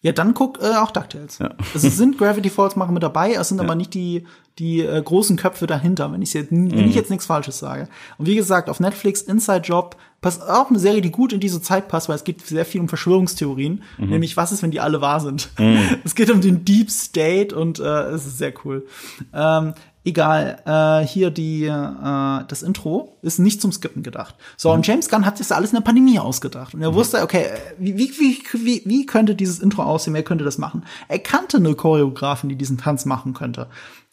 Ja, 0.00 0.12
dann 0.12 0.34
guck 0.34 0.60
äh, 0.62 0.76
auch 0.76 0.90
DuckTales. 0.90 1.38
Ja. 1.38 1.50
Es 1.74 1.82
sind 1.96 2.18
Gravity 2.18 2.50
Falls 2.50 2.76
machen 2.76 2.94
mit 2.94 3.02
dabei, 3.02 3.34
es 3.34 3.48
sind 3.48 3.58
ja. 3.58 3.64
aber 3.64 3.74
nicht 3.74 3.94
die 3.94 4.26
die 4.58 4.80
äh, 4.80 5.00
großen 5.00 5.36
Köpfe 5.36 5.66
dahinter, 5.66 6.12
wenn 6.12 6.20
ich 6.20 6.34
jetzt 6.34 6.50
wenn 6.50 6.66
mhm. 6.66 6.88
ich 6.88 6.94
jetzt 6.94 7.10
nichts 7.10 7.26
falsches 7.26 7.58
sage. 7.58 7.88
Und 8.18 8.26
wie 8.26 8.36
gesagt, 8.36 8.68
auf 8.68 8.80
Netflix 8.80 9.22
Inside 9.22 9.62
Job 9.62 9.96
passt 10.20 10.42
auch 10.42 10.68
eine 10.68 10.78
Serie, 10.78 11.00
die 11.00 11.10
gut 11.10 11.32
in 11.32 11.40
diese 11.40 11.62
Zeit 11.62 11.88
passt, 11.88 12.08
weil 12.08 12.16
es 12.16 12.24
geht 12.24 12.46
sehr 12.46 12.64
viel 12.64 12.80
um 12.80 12.88
Verschwörungstheorien, 12.88 13.82
mhm. 13.96 14.08
nämlich 14.08 14.36
was 14.36 14.52
ist, 14.52 14.62
wenn 14.62 14.70
die 14.70 14.80
alle 14.80 15.00
wahr 15.00 15.20
sind. 15.20 15.50
Mhm. 15.58 15.78
Es 16.04 16.14
geht 16.14 16.30
um 16.30 16.40
den 16.40 16.64
Deep 16.64 16.90
State 16.90 17.56
und 17.56 17.78
äh, 17.78 18.02
es 18.10 18.26
ist 18.26 18.38
sehr 18.38 18.52
cool. 18.64 18.86
Ähm, 19.32 19.74
Egal, 20.04 20.60
äh, 20.66 21.06
hier 21.06 21.30
die 21.30 21.64
äh, 21.64 22.44
das 22.48 22.62
Intro 22.62 23.16
ist 23.22 23.38
nicht 23.38 23.60
zum 23.60 23.70
Skippen 23.70 24.02
gedacht. 24.02 24.34
So, 24.56 24.70
mhm. 24.70 24.76
und 24.76 24.86
James 24.86 25.08
Gunn 25.08 25.24
hat 25.24 25.38
sich 25.38 25.46
das 25.46 25.56
alles 25.56 25.70
in 25.70 25.76
der 25.76 25.84
Pandemie 25.84 26.18
ausgedacht. 26.18 26.74
Und 26.74 26.82
er 26.82 26.90
mhm. 26.90 26.96
wusste, 26.96 27.22
okay, 27.22 27.46
wie, 27.78 27.96
wie, 27.96 28.38
wie, 28.52 28.82
wie 28.84 29.06
könnte 29.06 29.34
dieses 29.36 29.60
Intro 29.60 29.82
aussehen, 29.82 30.14
wer 30.14 30.24
könnte 30.24 30.44
das 30.44 30.58
machen? 30.58 30.84
Er 31.08 31.20
kannte 31.20 31.58
eine 31.58 31.74
Choreografin, 31.74 32.48
die 32.48 32.56
diesen 32.56 32.78
Tanz 32.78 33.04
machen 33.04 33.32
könnte. 33.32 33.68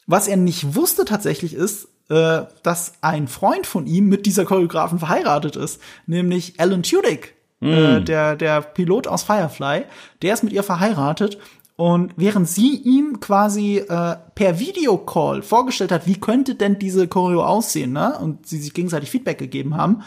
Was 0.06 0.28
er 0.28 0.38
nicht 0.38 0.76
wusste 0.76 1.06
tatsächlich 1.06 1.56
ist, 1.56 1.88
äh, 2.10 2.42
dass 2.64 2.94
ein 3.02 3.28
Freund 3.28 3.66
von 3.66 3.88
ihm 3.88 4.10
mit 4.10 4.26
dieser 4.26 4.46
Choreografin 4.46 5.00
verheiratet 5.00 5.56
ist, 5.56 5.82
nämlich 6.06 6.60
Alan 6.60 6.84
Tudyk, 6.84 7.34
mm. 7.62 7.66
äh, 7.68 8.00
mhm. 8.00 8.06
der, 8.06 8.36
der 8.36 8.62
Pilot 8.62 9.08
aus 9.08 9.24
Firefly. 9.24 9.86
Der 10.22 10.34
ist 10.34 10.44
mit 10.44 10.54
ihr 10.54 10.64
verheiratet 10.64 11.40
und 11.80 12.12
während 12.18 12.50
sie 12.50 12.76
ihm 12.76 13.22
quasi 13.22 13.78
äh, 13.78 14.18
per 14.36 14.60
Videocall 14.60 15.42
vorgestellt 15.42 15.94
hat, 15.94 16.08
wie 16.08 16.20
könnte 16.20 16.56
denn 16.56 16.78
diese 16.78 17.08
Choreo 17.08 17.42
aussehen, 17.42 17.94
ne? 17.94 18.20
Und 18.20 18.46
sie 18.46 18.58
sich 18.58 18.74
gegenseitig 18.74 19.10
Feedback 19.10 19.38
gegeben 19.38 19.78
haben, 19.78 20.02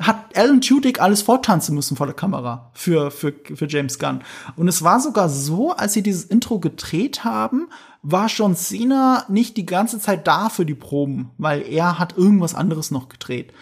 hat 0.00 0.36
Alan 0.36 0.60
Tudyk 0.60 1.00
alles 1.00 1.22
vortanzen 1.22 1.76
müssen 1.76 1.96
vor 1.96 2.06
der 2.06 2.16
Kamera 2.16 2.72
für, 2.72 3.12
für, 3.12 3.34
für 3.54 3.68
James 3.68 4.00
Gunn. 4.00 4.24
Und 4.56 4.66
es 4.66 4.82
war 4.82 4.98
sogar 4.98 5.28
so, 5.28 5.70
als 5.70 5.92
sie 5.92 6.02
dieses 6.02 6.24
Intro 6.24 6.58
gedreht 6.58 7.22
haben, 7.22 7.68
war 8.02 8.26
John 8.26 8.56
Cena 8.56 9.24
nicht 9.28 9.56
die 9.56 9.66
ganze 9.66 10.00
Zeit 10.00 10.26
da 10.26 10.48
für 10.48 10.66
die 10.66 10.74
Proben, 10.74 11.30
weil 11.38 11.62
er 11.62 12.00
hat 12.00 12.18
irgendwas 12.18 12.56
anderes 12.56 12.90
noch 12.90 13.08
gedreht. 13.08 13.52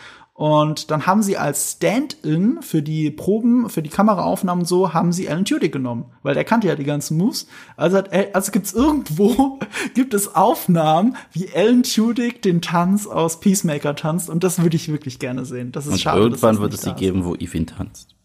Und 0.41 0.91
dann 0.91 1.05
haben 1.05 1.23
sie 1.23 1.37
als 1.37 1.73
Stand-in 1.73 2.63
für 2.63 2.81
die 2.81 3.11
Proben, 3.11 3.69
für 3.69 3.83
die 3.83 3.91
Kameraaufnahmen 3.91 4.65
so, 4.65 4.95
haben 4.95 5.13
sie 5.13 5.29
Alan 5.29 5.45
Tudyk 5.45 5.71
genommen, 5.71 6.07
weil 6.23 6.33
der 6.33 6.45
kannte 6.45 6.67
ja 6.67 6.77
die 6.77 6.85
ganzen 6.85 7.19
Moves. 7.19 7.47
Also, 7.77 7.99
hat, 7.99 8.11
also 8.35 8.51
gibt's 8.51 8.73
irgendwo, 8.73 9.59
gibt 9.95 10.15
es 10.15 10.35
Aufnahmen, 10.35 11.15
wie 11.35 11.51
Alan 11.55 11.83
Tudyk 11.83 12.41
den 12.41 12.63
Tanz 12.63 13.07
aus 13.07 13.41
Peacemaker 13.41 13.95
tanzt 13.95 14.31
und 14.31 14.43
das 14.43 14.63
würde 14.63 14.77
ich 14.77 14.89
wirklich 14.89 15.19
gerne 15.19 15.45
sehen. 15.45 15.73
Das 15.73 15.85
ist 15.85 15.93
und 15.93 16.01
schade. 16.01 16.23
Irgendwann 16.23 16.59
wird 16.59 16.73
es 16.73 16.81
sie 16.81 16.95
geben, 16.95 17.27
wo 17.27 17.35
Eve 17.35 17.59
ihn 17.59 17.67
tanzt. 17.67 18.17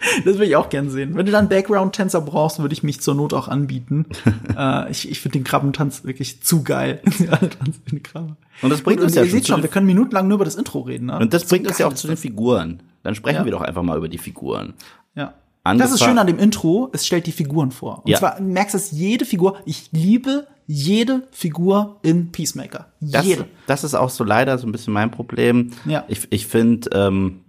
das 0.24 0.34
würde 0.34 0.46
ich 0.46 0.56
auch 0.56 0.68
gern 0.68 0.90
sehen. 0.90 1.16
Wenn 1.16 1.26
du 1.26 1.32
dann 1.32 1.48
Background-Tänzer 1.48 2.20
brauchst, 2.20 2.58
würde 2.58 2.72
ich 2.72 2.82
mich 2.82 3.00
zur 3.00 3.14
Not 3.14 3.34
auch 3.34 3.48
anbieten. 3.48 4.06
äh, 4.56 4.90
ich 4.90 5.10
ich 5.10 5.20
finde 5.20 5.38
den 5.38 5.44
Krabbentanz 5.44 6.04
wirklich 6.04 6.42
zu 6.42 6.62
geil. 6.62 7.00
Alle 7.30 7.50
tanzen 7.50 7.82
wie 7.86 7.90
eine 7.92 8.00
Krabbe. 8.00 8.36
Und 8.62 8.70
das 8.70 8.82
bringt 8.82 9.00
und, 9.00 9.06
uns 9.06 9.12
und 9.12 9.18
ja 9.18 9.24
ihr 9.24 9.30
seht 9.30 9.46
schon, 9.46 9.62
wir 9.62 9.70
können 9.70 9.86
minutenlang 9.86 10.28
nur 10.28 10.36
über 10.36 10.44
das 10.44 10.56
Intro 10.56 10.80
reden. 10.80 11.06
Ne? 11.06 11.18
Und 11.18 11.32
das, 11.32 11.42
das 11.42 11.50
bringt 11.50 11.66
uns 11.66 11.78
ja 11.78 11.86
auch 11.86 11.94
zu 11.94 12.06
den 12.06 12.16
Figuren. 12.16 12.82
Dann 13.02 13.14
sprechen 13.14 13.38
ja. 13.38 13.44
wir 13.44 13.52
doch 13.52 13.62
einfach 13.62 13.82
mal 13.82 13.96
über 13.96 14.08
die 14.08 14.18
Figuren. 14.18 14.74
Ja. 15.14 15.34
Angefangen. 15.64 15.78
Das 15.90 16.00
ist 16.00 16.06
schön 16.06 16.18
an 16.18 16.26
dem 16.26 16.38
Intro, 16.38 16.88
es 16.92 17.06
stellt 17.06 17.26
die 17.26 17.32
Figuren 17.32 17.70
vor. 17.70 18.02
Und 18.04 18.10
ja. 18.10 18.18
zwar 18.18 18.40
merkst 18.40 18.74
du, 18.74 18.78
dass 18.78 18.90
jede 18.90 19.24
Figur, 19.24 19.58
ich 19.66 19.90
liebe 19.92 20.46
jede 20.68 21.26
Figur 21.32 21.96
in 22.02 22.30
Peacemaker. 22.30 22.86
Jede. 23.00 23.46
Das, 23.66 23.80
das 23.80 23.84
ist 23.84 23.94
auch 23.94 24.10
so 24.10 24.22
leider 24.22 24.58
so 24.58 24.66
ein 24.66 24.72
bisschen 24.72 24.92
mein 24.92 25.10
Problem. 25.10 25.70
Ja. 25.86 26.04
Ich, 26.08 26.28
ich 26.30 26.46
finde, 26.46 26.90
ähm, 26.92 27.40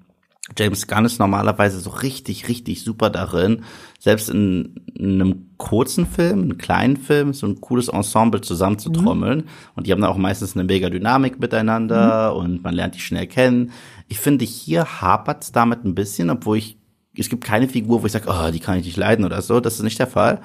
James 0.57 0.87
Gunn 0.87 1.05
ist 1.05 1.19
normalerweise 1.19 1.79
so 1.79 1.89
richtig, 1.89 2.47
richtig 2.47 2.83
super 2.83 3.09
darin, 3.09 3.63
selbst 3.99 4.29
in, 4.29 4.75
in 4.95 5.21
einem 5.21 5.49
kurzen 5.57 6.05
Film, 6.05 6.43
einem 6.43 6.57
kleinen 6.57 6.97
Film, 6.97 7.33
so 7.33 7.45
ein 7.45 7.61
cooles 7.61 7.87
Ensemble 7.87 8.41
zusammenzutrommeln. 8.41 9.39
Mhm. 9.39 9.45
Und 9.75 9.87
die 9.87 9.91
haben 9.91 10.01
dann 10.01 10.09
auch 10.09 10.17
meistens 10.17 10.55
eine 10.55 10.63
mega 10.63 10.89
Dynamik 10.89 11.39
miteinander 11.39 12.33
mhm. 12.33 12.39
und 12.39 12.63
man 12.63 12.73
lernt 12.73 12.95
die 12.95 12.99
schnell 12.99 13.27
kennen. 13.27 13.71
Ich 14.07 14.19
finde, 14.19 14.45
hier 14.45 15.01
hapert's 15.01 15.51
damit 15.51 15.85
ein 15.85 15.95
bisschen, 15.95 16.29
obwohl 16.29 16.57
ich, 16.57 16.77
es 17.15 17.29
gibt 17.29 17.43
keine 17.43 17.67
Figur, 17.67 18.01
wo 18.01 18.05
ich 18.05 18.11
sage, 18.11 18.29
oh, 18.29 18.51
die 18.51 18.59
kann 18.59 18.79
ich 18.79 18.85
nicht 18.85 18.97
leiden 18.97 19.25
oder 19.25 19.41
so. 19.41 19.59
Das 19.59 19.75
ist 19.75 19.83
nicht 19.83 19.99
der 19.99 20.07
Fall. 20.07 20.41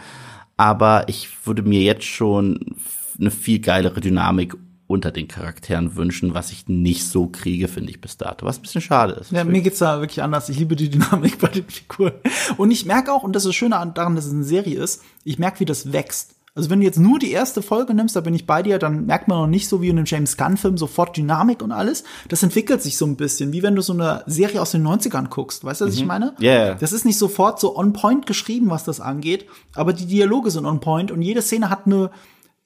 Aber 0.56 1.04
ich 1.08 1.28
würde 1.46 1.62
mir 1.62 1.80
jetzt 1.80 2.04
schon 2.04 2.76
eine 3.18 3.30
viel 3.30 3.60
geilere 3.60 4.00
Dynamik 4.00 4.54
unter 4.86 5.10
den 5.10 5.28
Charakteren 5.28 5.96
wünschen, 5.96 6.34
was 6.34 6.52
ich 6.52 6.68
nicht 6.68 7.06
so 7.06 7.26
kriege, 7.26 7.68
finde 7.68 7.90
ich 7.90 8.00
bis 8.00 8.16
dato. 8.16 8.44
Was 8.44 8.58
ein 8.58 8.62
bisschen 8.62 8.82
schade 8.82 9.14
ist. 9.14 9.32
Ja, 9.32 9.44
mir 9.44 9.62
geht's 9.62 9.78
da 9.78 10.00
wirklich 10.00 10.22
anders. 10.22 10.48
Ich 10.48 10.58
liebe 10.58 10.76
die 10.76 10.90
Dynamik 10.90 11.38
bei 11.40 11.48
den 11.48 11.64
Figuren. 11.68 12.12
Und 12.56 12.70
ich 12.70 12.84
merke 12.84 13.12
auch, 13.12 13.22
und 13.22 13.34
das 13.34 13.44
ist 13.44 13.48
das 13.48 13.56
Schöne 13.56 13.92
daran, 13.94 14.14
dass 14.14 14.26
es 14.26 14.32
eine 14.32 14.44
Serie 14.44 14.78
ist, 14.78 15.02
ich 15.24 15.38
merke, 15.38 15.60
wie 15.60 15.64
das 15.64 15.92
wächst. 15.92 16.34
Also 16.56 16.70
wenn 16.70 16.78
du 16.78 16.86
jetzt 16.86 17.00
nur 17.00 17.18
die 17.18 17.32
erste 17.32 17.62
Folge 17.62 17.94
nimmst, 17.94 18.14
da 18.14 18.20
bin 18.20 18.32
ich 18.32 18.46
bei 18.46 18.62
dir, 18.62 18.78
dann 18.78 19.06
merkt 19.06 19.26
man 19.26 19.38
noch 19.38 19.46
nicht 19.48 19.68
so 19.68 19.82
wie 19.82 19.88
in 19.88 19.98
einem 19.98 20.06
James 20.06 20.36
Gunn-Film 20.36 20.78
sofort 20.78 21.16
Dynamik 21.16 21.62
und 21.62 21.72
alles. 21.72 22.04
Das 22.28 22.44
entwickelt 22.44 22.80
sich 22.80 22.96
so 22.96 23.06
ein 23.06 23.16
bisschen, 23.16 23.52
wie 23.52 23.64
wenn 23.64 23.74
du 23.74 23.82
so 23.82 23.92
eine 23.92 24.22
Serie 24.26 24.62
aus 24.62 24.70
den 24.70 24.86
90ern 24.86 25.28
guckst. 25.28 25.64
Weißt 25.64 25.80
du, 25.80 25.86
was 25.86 25.94
mhm. 25.96 26.00
ich 26.00 26.06
meine? 26.06 26.34
Ja. 26.38 26.52
Yeah. 26.52 26.74
Das 26.76 26.92
ist 26.92 27.04
nicht 27.04 27.18
sofort 27.18 27.58
so 27.58 27.76
on 27.76 27.92
point 27.92 28.26
geschrieben, 28.26 28.70
was 28.70 28.84
das 28.84 29.00
angeht, 29.00 29.46
aber 29.74 29.92
die 29.92 30.06
Dialoge 30.06 30.52
sind 30.52 30.64
on 30.64 30.78
point 30.78 31.10
und 31.10 31.22
jede 31.22 31.42
Szene 31.42 31.70
hat 31.70 31.86
eine 31.86 32.10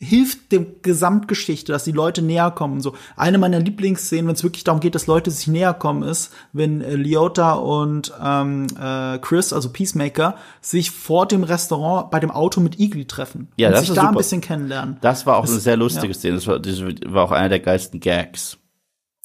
hilft 0.00 0.52
dem 0.52 0.80
Gesamtgeschichte, 0.82 1.72
dass 1.72 1.82
die 1.82 1.92
Leute 1.92 2.22
näher 2.22 2.52
kommen. 2.52 2.80
So 2.80 2.94
eine 3.16 3.36
meiner 3.36 3.58
Lieblingsszenen, 3.58 4.28
wenn 4.28 4.34
es 4.36 4.44
wirklich 4.44 4.62
darum 4.62 4.80
geht, 4.80 4.94
dass 4.94 5.08
Leute 5.08 5.30
sich 5.32 5.48
näher 5.48 5.74
kommen, 5.74 6.04
ist, 6.04 6.32
wenn 6.52 6.80
äh, 6.80 6.94
Leota 6.94 7.54
und 7.54 8.12
ähm, 8.22 8.68
äh, 8.80 9.18
Chris, 9.18 9.52
also 9.52 9.70
Peacemaker, 9.70 10.36
sich 10.60 10.92
vor 10.92 11.26
dem 11.26 11.42
Restaurant 11.42 12.12
bei 12.12 12.20
dem 12.20 12.30
Auto 12.30 12.60
mit 12.60 12.78
Igli 12.78 13.06
treffen 13.06 13.48
ja, 13.56 13.68
und 13.68 13.72
das 13.72 13.80
sich 13.86 13.88
da 13.90 14.02
super. 14.02 14.08
ein 14.08 14.16
bisschen 14.16 14.40
kennenlernen. 14.40 14.98
Das 15.00 15.26
war 15.26 15.36
auch 15.36 15.42
das, 15.42 15.50
eine 15.50 15.60
sehr 15.60 15.76
lustige 15.76 16.12
ja. 16.12 16.14
Szene. 16.14 16.34
Das 16.36 16.46
war, 16.46 16.60
das 16.60 16.80
war 16.80 17.24
auch 17.24 17.32
einer 17.32 17.48
der 17.48 17.60
geilsten 17.60 17.98
Gags 17.98 18.58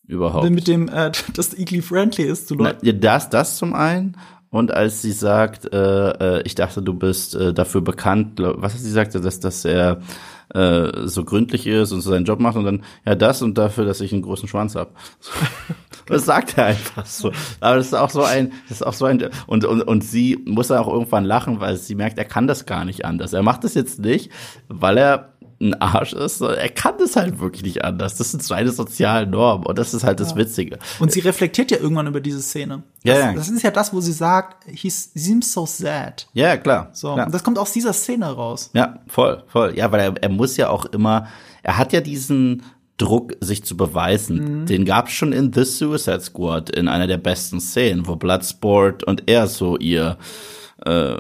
überhaupt. 0.08 0.50
Mit 0.50 0.68
dem, 0.68 0.90
äh, 0.90 1.12
dass 1.36 1.54
Igli 1.54 1.84
friendly 1.84 2.24
ist 2.24 2.48
zu 2.48 2.56
Leuten. 2.56 2.80
Na, 2.82 2.92
das, 2.94 3.30
das 3.30 3.58
zum 3.58 3.76
einen. 3.76 4.18
Und 4.50 4.72
als 4.72 5.02
sie 5.02 5.12
sagt, 5.12 5.72
äh, 5.74 6.38
äh, 6.38 6.42
ich 6.46 6.54
dachte, 6.54 6.82
du 6.82 6.94
bist 6.94 7.36
äh, 7.36 7.54
dafür 7.54 7.82
bekannt, 7.82 8.40
was 8.40 8.74
hat 8.74 8.80
sie 8.80 8.88
gesagt, 8.88 9.16
dass, 9.16 9.40
dass 9.40 9.66
er 9.66 10.00
äh, 10.54 11.08
so 11.08 11.24
gründlich 11.24 11.68
ist 11.68 11.92
und 11.92 12.02
so 12.02 12.12
seinen 12.12 12.26
Job 12.26 12.40
macht 12.40 12.58
und 12.58 12.66
dann, 12.66 12.84
ja, 13.06 13.16
das 13.16 13.42
und 13.42 13.58
dafür, 13.58 13.86
dass 13.86 14.02
ich 14.02 14.14
einen 14.14 14.22
großen 14.22 14.48
Schwanz 14.48 14.76
hab. 14.76 14.96
das 16.06 16.26
sagt 16.26 16.58
er 16.58 16.66
einfach 16.66 17.06
so. 17.06 17.32
Aber 17.60 17.78
das 17.78 17.88
ist 17.88 17.94
auch 17.94 18.10
so 18.10 18.24
ein, 18.24 18.54
das 18.70 18.82
ist 18.82 18.84
auch 18.88 18.94
so 18.94 19.06
ein, 19.06 19.30
und, 19.48 19.66
und, 19.66 19.82
und 19.82 20.04
sie 20.04 20.40
muss 20.46 20.68
dann 20.68 20.80
auch 20.80 20.88
irgendwann 20.88 21.26
lachen, 21.26 21.60
weil 21.60 21.78
sie 21.78 21.96
merkt, 21.96 22.18
er 22.18 22.26
kann 22.26 22.48
das 22.48 22.66
gar 22.66 22.86
nicht 22.86 23.06
anders. 23.06 23.34
Er 23.34 23.44
macht 23.44 23.64
das 23.64 23.74
jetzt 23.74 24.00
nicht, 24.00 24.32
weil 24.68 24.98
er 24.98 25.33
ein 25.64 25.82
Arsch 25.82 26.14
ist. 26.14 26.42
Er 26.42 26.70
kann 26.70 26.96
das 27.00 27.16
halt 27.16 27.40
wirklich 27.40 27.64
nicht 27.64 27.84
anders. 27.84 28.18
Das 28.18 28.32
sind 28.32 28.44
seine 28.44 28.72
sozialen 28.72 29.30
Normen 29.30 29.66
und 29.66 29.78
das 29.78 29.94
ist 29.94 30.04
halt 30.04 30.20
das 30.20 30.36
Witzige. 30.36 30.80
Und 31.00 31.12
sie 31.12 31.22
reflektiert 31.22 31.72
ja 31.72 31.78
irgendwann 31.78 32.08
über 32.08 32.22
diese 32.22 32.42
Szene. 32.42 32.84
Das, 33.04 33.18
ja, 33.18 33.26
ja. 33.26 33.34
das 33.34 33.50
ist 33.50 33.64
ja 33.64 33.72
das, 33.72 33.94
wo 33.94 34.02
sie 34.02 34.12
sagt, 34.12 34.66
he 34.68 34.90
seems 34.90 35.52
so 35.54 35.66
sad. 35.66 36.28
Ja, 36.34 36.58
klar. 36.58 36.90
So, 36.94 37.14
klar. 37.14 37.26
Und 37.26 37.34
das 37.34 37.44
kommt 37.44 37.58
aus 37.58 37.72
dieser 37.72 37.94
Szene 37.94 38.28
raus. 38.32 38.70
Ja, 38.74 39.00
voll, 39.08 39.44
voll. 39.48 39.76
Ja, 39.78 39.92
weil 39.92 40.00
er, 40.00 40.14
er 40.22 40.30
muss 40.30 40.58
ja 40.58 40.70
auch 40.70 40.86
immer, 40.86 41.28
er 41.64 41.78
hat 41.78 41.94
ja 41.94 42.02
diesen 42.02 42.64
Druck, 42.98 43.34
sich 43.42 43.64
zu 43.64 43.76
beweisen. 43.76 44.62
Mhm. 44.62 44.66
Den 44.68 44.86
gab 44.86 45.08
es 45.08 45.14
schon 45.14 45.34
in 45.34 45.52
The 45.52 45.66
Suicide 45.66 46.22
Squad 46.22 46.70
in 46.70 46.88
einer 46.88 47.08
der 47.08 47.18
besten 47.18 47.60
Szenen, 47.60 48.08
wo 48.08 48.16
Bloodsport 48.16 49.04
und 49.04 49.24
er 49.28 49.48
so 49.48 49.78
ihr 49.78 50.18
äh, 50.86 51.18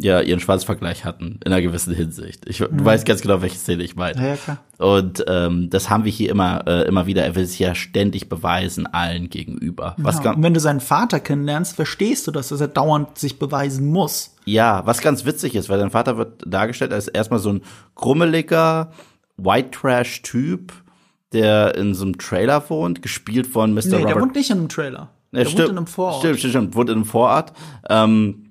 ja 0.00 0.20
ihren 0.20 0.40
Schwanzvergleich 0.40 1.04
hatten 1.04 1.38
in 1.44 1.52
einer 1.52 1.62
gewissen 1.62 1.94
Hinsicht. 1.94 2.48
Ich, 2.48 2.60
mhm. 2.60 2.78
Du 2.78 2.84
weißt 2.84 3.04
ganz 3.06 3.22
genau, 3.22 3.42
welche 3.42 3.56
Szene 3.56 3.82
ich 3.82 3.96
meine. 3.96 4.20
Ja, 4.20 4.28
ja, 4.28 4.36
klar. 4.36 4.58
Und 4.78 5.24
ähm, 5.28 5.70
das 5.70 5.90
haben 5.90 6.04
wir 6.04 6.12
hier 6.12 6.30
immer 6.30 6.66
äh, 6.66 6.88
immer 6.88 7.06
wieder. 7.06 7.24
Er 7.24 7.34
will 7.34 7.46
sich 7.46 7.58
ja 7.58 7.74
ständig 7.74 8.28
beweisen 8.28 8.86
allen 8.86 9.30
gegenüber. 9.30 9.94
Was 9.98 10.22
ja, 10.24 10.32
und 10.32 10.42
wenn 10.42 10.54
du 10.54 10.60
seinen 10.60 10.80
Vater 10.80 11.20
kennenlernst, 11.20 11.76
verstehst 11.76 12.26
du 12.26 12.30
das, 12.30 12.48
dass 12.48 12.60
er 12.60 12.68
dauernd 12.68 13.18
sich 13.18 13.38
beweisen 13.38 13.86
muss. 13.86 14.34
Ja, 14.44 14.84
was 14.86 15.00
ganz 15.00 15.24
witzig 15.24 15.54
ist, 15.54 15.68
weil 15.68 15.78
sein 15.78 15.90
Vater 15.90 16.16
wird 16.16 16.42
dargestellt 16.46 16.92
als 16.92 17.08
erstmal 17.08 17.38
so 17.38 17.50
ein 17.50 17.62
krummeliger 17.94 18.90
White 19.36 19.70
Trash 19.70 20.22
Typ, 20.22 20.72
der 21.32 21.74
in 21.76 21.94
so 21.94 22.04
einem 22.04 22.18
Trailer 22.18 22.68
wohnt, 22.68 23.02
gespielt 23.02 23.46
von 23.46 23.74
Mr. 23.74 23.82
Nee, 23.84 23.96
Robert. 23.96 24.08
der 24.08 24.20
wohnt 24.20 24.34
nicht 24.34 24.50
in 24.50 24.58
einem 24.58 24.68
Trailer. 24.68 25.10
Der 25.32 25.44
stimmt, 25.44 25.58
wohnt 25.58 25.70
in 25.70 25.76
einem 25.78 25.86
Vorort. 25.86 26.18
Stimmt, 26.18 26.38
stimmt, 26.38 26.52
stimmt, 26.52 26.74
wohnt 26.74 26.90
in 26.90 26.96
einem 26.96 27.04
Vorort. 27.04 27.52
Ähm, 27.88 28.41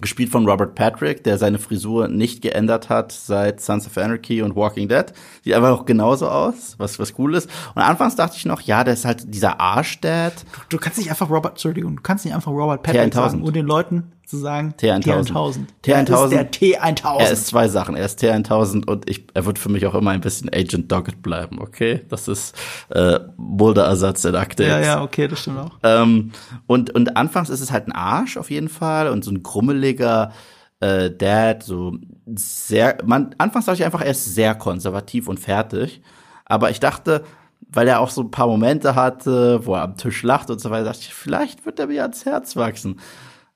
gespielt 0.00 0.30
von 0.30 0.48
Robert 0.48 0.74
Patrick, 0.74 1.24
der 1.24 1.38
seine 1.38 1.58
Frisur 1.58 2.08
nicht 2.08 2.42
geändert 2.42 2.88
hat 2.88 3.12
seit 3.12 3.60
Sons 3.60 3.86
of 3.86 3.96
Anarchy 3.96 4.42
und 4.42 4.56
Walking 4.56 4.88
Dead. 4.88 5.06
Sieht 5.44 5.54
einfach 5.54 5.70
auch 5.70 5.84
genauso 5.84 6.28
aus, 6.28 6.74
was 6.78 6.98
was 6.98 7.18
cool 7.18 7.34
ist. 7.34 7.48
Und 7.74 7.82
anfangs 7.82 8.16
dachte 8.16 8.36
ich 8.36 8.44
noch, 8.44 8.60
ja, 8.60 8.84
der 8.84 8.94
ist 8.94 9.04
halt 9.04 9.34
dieser 9.34 9.60
Arschdad. 9.60 10.44
Du, 10.68 10.76
du 10.76 10.78
kannst 10.78 10.98
nicht 10.98 11.10
einfach 11.10 11.30
Robert, 11.30 11.52
Entschuldigung, 11.52 11.96
du 11.96 12.02
kannst 12.02 12.24
nicht 12.24 12.34
einfach 12.34 12.52
Robert 12.52 12.82
Patrick 12.82 13.14
sagen 13.14 13.42
und 13.42 13.54
den 13.54 13.66
Leuten 13.66 14.12
zu 14.30 14.38
sagen 14.38 14.74
T1000. 14.80 15.66
Er 15.84 16.04
T1000. 16.06 16.24
ist 16.24 16.32
der 16.32 16.50
T1000. 16.52 17.18
Er 17.18 17.30
ist 17.30 17.46
zwei 17.48 17.68
Sachen. 17.68 17.96
Er 17.96 18.04
ist 18.04 18.22
T1000 18.22 18.86
und 18.88 19.10
ich, 19.10 19.26
er 19.34 19.44
wird 19.44 19.58
für 19.58 19.68
mich 19.68 19.86
auch 19.86 19.94
immer 19.94 20.12
ein 20.12 20.20
bisschen 20.20 20.48
Agent 20.48 20.90
Doggett 20.90 21.20
bleiben, 21.22 21.60
okay? 21.60 22.02
Das 22.08 22.28
ist 22.28 22.54
äh, 22.90 23.18
Mulder-Ersatz 23.36 24.24
in 24.24 24.36
Akte 24.36 24.66
ja, 24.66 24.80
ja, 24.80 25.02
okay, 25.02 25.26
das 25.26 25.40
stimmt 25.40 25.58
auch. 25.58 25.72
Ähm, 25.82 26.30
und, 26.66 26.90
und 26.90 27.16
anfangs 27.16 27.50
ist 27.50 27.60
es 27.60 27.72
halt 27.72 27.88
ein 27.88 27.92
Arsch 27.92 28.36
auf 28.36 28.50
jeden 28.50 28.68
Fall 28.68 29.08
und 29.08 29.24
so 29.24 29.32
ein 29.32 29.42
grummeliger 29.42 30.32
äh, 30.78 31.10
Dad, 31.10 31.62
so 31.62 31.96
sehr, 32.34 32.98
man, 33.04 33.34
anfangs 33.38 33.66
dachte 33.66 33.80
ich 33.80 33.84
einfach, 33.84 34.02
er 34.02 34.12
ist 34.12 34.34
sehr 34.34 34.54
konservativ 34.54 35.28
und 35.28 35.40
fertig. 35.40 36.00
Aber 36.44 36.70
ich 36.70 36.80
dachte, 36.80 37.24
weil 37.68 37.88
er 37.88 38.00
auch 38.00 38.10
so 38.10 38.22
ein 38.22 38.30
paar 38.30 38.46
Momente 38.46 38.94
hatte, 38.94 39.64
wo 39.66 39.74
er 39.74 39.82
am 39.82 39.96
Tisch 39.96 40.22
lacht 40.22 40.50
und 40.50 40.60
so 40.60 40.70
weiter, 40.70 40.84
dachte 40.84 41.00
ich, 41.02 41.14
vielleicht 41.14 41.66
wird 41.66 41.78
er 41.78 41.86
mir 41.88 42.02
ans 42.02 42.24
Herz 42.24 42.56
wachsen. 42.56 43.00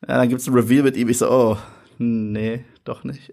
Ja, 0.09 0.19
dann 0.19 0.29
gibt's 0.29 0.47
ein 0.47 0.55
Reveal 0.55 0.83
mit 0.83 0.97
ihm, 0.97 1.09
ich 1.09 1.19
so, 1.19 1.31
oh, 1.31 1.57
nee, 1.99 2.65
doch 2.85 3.05
nicht. 3.05 3.33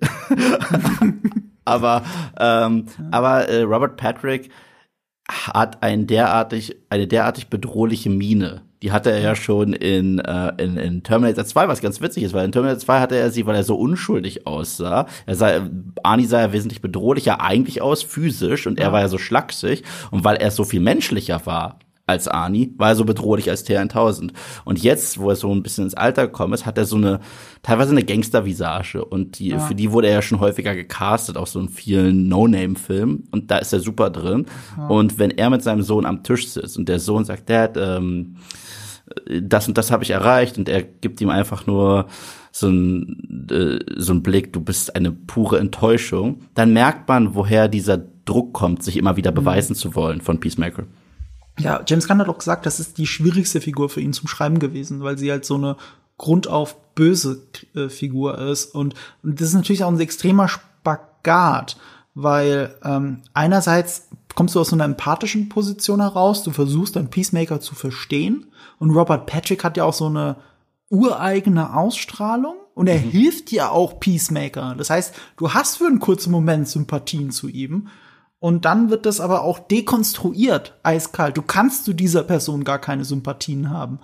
aber 1.65 2.03
ähm, 2.39 2.86
aber 3.11 3.49
äh, 3.49 3.63
Robert 3.63 3.97
Patrick 3.97 4.49
hat 5.30 5.84
ein 5.84 6.07
derartig, 6.07 6.78
eine 6.89 7.07
derartig 7.07 7.47
bedrohliche 7.47 8.09
Miene. 8.09 8.63
Die 8.82 8.91
hatte 8.91 9.11
er 9.11 9.19
ja 9.19 9.36
schon 9.36 9.74
in, 9.74 10.19
äh, 10.19 10.53
in, 10.57 10.78
in 10.78 11.03
Terminator 11.03 11.45
2, 11.45 11.67
was 11.67 11.82
ganz 11.82 12.01
witzig 12.01 12.24
ist, 12.24 12.34
weil 12.34 12.45
in 12.45 12.51
Terminator 12.51 12.80
2 12.80 12.99
hatte 12.99 13.15
er 13.15 13.30
sie, 13.30 13.45
weil 13.45 13.55
er 13.55 13.63
so 13.63 13.76
unschuldig 13.76 14.47
aussah. 14.47 15.07
Er 15.26 15.36
sah, 15.36 15.69
Arnie 16.03 16.26
sah 16.26 16.41
ja 16.41 16.53
wesentlich 16.53 16.82
bedrohlicher 16.82 17.41
eigentlich 17.41 17.82
aus, 17.82 18.01
physisch, 18.01 18.65
und 18.65 18.80
er 18.80 18.91
war 18.91 19.01
ja 19.01 19.07
so 19.07 19.19
schlaksig. 19.19 19.84
Und 20.09 20.24
weil 20.24 20.38
er 20.38 20.51
so 20.51 20.63
viel 20.63 20.80
menschlicher 20.80 21.45
war 21.45 21.80
als 22.08 22.28
Arnie, 22.28 22.74
war 22.78 22.89
er 22.89 22.95
so 22.95 23.06
bedrohlich 23.06 23.49
als 23.49 23.66
T1000. 23.66 24.32
Und 24.66 24.82
jetzt, 24.84 25.20
wo 25.20 25.30
er 25.30 25.36
so 25.36 25.54
ein 25.54 25.64
bisschen 25.64 25.86
ins 25.86 25.93
Alter 25.93 26.28
gekommen 26.28 26.54
ist, 26.54 26.66
hat 26.66 26.78
er 26.78 26.86
so 26.86 26.97
eine, 26.97 27.20
teilweise 27.64 27.91
eine 27.91 28.04
Gangster-Visage. 28.04 29.04
Und 29.06 29.39
die, 29.39 29.58
für 29.58 29.76
die 29.76 29.91
wurde 29.91 30.08
er 30.08 30.16
ja 30.16 30.22
schon 30.22 30.39
häufiger 30.39 30.76
gecastet, 30.76 31.38
auch 31.38 31.47
so 31.47 31.60
in 31.60 31.70
vielen 31.70 32.28
No-Name-Filmen. 32.28 33.28
Und 33.32 33.52
da 33.52 33.58
ist 33.58 33.74
er 33.74 33.80
super 33.80 34.10
drin. 34.10 34.45
Und 34.89 35.20
wenn 35.20 35.32
er 35.32 35.49
mit 35.49 35.64
seinem 35.64 35.84
Sohn 35.84 36.06
am 36.06 36.24
Tisch 36.24 36.49
sitzt 36.49 36.78
und 36.78 36.89
der 36.89 36.99
Sohn 36.99 37.26
sagt, 37.26 37.49
Dad, 37.49 37.78
ähm, 37.78 38.36
das 39.41 39.68
und 39.68 39.78
das 39.78 39.91
habe 39.91 40.04
ich 40.04 40.12
erreicht 40.12 40.58
und 40.58 40.70
er 40.70 40.84
gibt 40.84 41.22
ihm 41.22 41.30
einfach 41.30 41.68
nur 41.68 42.08
so 42.52 42.70
ein 42.70 43.47
äh, 43.52 43.80
so 43.97 44.14
ein 44.14 44.24
Blick, 44.24 44.54
du 44.54 44.62
bist 44.62 44.95
eine 44.95 45.12
pure 45.12 45.60
Enttäuschung, 45.60 46.41
dann 46.54 46.74
merkt 46.74 47.08
man, 47.08 47.36
woher 47.36 47.68
dieser 47.68 47.97
Druck 47.97 48.54
kommt, 48.54 48.84
sich 48.84 48.97
immer 48.97 49.18
wieder 49.18 49.32
beweisen 49.32 49.76
zu 49.76 49.95
wollen 49.95 50.22
von 50.22 50.39
Peacemaker. 50.39 50.84
Ja, 51.62 51.84
James 51.86 52.07
Gunn 52.07 52.20
hat 52.20 52.30
auch 52.30 52.38
gesagt, 52.38 52.66
das 52.66 52.80
ist 52.80 52.97
die 52.97 53.07
schwierigste 53.07 53.62
Figur 53.62 53.89
für 53.89 54.01
ihn 54.01 54.14
zum 54.14 54.28
Schreiben 54.28 54.59
gewesen, 54.59 55.03
weil 55.03 55.18
sie 55.18 55.32
halt 55.32 55.45
so 55.45 55.55
eine 55.55 55.78
grundauf 56.18 56.76
böse 56.93 57.41
äh, 57.76 57.89
Figur 57.89 58.38
ist. 58.38 58.76
Und, 58.76 58.95
und 59.24 59.39
das 59.39 59.49
ist 59.49 59.55
natürlich 59.55 59.84
auch 59.84 59.91
ein 59.91 59.99
extremer 59.99 60.47
Spagat, 60.47 61.78
weil 62.14 62.76
ähm, 62.84 63.22
einerseits 63.34 64.07
kommst 64.36 64.55
du 64.55 64.59
aus 64.59 64.70
so 64.70 64.76
einer 64.76 64.86
empathischen 64.86 65.49
Position 65.49 65.99
heraus, 65.99 66.43
du 66.43 66.51
versuchst 66.51 66.95
deinen 66.95 67.09
Peacemaker 67.09 67.59
zu 67.59 67.76
verstehen. 67.76 68.47
Und 68.80 68.91
Robert 68.91 69.26
Patrick 69.26 69.64
hat 69.64 69.78
ja 69.78 69.84
auch 69.84 69.93
so 69.93 70.07
eine 70.07 70.38
ureigene 70.89 71.76
Ausstrahlung 71.76 72.55
und 72.74 72.88
er 72.88 72.97
hilft 72.97 73.51
dir 73.51 73.72
auch 73.72 73.99
Peacemaker. 73.99 74.76
Das 74.78 74.89
heißt, 74.89 75.14
du 75.38 75.53
hast 75.53 75.78
für 75.78 75.88
einen 75.88 75.99
kurzen 75.99 76.32
Moment 76.32 76.68
Sympathien 76.68 77.32
zu 77.32 77.47
ihm. 77.47 77.88
Und 78.42 78.66
dann 78.66 78.89
wird 78.89 79.06
das 79.06 79.22
aber 79.22 79.44
auch 79.44 79.60
dekonstruiert, 79.60 80.74
eiskalt. 80.82 81.38
Du 81.38 81.44
kannst 81.44 81.86
zu 81.86 81.94
dieser 81.94 82.24
Person 82.24 82.64
gar 82.64 82.80
keine 82.80 83.06
Sympathien 83.06 83.70
haben. 83.70 84.00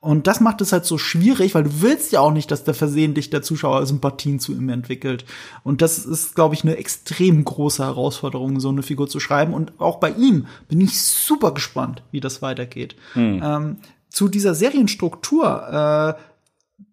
Und 0.00 0.26
das 0.26 0.40
macht 0.40 0.62
es 0.62 0.72
halt 0.72 0.86
so 0.86 0.96
schwierig, 0.96 1.54
weil 1.54 1.64
du 1.64 1.82
willst 1.82 2.10
ja 2.10 2.20
auch 2.20 2.32
nicht, 2.32 2.50
dass 2.50 2.64
der 2.64 2.72
versehentlich 2.72 3.28
der 3.28 3.42
Zuschauer 3.42 3.84
Sympathien 3.84 4.40
zu 4.40 4.52
ihm 4.52 4.70
entwickelt. 4.70 5.26
Und 5.62 5.82
das 5.82 6.06
ist, 6.06 6.34
glaube 6.34 6.54
ich, 6.54 6.64
eine 6.64 6.78
extrem 6.78 7.44
große 7.44 7.84
Herausforderung, 7.84 8.60
so 8.60 8.70
eine 8.70 8.82
Figur 8.82 9.08
zu 9.08 9.20
schreiben. 9.20 9.52
Und 9.52 9.78
auch 9.78 10.00
bei 10.00 10.10
ihm 10.10 10.46
bin 10.68 10.80
ich 10.80 11.00
super 11.02 11.52
gespannt, 11.52 12.02
wie 12.12 12.20
das 12.20 12.40
weitergeht. 12.40 12.96
Ähm, 13.44 13.76
zu 14.08 14.28
dieser 14.28 14.54
Serienstruktur, 14.54 16.16
äh, 16.18 16.31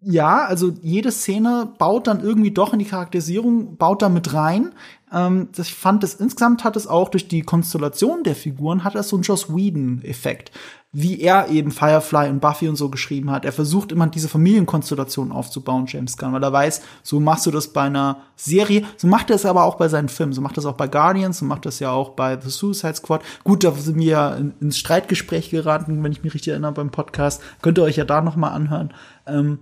ja, 0.02 0.46
also 0.46 0.72
jede 0.80 1.12
Szene 1.12 1.72
baut 1.78 2.06
dann 2.06 2.22
irgendwie 2.22 2.52
doch 2.52 2.72
in 2.72 2.78
die 2.78 2.86
Charakterisierung, 2.86 3.76
baut 3.76 4.00
da 4.00 4.08
mit 4.08 4.32
rein. 4.32 4.72
Ähm, 5.12 5.48
das, 5.54 5.68
ich 5.68 5.74
fand 5.74 6.02
das 6.02 6.14
insgesamt 6.14 6.64
hat 6.64 6.76
es 6.76 6.86
auch 6.86 7.10
durch 7.10 7.28
die 7.28 7.42
Konstellation 7.42 8.22
der 8.22 8.34
Figuren 8.34 8.84
hat 8.84 8.94
das 8.94 9.08
so 9.08 9.16
einen 9.16 9.24
Joss 9.24 9.54
Whedon-Effekt. 9.54 10.52
Wie 10.92 11.20
er 11.20 11.48
eben 11.48 11.70
Firefly 11.70 12.30
und 12.30 12.40
Buffy 12.40 12.66
und 12.66 12.74
so 12.74 12.88
geschrieben 12.88 13.30
hat. 13.30 13.44
Er 13.44 13.52
versucht 13.52 13.92
immer 13.92 14.08
diese 14.08 14.28
Familienkonstellation 14.28 15.30
aufzubauen, 15.30 15.84
James 15.86 16.16
Gunn, 16.16 16.32
weil 16.32 16.42
er 16.42 16.52
weiß, 16.52 16.82
so 17.04 17.20
machst 17.20 17.46
du 17.46 17.52
das 17.52 17.68
bei 17.68 17.82
einer 17.82 18.22
Serie, 18.34 18.84
so 18.96 19.06
macht 19.06 19.30
er 19.30 19.36
es 19.36 19.46
aber 19.46 19.64
auch 19.64 19.76
bei 19.76 19.86
seinen 19.86 20.08
Filmen, 20.08 20.32
so 20.32 20.40
macht 20.40 20.56
er 20.56 20.60
es 20.60 20.66
auch 20.66 20.76
bei 20.76 20.88
Guardians, 20.88 21.38
so 21.38 21.44
macht 21.44 21.66
er 21.66 21.68
es 21.68 21.78
ja 21.78 21.92
auch 21.92 22.10
bei 22.10 22.40
The 22.40 22.50
Suicide 22.50 22.94
Squad. 22.94 23.22
Gut, 23.44 23.62
da 23.62 23.70
sind 23.72 23.98
wir 23.98 24.06
ja 24.06 24.34
in, 24.34 24.54
ins 24.60 24.78
Streitgespräch 24.78 25.50
geraten, 25.50 26.02
wenn 26.02 26.10
ich 26.10 26.24
mich 26.24 26.34
richtig 26.34 26.52
erinnere 26.52 26.72
beim 26.72 26.90
Podcast. 26.90 27.40
Könnt 27.62 27.78
ihr 27.78 27.84
euch 27.84 27.96
ja 27.96 28.04
da 28.04 28.20
noch 28.20 28.34
mal 28.34 28.50
anhören. 28.50 28.92
Ähm, 29.26 29.60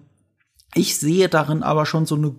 ich 0.75 0.99
sehe 0.99 1.29
darin 1.29 1.63
aber 1.63 1.87
schon 1.87 2.07
so 2.07 2.15
eine 2.15 2.35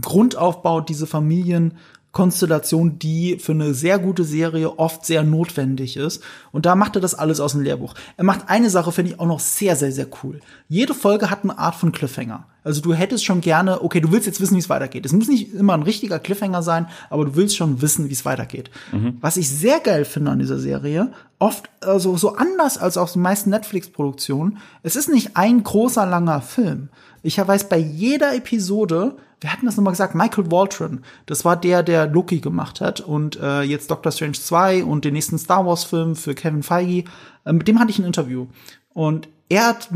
Grundaufbau, 0.00 0.80
diese 0.80 1.06
Familienkonstellation, 1.06 2.98
die 2.98 3.38
für 3.38 3.52
eine 3.52 3.74
sehr 3.74 3.98
gute 3.98 4.24
Serie 4.24 4.78
oft 4.78 5.06
sehr 5.06 5.22
notwendig 5.22 5.96
ist. 5.96 6.22
Und 6.52 6.66
da 6.66 6.74
macht 6.74 6.96
er 6.96 7.00
das 7.00 7.14
alles 7.14 7.40
aus 7.40 7.52
dem 7.52 7.62
Lehrbuch. 7.62 7.94
Er 8.16 8.24
macht 8.24 8.48
eine 8.48 8.70
Sache, 8.70 8.92
finde 8.92 9.12
ich 9.12 9.20
auch 9.20 9.26
noch 9.26 9.40
sehr, 9.40 9.76
sehr, 9.76 9.92
sehr 9.92 10.06
cool. 10.22 10.40
Jede 10.68 10.94
Folge 10.94 11.30
hat 11.30 11.42
eine 11.42 11.58
Art 11.58 11.74
von 11.74 11.90
Cliffhanger. 11.92 12.46
Also 12.64 12.80
du 12.80 12.94
hättest 12.94 13.24
schon 13.24 13.40
gerne, 13.40 13.82
okay, 13.82 14.00
du 14.00 14.12
willst 14.12 14.26
jetzt 14.26 14.40
wissen, 14.40 14.54
wie 14.54 14.60
es 14.60 14.68
weitergeht. 14.68 15.04
Es 15.04 15.12
muss 15.12 15.26
nicht 15.26 15.52
immer 15.54 15.72
ein 15.74 15.82
richtiger 15.82 16.20
Cliffhanger 16.20 16.62
sein, 16.62 16.86
aber 17.10 17.24
du 17.24 17.34
willst 17.34 17.56
schon 17.56 17.82
wissen, 17.82 18.08
wie 18.08 18.12
es 18.12 18.24
weitergeht. 18.24 18.70
Was 19.20 19.36
ich 19.36 19.48
sehr 19.48 19.80
geil 19.80 20.04
finde 20.04 20.30
an 20.30 20.38
dieser 20.38 20.58
Serie, 20.58 21.12
oft, 21.40 21.70
also 21.80 22.16
so 22.16 22.36
anders 22.36 22.78
als 22.78 22.98
auf 22.98 23.14
den 23.14 23.22
meisten 23.22 23.50
Netflix-Produktionen, 23.50 24.58
es 24.84 24.94
ist 24.94 25.08
nicht 25.08 25.36
ein 25.36 25.64
großer, 25.64 26.06
langer 26.06 26.40
Film. 26.40 26.90
Ich 27.22 27.38
weiß 27.38 27.68
bei 27.68 27.78
jeder 27.78 28.34
Episode, 28.34 29.16
wir 29.40 29.52
hatten 29.52 29.66
das 29.66 29.76
nochmal 29.76 29.92
gesagt, 29.92 30.14
Michael 30.14 30.50
Waldron, 30.50 31.00
das 31.26 31.44
war 31.44 31.56
der, 31.56 31.82
der 31.82 32.06
Loki 32.06 32.40
gemacht 32.40 32.80
hat 32.80 33.00
und 33.00 33.38
äh, 33.40 33.62
jetzt 33.62 33.90
Doctor 33.90 34.12
Strange 34.12 34.32
2 34.32 34.84
und 34.84 35.04
den 35.04 35.14
nächsten 35.14 35.38
Star 35.38 35.66
Wars 35.66 35.84
Film 35.84 36.16
für 36.16 36.34
Kevin 36.34 36.62
Feige, 36.62 37.04
äh, 37.44 37.52
mit 37.52 37.68
dem 37.68 37.78
hatte 37.78 37.90
ich 37.90 37.98
ein 37.98 38.04
Interview. 38.04 38.46
Und 38.92 39.28
er 39.48 39.66
hat 39.68 39.88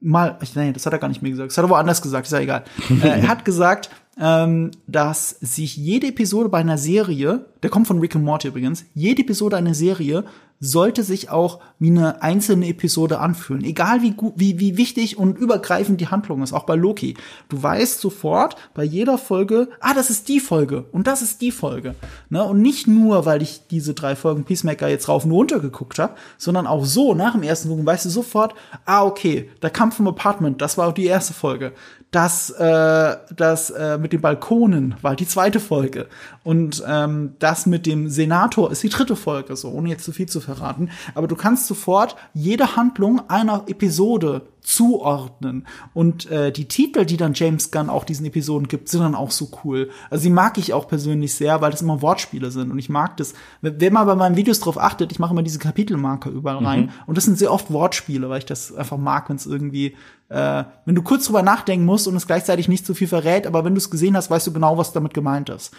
mal, 0.00 0.38
nee, 0.54 0.72
das 0.72 0.86
hat 0.86 0.92
er 0.92 0.98
gar 0.98 1.08
nicht 1.08 1.22
mir 1.22 1.30
gesagt, 1.30 1.50
das 1.50 1.58
hat 1.58 1.64
er 1.64 1.70
woanders 1.70 2.02
gesagt, 2.02 2.26
ist 2.26 2.32
ja 2.32 2.40
egal. 2.40 2.64
äh, 3.02 3.08
er 3.08 3.28
hat 3.28 3.44
gesagt, 3.44 3.90
ähm, 4.18 4.70
dass 4.86 5.30
sich 5.30 5.76
jede 5.76 6.08
Episode 6.08 6.48
bei 6.48 6.58
einer 6.58 6.78
Serie, 6.78 7.44
der 7.62 7.70
kommt 7.70 7.86
von 7.86 7.98
Rick 7.98 8.16
and 8.16 8.24
Morty 8.24 8.48
übrigens, 8.48 8.84
jede 8.94 9.22
Episode 9.22 9.56
einer 9.56 9.74
Serie 9.74 10.24
sollte 10.60 11.02
sich 11.02 11.30
auch 11.30 11.60
wie 11.78 11.90
eine 11.90 12.22
einzelne 12.22 12.68
Episode 12.68 13.18
anfühlen. 13.18 13.64
Egal 13.64 14.02
wie, 14.02 14.12
gut, 14.12 14.34
wie, 14.36 14.58
wie 14.58 14.76
wichtig 14.76 15.18
und 15.18 15.36
übergreifend 15.38 16.00
die 16.00 16.08
Handlung 16.08 16.42
ist, 16.42 16.52
auch 16.52 16.64
bei 16.64 16.74
Loki. 16.74 17.14
Du 17.48 17.62
weißt 17.62 18.00
sofort 18.00 18.56
bei 18.74 18.84
jeder 18.84 19.18
Folge, 19.18 19.68
ah, 19.80 19.94
das 19.94 20.10
ist 20.10 20.28
die 20.28 20.40
Folge 20.40 20.84
und 20.92 21.06
das 21.06 21.22
ist 21.22 21.40
die 21.40 21.50
Folge. 21.50 21.94
Ne? 22.30 22.42
Und 22.42 22.62
nicht 22.62 22.86
nur, 22.86 23.26
weil 23.26 23.42
ich 23.42 23.66
diese 23.70 23.94
drei 23.94 24.16
Folgen 24.16 24.44
Peacemaker 24.44 24.88
jetzt 24.88 25.08
rauf 25.08 25.24
und 25.24 25.32
runter 25.32 25.60
geguckt 25.60 25.98
habe, 25.98 26.14
sondern 26.38 26.66
auch 26.66 26.84
so, 26.84 27.14
nach 27.14 27.32
dem 27.32 27.42
ersten 27.42 27.68
Gucken 27.68 27.86
weißt 27.86 28.06
du 28.06 28.10
sofort, 28.10 28.54
ah, 28.84 29.04
okay, 29.04 29.50
der 29.62 29.70
Kampf 29.70 29.98
im 29.98 30.08
Apartment, 30.08 30.62
das 30.62 30.78
war 30.78 30.88
auch 30.88 30.94
die 30.94 31.06
erste 31.06 31.34
Folge. 31.34 31.72
Das, 32.12 32.50
äh, 32.50 33.16
das 33.36 33.70
äh, 33.70 33.98
mit 33.98 34.12
den 34.12 34.20
Balkonen 34.20 34.94
war 35.02 35.16
die 35.16 35.26
zweite 35.26 35.60
Folge. 35.60 36.06
Und 36.44 36.82
ähm, 36.86 37.34
das 37.40 37.66
mit 37.66 37.84
dem 37.84 38.08
Senator 38.08 38.70
ist 38.70 38.82
die 38.82 38.88
dritte 38.88 39.16
Folge, 39.16 39.56
so 39.56 39.70
ohne 39.70 39.90
jetzt 39.90 40.04
zu 40.04 40.12
viel 40.12 40.26
zu 40.26 40.40
verraten. 40.46 40.90
Aber 41.14 41.28
du 41.28 41.36
kannst 41.36 41.66
sofort 41.66 42.16
jede 42.32 42.76
Handlung 42.76 43.28
einer 43.28 43.64
Episode 43.66 44.48
zuordnen. 44.62 45.66
Und 45.94 46.28
äh, 46.30 46.50
die 46.50 46.66
Titel, 46.66 47.04
die 47.04 47.16
dann 47.16 47.34
James 47.34 47.70
Gunn 47.70 47.88
auch 47.88 48.02
diesen 48.02 48.26
Episoden 48.26 48.66
gibt, 48.66 48.88
sind 48.88 49.00
dann 49.00 49.14
auch 49.14 49.30
so 49.30 49.48
cool. 49.62 49.90
Also 50.10 50.24
die 50.24 50.30
mag 50.30 50.58
ich 50.58 50.72
auch 50.72 50.88
persönlich 50.88 51.34
sehr, 51.34 51.60
weil 51.60 51.70
das 51.70 51.82
immer 51.82 52.02
Wortspiele 52.02 52.50
sind. 52.50 52.72
Und 52.72 52.78
ich 52.78 52.88
mag 52.88 53.16
das. 53.16 53.34
Wer 53.60 53.92
mal 53.92 54.04
bei 54.04 54.16
meinen 54.16 54.36
Videos 54.36 54.58
drauf 54.58 54.76
achtet, 54.76 55.12
ich 55.12 55.20
mache 55.20 55.32
immer 55.32 55.44
diese 55.44 55.60
Kapitelmarker 55.60 56.30
überall 56.30 56.64
rein. 56.64 56.90
Und 57.06 57.16
das 57.16 57.24
sind 57.24 57.38
sehr 57.38 57.52
oft 57.52 57.70
Wortspiele, 57.70 58.28
weil 58.28 58.38
ich 58.38 58.46
das 58.46 58.74
einfach 58.74 58.98
mag, 58.98 59.28
wenn 59.28 59.36
es 59.36 59.46
irgendwie 59.46 59.94
äh, 60.28 60.64
wenn 60.84 60.94
du 60.94 61.02
kurz 61.02 61.26
drüber 61.26 61.42
nachdenken 61.42 61.84
musst 61.84 62.08
und 62.08 62.16
es 62.16 62.26
gleichzeitig 62.26 62.68
nicht 62.68 62.84
zu 62.84 62.94
viel 62.94 63.06
verrät, 63.06 63.46
aber 63.46 63.64
wenn 63.64 63.74
du 63.74 63.78
es 63.78 63.90
gesehen 63.90 64.16
hast, 64.16 64.30
weißt 64.30 64.48
du 64.48 64.52
genau, 64.52 64.76
was 64.76 64.92
damit 64.92 65.14
gemeint 65.14 65.48
ist. 65.48 65.72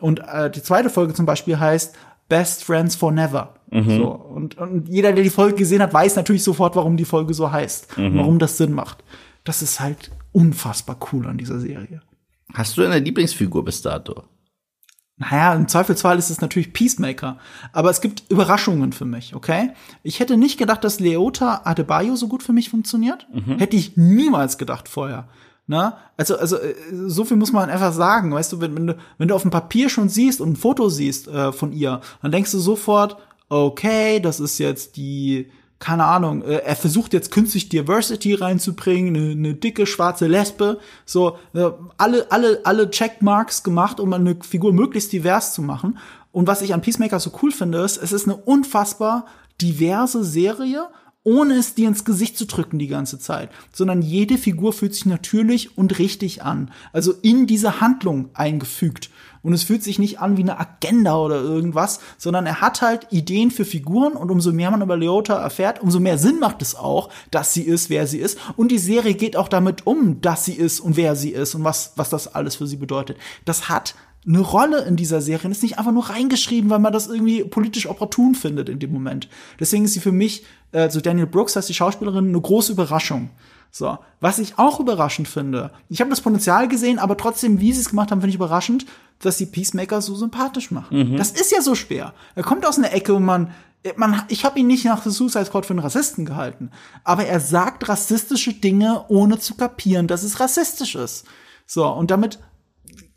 Und 0.00 0.18
äh, 0.18 0.50
die 0.50 0.62
zweite 0.62 0.90
Folge 0.90 1.14
zum 1.14 1.26
Beispiel 1.26 1.60
heißt 1.60 1.94
Best 2.28 2.64
Friends 2.64 2.96
for 2.96 3.12
Never. 3.12 3.54
So, 3.70 4.10
und, 4.10 4.58
und 4.58 4.88
jeder, 4.88 5.12
der 5.12 5.24
die 5.24 5.30
Folge 5.30 5.56
gesehen 5.56 5.80
hat, 5.80 5.94
weiß 5.94 6.16
natürlich 6.16 6.42
sofort, 6.44 6.76
warum 6.76 6.98
die 6.98 7.06
Folge 7.06 7.32
so 7.32 7.50
heißt 7.50 7.96
und 7.96 8.18
warum 8.18 8.38
das 8.38 8.58
Sinn 8.58 8.72
macht. 8.72 9.02
Das 9.44 9.62
ist 9.62 9.80
halt 9.80 10.10
unfassbar 10.32 10.98
cool 11.12 11.26
an 11.26 11.38
dieser 11.38 11.58
Serie. 11.58 12.02
Hast 12.52 12.76
du 12.76 12.84
eine 12.84 12.98
Lieblingsfigur 12.98 13.64
bis 13.64 13.80
dato? 13.80 14.24
Naja, 15.16 15.54
im 15.54 15.68
Zweifelsfall 15.68 16.18
ist 16.18 16.30
es 16.30 16.40
natürlich 16.40 16.72
Peacemaker. 16.72 17.38
Aber 17.72 17.90
es 17.90 18.00
gibt 18.00 18.24
Überraschungen 18.30 18.92
für 18.92 19.04
mich, 19.04 19.34
okay? 19.34 19.70
Ich 20.02 20.20
hätte 20.20 20.36
nicht 20.36 20.58
gedacht, 20.58 20.84
dass 20.84 21.00
Leota 21.00 21.62
Adebayo 21.64 22.16
so 22.16 22.28
gut 22.28 22.42
für 22.42 22.52
mich 22.52 22.68
funktioniert. 22.70 23.26
Hätte 23.58 23.76
ich 23.76 23.96
niemals 23.96 24.58
gedacht 24.58 24.88
vorher. 24.88 25.28
Na, 25.66 25.98
also, 26.16 26.36
also 26.36 26.56
äh, 26.56 26.74
so 27.06 27.24
viel 27.24 27.36
muss 27.36 27.52
man 27.52 27.70
einfach 27.70 27.92
sagen, 27.92 28.32
weißt 28.32 28.52
du, 28.52 28.60
wenn, 28.60 28.74
wenn 28.74 28.86
du, 28.88 28.96
wenn 29.18 29.28
du 29.28 29.34
auf 29.34 29.42
dem 29.42 29.50
Papier 29.50 29.88
schon 29.88 30.08
siehst 30.08 30.40
und 30.40 30.52
ein 30.52 30.56
Foto 30.56 30.88
siehst 30.88 31.28
äh, 31.28 31.52
von 31.52 31.72
ihr, 31.72 32.00
dann 32.20 32.32
denkst 32.32 32.50
du 32.50 32.58
sofort, 32.58 33.16
okay, 33.48 34.18
das 34.18 34.40
ist 34.40 34.58
jetzt 34.58 34.96
die, 34.96 35.50
keine 35.78 36.04
Ahnung, 36.04 36.42
äh, 36.42 36.62
er 36.64 36.74
versucht 36.74 37.12
jetzt 37.12 37.30
künstlich 37.30 37.68
Diversity 37.68 38.34
reinzubringen, 38.34 39.16
eine, 39.16 39.30
eine 39.32 39.54
dicke 39.54 39.86
schwarze 39.86 40.26
Lesbe, 40.26 40.78
so 41.04 41.38
äh, 41.54 41.70
alle 41.96 42.30
alle 42.30 42.60
alle 42.64 42.90
Checkmarks 42.90 43.62
gemacht, 43.62 44.00
um 44.00 44.12
eine 44.12 44.36
Figur 44.42 44.72
möglichst 44.72 45.12
divers 45.12 45.54
zu 45.54 45.62
machen. 45.62 45.98
Und 46.32 46.46
was 46.46 46.62
ich 46.62 46.72
an 46.72 46.80
Peacemaker 46.80 47.20
so 47.20 47.30
cool 47.42 47.52
finde, 47.52 47.78
ist, 47.78 47.98
es 47.98 48.12
ist 48.12 48.26
eine 48.26 48.36
unfassbar 48.36 49.26
diverse 49.60 50.24
Serie 50.24 50.88
ohne 51.24 51.54
es 51.54 51.74
dir 51.74 51.88
ins 51.88 52.04
Gesicht 52.04 52.36
zu 52.36 52.46
drücken 52.46 52.78
die 52.78 52.88
ganze 52.88 53.18
Zeit, 53.18 53.50
sondern 53.72 54.02
jede 54.02 54.38
Figur 54.38 54.72
fühlt 54.72 54.94
sich 54.94 55.06
natürlich 55.06 55.78
und 55.78 55.98
richtig 55.98 56.42
an, 56.42 56.70
also 56.92 57.12
in 57.22 57.46
diese 57.46 57.80
Handlung 57.80 58.30
eingefügt. 58.34 59.10
Und 59.42 59.52
es 59.54 59.64
fühlt 59.64 59.82
sich 59.82 59.98
nicht 59.98 60.20
an 60.20 60.36
wie 60.36 60.42
eine 60.42 60.58
Agenda 60.58 61.16
oder 61.16 61.40
irgendwas, 61.40 61.98
sondern 62.16 62.46
er 62.46 62.60
hat 62.60 62.80
halt 62.80 63.08
Ideen 63.10 63.50
für 63.50 63.64
Figuren 63.64 64.12
und 64.12 64.30
umso 64.30 64.52
mehr 64.52 64.70
man 64.70 64.82
über 64.82 64.96
Leota 64.96 65.34
erfährt, 65.34 65.82
umso 65.82 65.98
mehr 65.98 66.16
Sinn 66.16 66.38
macht 66.38 66.62
es 66.62 66.76
auch, 66.76 67.10
dass 67.32 67.52
sie 67.52 67.62
ist, 67.62 67.90
wer 67.90 68.06
sie 68.06 68.18
ist. 68.18 68.38
Und 68.56 68.70
die 68.70 68.78
Serie 68.78 69.14
geht 69.14 69.36
auch 69.36 69.48
damit 69.48 69.86
um, 69.86 70.20
dass 70.20 70.44
sie 70.44 70.54
ist 70.54 70.78
und 70.78 70.96
wer 70.96 71.16
sie 71.16 71.30
ist 71.30 71.56
und 71.56 71.64
was, 71.64 71.92
was 71.96 72.08
das 72.08 72.32
alles 72.32 72.56
für 72.56 72.68
sie 72.68 72.76
bedeutet. 72.76 73.16
Das 73.44 73.68
hat 73.68 73.96
eine 74.26 74.40
Rolle 74.40 74.84
in 74.84 74.96
dieser 74.96 75.20
Serie 75.20 75.46
und 75.46 75.52
ist 75.52 75.62
nicht 75.62 75.78
einfach 75.78 75.92
nur 75.92 76.08
reingeschrieben, 76.08 76.70
weil 76.70 76.78
man 76.78 76.92
das 76.92 77.08
irgendwie 77.08 77.42
politisch 77.44 77.88
opportun 77.88 78.34
findet 78.34 78.68
in 78.68 78.78
dem 78.78 78.92
Moment. 78.92 79.28
Deswegen 79.58 79.84
ist 79.84 79.94
sie 79.94 80.00
für 80.00 80.12
mich, 80.12 80.44
äh, 80.70 80.90
so 80.90 81.00
Daniel 81.00 81.26
Brooks 81.26 81.56
heißt 81.56 81.68
die 81.68 81.74
Schauspielerin, 81.74 82.28
eine 82.28 82.40
große 82.40 82.72
Überraschung. 82.72 83.30
So, 83.74 83.98
was 84.20 84.38
ich 84.38 84.58
auch 84.58 84.80
überraschend 84.80 85.26
finde, 85.26 85.72
ich 85.88 86.00
habe 86.00 86.10
das 86.10 86.20
Potenzial 86.20 86.68
gesehen, 86.68 86.98
aber 86.98 87.16
trotzdem, 87.16 87.58
wie 87.58 87.72
sie 87.72 87.80
es 87.80 87.88
gemacht 87.88 88.10
haben, 88.10 88.20
finde 88.20 88.28
ich 88.28 88.36
überraschend, 88.36 88.84
dass 89.18 89.38
sie 89.38 89.46
Peacemaker 89.46 90.02
so 90.02 90.14
sympathisch 90.14 90.70
machen. 90.70 91.12
Mhm. 91.12 91.16
Das 91.16 91.30
ist 91.30 91.50
ja 91.50 91.62
so 91.62 91.74
schwer. 91.74 92.12
Er 92.34 92.42
kommt 92.42 92.66
aus 92.66 92.76
einer 92.76 92.92
Ecke, 92.92 93.14
wo 93.14 93.18
man, 93.18 93.50
man 93.96 94.22
ich 94.28 94.44
habe 94.44 94.58
ihn 94.58 94.66
nicht 94.66 94.84
nach 94.84 95.02
The 95.02 95.10
Suicide 95.10 95.46
Squad 95.46 95.64
für 95.64 95.72
einen 95.72 95.80
Rassisten 95.80 96.26
gehalten, 96.26 96.70
aber 97.02 97.24
er 97.24 97.40
sagt 97.40 97.88
rassistische 97.88 98.52
Dinge, 98.52 99.06
ohne 99.08 99.38
zu 99.38 99.54
kapieren, 99.54 100.06
dass 100.06 100.22
es 100.22 100.38
rassistisch 100.38 100.94
ist. 100.94 101.24
So, 101.66 101.88
und 101.88 102.10
damit 102.10 102.38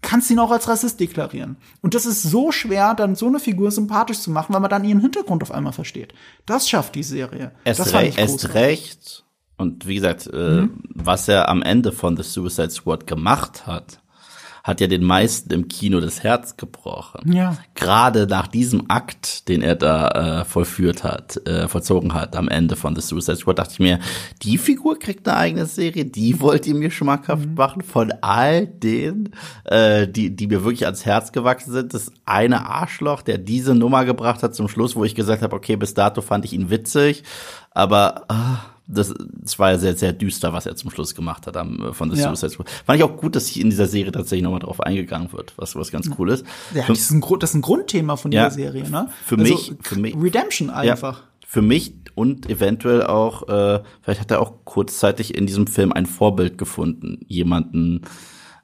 kannst 0.06 0.30
ihn 0.30 0.40
auch 0.40 0.52
als 0.52 0.68
Rassist 0.68 1.00
deklarieren. 1.00 1.58
Und 1.82 1.96
das 1.96 2.06
ist 2.06 2.24
so 2.24 2.52
schwer, 2.52 2.94
dann 2.94 3.16
so 3.16 3.28
eine 3.28 3.40
Figur 3.40 3.72
sympathisch 3.72 4.20
zu 4.20 4.32
machen, 4.32 4.54
weil 4.54 4.62
man 4.62 4.70
dann 4.70 4.86
ihren 4.86 5.02
Hintergrund 5.02 5.44
auf 5.44 5.52
einmal 5.52 5.74
versteht. 5.74 6.14
Das 6.46 6.70
schafft 6.70 6.96
die 6.96 7.04
Serie. 7.04 7.52
Erst, 7.66 7.80
das 7.80 7.94
re 7.94 8.14
erst 8.16 8.54
recht. 8.54 9.26
Und 9.58 9.88
wie 9.88 9.96
gesagt, 9.96 10.30
äh, 10.32 10.62
mhm. 10.62 10.82
was 10.90 11.28
er 11.28 11.50
am 11.50 11.62
Ende 11.62 11.92
von 11.92 12.16
The 12.16 12.24
Suicide 12.24 12.70
Squad 12.70 13.08
gemacht 13.08 13.68
hat, 13.68 14.00
hat 14.66 14.82
ja 14.82 14.88
den 14.88 15.04
meisten 15.04 15.54
im 15.54 15.68
Kino 15.68 16.00
das 16.00 16.24
Herz 16.24 16.58
gebrochen. 16.58 17.32
Ja. 17.32 17.56
Gerade 17.76 18.26
nach 18.26 18.48
diesem 18.48 18.90
Akt, 18.90 19.48
den 19.48 19.62
er 19.62 19.76
da 19.76 20.40
äh, 20.40 20.46
vollführt 20.46 21.04
hat, 21.04 21.40
äh, 21.46 21.68
vollzogen 21.68 22.16
hat 22.16 22.36
am 22.36 22.48
Ende 22.48 22.76
von 22.76 22.96
The 22.96 23.02
Suicide 23.02 23.38
Squad, 23.38 23.60
dachte 23.60 23.74
ich 23.74 23.80
mir, 23.80 24.00
die 24.42 24.58
Figur 24.58 24.98
kriegt 24.98 25.28
eine 25.28 25.38
eigene 25.38 25.66
Serie, 25.68 26.06
die 26.06 26.40
wollt 26.40 26.66
ihr 26.66 26.74
mir 26.74 26.90
schmackhaft 26.90 27.46
mhm. 27.46 27.54
machen 27.54 27.84
von 27.84 28.12
all 28.22 28.66
denen, 28.66 29.36
äh, 29.66 30.08
die, 30.08 30.36
die 30.36 30.48
mir 30.48 30.64
wirklich 30.64 30.86
ans 30.86 31.06
Herz 31.06 31.32
gewachsen 31.32 31.72
sind. 31.72 31.94
Das 31.94 32.12
eine 32.26 32.68
Arschloch, 32.68 33.22
der 33.22 33.38
diese 33.38 33.76
Nummer 33.76 34.04
gebracht 34.04 34.42
hat 34.42 34.56
zum 34.56 34.68
Schluss, 34.68 34.96
wo 34.96 35.04
ich 35.04 35.14
gesagt 35.14 35.44
habe, 35.44 35.56
okay, 35.56 35.76
bis 35.76 35.94
dato 35.94 36.22
fand 36.22 36.44
ich 36.44 36.54
ihn 36.54 36.72
witzig, 36.72 37.22
aber 37.70 38.24
ah, 38.30 38.62
das, 38.88 39.14
das 39.18 39.58
war 39.58 39.72
ja 39.72 39.78
sehr, 39.78 39.96
sehr 39.96 40.14
düster, 40.14 40.54
was 40.54 40.66
er 40.66 40.76
zum 40.76 40.92
Schluss 40.92 41.16
gemacht 41.16 41.48
hat 41.48 41.58
am, 41.58 41.94
von 41.94 42.12
The 42.12 42.22
ja. 42.22 42.28
Suicide 42.28 42.52
Squad. 42.52 42.70
Fand 42.70 42.98
ich 42.98 43.04
auch 43.04 43.18
gut, 43.18 43.36
dass 43.36 43.48
hier 43.48 43.64
in 43.64 43.70
dieser 43.70 43.88
Serie 43.88 44.12
tatsächlich 44.12 44.44
nochmal 44.44 44.60
drauf 44.60 44.80
eingegangen 44.80 45.32
wird, 45.34 45.54
was, 45.58 45.76
was 45.76 45.92
ganz 45.92 46.10
cool 46.18 46.30
ist. 46.30 46.46
Ja, 46.74 46.86
das, 46.88 47.00
ist 47.00 47.12
ein, 47.12 47.24
das 47.40 47.52
ist 47.52 47.56
ein 47.56 47.62
Grundthema 47.62 48.16
von 48.16 48.32
ja, 48.32 48.46
dieser 48.46 48.56
Serie, 48.56 48.90
ne? 48.90 49.10
Für 49.26 49.38
also, 49.38 49.54
mich, 49.54 49.74
für 49.82 50.00
mich. 50.00 50.16
Redemption 50.16 50.70
einfach. 50.70 51.20
Ja, 51.20 51.24
für 51.48 51.62
mich 51.62 51.94
und 52.16 52.50
eventuell 52.50 53.04
auch, 53.04 53.48
äh, 53.48 53.82
vielleicht 54.02 54.22
hat 54.22 54.32
er 54.32 54.42
auch 54.42 54.66
kurzzeitig 54.66 55.36
in 55.36 55.46
diesem 55.48 55.68
Film 55.68 55.92
ein 55.92 56.06
Vorbild 56.06 56.58
gefunden. 56.58 57.20
Jemanden, 57.28 58.02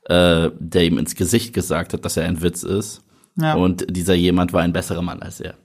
äh, 0.06 0.50
der 0.58 0.86
ihm 0.86 0.98
ins 0.98 1.16
Gesicht 1.16 1.54
gesagt 1.54 1.94
hat, 1.94 2.06
dass 2.06 2.18
er 2.18 2.26
ein 2.26 2.42
Witz 2.42 2.64
ist. 2.64 3.02
Ja. 3.36 3.56
Und 3.56 3.86
dieser 3.96 4.14
jemand 4.14 4.54
war 4.54 4.62
ein 4.62 4.74
besserer 4.74 5.02
Mann 5.02 5.22
als 5.22 5.40
er. 5.40 5.56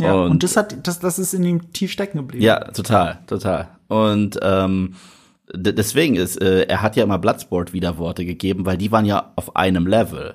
Ja, 0.00 0.14
und, 0.14 0.30
und 0.32 0.42
das 0.42 0.56
hat, 0.56 0.86
das, 0.86 1.00
das 1.00 1.18
ist 1.18 1.34
in 1.34 1.44
ihm 1.44 1.72
tief 1.72 1.90
stecken 1.92 2.18
geblieben. 2.18 2.44
Ja, 2.44 2.60
total, 2.72 3.20
total. 3.26 3.68
Und 3.88 4.38
ähm, 4.42 4.94
deswegen 5.54 6.16
ist, 6.16 6.40
äh, 6.40 6.62
er 6.62 6.82
hat 6.82 6.96
ja 6.96 7.04
immer 7.04 7.18
Bloodsport 7.18 7.72
wieder 7.72 7.98
Worte 7.98 8.24
gegeben, 8.24 8.66
weil 8.66 8.76
die 8.76 8.92
waren 8.92 9.04
ja 9.04 9.32
auf 9.36 9.56
einem 9.56 9.86
Level. 9.86 10.34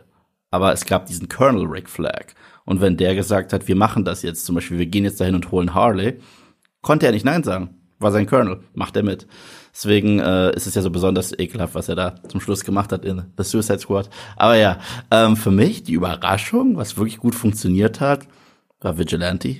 Aber 0.49 0.73
es 0.73 0.85
gab 0.85 1.05
diesen 1.05 1.29
Colonel 1.29 1.67
Rick 1.67 1.89
Flag. 1.89 2.33
Und 2.65 2.81
wenn 2.81 2.97
der 2.97 3.15
gesagt 3.15 3.53
hat, 3.53 3.67
wir 3.67 3.75
machen 3.75 4.05
das 4.05 4.21
jetzt, 4.21 4.45
zum 4.45 4.55
Beispiel, 4.55 4.79
wir 4.79 4.85
gehen 4.85 5.03
jetzt 5.03 5.19
dahin 5.19 5.35
und 5.35 5.51
holen 5.51 5.73
Harley, 5.73 6.19
konnte 6.81 7.05
er 7.05 7.11
nicht 7.11 7.25
Nein 7.25 7.43
sagen. 7.43 7.75
War 7.99 8.11
sein 8.11 8.25
Colonel, 8.25 8.61
macht 8.73 8.95
er 8.95 9.03
mit. 9.03 9.27
Deswegen 9.73 10.19
äh, 10.19 10.53
ist 10.55 10.67
es 10.67 10.75
ja 10.75 10.81
so 10.81 10.89
besonders 10.89 11.37
ekelhaft, 11.37 11.75
was 11.75 11.87
er 11.87 11.95
da 11.95 12.15
zum 12.27 12.41
Schluss 12.41 12.63
gemacht 12.63 12.91
hat 12.91 13.05
in 13.05 13.23
The 13.37 13.43
Suicide 13.43 13.79
Squad. 13.79 14.09
Aber 14.35 14.55
ja, 14.55 14.79
ähm, 15.11 15.37
für 15.37 15.51
mich 15.51 15.83
die 15.83 15.93
Überraschung, 15.93 16.77
was 16.77 16.97
wirklich 16.97 17.19
gut 17.19 17.35
funktioniert 17.35 18.01
hat, 18.01 18.27
war 18.81 18.97
Vigilante. 18.97 19.57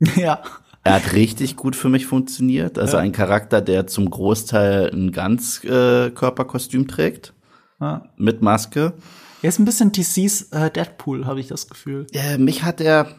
Ja. 0.16 0.42
Er 0.84 0.94
hat 0.94 1.12
richtig 1.12 1.54
gut 1.54 1.76
für 1.76 1.88
mich 1.88 2.06
funktioniert. 2.06 2.76
Also 2.76 2.96
ja. 2.96 3.04
ein 3.04 3.12
Charakter, 3.12 3.60
der 3.60 3.86
zum 3.86 4.10
Großteil 4.10 4.90
ein 4.92 5.12
Ganzkörperkostüm 5.12 6.82
äh, 6.82 6.86
trägt. 6.86 7.34
Ja. 7.80 8.08
Mit 8.16 8.42
Maske. 8.42 8.94
Er 9.42 9.48
ist 9.48 9.60
ein 9.60 9.64
bisschen 9.64 9.92
DCs 9.92 10.50
äh, 10.50 10.70
Deadpool, 10.72 11.26
habe 11.26 11.38
ich 11.38 11.46
das 11.46 11.68
Gefühl. 11.68 12.08
Äh, 12.12 12.36
mich 12.38 12.64
hat 12.64 12.80
er 12.80 13.14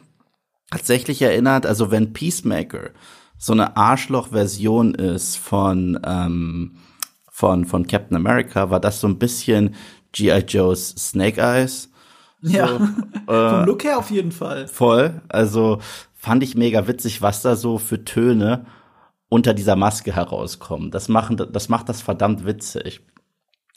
tatsächlich 0.72 1.22
erinnert, 1.22 1.66
also 1.66 1.90
wenn 1.90 2.12
Peacemaker 2.12 2.90
so 3.38 3.54
eine 3.54 3.78
Arschloch-Version 3.78 4.96
ist 4.96 5.38
von, 5.38 6.00
ähm, 6.06 6.78
von, 7.30 7.66
von 7.66 7.88
Captain 7.88 8.18
America, 8.18 8.70
war 8.70 8.80
das 8.80 9.00
so 9.00 9.08
ein 9.08 9.20
bisschen 9.20 9.76
G.I. 10.12 10.40
Joe's 10.48 10.96
Snake 10.98 11.42
Eyes. 11.42 11.90
So, 12.44 12.58
ja, 12.58 12.76
äh, 13.28 13.50
vom 13.50 13.66
Look 13.66 13.86
her 13.86 13.98
auf 13.98 14.12
jeden 14.12 14.32
Fall. 14.34 14.68
Voll. 14.68 15.22
Also 15.30 15.80
fand 16.14 16.44
ich 16.44 16.56
mega 16.56 16.88
witzig, 16.88 17.22
was 17.22 17.42
da 17.42 17.56
so 17.56 17.78
für 17.78 18.04
Töne 18.04 18.66
unter 19.30 19.54
dieser 19.54 19.76
Maske 19.76 20.14
herauskommen. 20.14 20.92
Das, 20.92 21.08
machen, 21.08 21.38
das 21.38 21.70
macht 21.70 21.90
das 21.90 22.02
verdammt 22.02 22.46
witzig. 22.46 23.02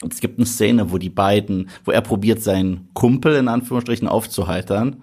Und 0.01 0.13
es 0.13 0.19
gibt 0.19 0.37
eine 0.37 0.45
Szene, 0.45 0.91
wo 0.91 0.97
die 0.97 1.09
beiden, 1.09 1.69
wo 1.85 1.91
er 1.91 2.01
probiert, 2.01 2.43
seinen 2.43 2.89
Kumpel 2.93 3.35
in 3.35 3.47
Anführungsstrichen 3.47 4.07
aufzuheitern. 4.07 5.01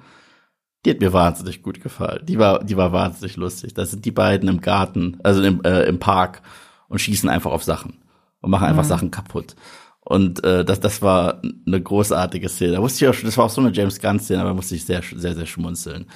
Die 0.84 0.90
hat 0.90 1.00
mir 1.00 1.12
wahnsinnig 1.12 1.62
gut 1.62 1.82
gefallen. 1.82 2.24
Die 2.26 2.38
war, 2.38 2.62
die 2.62 2.76
war 2.76 2.92
wahnsinnig 2.92 3.36
lustig. 3.36 3.74
Da 3.74 3.86
sind 3.86 4.04
die 4.04 4.12
beiden 4.12 4.48
im 4.48 4.60
Garten, 4.60 5.18
also 5.22 5.42
im, 5.42 5.62
äh, 5.64 5.84
im 5.84 5.98
Park 5.98 6.42
und 6.88 7.00
schießen 7.00 7.28
einfach 7.28 7.50
auf 7.50 7.64
Sachen 7.64 7.98
und 8.40 8.50
machen 8.50 8.66
einfach 8.66 8.84
mhm. 8.84 8.88
Sachen 8.88 9.10
kaputt. 9.10 9.56
Und 10.04 10.44
äh, 10.44 10.64
das, 10.64 10.80
das 10.80 11.00
war 11.00 11.40
eine 11.66 11.80
großartige 11.80 12.48
Szene. 12.48 12.72
Da 12.72 12.82
wusste 12.82 13.04
ich 13.04 13.10
auch, 13.10 13.22
das 13.22 13.38
war 13.38 13.46
auch 13.46 13.50
so 13.50 13.60
eine 13.60 13.72
James 13.72 14.00
Gunn-Szene, 14.00 14.40
aber 14.40 14.50
da 14.50 14.54
musste 14.54 14.74
ich 14.74 14.84
sehr, 14.84 15.02
sehr, 15.02 15.34
sehr 15.34 15.46
schmunzeln. 15.46 16.06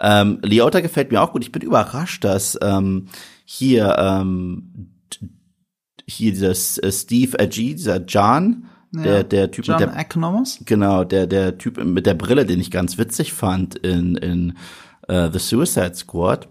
Ähm, 0.00 0.40
Leota 0.42 0.80
gefällt 0.80 1.12
mir 1.12 1.22
auch 1.22 1.32
gut. 1.32 1.44
Ich 1.44 1.52
bin 1.52 1.62
überrascht, 1.62 2.24
dass 2.24 2.58
ähm, 2.60 3.06
hier 3.44 3.96
ähm, 3.98 4.90
hier 6.06 6.32
dieser 6.32 6.50
äh, 6.50 6.92
Steve 6.92 7.38
Agee, 7.38 7.74
dieser 7.74 8.04
John, 8.04 8.66
ja, 8.92 9.02
der 9.02 9.24
der 9.24 9.50
Typ 9.50 9.66
John 9.66 9.80
mit 9.80 9.88
der 9.88 9.96
Economos? 9.98 10.58
genau 10.64 11.04
der 11.04 11.26
der 11.26 11.56
Typ 11.58 11.82
mit 11.82 12.06
der 12.06 12.14
Brille, 12.14 12.46
den 12.46 12.60
ich 12.60 12.70
ganz 12.70 12.98
witzig 12.98 13.32
fand 13.32 13.76
in 13.76 14.16
in 14.16 14.58
uh, 15.08 15.30
The 15.32 15.38
Suicide 15.38 15.94
Squad. 15.94 16.48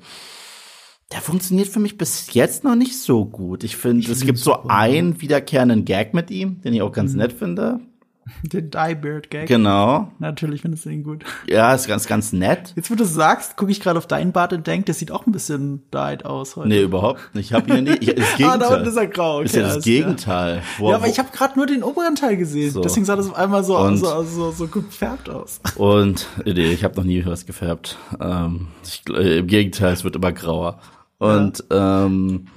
Der 1.12 1.22
funktioniert 1.22 1.68
für 1.68 1.80
mich 1.80 1.97
bis 1.97 2.34
jetzt 2.34 2.64
noch 2.64 2.76
nicht 2.76 2.97
so 2.99 3.26
gut. 3.26 3.64
Ich 3.64 3.78
finde, 3.78 4.12
es 4.12 4.26
gibt 4.26 4.39
so 4.39 4.64
einen 4.68 5.22
wiederkehrenden 5.22 5.86
Gag 5.86 6.14
mit 6.14 6.32
ihm, 6.32 6.62
den 6.62 6.74
ich 6.74 6.82
auch 6.82 6.91
ganz 6.91 7.14
mhm. 7.14 7.20
nett 7.20 7.34
finde. 7.34 7.80
Den 8.43 8.72
Diebeard-Gag. 8.72 9.47
Genau. 9.47 10.12
Natürlich 10.20 10.62
findest 10.62 10.86
du 10.86 10.89
ihn 10.89 11.03
gut. 11.03 11.24
Ja, 11.47 11.74
ist 11.76 11.88
ganz, 11.88 12.08
ganz 12.08 12.34
nett. 12.34 12.74
Jetzt, 12.76 12.89
wo 12.89 12.95
du 12.95 13.06
sagst, 13.06 13.56
gucke 13.56 13.72
ich 13.72 13.80
gerade 13.80 13.99
auf 13.99 14.08
deinen 14.08 14.32
Bart 14.32 14.51
und 14.53 14.66
denke, 14.66 14.86
der 14.86 14.95
sieht 14.95 15.12
auch 15.12 15.28
ein 15.28 15.32
bisschen 15.32 15.84
dyed 15.93 16.26
aus 16.26 16.56
heute. 16.56 16.70
Nee, 16.70 16.82
überhaupt 16.82 17.36
nicht. 17.36 17.51
Ich 17.51 17.53
habe 17.53 17.78
ihn 17.78 17.84
nicht. 17.84 18.01
Ich, 18.01 18.16
das 18.16 18.36
Gegenteil. 18.36 18.47
ah, 18.49 18.58
da 18.58 18.76
unten 18.76 18.88
ist 18.88 18.97
er 18.97 19.08
grau. 19.08 19.36
Okay, 19.38 19.45
ist 19.45 19.56
ja 19.56 19.62
das 19.62 19.84
Gegenteil. 19.84 20.64
Wo, 20.80 20.89
ja, 20.89 20.95
aber 20.95 21.08
ich 21.08 21.20
habe 21.20 21.30
gerade 21.32 21.56
nur 21.56 21.68
den 21.68 21.84
oberen 21.84 22.16
Teil 22.16 22.38
gesehen. 22.38 22.72
So. 22.72 22.82
Deswegen 22.82 23.06
sah 23.06 23.16
das 23.16 23.30
auf 23.30 23.36
einmal 23.36 23.64
so, 23.64 23.78
und, 23.78 23.97
so, 23.97 24.24
so, 24.24 24.51
so 24.51 24.68
gut 24.68 24.89
gefärbt 24.89 25.30
aus. 25.30 25.60
Und 25.76 26.28
nee, 26.45 26.72
ich 26.72 26.84
habe 26.84 26.95
noch 26.95 27.03
nie 27.03 27.24
was 27.26 27.45
gefärbt. 27.45 27.97
Ähm, 28.20 28.68
ich, 28.84 29.03
Im 29.08 29.45
Gegenteil, 29.45 29.93
es 29.93 30.03
wird 30.03 30.16
immer 30.16 30.32
grauer. 30.32 30.80
Und 31.26 31.64
ähm, 31.72 32.48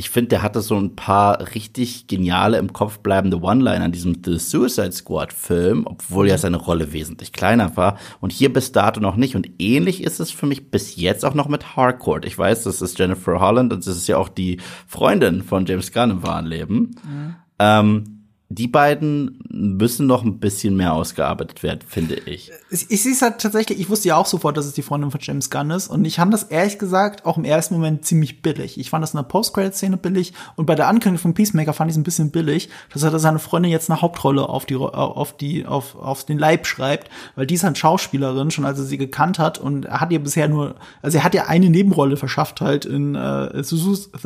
ich 0.00 0.08
finde, 0.08 0.28
der 0.28 0.42
hatte 0.42 0.62
so 0.62 0.76
ein 0.76 0.96
paar 0.96 1.54
richtig 1.54 2.06
geniale 2.06 2.56
im 2.56 2.72
Kopf 2.72 3.00
bleibende 3.00 3.40
One-Liner 3.40 3.84
in 3.84 3.92
diesem 3.92 4.22
The 4.24 4.38
Suicide 4.38 4.92
Squad 4.92 5.32
Film, 5.32 5.86
obwohl 5.86 6.28
ja 6.28 6.38
seine 6.38 6.56
Rolle 6.56 6.92
wesentlich 6.94 7.32
kleiner 7.32 7.76
war 7.76 7.98
und 8.20 8.32
hier 8.32 8.52
bis 8.52 8.72
dato 8.72 9.00
noch 9.00 9.16
nicht. 9.16 9.36
Und 9.36 9.50
ähnlich 9.58 10.02
ist 10.02 10.18
es 10.18 10.30
für 10.30 10.46
mich 10.46 10.70
bis 10.70 10.96
jetzt 10.96 11.24
auch 11.24 11.34
noch 11.34 11.48
mit 11.48 11.76
Harcourt. 11.76 12.24
Ich 12.24 12.38
weiß, 12.38 12.62
das 12.64 12.80
ist 12.80 12.98
Jennifer 12.98 13.40
Holland 13.40 13.72
und 13.72 13.86
das 13.86 13.94
ist 13.94 14.08
ja 14.08 14.16
auch 14.16 14.30
die 14.30 14.58
Freundin 14.86 15.42
von 15.42 15.66
James 15.66 15.92
Gunn 15.92 16.10
im 16.10 16.22
wahren 16.22 16.46
Leben. 16.46 16.96
Mhm. 17.04 17.34
Ähm, 17.58 18.19
die 18.52 18.66
beiden 18.66 19.38
müssen 19.48 20.08
noch 20.08 20.24
ein 20.24 20.40
bisschen 20.40 20.76
mehr 20.76 20.92
ausgearbeitet 20.92 21.62
werden, 21.62 21.82
finde 21.86 22.16
ich. 22.16 22.50
Ich, 22.68 23.00
sehe 23.00 23.12
es 23.12 23.22
halt 23.22 23.38
tatsächlich, 23.38 23.78
ich 23.78 23.88
wusste 23.88 24.08
ja 24.08 24.16
auch 24.16 24.26
sofort, 24.26 24.56
dass 24.56 24.66
es 24.66 24.72
die 24.72 24.82
Freundin 24.82 25.12
von 25.12 25.20
James 25.22 25.50
Gunn 25.50 25.70
ist. 25.70 25.86
Und 25.86 26.04
ich 26.04 26.16
fand 26.16 26.34
das 26.34 26.42
ehrlich 26.42 26.80
gesagt 26.80 27.24
auch 27.24 27.38
im 27.38 27.44
ersten 27.44 27.74
Moment 27.74 28.04
ziemlich 28.04 28.42
billig. 28.42 28.78
Ich 28.80 28.90
fand 28.90 29.04
das 29.04 29.14
in 29.14 29.18
der 29.18 29.22
Post-Credit-Szene 29.22 29.98
billig. 29.98 30.32
Und 30.56 30.66
bei 30.66 30.74
der 30.74 30.88
Ankündigung 30.88 31.22
von 31.22 31.34
Peacemaker 31.34 31.72
fand 31.72 31.90
ich 31.90 31.94
es 31.94 32.00
ein 32.00 32.02
bisschen 32.02 32.32
billig, 32.32 32.70
dass 32.92 33.04
er 33.04 33.16
seine 33.20 33.38
Freundin 33.38 33.70
jetzt 33.70 33.88
eine 33.88 34.02
Hauptrolle 34.02 34.48
auf 34.48 34.66
die, 34.66 34.74
auf 34.74 35.36
die, 35.36 35.64
auf, 35.64 35.94
auf 35.94 36.24
den 36.24 36.40
Leib 36.40 36.66
schreibt, 36.66 37.08
weil 37.36 37.46
die 37.46 37.54
ist 37.54 37.62
halt 37.62 37.78
Schauspielerin, 37.78 38.50
schon 38.50 38.64
als 38.64 38.80
er 38.80 38.84
sie 38.84 38.98
gekannt 38.98 39.38
hat. 39.38 39.58
Und 39.58 39.84
er 39.84 40.00
hat 40.00 40.10
ihr 40.10 40.18
bisher 40.18 40.48
nur, 40.48 40.74
also 41.02 41.18
er 41.18 41.24
hat 41.24 41.34
ihr 41.34 41.48
eine 41.48 41.70
Nebenrolle 41.70 42.16
verschafft 42.16 42.60
halt 42.60 42.84
in 42.84 43.14
äh, 43.14 43.62
The 43.62 43.76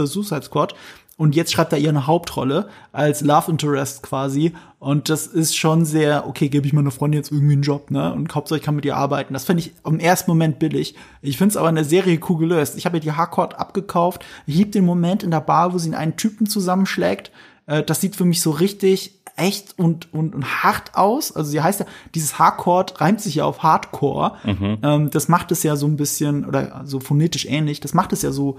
Suicide 0.07 0.45
Squad 0.45 0.75
und 1.17 1.37
jetzt 1.37 1.53
schreibt 1.53 1.73
er 1.73 1.79
ihr 1.79 1.91
eine 1.91 2.07
Hauptrolle 2.09 2.69
als 2.91 3.21
Love 3.21 3.53
Interest 3.53 4.03
quasi. 4.03 4.53
Und 4.81 5.09
das 5.09 5.27
ist 5.27 5.57
schon 5.57 5.85
sehr, 5.85 6.27
okay, 6.27 6.49
gebe 6.49 6.67
ich 6.67 6.73
meiner 6.73 6.91
Freundin 6.91 7.21
jetzt 7.21 7.31
irgendwie 7.31 7.55
einen 7.55 7.63
Job, 7.63 7.91
ne? 7.91 8.13
Und 8.13 8.35
Hauptsache 8.35 8.59
ich 8.59 8.65
kann 8.65 8.75
mit 8.75 8.85
ihr 8.85 8.97
arbeiten. 8.97 9.33
Das 9.33 9.45
finde 9.45 9.63
ich 9.63 9.73
im 9.87 10.01
ersten 10.01 10.31
Moment 10.31 10.59
billig. 10.59 10.97
Ich 11.23 11.39
finde 11.39 11.53
es 11.53 11.57
aber 11.57 11.69
in 11.69 11.77
der 11.77 11.85
Serie 11.85 12.19
cool 12.29 12.39
gelöst. 12.39 12.77
Ich 12.77 12.85
habe 12.85 12.97
ihr 12.97 13.01
die 13.01 13.13
Hardcore 13.13 13.59
abgekauft. 13.59 14.25
Ich 14.47 14.57
liebe 14.57 14.73
den 14.73 14.85
Moment 14.85 15.23
in 15.23 15.31
der 15.31 15.41
Bar, 15.41 15.73
wo 15.73 15.79
sie 15.79 15.95
einen 15.95 16.17
Typen 16.17 16.47
zusammenschlägt. 16.47 17.31
Äh, 17.67 17.85
das 17.85 18.01
sieht 18.01 18.17
für 18.17 18.25
mich 18.25 18.41
so 18.41 18.51
richtig 18.51 19.21
echt 19.37 19.79
und, 19.79 20.13
und, 20.13 20.35
und 20.35 20.65
hart 20.65 20.97
aus. 20.97 21.35
Also 21.35 21.51
sie 21.51 21.61
heißt 21.61 21.81
ja, 21.81 21.87
dieses 22.15 22.39
Hardcore 22.39 22.87
reimt 22.97 23.21
sich 23.21 23.37
ja 23.37 23.45
auf 23.45 23.63
Hardcore. 23.63 24.37
Mhm. 24.45 24.79
Ähm, 24.83 25.11
das 25.11 25.29
macht 25.29 25.53
es 25.53 25.63
ja 25.63 25.77
so 25.77 25.87
ein 25.87 25.97
bisschen, 25.97 26.45
oder 26.45 26.83
so 26.85 27.01
phonetisch 27.01 27.47
ähnlich, 27.47 27.81
das 27.81 27.95
macht 27.95 28.13
es 28.13 28.23
ja 28.23 28.33
so 28.33 28.59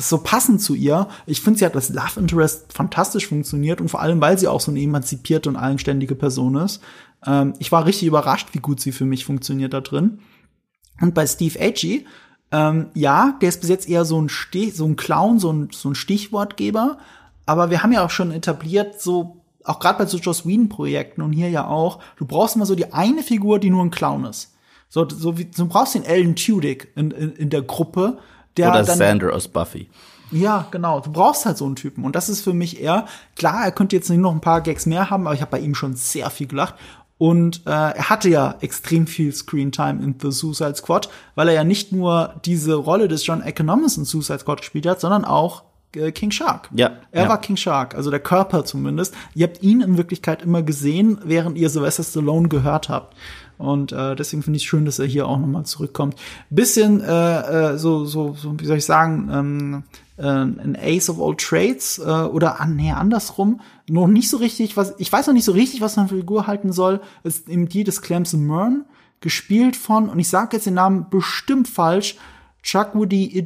so 0.00 0.18
passend 0.18 0.62
zu 0.62 0.74
ihr. 0.74 1.08
Ich 1.26 1.40
finde, 1.40 1.58
sie 1.58 1.66
hat 1.66 1.74
das 1.74 1.90
Love 1.90 2.20
Interest 2.20 2.72
fantastisch 2.72 3.26
funktioniert 3.26 3.80
und 3.80 3.88
vor 3.88 4.00
allem, 4.00 4.20
weil 4.20 4.38
sie 4.38 4.46
auch 4.46 4.60
so 4.60 4.70
eine 4.70 4.80
emanzipierte 4.80 5.48
und 5.48 5.56
eigenständige 5.56 6.14
Person 6.14 6.54
ist. 6.56 6.80
Ähm, 7.26 7.54
ich 7.58 7.72
war 7.72 7.84
richtig 7.84 8.06
überrascht, 8.06 8.50
wie 8.52 8.60
gut 8.60 8.80
sie 8.80 8.92
für 8.92 9.04
mich 9.04 9.24
funktioniert 9.24 9.72
da 9.72 9.80
drin. 9.80 10.20
Und 11.00 11.14
bei 11.14 11.26
Steve 11.26 11.60
Agee, 11.60 12.06
ähm, 12.52 12.86
ja, 12.94 13.36
der 13.42 13.48
ist 13.48 13.60
bis 13.60 13.70
jetzt 13.70 13.88
eher 13.88 14.04
so 14.04 14.20
ein, 14.20 14.28
Stich, 14.28 14.76
so 14.76 14.86
ein 14.86 14.96
Clown, 14.96 15.40
so 15.40 15.52
ein, 15.52 15.68
so 15.72 15.90
ein 15.90 15.96
Stichwortgeber. 15.96 16.98
Aber 17.44 17.70
wir 17.70 17.82
haben 17.82 17.92
ja 17.92 18.04
auch 18.04 18.10
schon 18.10 18.30
etabliert, 18.30 19.00
so 19.02 19.42
auch 19.64 19.80
gerade 19.80 19.98
bei 19.98 20.06
so 20.06 20.18
Joss 20.18 20.46
Whedon 20.46 20.68
Projekten 20.68 21.22
und 21.22 21.32
hier 21.32 21.50
ja 21.50 21.66
auch, 21.66 22.00
du 22.16 22.24
brauchst 22.24 22.56
immer 22.56 22.66
so 22.66 22.74
die 22.74 22.92
eine 22.92 23.22
Figur, 23.22 23.58
die 23.58 23.70
nur 23.70 23.84
ein 23.84 23.90
Clown 23.90 24.24
ist. 24.24 24.54
So, 24.88 25.06
so 25.08 25.36
wie, 25.36 25.44
du 25.44 25.66
brauchst 25.66 25.94
den 25.94 26.06
Alan 26.06 26.36
Tudyk 26.36 26.88
in, 26.96 27.10
in, 27.10 27.32
in 27.34 27.50
der 27.50 27.62
Gruppe, 27.62 28.18
der 28.58 28.70
Oder 28.70 28.82
dann, 28.82 28.98
Sander 28.98 29.34
aus 29.34 29.48
Buffy. 29.48 29.88
Ja, 30.30 30.66
genau. 30.70 31.00
Du 31.00 31.10
brauchst 31.10 31.46
halt 31.46 31.56
so 31.56 31.64
einen 31.64 31.76
Typen. 31.76 32.04
Und 32.04 32.14
das 32.14 32.28
ist 32.28 32.42
für 32.42 32.52
mich 32.52 32.80
eher, 32.80 33.06
klar, 33.36 33.64
er 33.64 33.72
könnte 33.72 33.96
jetzt 33.96 34.10
nicht 34.10 34.18
noch 34.18 34.32
ein 34.32 34.40
paar 34.40 34.60
Gags 34.60 34.86
mehr 34.86 35.10
haben, 35.10 35.26
aber 35.26 35.34
ich 35.34 35.40
habe 35.40 35.50
bei 35.50 35.60
ihm 35.60 35.74
schon 35.74 35.96
sehr 35.96 36.28
viel 36.30 36.46
gelacht. 36.46 36.74
Und 37.16 37.66
äh, 37.66 37.70
er 37.70 38.10
hatte 38.10 38.28
ja 38.28 38.54
extrem 38.60 39.06
viel 39.06 39.32
Screentime 39.32 40.02
in 40.02 40.14
The 40.20 40.30
Suicide 40.30 40.76
Squad, 40.76 41.08
weil 41.34 41.48
er 41.48 41.54
ja 41.54 41.64
nicht 41.64 41.90
nur 41.92 42.34
diese 42.44 42.74
Rolle 42.74 43.08
des 43.08 43.26
John 43.26 43.42
Economist 43.42 43.98
in 43.98 44.04
Suicide 44.04 44.38
Squad 44.38 44.60
gespielt 44.60 44.86
hat, 44.86 45.00
sondern 45.00 45.24
auch 45.24 45.64
King 45.92 46.30
Shark. 46.30 46.68
Ja. 46.74 46.98
Er 47.12 47.24
ja. 47.24 47.28
war 47.28 47.40
King 47.40 47.56
Shark, 47.56 47.94
also 47.94 48.10
der 48.10 48.20
Körper 48.20 48.64
zumindest. 48.64 49.14
Ihr 49.34 49.46
habt 49.46 49.62
ihn 49.62 49.80
in 49.80 49.96
Wirklichkeit 49.96 50.42
immer 50.42 50.62
gesehen, 50.62 51.18
während 51.24 51.56
ihr 51.56 51.70
Sylvester 51.70 52.04
Stallone 52.04 52.48
gehört 52.48 52.88
habt. 52.88 53.16
Und 53.56 53.90
äh, 53.92 54.14
deswegen 54.14 54.42
finde 54.42 54.58
ich 54.58 54.64
schön, 54.64 54.84
dass 54.84 54.98
er 54.98 55.06
hier 55.06 55.26
auch 55.26 55.38
nochmal 55.38 55.64
zurückkommt. 55.64 56.14
Bisschen 56.48 57.00
äh, 57.00 57.72
äh, 57.72 57.78
so, 57.78 58.04
so, 58.04 58.34
so, 58.34 58.58
wie 58.60 58.66
soll 58.66 58.76
ich 58.76 58.84
sagen, 58.84 59.28
ähm, 59.32 59.82
äh, 60.16 60.22
ein 60.22 60.76
Ace 60.80 61.10
of 61.10 61.20
all 61.20 61.34
Trades 61.36 61.98
äh, 61.98 62.02
oder 62.02 62.60
an, 62.60 62.76
nee, 62.76 62.92
andersrum. 62.92 63.60
Noch 63.88 64.06
nicht 64.06 64.30
so 64.30 64.36
richtig, 64.36 64.76
was 64.76 64.94
ich 64.98 65.12
weiß 65.12 65.26
noch 65.26 65.34
nicht 65.34 65.44
so 65.44 65.52
richtig, 65.52 65.80
was 65.80 65.96
man 65.96 66.08
für 66.08 66.16
Figur 66.16 66.46
halten 66.46 66.72
soll, 66.72 67.00
ist 67.24 67.48
eben 67.48 67.68
die 67.68 67.82
des 67.82 68.00
Clemson 68.00 68.46
Mern, 68.46 68.84
gespielt 69.20 69.74
von, 69.74 70.08
und 70.08 70.18
ich 70.20 70.28
sage 70.28 70.56
jetzt 70.56 70.66
den 70.66 70.74
Namen 70.74 71.06
bestimmt 71.10 71.66
falsch, 71.66 72.16
Chukwudi 72.68 73.42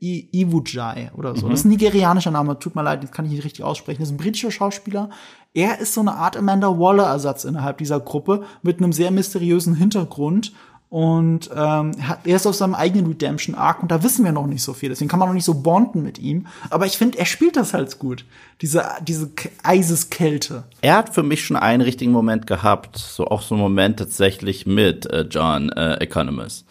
Iwujai 0.00 1.10
oder 1.14 1.36
so. 1.36 1.44
Mhm. 1.44 1.50
Das 1.50 1.60
ist 1.60 1.66
ein 1.66 1.68
nigerianischer 1.68 2.30
Name, 2.30 2.58
tut 2.58 2.74
mir 2.74 2.82
leid, 2.82 3.02
das 3.02 3.12
kann 3.12 3.26
ich 3.26 3.32
nicht 3.32 3.44
richtig 3.44 3.62
aussprechen. 3.62 4.00
Das 4.00 4.08
ist 4.08 4.14
ein 4.14 4.18
britischer 4.18 4.50
Schauspieler. 4.50 5.10
Er 5.52 5.78
ist 5.80 5.92
so 5.92 6.00
eine 6.00 6.14
Art 6.14 6.34
Amanda 6.34 6.68
Waller-Ersatz 6.68 7.44
innerhalb 7.44 7.76
dieser 7.76 8.00
Gruppe 8.00 8.44
mit 8.62 8.78
einem 8.78 8.94
sehr 8.94 9.10
mysteriösen 9.10 9.74
Hintergrund. 9.74 10.52
Und 10.88 11.50
ähm, 11.54 11.92
er 12.24 12.36
ist 12.36 12.46
auf 12.46 12.54
seinem 12.54 12.74
eigenen 12.74 13.08
Redemption-Arc 13.08 13.82
und 13.82 13.90
da 13.90 14.02
wissen 14.02 14.24
wir 14.24 14.32
noch 14.32 14.46
nicht 14.46 14.62
so 14.62 14.72
viel. 14.72 14.88
Deswegen 14.88 15.10
kann 15.10 15.18
man 15.18 15.28
noch 15.28 15.34
nicht 15.34 15.44
so 15.44 15.52
bonden 15.52 16.02
mit 16.02 16.18
ihm. 16.18 16.46
Aber 16.70 16.86
ich 16.86 16.96
finde, 16.96 17.18
er 17.18 17.26
spielt 17.26 17.56
das 17.56 17.74
halt 17.74 17.98
gut. 17.98 18.24
Diese, 18.62 18.82
diese 19.02 19.30
Eiseskälte. 19.62 20.64
Er 20.80 20.96
hat 20.96 21.14
für 21.14 21.22
mich 21.22 21.44
schon 21.44 21.56
einen 21.56 21.82
richtigen 21.82 22.12
Moment 22.12 22.46
gehabt. 22.46 22.96
So 22.96 23.26
auch 23.26 23.42
so 23.42 23.54
einen 23.54 23.62
Moment 23.62 23.98
tatsächlich 23.98 24.64
mit 24.64 25.04
äh, 25.04 25.26
John 25.28 25.68
äh, 25.68 25.96
Economist 25.96 26.64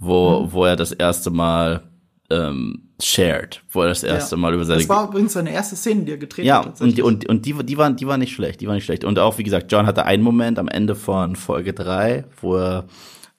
wo, 0.00 0.40
mhm. 0.40 0.52
wo 0.52 0.64
er 0.64 0.74
das 0.74 0.90
erste 0.90 1.30
Mal 1.30 1.82
ähm, 2.30 2.88
shared, 3.00 3.62
wo 3.70 3.82
er 3.82 3.88
das 3.88 4.02
erste 4.02 4.34
ja. 4.34 4.40
Mal 4.40 4.54
über 4.54 4.64
seine. 4.64 4.80
Das 4.80 4.88
war 4.88 5.08
übrigens 5.08 5.34
seine 5.34 5.52
erste 5.52 5.76
Szene, 5.76 6.04
die 6.04 6.12
er 6.12 6.18
gedreht 6.18 6.44
ja, 6.44 6.64
hat. 6.64 6.80
Ja, 6.80 6.86
und, 6.86 7.00
und, 7.00 7.28
und 7.28 7.46
die, 7.46 7.52
die, 7.52 7.78
waren, 7.78 7.96
die 7.96 8.06
waren 8.06 8.20
nicht 8.20 8.32
schlecht, 8.32 8.60
die 8.60 8.66
waren 8.66 8.76
nicht 8.76 8.84
schlecht. 8.84 9.04
Und 9.04 9.18
auch, 9.18 9.38
wie 9.38 9.42
gesagt, 9.44 9.70
John 9.70 9.86
hatte 9.86 10.06
einen 10.06 10.22
Moment 10.22 10.58
am 10.58 10.68
Ende 10.68 10.94
von 10.94 11.36
Folge 11.36 11.72
drei, 11.72 12.24
wo 12.40 12.56
er 12.56 12.86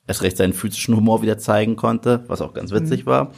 erst 0.07 0.21
recht 0.21 0.37
seinen 0.37 0.53
physischen 0.53 0.95
Humor 0.95 1.21
wieder 1.21 1.37
zeigen 1.37 1.75
konnte, 1.75 2.23
was 2.27 2.41
auch 2.41 2.53
ganz 2.53 2.71
witzig 2.71 3.05
mhm. 3.05 3.09
war. 3.09 3.31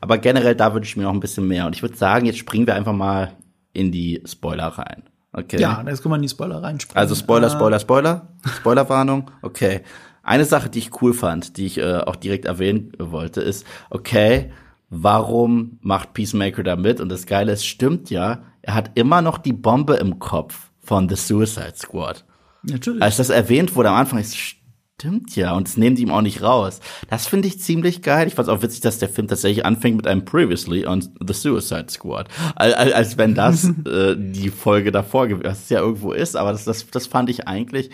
Aber 0.00 0.18
generell, 0.18 0.54
da 0.54 0.74
würde 0.74 0.86
ich 0.86 0.96
mir 0.96 1.04
noch 1.04 1.12
ein 1.12 1.20
bisschen 1.20 1.48
mehr. 1.48 1.66
Und 1.66 1.74
ich 1.74 1.82
würde 1.82 1.96
sagen, 1.96 2.26
jetzt 2.26 2.38
springen 2.38 2.66
wir 2.66 2.74
einfach 2.74 2.92
mal 2.92 3.32
in 3.72 3.92
die 3.92 4.22
Spoiler 4.26 4.66
rein. 4.66 5.04
Okay. 5.32 5.60
Ja, 5.60 5.82
jetzt 5.86 6.02
können 6.02 6.12
wir 6.12 6.16
in 6.16 6.22
die 6.22 6.28
Spoiler 6.28 6.62
reinspringen. 6.62 7.00
Also 7.00 7.14
Spoiler, 7.14 7.50
Spoiler, 7.50 7.80
Spoiler. 7.80 8.28
Spoilerwarnung. 8.58 9.30
Okay. 9.42 9.82
Eine 10.24 10.44
Sache, 10.44 10.70
die 10.70 10.78
ich 10.78 11.02
cool 11.02 11.14
fand, 11.14 11.56
die 11.56 11.66
ich 11.66 11.78
äh, 11.78 11.98
auch 11.98 12.16
direkt 12.16 12.46
erwähnen 12.46 12.92
wollte, 12.98 13.40
ist, 13.40 13.66
okay, 13.90 14.50
warum 14.88 15.78
macht 15.82 16.14
Peacemaker 16.14 16.62
da 16.62 16.76
mit? 16.76 17.00
Und 17.00 17.10
das 17.10 17.26
Geile 17.26 17.52
ist, 17.52 17.66
stimmt 17.66 18.10
ja, 18.10 18.42
er 18.62 18.74
hat 18.74 18.92
immer 18.94 19.22
noch 19.22 19.38
die 19.38 19.52
Bombe 19.52 19.94
im 19.94 20.18
Kopf 20.18 20.70
von 20.80 21.08
The 21.08 21.16
Suicide 21.16 21.74
Squad. 21.76 22.24
Natürlich. 22.62 23.02
Als 23.02 23.18
das 23.18 23.28
erwähnt 23.28 23.76
wurde 23.76 23.90
am 23.90 23.96
Anfang, 23.96 24.18
ist 24.18 24.36
stimmt 24.36 25.36
ja, 25.36 25.54
und 25.54 25.68
es 25.68 25.76
nehmen 25.76 25.96
die 25.96 26.02
ihm 26.02 26.10
auch 26.10 26.22
nicht 26.22 26.42
raus. 26.42 26.80
Das 27.10 27.26
finde 27.26 27.48
ich 27.48 27.60
ziemlich 27.60 28.00
geil. 28.00 28.26
Ich 28.26 28.34
fand 28.34 28.48
auch 28.48 28.62
witzig, 28.62 28.80
dass 28.80 28.98
der 28.98 29.08
Film 29.08 29.28
tatsächlich 29.28 29.66
anfängt 29.66 29.96
mit 29.96 30.06
einem 30.06 30.24
Previously 30.24 30.86
on 30.86 31.00
The 31.26 31.34
Suicide 31.34 31.86
Squad. 31.90 32.28
Als, 32.54 32.74
als 32.74 33.18
wenn 33.18 33.34
das 33.34 33.64
äh, 33.86 34.14
die 34.16 34.50
Folge 34.50 34.92
davor 34.92 35.28
gewesen 35.28 35.50
ist, 35.50 35.70
ja 35.70 35.80
irgendwo 35.80 36.12
ist, 36.12 36.36
aber 36.36 36.52
das, 36.52 36.64
das, 36.64 36.86
das 36.86 37.06
fand 37.06 37.28
ich 37.28 37.46
eigentlich 37.46 37.90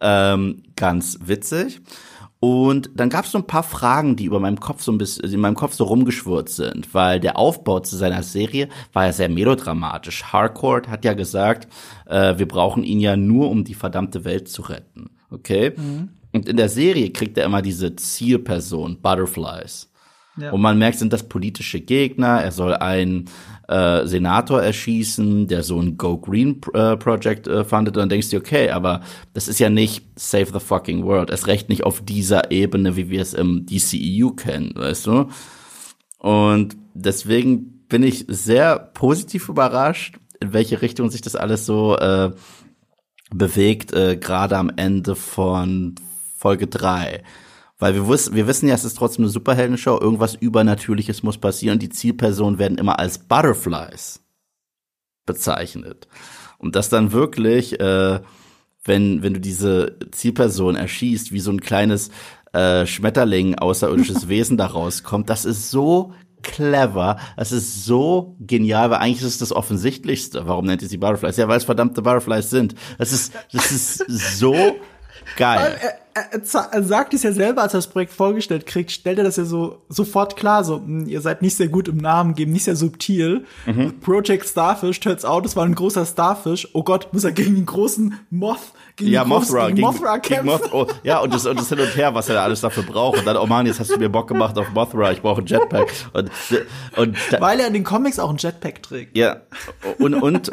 ähm, 0.00 0.62
ganz 0.76 1.18
witzig. 1.22 1.80
Und 2.40 2.90
dann 2.94 3.10
gab 3.10 3.24
es 3.24 3.32
so 3.32 3.38
ein 3.38 3.46
paar 3.48 3.64
Fragen, 3.64 4.14
die 4.14 4.24
über 4.24 4.38
meinem 4.38 4.60
Kopf 4.60 4.82
so 4.82 4.92
ein 4.92 4.98
bisschen, 4.98 5.24
in 5.24 5.40
meinem 5.40 5.56
Kopf 5.56 5.74
so 5.74 5.84
rumgeschwurzt 5.84 6.54
sind, 6.54 6.94
weil 6.94 7.18
der 7.18 7.36
Aufbau 7.36 7.80
zu 7.80 7.96
seiner 7.96 8.22
Serie 8.22 8.68
war 8.92 9.06
ja 9.06 9.12
sehr 9.12 9.28
melodramatisch. 9.28 10.24
Harcourt 10.24 10.88
hat 10.88 11.04
ja 11.04 11.14
gesagt, 11.14 11.66
äh, 12.06 12.38
wir 12.38 12.46
brauchen 12.46 12.84
ihn 12.84 13.00
ja 13.00 13.16
nur, 13.16 13.50
um 13.50 13.64
die 13.64 13.74
verdammte 13.74 14.24
Welt 14.24 14.48
zu 14.48 14.62
retten. 14.62 15.10
Okay? 15.30 15.72
Mhm. 15.76 16.10
Und 16.32 16.48
in 16.48 16.56
der 16.56 16.68
Serie 16.68 17.10
kriegt 17.10 17.36
er 17.38 17.44
immer 17.44 17.62
diese 17.62 17.96
Zielperson, 17.96 19.00
Butterflies. 19.00 19.90
Ja. 20.36 20.52
Und 20.52 20.60
man 20.60 20.78
merkt, 20.78 20.98
sind 20.98 21.12
das 21.12 21.28
politische 21.28 21.80
Gegner. 21.80 22.40
Er 22.40 22.52
soll 22.52 22.74
einen 22.74 23.28
äh, 23.68 24.06
Senator 24.06 24.62
erschießen, 24.62 25.46
der 25.46 25.62
so 25.62 25.80
ein 25.80 25.96
Go 25.96 26.18
Green 26.18 26.60
äh, 26.72 26.96
Project 26.96 27.46
äh, 27.46 27.64
fundet. 27.64 27.96
Und 27.96 28.00
dann 28.00 28.08
denkst 28.08 28.30
du, 28.30 28.38
okay, 28.38 28.70
aber 28.70 29.02
das 29.34 29.46
ist 29.46 29.60
ja 29.60 29.70
nicht 29.70 30.04
Save 30.16 30.46
the 30.52 30.60
fucking 30.60 31.04
World. 31.04 31.30
Es 31.30 31.46
recht 31.46 31.68
nicht 31.68 31.84
auf 31.84 32.00
dieser 32.02 32.50
Ebene, 32.50 32.96
wie 32.96 33.10
wir 33.10 33.20
es 33.20 33.34
im 33.34 33.66
DCEU 33.66 34.30
kennen, 34.30 34.72
weißt 34.74 35.06
du? 35.06 35.28
Und 36.18 36.76
deswegen 36.94 37.84
bin 37.88 38.02
ich 38.02 38.24
sehr 38.28 38.78
positiv 38.78 39.48
überrascht, 39.48 40.18
in 40.40 40.52
welche 40.52 40.82
Richtung 40.82 41.10
sich 41.10 41.20
das 41.20 41.36
alles 41.36 41.66
so 41.66 41.96
äh, 41.96 42.32
bewegt, 43.30 43.92
äh, 43.92 44.16
gerade 44.16 44.56
am 44.56 44.70
Ende 44.74 45.14
von 45.14 45.94
Folge 46.36 46.66
drei 46.66 47.22
weil 47.78 47.94
wir, 47.94 48.08
wissen, 48.08 48.34
wir 48.34 48.46
wissen 48.46 48.68
ja, 48.68 48.74
es 48.74 48.84
ist 48.84 48.96
trotzdem 48.96 49.24
eine 49.24 49.30
Superheldenshow, 49.30 49.98
irgendwas 50.00 50.34
Übernatürliches 50.34 51.22
muss 51.22 51.38
passieren. 51.38 51.78
Die 51.78 51.90
Zielpersonen 51.90 52.58
werden 52.58 52.78
immer 52.78 52.98
als 52.98 53.18
Butterflies 53.18 54.20
bezeichnet. 55.26 56.08
Und 56.58 56.74
das 56.74 56.88
dann 56.88 57.12
wirklich, 57.12 57.78
äh, 57.78 58.20
wenn, 58.84 59.22
wenn 59.22 59.34
du 59.34 59.40
diese 59.40 59.96
Zielperson 60.10 60.74
erschießt, 60.74 61.30
wie 61.30 61.40
so 61.40 61.52
ein 61.52 61.60
kleines 61.60 62.10
äh, 62.52 62.84
Schmetterling, 62.84 63.54
außerirdisches 63.56 64.28
Wesen 64.28 64.56
da 64.56 64.66
rauskommt, 64.66 65.30
das 65.30 65.44
ist 65.44 65.70
so 65.70 66.12
clever, 66.42 67.18
das 67.36 67.52
ist 67.52 67.84
so 67.84 68.36
genial, 68.40 68.90
weil 68.90 68.98
eigentlich 68.98 69.22
ist 69.22 69.34
es 69.34 69.38
das 69.38 69.52
Offensichtlichste. 69.52 70.46
Warum 70.46 70.66
nennt 70.66 70.82
ihr 70.82 70.88
sie 70.88 70.96
Butterflies? 70.96 71.36
Ja, 71.36 71.46
weil 71.46 71.58
es 71.58 71.64
verdammte 71.64 72.02
Butterflies 72.02 72.50
sind. 72.50 72.74
Das 72.96 73.12
ist, 73.12 73.32
das 73.52 73.70
ist 73.70 74.38
so 74.38 74.54
Geil. 75.36 75.78
Er, 75.80 75.98
er, 76.14 76.72
er, 76.72 76.82
sagt 76.82 77.14
es 77.14 77.22
ja 77.22 77.32
selber, 77.32 77.62
als 77.62 77.74
er 77.74 77.78
das 77.78 77.86
Projekt 77.88 78.12
vorgestellt 78.12 78.66
kriegt, 78.66 78.90
stellt 78.90 79.18
er 79.18 79.24
das 79.24 79.36
ja 79.36 79.44
so 79.44 79.82
sofort 79.88 80.36
klar, 80.36 80.64
so, 80.64 80.76
hm, 80.76 81.06
ihr 81.06 81.20
seid 81.20 81.42
nicht 81.42 81.56
sehr 81.56 81.68
gut 81.68 81.88
im 81.88 81.98
Namen 81.98 82.34
geben, 82.34 82.52
nicht 82.52 82.64
sehr 82.64 82.76
subtil. 82.76 83.44
Mhm. 83.66 84.00
Project 84.00 84.46
Starfish, 84.46 85.00
turns 85.00 85.24
out, 85.24 85.46
es 85.46 85.56
war 85.56 85.64
ein 85.64 85.74
großer 85.74 86.04
Starfish. 86.04 86.68
Oh 86.72 86.82
Gott, 86.82 87.08
muss 87.12 87.24
er 87.24 87.32
gegen 87.32 87.56
einen 87.56 87.66
großen 87.66 88.18
Moth, 88.30 88.72
gegen 88.96 89.10
ja, 89.10 89.24
Mothra, 89.24 89.68
gegen, 89.68 89.80
Mothra 89.80 90.18
kämpfen. 90.18 90.46
Gegen 90.46 90.58
Moth, 90.58 90.72
oh, 90.72 90.86
ja, 91.02 91.20
und 91.20 91.32
das, 91.32 91.46
und 91.46 91.58
das 91.58 91.68
hin 91.68 91.80
und 91.80 91.96
her, 91.96 92.14
was 92.14 92.28
er 92.28 92.36
da 92.36 92.42
alles 92.42 92.60
dafür 92.60 92.82
braucht. 92.82 93.20
Und 93.20 93.26
dann, 93.26 93.36
oh 93.36 93.46
man, 93.46 93.66
jetzt 93.66 93.80
hast 93.80 93.90
du 93.90 93.98
mir 93.98 94.08
Bock 94.08 94.28
gemacht 94.28 94.58
auf 94.58 94.70
Mothra, 94.70 95.12
ich 95.12 95.22
brauche 95.22 95.42
ein 95.42 95.46
Jetpack. 95.46 95.88
Und, 96.12 96.30
und 96.96 97.16
Weil 97.40 97.60
er 97.60 97.68
in 97.68 97.74
den 97.74 97.84
Comics 97.84 98.18
auch 98.18 98.30
ein 98.30 98.38
Jetpack 98.38 98.82
trägt. 98.82 99.16
Ja, 99.16 99.42
und, 99.98 100.14
und, 100.14 100.50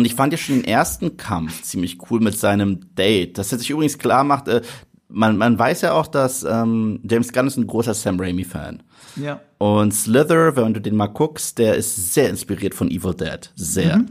und 0.00 0.06
ich 0.06 0.14
fand 0.14 0.32
ja 0.32 0.38
schon 0.38 0.56
den 0.56 0.64
ersten 0.64 1.18
Kampf 1.18 1.62
ziemlich 1.62 1.98
cool 2.10 2.20
mit 2.20 2.38
seinem 2.38 2.94
Date. 2.94 3.36
Das 3.36 3.52
hätte 3.52 3.60
sich 3.60 3.70
übrigens 3.70 3.98
klar 3.98 4.24
macht, 4.24 4.48
äh, 4.48 4.62
man, 5.08 5.36
man 5.36 5.58
weiß 5.58 5.82
ja 5.82 5.92
auch, 5.92 6.06
dass 6.06 6.42
ähm, 6.42 7.00
James 7.02 7.32
Gunn 7.32 7.46
ist 7.46 7.58
ein 7.58 7.66
großer 7.66 7.92
Sam 7.92 8.18
Raimi-Fan. 8.18 8.82
Ja. 9.16 9.40
Und 9.58 9.92
Slither, 9.92 10.56
wenn 10.56 10.72
du 10.72 10.80
den 10.80 10.96
mal 10.96 11.08
guckst, 11.08 11.58
der 11.58 11.74
ist 11.74 12.14
sehr 12.14 12.30
inspiriert 12.30 12.74
von 12.74 12.90
Evil 12.90 13.14
Dead. 13.14 13.50
Sehr. 13.56 13.98
Mhm. 13.98 14.06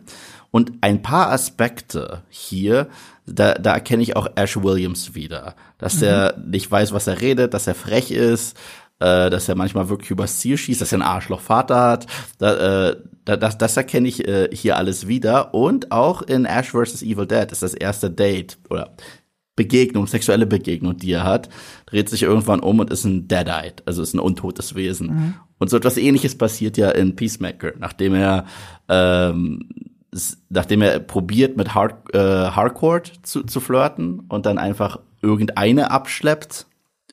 Und 0.51 0.73
ein 0.81 1.01
paar 1.01 1.31
Aspekte 1.31 2.21
hier, 2.29 2.87
da, 3.25 3.53
da 3.53 3.73
erkenne 3.73 4.03
ich 4.03 4.15
auch 4.15 4.27
Ash 4.35 4.57
Williams 4.57 5.15
wieder. 5.15 5.55
Dass 5.79 5.97
mhm. 5.97 6.03
er 6.03 6.37
nicht 6.37 6.69
weiß, 6.69 6.91
was 6.91 7.07
er 7.07 7.21
redet, 7.21 7.53
dass 7.53 7.65
er 7.65 7.75
frech 7.75 8.11
ist, 8.11 8.55
äh, 8.99 9.29
dass 9.29 9.49
er 9.49 9.55
manchmal 9.55 9.89
wirklich 9.89 10.11
übers 10.11 10.39
Ziel 10.39 10.57
schießt, 10.57 10.81
dass 10.81 10.91
er 10.91 10.97
einen 10.97 11.09
Arschlochvater 11.09 11.81
hat. 11.81 12.07
Da, 12.37 12.89
äh, 12.89 12.97
das, 13.25 13.57
das 13.57 13.77
erkenne 13.77 14.07
ich 14.07 14.27
äh, 14.27 14.49
hier 14.51 14.77
alles 14.77 15.07
wieder. 15.07 15.53
Und 15.53 15.91
auch 15.91 16.21
in 16.21 16.45
Ash 16.45 16.71
vs. 16.71 17.01
Evil 17.01 17.25
Dead 17.25 17.51
ist 17.51 17.63
das 17.63 17.73
erste 17.73 18.09
Date 18.09 18.57
oder 18.69 18.95
Begegnung, 19.55 20.07
sexuelle 20.07 20.45
Begegnung, 20.45 20.95
die 20.95 21.11
er 21.11 21.25
hat, 21.25 21.49
dreht 21.85 22.07
sich 22.07 22.23
irgendwann 22.23 22.61
um 22.61 22.79
und 22.79 22.89
ist 22.91 23.03
ein 23.03 23.27
Deadite, 23.27 23.83
also 23.85 24.01
ist 24.01 24.13
ein 24.13 24.19
untotes 24.19 24.73
Wesen. 24.73 25.07
Mhm. 25.07 25.33
Und 25.57 25.69
so 25.69 25.75
etwas 25.75 25.97
ähnliches 25.97 26.37
passiert 26.37 26.77
ja 26.77 26.89
in 26.91 27.17
Peacemaker, 27.17 27.73
nachdem 27.77 28.13
er 28.15 28.45
ähm, 28.87 29.67
nachdem 30.49 30.81
er 30.81 30.99
probiert 30.99 31.57
mit 31.57 31.75
Hard, 31.75 32.13
äh, 32.15 32.19
Hardcore 32.19 33.03
zu, 33.21 33.43
zu 33.43 33.59
flirten 33.59 34.21
und 34.21 34.45
dann 34.45 34.57
einfach 34.57 34.99
irgendeine 35.21 35.91
abschleppt 35.91 36.65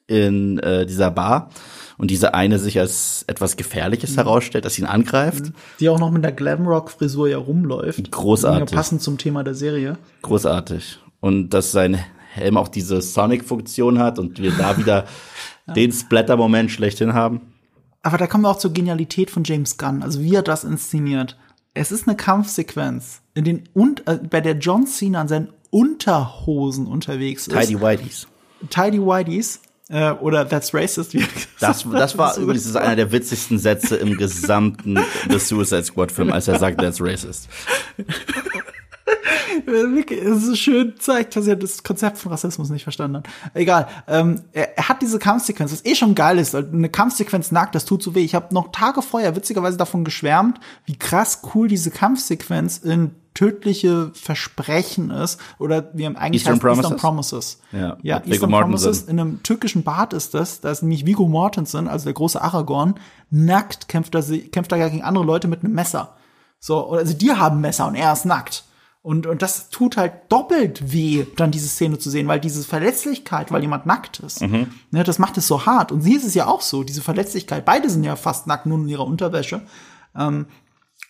in 0.06 0.58
äh, 0.58 0.86
dieser 0.86 1.10
Bar 1.10 1.50
und 1.98 2.10
diese 2.10 2.34
eine 2.34 2.58
sich 2.58 2.78
als 2.78 3.24
etwas 3.26 3.56
Gefährliches 3.56 4.12
mhm. 4.12 4.16
herausstellt, 4.16 4.64
dass 4.64 4.78
ihn 4.78 4.84
angreift. 4.84 5.52
Die 5.80 5.88
auch 5.88 5.98
noch 5.98 6.10
mit 6.10 6.24
der 6.24 6.32
Glamrock-Frisur 6.32 7.28
ja 7.28 7.38
rumläuft. 7.38 8.10
Großartig. 8.10 8.70
Ja 8.70 8.76
passend 8.76 9.02
zum 9.02 9.18
Thema 9.18 9.42
der 9.44 9.54
Serie. 9.54 9.98
Großartig. 10.22 10.98
Und 11.20 11.50
dass 11.50 11.72
sein 11.72 11.98
Helm 12.32 12.56
auch 12.56 12.68
diese 12.68 13.00
Sonic-Funktion 13.00 13.98
hat 13.98 14.18
und 14.18 14.40
wir 14.40 14.52
da 14.52 14.76
wieder 14.76 15.06
ja. 15.66 15.72
den 15.72 15.92
Splatter-Moment 15.92 16.70
schlechthin 16.70 17.14
haben. 17.14 17.40
Aber 18.02 18.18
da 18.18 18.26
kommen 18.26 18.44
wir 18.44 18.50
auch 18.50 18.58
zur 18.58 18.72
Genialität 18.72 19.30
von 19.30 19.42
James 19.42 19.78
Gunn, 19.78 20.02
also 20.02 20.20
wie 20.20 20.34
er 20.34 20.42
das 20.42 20.62
inszeniert. 20.62 21.36
Es 21.74 21.90
ist 21.90 22.06
eine 22.06 22.16
Kampfsequenz, 22.16 23.22
in 23.34 23.44
den 23.44 23.64
und 23.74 24.06
äh, 24.06 24.20
bei 24.30 24.40
der 24.40 24.56
John 24.58 24.86
Cena 24.86 25.22
an 25.22 25.28
seinen 25.28 25.48
Unterhosen 25.70 26.86
unterwegs 26.86 27.48
ist. 27.48 27.58
Tidy 27.58 27.80
Whiteys. 27.80 28.28
Tidy 28.70 29.00
Whiteys 29.00 29.60
äh, 29.88 30.12
oder 30.12 30.48
That's 30.48 30.74
Racist. 30.74 31.14
Wie 31.14 31.24
das, 31.60 31.84
das 31.90 32.18
war 32.18 32.36
übrigens 32.36 32.74
einer 32.74 32.96
der 32.96 33.12
witzigsten 33.12 33.58
Sätze 33.58 33.96
im 33.96 34.16
gesamten 34.16 34.98
The 35.30 35.38
Suicide 35.38 35.84
Squad 35.84 36.12
Film, 36.12 36.32
als 36.32 36.48
er 36.48 36.58
sagt 36.58 36.80
That's 36.80 37.00
Racist. 37.00 37.48
es 39.66 40.44
ist 40.44 40.58
schön 40.58 40.94
zeigt, 40.98 41.36
dass 41.36 41.46
er 41.46 41.56
das 41.56 41.82
Konzept 41.82 42.18
von 42.18 42.32
Rassismus 42.32 42.70
nicht 42.70 42.82
verstanden 42.82 43.18
hat. 43.18 43.28
Egal. 43.54 43.88
Ähm, 44.06 44.42
er, 44.52 44.76
er, 44.76 44.88
hat 44.88 45.02
diese 45.02 45.18
Kampfsequenz, 45.18 45.72
was 45.72 45.84
eh 45.84 45.94
schon 45.94 46.14
geil 46.14 46.38
ist. 46.38 46.54
Eine 46.54 46.88
Kampfsequenz 46.88 47.52
nackt, 47.52 47.74
das 47.74 47.84
tut 47.84 48.02
so 48.02 48.14
weh. 48.14 48.24
Ich 48.24 48.34
habe 48.34 48.54
noch 48.54 48.72
Tage 48.72 49.02
vorher 49.02 49.36
witzigerweise 49.36 49.76
davon 49.76 50.04
geschwärmt, 50.04 50.60
wie 50.84 50.96
krass 50.96 51.42
cool 51.54 51.68
diese 51.68 51.90
Kampfsequenz 51.90 52.78
in 52.78 53.12
tödliche 53.36 54.10
Versprechen 54.14 55.10
ist 55.10 55.38
oder 55.58 55.90
wie 55.92 56.04
im 56.04 56.16
eigentlich 56.16 56.42
Eastern 56.42 56.54
heißt 56.54 56.62
Promises? 56.62 56.84
Eastern 56.84 56.96
Promises. 56.98 57.60
Ja, 57.70 57.96
ja 58.02 58.22
Eastern 58.24 58.50
Promises 58.50 59.02
in 59.02 59.20
einem 59.20 59.42
türkischen 59.42 59.84
Bad 59.84 60.14
ist 60.14 60.34
das, 60.34 60.60
da 60.62 60.70
ist 60.70 60.82
nämlich 60.82 61.06
Vigo 61.06 61.28
Mortensen, 61.28 61.86
also 61.86 62.04
der 62.04 62.14
große 62.14 62.40
Aragorn, 62.40 62.94
nackt 63.30 63.88
kämpft 63.88 64.14
er, 64.14 64.22
kämpft 64.22 64.72
er 64.72 64.78
ja 64.78 64.88
gegen 64.88 65.02
andere 65.02 65.24
Leute 65.24 65.48
mit 65.48 65.62
einem 65.62 65.74
Messer. 65.74 66.16
So, 66.58 66.88
also 66.90 67.12
die 67.12 67.30
haben 67.32 67.60
Messer 67.60 67.86
und 67.86 67.94
er 67.94 68.12
ist 68.12 68.24
nackt. 68.24 68.64
Und, 69.02 69.26
und 69.26 69.40
das 69.40 69.68
tut 69.68 69.96
halt 69.96 70.14
doppelt 70.30 70.92
weh, 70.92 71.26
dann 71.36 71.52
diese 71.52 71.68
Szene 71.68 71.98
zu 71.98 72.10
sehen, 72.10 72.26
weil 72.26 72.40
diese 72.40 72.64
Verletzlichkeit, 72.64 73.52
weil 73.52 73.62
jemand 73.62 73.86
nackt 73.86 74.18
ist, 74.18 74.40
mhm. 74.40 74.66
ne, 74.90 75.04
das 75.04 75.20
macht 75.20 75.36
es 75.36 75.46
so 75.46 75.64
hart. 75.64 75.92
Und 75.92 76.00
sie 76.00 76.14
ist 76.14 76.24
es 76.24 76.34
ja 76.34 76.48
auch 76.48 76.60
so, 76.60 76.82
diese 76.82 77.02
Verletzlichkeit. 77.02 77.64
Beide 77.64 77.88
sind 77.88 78.02
ja 78.02 78.16
fast 78.16 78.48
nackt, 78.48 78.66
nur 78.66 78.78
in 78.78 78.88
ihrer 78.88 79.06
Unterwäsche. 79.06 79.62
Ähm, 80.16 80.46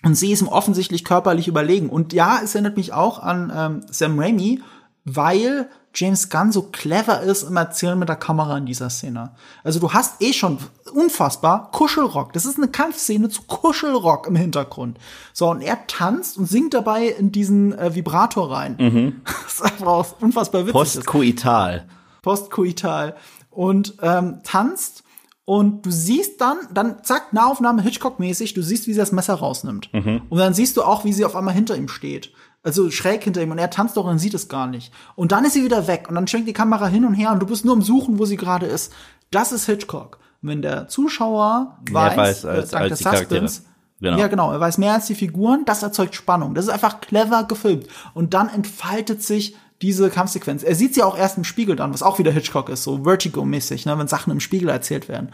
und 0.07 0.15
sie 0.15 0.31
ist 0.31 0.41
ihm 0.41 0.47
offensichtlich 0.47 1.05
körperlich 1.05 1.49
überlegen. 1.49 1.91
Und 1.91 2.13
ja, 2.13 2.39
es 2.41 2.55
erinnert 2.55 2.77
mich 2.77 2.93
auch 2.93 3.19
an 3.19 3.53
ähm, 3.53 3.81
Sam 3.91 4.17
Raimi, 4.21 4.63
weil 5.05 5.69
James 5.97 6.31
Gunn 6.31 6.53
so 6.53 6.63
clever 6.63 7.23
ist 7.23 7.43
im 7.43 7.57
Erzählen 7.57 7.99
mit 7.99 8.09
der 8.09 8.15
Kamera 8.15 8.57
in 8.57 8.67
dieser 8.67 8.89
Szene. 8.89 9.33
Also 9.65 9.81
du 9.81 9.93
hast 9.93 10.23
eh 10.23 10.33
schon 10.33 10.59
unfassbar 10.95 11.73
Kuschelrock. 11.73 12.33
Das 12.35 12.47
ist 12.47 12.57
eine 12.57 12.69
Kampfszene 12.69 13.31
zu 13.31 13.43
Kuschelrock 13.49 14.29
im 14.29 14.37
Hintergrund. 14.37 14.97
So, 15.33 15.51
und 15.51 15.61
er 15.61 15.89
tanzt 15.89 16.39
und 16.39 16.47
singt 16.47 16.75
dabei 16.75 17.07
in 17.09 17.33
diesen 17.33 17.77
äh, 17.77 17.97
Vibrator 17.97 18.53
rein. 18.53 18.77
Mhm. 18.79 19.23
Das 19.43 19.55
ist 19.55 19.63
einfach 19.63 20.15
unfassbar 20.21 20.63
witzig. 20.63 20.73
Postkoital. 20.73 21.89
Postkoital. 22.23 23.17
Und 23.51 23.95
ähm, 24.03 24.39
tanzt 24.45 25.03
und 25.47 25.87
du 25.87 25.91
siehst 25.91 26.43
dann, 26.43 26.59
dann 26.71 27.03
zack, 27.03 27.33
Nahaufnahme 27.33 27.81
Hitchcock-mäßig, 27.81 28.53
du 28.53 28.63
siehst, 28.63 28.87
wie 28.87 28.93
sie 28.93 28.99
das 28.99 29.13
Messer 29.13 29.35
rausnimmt. 29.35 29.91
Mhm. 29.95 30.23
Und 30.29 30.39
dann 30.39 30.53
siehst 30.53 30.77
du 30.77 30.83
auch, 30.83 31.05
wie 31.05 31.15
sie 31.15 31.25
auf 31.25 31.35
einmal 31.35 31.55
hinter 31.55 31.77
ihm 31.77 31.89
steht 31.89 32.33
also 32.67 32.91
schräg 32.91 33.23
hinter 33.23 33.41
ihm 33.43 33.53
und 33.53 33.59
er 33.59 33.71
tanzt 33.71 33.97
doch 33.97 34.05
und 34.07 34.19
sieht 34.19 34.35
es 34.35 34.49
gar 34.49 34.67
nicht. 34.67 34.93
Und 35.15 35.31
dann 35.31 35.45
ist 35.45 35.53
sie 35.53 35.63
wieder 35.63 35.87
weg 35.87 36.07
und 36.09 36.17
dann 36.17 36.27
schwenkt 36.27 36.49
die 36.49 36.53
Kamera 36.53 36.89
hin 36.89 37.05
und 37.05 37.15
her 37.15 37.31
und 37.31 37.39
du 37.39 37.47
bist 37.47 37.65
nur 37.65 37.75
am 37.75 37.83
Suchen, 37.83 38.19
wo 38.19 38.25
sie 38.25 38.37
gerade 38.37 38.67
ist. 38.67 38.93
Das 39.31 39.53
ist 39.53 39.67
Hitchcock. 39.67 40.19
Und 40.43 40.49
wenn 40.49 40.63
der 40.63 40.89
Zuschauer 40.89 41.79
weiß, 41.89 42.17
weiß 42.17 42.45
als, 42.45 42.73
äh, 42.73 42.77
als 42.77 42.99
Suspense, 42.99 43.63
Genau. 43.99 44.19
Ja, 44.19 44.27
genau. 44.27 44.53
Er 44.53 44.61
weiß 44.61 44.77
mehr 44.77 44.93
als 44.93 45.07
die 45.07 45.15
Figuren. 45.15 45.65
Das 45.65 45.83
erzeugt 45.83 46.15
Spannung. 46.15 46.55
Das 46.55 46.67
ist 46.67 46.71
einfach 46.71 47.01
clever 47.01 47.45
gefilmt. 47.45 47.87
Und 48.13 48.35
dann 48.35 48.51
entfaltet 48.51 49.23
sich 49.23 49.57
diese 49.83 50.11
Kampfsequenz. 50.11 50.63
Er 50.63 50.75
sieht 50.75 50.95
sie 50.95 51.03
auch 51.03 51.17
erst 51.17 51.37
im 51.37 51.45
Spiegel 51.45 51.77
dann, 51.77 51.93
was 51.93 52.03
auch 52.03 52.19
wieder 52.19 52.31
Hitchcock 52.31 52.69
ist, 52.69 52.83
so 52.83 53.05
Vertigo-mäßig, 53.05 53.87
ne, 53.87 53.99
wenn 53.99 54.09
Sachen 54.09 54.31
im 54.33 54.41
Spiegel 54.41 54.69
erzählt 54.69 55.09
werden. 55.09 55.31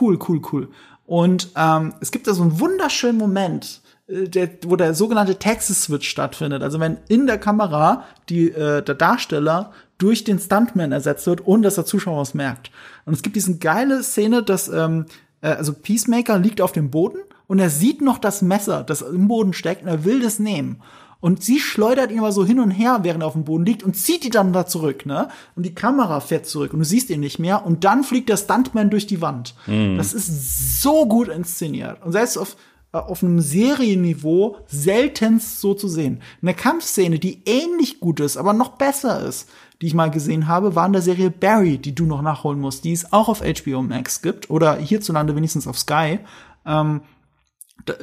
Cool, 0.00 0.18
cool, 0.28 0.40
cool. 0.52 0.68
Und 1.06 1.48
ähm, 1.56 1.94
es 2.00 2.10
gibt 2.10 2.26
da 2.26 2.34
so 2.34 2.42
einen 2.42 2.60
wunderschönen 2.60 3.16
Moment, 3.16 3.80
äh, 4.08 4.28
der, 4.28 4.50
wo 4.66 4.76
der 4.76 4.94
sogenannte 4.94 5.36
Texas-Switch 5.36 6.08
stattfindet. 6.08 6.62
Also 6.62 6.80
wenn 6.80 6.98
in 7.08 7.26
der 7.26 7.38
Kamera 7.38 8.04
die, 8.28 8.50
äh, 8.50 8.82
der 8.82 8.94
Darsteller 8.94 9.72
durch 9.96 10.24
den 10.24 10.38
Stuntman 10.38 10.92
ersetzt 10.92 11.26
wird, 11.26 11.46
ohne 11.46 11.62
dass 11.62 11.74
der 11.76 11.86
Zuschauer 11.86 12.22
es 12.22 12.34
merkt. 12.34 12.70
Und 13.04 13.14
es 13.14 13.22
gibt 13.22 13.36
diesen 13.36 13.58
geile 13.58 14.02
Szene, 14.02 14.42
dass 14.42 14.68
ähm, 14.68 15.06
äh, 15.40 15.48
also 15.48 15.72
Peacemaker 15.72 16.38
liegt 16.38 16.60
auf 16.60 16.72
dem 16.72 16.90
Boden 16.90 17.18
und 17.46 17.58
er 17.58 17.70
sieht 17.70 18.00
noch 18.00 18.18
das 18.18 18.42
Messer, 18.42 18.84
das 18.84 19.02
im 19.02 19.28
Boden 19.28 19.52
steckt, 19.52 19.82
und 19.82 19.88
er 19.88 20.04
will 20.04 20.20
das 20.20 20.38
nehmen. 20.38 20.82
Und 21.20 21.42
sie 21.42 21.58
schleudert 21.58 22.12
ihn 22.12 22.20
aber 22.20 22.32
so 22.32 22.46
hin 22.46 22.60
und 22.60 22.70
her, 22.70 23.00
während 23.02 23.22
er 23.22 23.26
auf 23.26 23.32
dem 23.32 23.44
Boden 23.44 23.66
liegt 23.66 23.82
und 23.82 23.94
zieht 23.94 24.22
die 24.22 24.30
dann 24.30 24.52
da 24.52 24.66
zurück, 24.66 25.04
ne? 25.04 25.28
Und 25.56 25.66
die 25.66 25.74
Kamera 25.74 26.20
fährt 26.20 26.46
zurück 26.46 26.72
und 26.72 26.78
du 26.78 26.84
siehst 26.84 27.10
ihn 27.10 27.20
nicht 27.20 27.40
mehr 27.40 27.66
und 27.66 27.84
dann 27.84 28.04
fliegt 28.04 28.28
der 28.28 28.36
Stuntman 28.36 28.90
durch 28.90 29.06
die 29.06 29.20
Wand. 29.20 29.54
Mhm. 29.66 29.96
Das 29.96 30.12
ist 30.12 30.80
so 30.80 31.06
gut 31.06 31.28
inszeniert. 31.28 32.04
Und 32.04 32.12
selbst 32.12 32.36
auf 32.36 32.56
äh, 32.92 32.98
auf 32.98 33.22
einem 33.22 33.40
Serienniveau 33.40 34.56
seltenst 34.66 35.60
so 35.60 35.74
zu 35.74 35.88
sehen. 35.88 36.22
Eine 36.40 36.54
Kampfszene, 36.54 37.18
die 37.18 37.42
ähnlich 37.44 38.00
gut 38.00 38.20
ist, 38.20 38.36
aber 38.36 38.54
noch 38.54 38.70
besser 38.70 39.26
ist, 39.26 39.48
die 39.80 39.86
ich 39.86 39.94
mal 39.94 40.10
gesehen 40.10 40.48
habe, 40.48 40.74
war 40.74 40.86
in 40.86 40.94
der 40.94 41.02
Serie 41.02 41.30
Barry, 41.30 41.78
die 41.78 41.94
du 41.94 42.06
noch 42.06 42.22
nachholen 42.22 42.60
musst, 42.60 42.84
die 42.84 42.92
es 42.92 43.12
auch 43.12 43.28
auf 43.28 43.42
HBO 43.42 43.82
Max 43.82 44.22
gibt 44.22 44.48
oder 44.50 44.76
hierzulande 44.76 45.36
wenigstens 45.36 45.66
auf 45.66 45.78
Sky. 45.78 46.20
Ähm, 46.64 47.02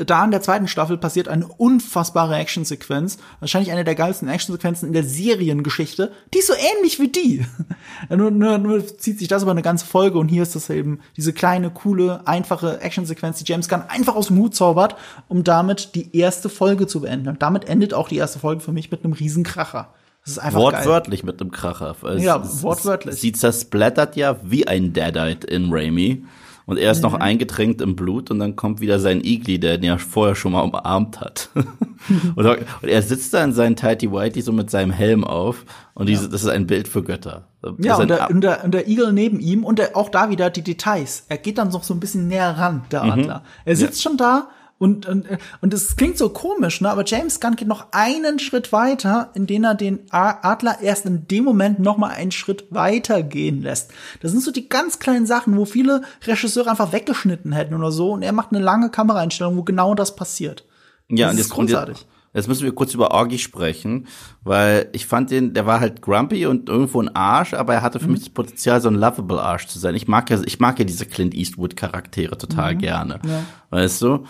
da 0.05 0.23
in 0.25 0.31
der 0.31 0.41
zweiten 0.41 0.67
Staffel 0.67 0.97
passiert 0.97 1.27
eine 1.27 1.47
unfassbare 1.47 2.35
Actionsequenz, 2.35 3.17
wahrscheinlich 3.39 3.71
eine 3.71 3.83
der 3.83 3.95
geilsten 3.95 4.27
Actionsequenzen 4.27 4.87
in 4.87 4.93
der 4.93 5.03
Seriengeschichte, 5.03 6.11
die 6.33 6.39
ist 6.39 6.47
so 6.47 6.53
ähnlich 6.53 6.99
wie 6.99 7.07
die. 7.07 7.45
nur, 8.09 8.31
nur, 8.31 8.57
nur 8.57 8.85
zieht 8.85 9.19
sich 9.19 9.27
das 9.27 9.43
über 9.43 9.51
eine 9.51 9.61
ganze 9.61 9.85
Folge 9.85 10.17
und 10.19 10.29
hier 10.29 10.43
ist 10.43 10.55
das 10.55 10.69
eben 10.69 10.99
diese 11.17 11.33
kleine, 11.33 11.69
coole, 11.69 12.27
einfache 12.27 12.81
Actionsequenz, 12.81 13.39
die 13.39 13.51
James 13.51 13.69
Gunn 13.69 13.83
einfach 13.87 14.15
aus 14.15 14.27
dem 14.27 14.37
Hut 14.37 14.55
zaubert, 14.55 14.95
um 15.27 15.43
damit 15.43 15.95
die 15.95 16.15
erste 16.17 16.49
Folge 16.49 16.87
zu 16.87 17.01
beenden. 17.01 17.29
Und 17.29 17.41
damit 17.41 17.67
endet 17.67 17.93
auch 17.93 18.07
die 18.07 18.17
erste 18.17 18.39
Folge 18.39 18.61
für 18.61 18.71
mich 18.71 18.91
mit 18.91 19.03
einem 19.03 19.13
Riesenkracher. 19.13 19.89
Das 20.25 20.31
ist 20.31 20.39
einfach 20.39 20.59
Wortwörtlich 20.59 21.21
geil. 21.21 21.31
mit 21.31 21.41
einem 21.41 21.51
Kracher. 21.51 21.95
Es, 22.03 22.23
ja, 22.23 22.41
wortwörtlich. 22.63 23.15
Sie 23.15 23.31
zersplattert 23.31 24.15
ja 24.15 24.37
wie 24.43 24.67
ein 24.67 24.91
Deadite 24.91 25.45
in 25.45 25.71
Raimi. 25.71 26.25
Und 26.65 26.77
er 26.77 26.91
ist 26.91 27.03
noch 27.03 27.13
eingetränkt 27.13 27.81
im 27.81 27.95
Blut 27.95 28.31
und 28.31 28.39
dann 28.39 28.55
kommt 28.55 28.81
wieder 28.81 28.99
sein 28.99 29.23
Igli, 29.23 29.59
der 29.59 29.75
ihn 29.75 29.83
ja 29.83 29.97
vorher 29.99 30.35
schon 30.35 30.53
mal 30.53 30.61
umarmt 30.61 31.21
hat. 31.21 31.49
und, 32.35 32.57
er 32.81 33.01
sitzt 33.03 33.33
da 33.33 33.43
in 33.43 33.53
seinen 33.53 33.75
Tighty 33.75 34.11
Whitey 34.11 34.41
so 34.41 34.51
mit 34.51 34.71
seinem 34.71 34.91
Helm 34.91 35.23
auf 35.23 35.65
und 35.93 36.09
diese, 36.09 36.27
das 36.27 36.41
ist 36.41 36.49
ein 36.49 36.65
Bild 36.65 36.87
für 36.87 37.03
Götter. 37.03 37.47
Das 37.61 37.73
Ja, 37.77 37.97
und 37.97 38.09
der, 38.09 38.29
und, 38.31 38.41
der, 38.41 38.63
und 38.63 38.73
der 38.73 38.87
Igel 38.87 39.13
neben 39.13 39.39
ihm 39.39 39.63
und 39.63 39.77
der, 39.77 39.95
auch 39.95 40.09
da 40.09 40.31
wieder 40.31 40.49
die 40.49 40.63
Details. 40.63 41.25
Er 41.29 41.37
geht 41.37 41.59
dann 41.59 41.69
noch 41.69 41.83
so 41.83 41.93
ein 41.93 41.99
bisschen 41.99 42.27
näher 42.27 42.57
ran, 42.57 42.83
der 42.91 43.03
Adler. 43.03 43.43
Er 43.63 43.75
sitzt 43.75 44.01
schon 44.01 44.17
da 44.17 44.49
und, 44.77 45.05
und, 45.05 45.25
und 45.61 45.73
es 45.73 45.95
klingt 45.95 46.17
so 46.17 46.29
komisch, 46.29 46.81
ne? 46.81 46.89
aber 46.89 47.03
James 47.05 47.39
Gunn 47.39 47.55
geht 47.55 47.67
noch 47.67 47.87
einen 47.91 48.39
Schritt 48.39 48.73
weiter, 48.73 49.31
indem 49.33 49.63
er 49.63 49.73
den 49.75 49.99
Adler 50.11 50.79
erst 50.81 51.05
in 51.05 51.27
dem 51.27 51.45
Moment 51.45 51.79
noch 51.79 51.97
mal 51.97 52.09
einen 52.09 52.31
Schritt 52.31 52.65
weiter 52.71 53.23
gehen 53.23 53.61
lässt. 53.61 53.91
Das 54.21 54.31
sind 54.31 54.43
so 54.43 54.51
die 54.51 54.67
ganz 54.67 54.99
kleinen 54.99 55.25
Sachen, 55.25 55.55
wo 55.57 55.63
viele 55.65 56.01
Regisseure 56.25 56.69
einfach 56.71 56.91
weggeschnitten 56.91 57.53
hätten 57.53 57.73
oder 57.73 57.91
so 57.91 58.11
und 58.11 58.21
er 58.21 58.33
macht 58.33 58.51
eine 58.51 58.61
lange 58.63 58.89
Kameraeinstellung, 58.89 59.55
wo 59.55 59.63
genau 59.63 59.95
das 59.95 60.15
passiert. 60.15 60.65
Ja, 61.09 61.27
Das 61.27 61.35
und 61.35 61.39
ist 61.41 61.49
großartig. 61.51 62.05
jetzt, 62.33 62.47
müssen 62.49 62.63
wir 62.63 62.75
kurz 62.75 62.93
über 62.93 63.11
Orgi 63.11 63.37
sprechen, 63.39 64.07
weil 64.43 64.89
ich 64.91 65.05
fand 65.05 65.31
den, 65.31 65.53
der 65.53 65.65
war 65.65 65.79
halt 65.79 66.01
grumpy 66.01 66.47
und 66.47 66.67
irgendwo 66.67 67.01
ein 67.01 67.15
Arsch, 67.15 67.53
aber 67.53 67.75
er 67.75 67.81
hatte 67.81 67.99
Mhm. 67.99 68.03
für 68.03 68.09
mich 68.09 68.19
das 68.21 68.29
Potenzial, 68.29 68.81
so 68.81 68.89
ein 68.89 68.95
lovable 68.95 69.41
Arsch 69.41 69.67
zu 69.67 69.79
sein. 69.79 69.95
Ich 69.95 70.09
mag 70.09 70.29
ja, 70.29 70.41
ich 70.43 70.59
mag 70.59 70.77
ja 70.79 70.83
diese 70.85 71.05
Clint 71.05 71.33
Eastwood 71.33 71.77
Charaktere 71.77 72.37
total 72.37 72.75
gerne. 72.75 73.21
Weißt 73.69 74.01
du? 74.01 74.25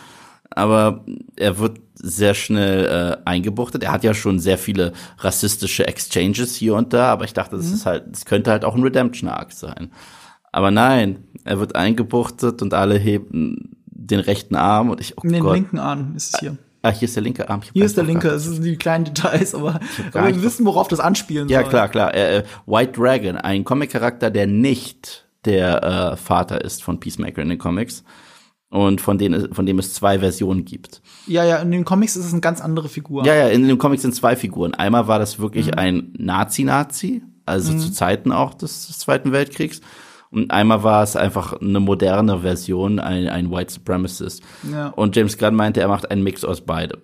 Aber 0.55 1.03
er 1.35 1.57
wird 1.59 1.79
sehr 1.95 2.33
schnell 2.33 2.85
äh, 2.85 3.29
eingebuchtet. 3.29 3.83
Er 3.83 3.91
hat 3.91 4.03
ja 4.03 4.13
schon 4.13 4.39
sehr 4.39 4.57
viele 4.57 4.93
rassistische 5.19 5.85
Exchanges 5.87 6.55
hier 6.55 6.75
und 6.75 6.93
da, 6.93 7.11
aber 7.11 7.25
ich 7.25 7.33
dachte, 7.33 7.55
Mhm. 7.57 7.61
das 7.61 7.71
ist 7.71 7.85
halt, 7.85 8.03
das 8.11 8.25
könnte 8.25 8.51
halt 8.51 8.63
auch 8.65 8.75
ein 8.75 8.83
Redemption-Arc 8.83 9.51
sein. 9.51 9.91
Aber 10.51 10.71
nein, 10.71 11.25
er 11.43 11.59
wird 11.59 11.75
eingebuchtet 11.75 12.61
und 12.61 12.73
alle 12.73 12.97
heben 12.97 13.75
den 13.85 14.19
rechten 14.21 14.55
Arm 14.55 14.89
und 14.89 15.01
ich, 15.01 15.17
oh 15.17 15.21
Den 15.27 15.41
Gott. 15.41 15.53
linken 15.55 15.79
Arm 15.79 16.13
ist 16.15 16.33
es 16.35 16.39
hier. 16.39 16.57
Ah, 16.81 16.91
hier 16.91 17.07
ist 17.07 17.15
der 17.15 17.23
linke 17.23 17.49
Arm. 17.49 17.61
Hier 17.73 17.83
ist 17.83 17.97
der 17.97 18.03
linke, 18.03 18.27
es 18.29 18.43
sind 18.43 18.63
die 18.63 18.77
kleinen 18.77 19.05
Details, 19.05 19.55
aber, 19.55 19.79
wir 20.13 20.43
wissen, 20.43 20.65
worauf 20.65 20.87
das 20.87 20.99
anspielen 20.99 21.49
Ja, 21.49 21.61
soll. 21.61 21.69
klar, 21.69 21.89
klar. 21.89 22.13
Äh, 22.13 22.37
äh, 22.37 22.43
White 22.67 22.91
Dragon, 22.99 23.37
ein 23.37 23.63
Comic-Charakter, 23.65 24.29
der 24.29 24.45
nicht 24.47 25.25
der 25.45 25.83
äh, 26.13 26.15
Vater 26.17 26.63
ist 26.63 26.83
von 26.83 26.99
Peacemaker 26.99 27.41
in 27.41 27.49
den 27.49 27.57
Comics 27.57 28.03
und 28.69 28.99
von, 29.01 29.17
denen, 29.17 29.53
von 29.53 29.65
dem 29.65 29.79
es 29.79 29.93
zwei 29.93 30.19
Versionen 30.19 30.65
gibt. 30.65 31.01
Ja, 31.27 31.43
ja, 31.45 31.57
in 31.57 31.71
den 31.71 31.85
Comics 31.85 32.15
ist 32.15 32.25
es 32.25 32.31
eine 32.33 32.41
ganz 32.41 32.61
andere 32.61 32.89
Figur. 32.89 33.25
Ja, 33.25 33.33
ja, 33.35 33.47
in 33.47 33.67
den 33.67 33.77
Comics 33.77 34.01
sind 34.01 34.13
zwei 34.15 34.35
Figuren. 34.35 34.73
Einmal 34.73 35.07
war 35.07 35.19
das 35.19 35.37
Mhm. 35.37 35.43
wirklich 35.43 35.77
ein 35.77 36.13
Nazi-Nazi, 36.17 37.23
also 37.45 37.77
zu 37.77 37.91
Zeiten 37.91 38.31
auch 38.31 38.53
des, 38.53 38.87
des 38.87 38.99
Zweiten 38.99 39.31
Weltkriegs. 39.31 39.81
Und 40.31 40.51
einmal 40.51 40.83
war 40.83 41.03
es 41.03 41.15
einfach 41.15 41.53
eine 41.61 41.79
moderne 41.79 42.39
Version, 42.39 42.99
ein, 42.99 43.29
ein 43.29 43.51
White 43.51 43.71
Supremacist. 43.73 44.43
Ja. 44.69 44.87
Und 44.89 45.15
James 45.15 45.37
Gunn 45.37 45.55
meinte, 45.55 45.79
er 45.79 45.87
macht 45.87 46.11
einen 46.11 46.23
Mix 46.23 46.43
aus 46.43 46.61
beidem. 46.61 47.01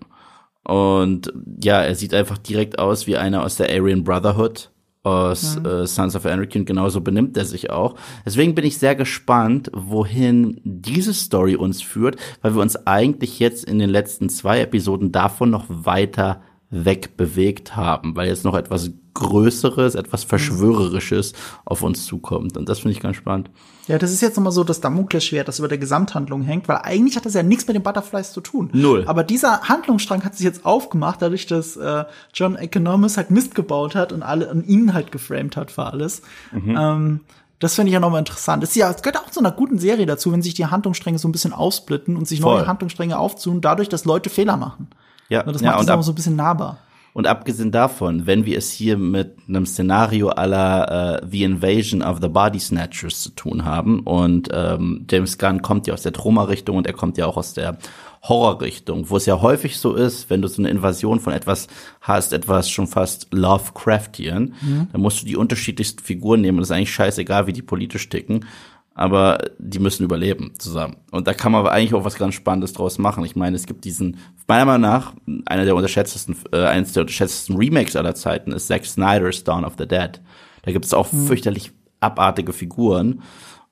Und 0.63 1.31
ja, 1.63 1.81
er 1.81 1.95
sieht 1.95 2.13
einfach 2.13 2.37
direkt 2.37 2.77
aus 2.79 3.07
wie 3.07 3.17
einer 3.17 3.43
aus 3.43 3.55
der 3.55 3.69
Aryan 3.69 4.03
Brotherhood 4.03 4.70
aus 5.03 5.57
äh, 5.57 5.87
Sons 5.87 6.15
of 6.15 6.25
Anarchy 6.25 6.59
und 6.59 6.65
genauso 6.65 7.01
benimmt 7.01 7.35
er 7.35 7.45
sich 7.45 7.71
auch. 7.71 7.95
Deswegen 8.25 8.53
bin 8.53 8.65
ich 8.65 8.77
sehr 8.77 8.95
gespannt, 8.95 9.71
wohin 9.73 10.61
diese 10.63 11.13
Story 11.13 11.55
uns 11.55 11.81
führt, 11.81 12.17
weil 12.41 12.53
wir 12.53 12.61
uns 12.61 12.87
eigentlich 12.87 13.39
jetzt 13.39 13.65
in 13.65 13.79
den 13.79 13.89
letzten 13.89 14.29
zwei 14.29 14.61
Episoden 14.61 15.11
davon 15.11 15.49
noch 15.49 15.65
weiter 15.67 16.41
wegbewegt 16.69 17.75
haben, 17.75 18.15
weil 18.15 18.27
jetzt 18.27 18.45
noch 18.45 18.55
etwas 18.55 18.91
Größeres, 19.13 19.95
etwas 19.95 20.23
Verschwörerisches 20.23 21.33
auf 21.65 21.83
uns 21.83 22.05
zukommt. 22.05 22.55
Und 22.55 22.69
das 22.69 22.79
finde 22.79 22.93
ich 22.93 23.01
ganz 23.01 23.17
spannend. 23.17 23.49
Ja, 23.91 23.97
das 23.97 24.13
ist 24.13 24.21
jetzt 24.21 24.37
nochmal 24.37 24.53
so 24.53 24.63
das 24.63 24.79
Damoklesschwert, 24.79 25.49
das 25.49 25.59
über 25.59 25.67
der 25.67 25.77
Gesamthandlung 25.77 26.43
hängt, 26.43 26.69
weil 26.69 26.77
eigentlich 26.77 27.17
hat 27.17 27.25
das 27.25 27.33
ja 27.33 27.43
nichts 27.43 27.67
mit 27.67 27.75
den 27.75 27.83
Butterflies 27.83 28.31
zu 28.31 28.39
tun. 28.39 28.69
Null. 28.71 29.03
Aber 29.05 29.25
dieser 29.25 29.63
Handlungsstrang 29.63 30.23
hat 30.23 30.33
sich 30.33 30.45
jetzt 30.45 30.65
aufgemacht, 30.65 31.21
dadurch, 31.21 31.45
dass 31.45 31.75
äh, 31.75 32.05
John 32.33 32.55
Economist 32.55 33.17
halt 33.17 33.31
Mist 33.31 33.53
gebaut 33.53 33.93
hat 33.93 34.13
und 34.13 34.23
alle 34.23 34.49
und 34.49 34.65
ihn 34.65 34.93
halt 34.93 35.11
geframed 35.11 35.57
hat 35.57 35.71
für 35.71 35.87
alles. 35.87 36.21
Mhm. 36.53 36.77
Ähm, 36.79 37.19
das 37.59 37.75
finde 37.75 37.89
ich 37.89 37.93
ja 37.93 37.99
nochmal 37.99 38.19
interessant. 38.19 38.63
Es, 38.63 38.69
ist 38.69 38.75
ja, 38.77 38.89
es 38.89 39.01
gehört 39.01 39.17
auch 39.17 39.29
zu 39.29 39.41
einer 39.41 39.51
guten 39.51 39.77
Serie 39.77 40.05
dazu, 40.05 40.31
wenn 40.31 40.41
sich 40.41 40.53
die 40.53 40.65
Handlungsstränge 40.65 41.19
so 41.19 41.27
ein 41.27 41.33
bisschen 41.33 41.51
aufsplitten 41.51 42.15
und 42.15 42.29
sich 42.29 42.39
Voll. 42.39 42.59
neue 42.59 42.67
Handlungsstränge 42.67 43.19
aufzun, 43.19 43.59
dadurch, 43.59 43.89
dass 43.89 44.05
Leute 44.05 44.29
Fehler 44.29 44.55
machen. 44.55 44.87
Ja, 45.27 45.43
Das 45.43 45.59
ja 45.59 45.71
macht 45.71 45.79
und 45.79 45.83
es 45.83 45.89
ab, 45.89 45.99
auch 45.99 46.03
so 46.03 46.13
ein 46.13 46.15
bisschen 46.15 46.37
nahbar. 46.37 46.77
Und 47.13 47.27
abgesehen 47.27 47.71
davon, 47.71 48.25
wenn 48.25 48.45
wir 48.45 48.57
es 48.57 48.71
hier 48.71 48.97
mit 48.97 49.35
einem 49.47 49.65
Szenario 49.65 50.29
aller 50.29 51.21
äh, 51.21 51.27
The 51.29 51.43
Invasion 51.43 52.01
of 52.01 52.19
the 52.21 52.29
Body 52.29 52.59
Snatchers 52.59 53.21
zu 53.21 53.31
tun 53.31 53.65
haben 53.65 53.99
und 54.01 54.47
ähm, 54.53 55.05
James 55.09 55.37
Gunn 55.37 55.61
kommt 55.61 55.87
ja 55.87 55.93
aus 55.93 56.03
der 56.03 56.13
Trauma-Richtung 56.13 56.77
und 56.77 56.87
er 56.87 56.93
kommt 56.93 57.17
ja 57.17 57.25
auch 57.25 57.35
aus 57.35 57.53
der 57.53 57.77
Horror-Richtung, 58.23 59.09
wo 59.09 59.17
es 59.17 59.25
ja 59.25 59.41
häufig 59.41 59.77
so 59.77 59.95
ist, 59.95 60.29
wenn 60.29 60.41
du 60.41 60.47
so 60.47 60.61
eine 60.61 60.69
Invasion 60.69 61.19
von 61.19 61.33
etwas 61.33 61.67
hast, 62.01 62.33
etwas 62.33 62.69
schon 62.69 62.87
fast 62.87 63.27
Lovecraftian, 63.31 64.53
dann 64.91 65.01
musst 65.01 65.21
du 65.21 65.25
die 65.25 65.35
unterschiedlichsten 65.35 66.03
Figuren 66.03 66.41
nehmen 66.41 66.59
und 66.59 66.63
es 66.63 66.69
ist 66.69 66.75
eigentlich 66.75 66.93
scheißegal, 66.93 67.47
wie 67.47 67.53
die 67.53 67.63
politisch 67.63 68.07
ticken 68.09 68.45
aber 68.93 69.39
die 69.57 69.79
müssen 69.79 70.03
überleben 70.03 70.53
zusammen. 70.57 70.97
Und 71.11 71.27
da 71.27 71.33
kann 71.33 71.51
man 71.51 71.65
eigentlich 71.67 71.93
auch 71.93 72.03
was 72.03 72.17
ganz 72.17 72.35
Spannendes 72.35 72.73
draus 72.73 72.97
machen. 72.97 73.23
Ich 73.25 73.35
meine, 73.35 73.55
es 73.55 73.65
gibt 73.65 73.85
diesen, 73.85 74.17
meiner 74.47 74.65
Meinung 74.65 74.81
nach, 74.81 75.13
einer 75.45 75.65
der 75.65 75.75
unterschätztesten, 75.75 76.35
äh, 76.51 76.65
eines 76.65 76.93
der 76.93 77.01
unterschätztesten 77.01 77.55
Remakes 77.55 77.95
aller 77.95 78.15
Zeiten 78.15 78.51
ist 78.51 78.67
Zack 78.67 78.85
Snyder's 78.85 79.43
Dawn 79.43 79.65
of 79.65 79.73
the 79.77 79.87
Dead. 79.87 80.19
Da 80.63 80.71
gibt 80.71 80.85
es 80.85 80.93
auch 80.93 81.07
fürchterlich 81.07 81.71
abartige 82.01 82.51
Figuren. 82.53 83.21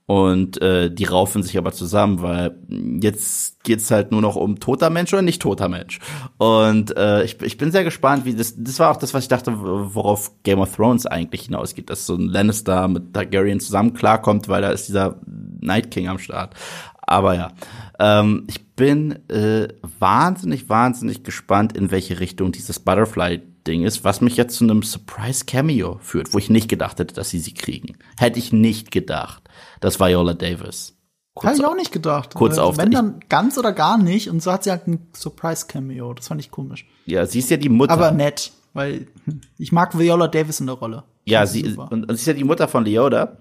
Und 0.10 0.60
äh, 0.60 0.90
die 0.90 1.04
raufen 1.06 1.44
sich 1.44 1.56
aber 1.56 1.72
zusammen, 1.72 2.24
weil 2.24 2.58
jetzt 3.00 3.64
geht's 3.64 3.92
halt 3.92 4.12
nur 4.12 4.22
noch 4.22 4.36
um 4.36 4.60
toter 4.60 4.90
Mensch 4.90 5.14
oder 5.14 5.22
nicht 5.22 5.40
toter 5.40 5.70
Mensch. 5.70 6.00
Und 6.40 6.98
äh, 6.98 7.24
ich, 7.24 7.40
ich 7.44 7.58
bin 7.58 7.72
sehr 7.72 7.84
gespannt, 7.84 8.26
wie 8.26 8.34
das. 8.34 8.56
Das 8.58 8.80
war 8.80 8.90
auch 8.90 8.98
das, 8.98 9.14
was 9.14 9.26
ich 9.26 9.30
dachte, 9.30 9.54
worauf 9.62 10.32
Game 10.42 10.62
of 10.62 10.76
Thrones 10.76 11.06
eigentlich 11.06 11.44
hinausgeht, 11.44 11.92
dass 11.92 12.08
so 12.08 12.16
ein 12.16 12.28
Lannister 12.28 12.88
mit 12.88 13.14
Targaryen 13.14 13.60
zusammen 13.60 13.94
klarkommt, 13.94 14.48
weil 14.48 14.64
da 14.64 14.72
ist 14.72 14.88
dieser 14.88 15.20
Night 15.60 15.92
King 15.92 16.08
am 16.08 16.18
Start. 16.18 16.56
Aber 17.02 17.36
ja, 17.36 17.52
ähm, 18.00 18.46
ich 18.48 18.66
bin 18.76 19.12
äh, 19.30 19.68
wahnsinnig, 20.00 20.70
wahnsinnig 20.70 21.24
gespannt, 21.24 21.78
in 21.78 21.92
welche 21.92 22.20
Richtung 22.20 22.52
dieses 22.52 22.80
Butterfly-Ding 22.80 23.84
ist, 23.84 24.04
was 24.04 24.22
mich 24.22 24.38
jetzt 24.38 24.56
zu 24.56 24.64
einem 24.64 24.82
Surprise-Cameo 24.82 26.00
führt, 26.02 26.34
wo 26.34 26.40
ich 26.40 26.50
nicht 26.50 26.68
gedacht 26.68 26.98
hätte, 26.98 27.14
dass 27.14 27.30
sie 27.30 27.40
sie 27.40 27.54
kriegen. 27.54 27.96
Hätte 28.18 28.40
ich 28.40 28.52
nicht 28.52 28.90
gedacht. 28.90 29.44
Das 29.80 30.00
Viola 30.00 30.34
Davis. 30.34 30.96
Habe 31.42 31.56
ich 31.56 31.64
auch 31.64 31.76
nicht 31.76 31.92
gedacht. 31.94 32.34
kurz 32.36 32.58
Äh, 32.58 32.62
auf- 32.62 32.78
Wenn 32.78 32.92
dann 32.92 33.22
ganz 33.30 33.58
oder 33.58 33.72
gar 33.72 33.98
nicht. 33.98 34.30
Und 34.30 34.44
so 34.44 34.52
hat 34.52 34.64
sie 34.66 34.72
halt 34.72 34.88
ein 34.88 35.08
Surprise-Cameo. 35.16 36.14
Das 36.14 36.28
fand 36.28 36.42
ich 36.42 36.52
komisch. 36.52 36.86
Ja, 37.06 37.26
sie 37.26 37.40
ist 37.40 37.50
ja 37.50 37.56
die 37.58 37.70
Mutter. 37.70 37.94
Aber 37.94 38.12
nett, 38.12 38.52
weil 38.74 39.08
ich 39.58 39.72
mag 39.72 39.98
Viola 39.98 40.28
Davis 40.28 40.60
in 40.60 40.66
der 40.68 40.76
Rolle. 40.76 41.04
ja, 41.26 41.46
sie 41.46 41.70
super. 41.70 41.90
und, 41.92 42.08
sie 42.10 42.14
ist 42.16 42.26
ja 42.26 42.34
die 42.34 42.44
Mutter 42.44 42.68
von 42.68 42.84
Leoda. 42.84 43.38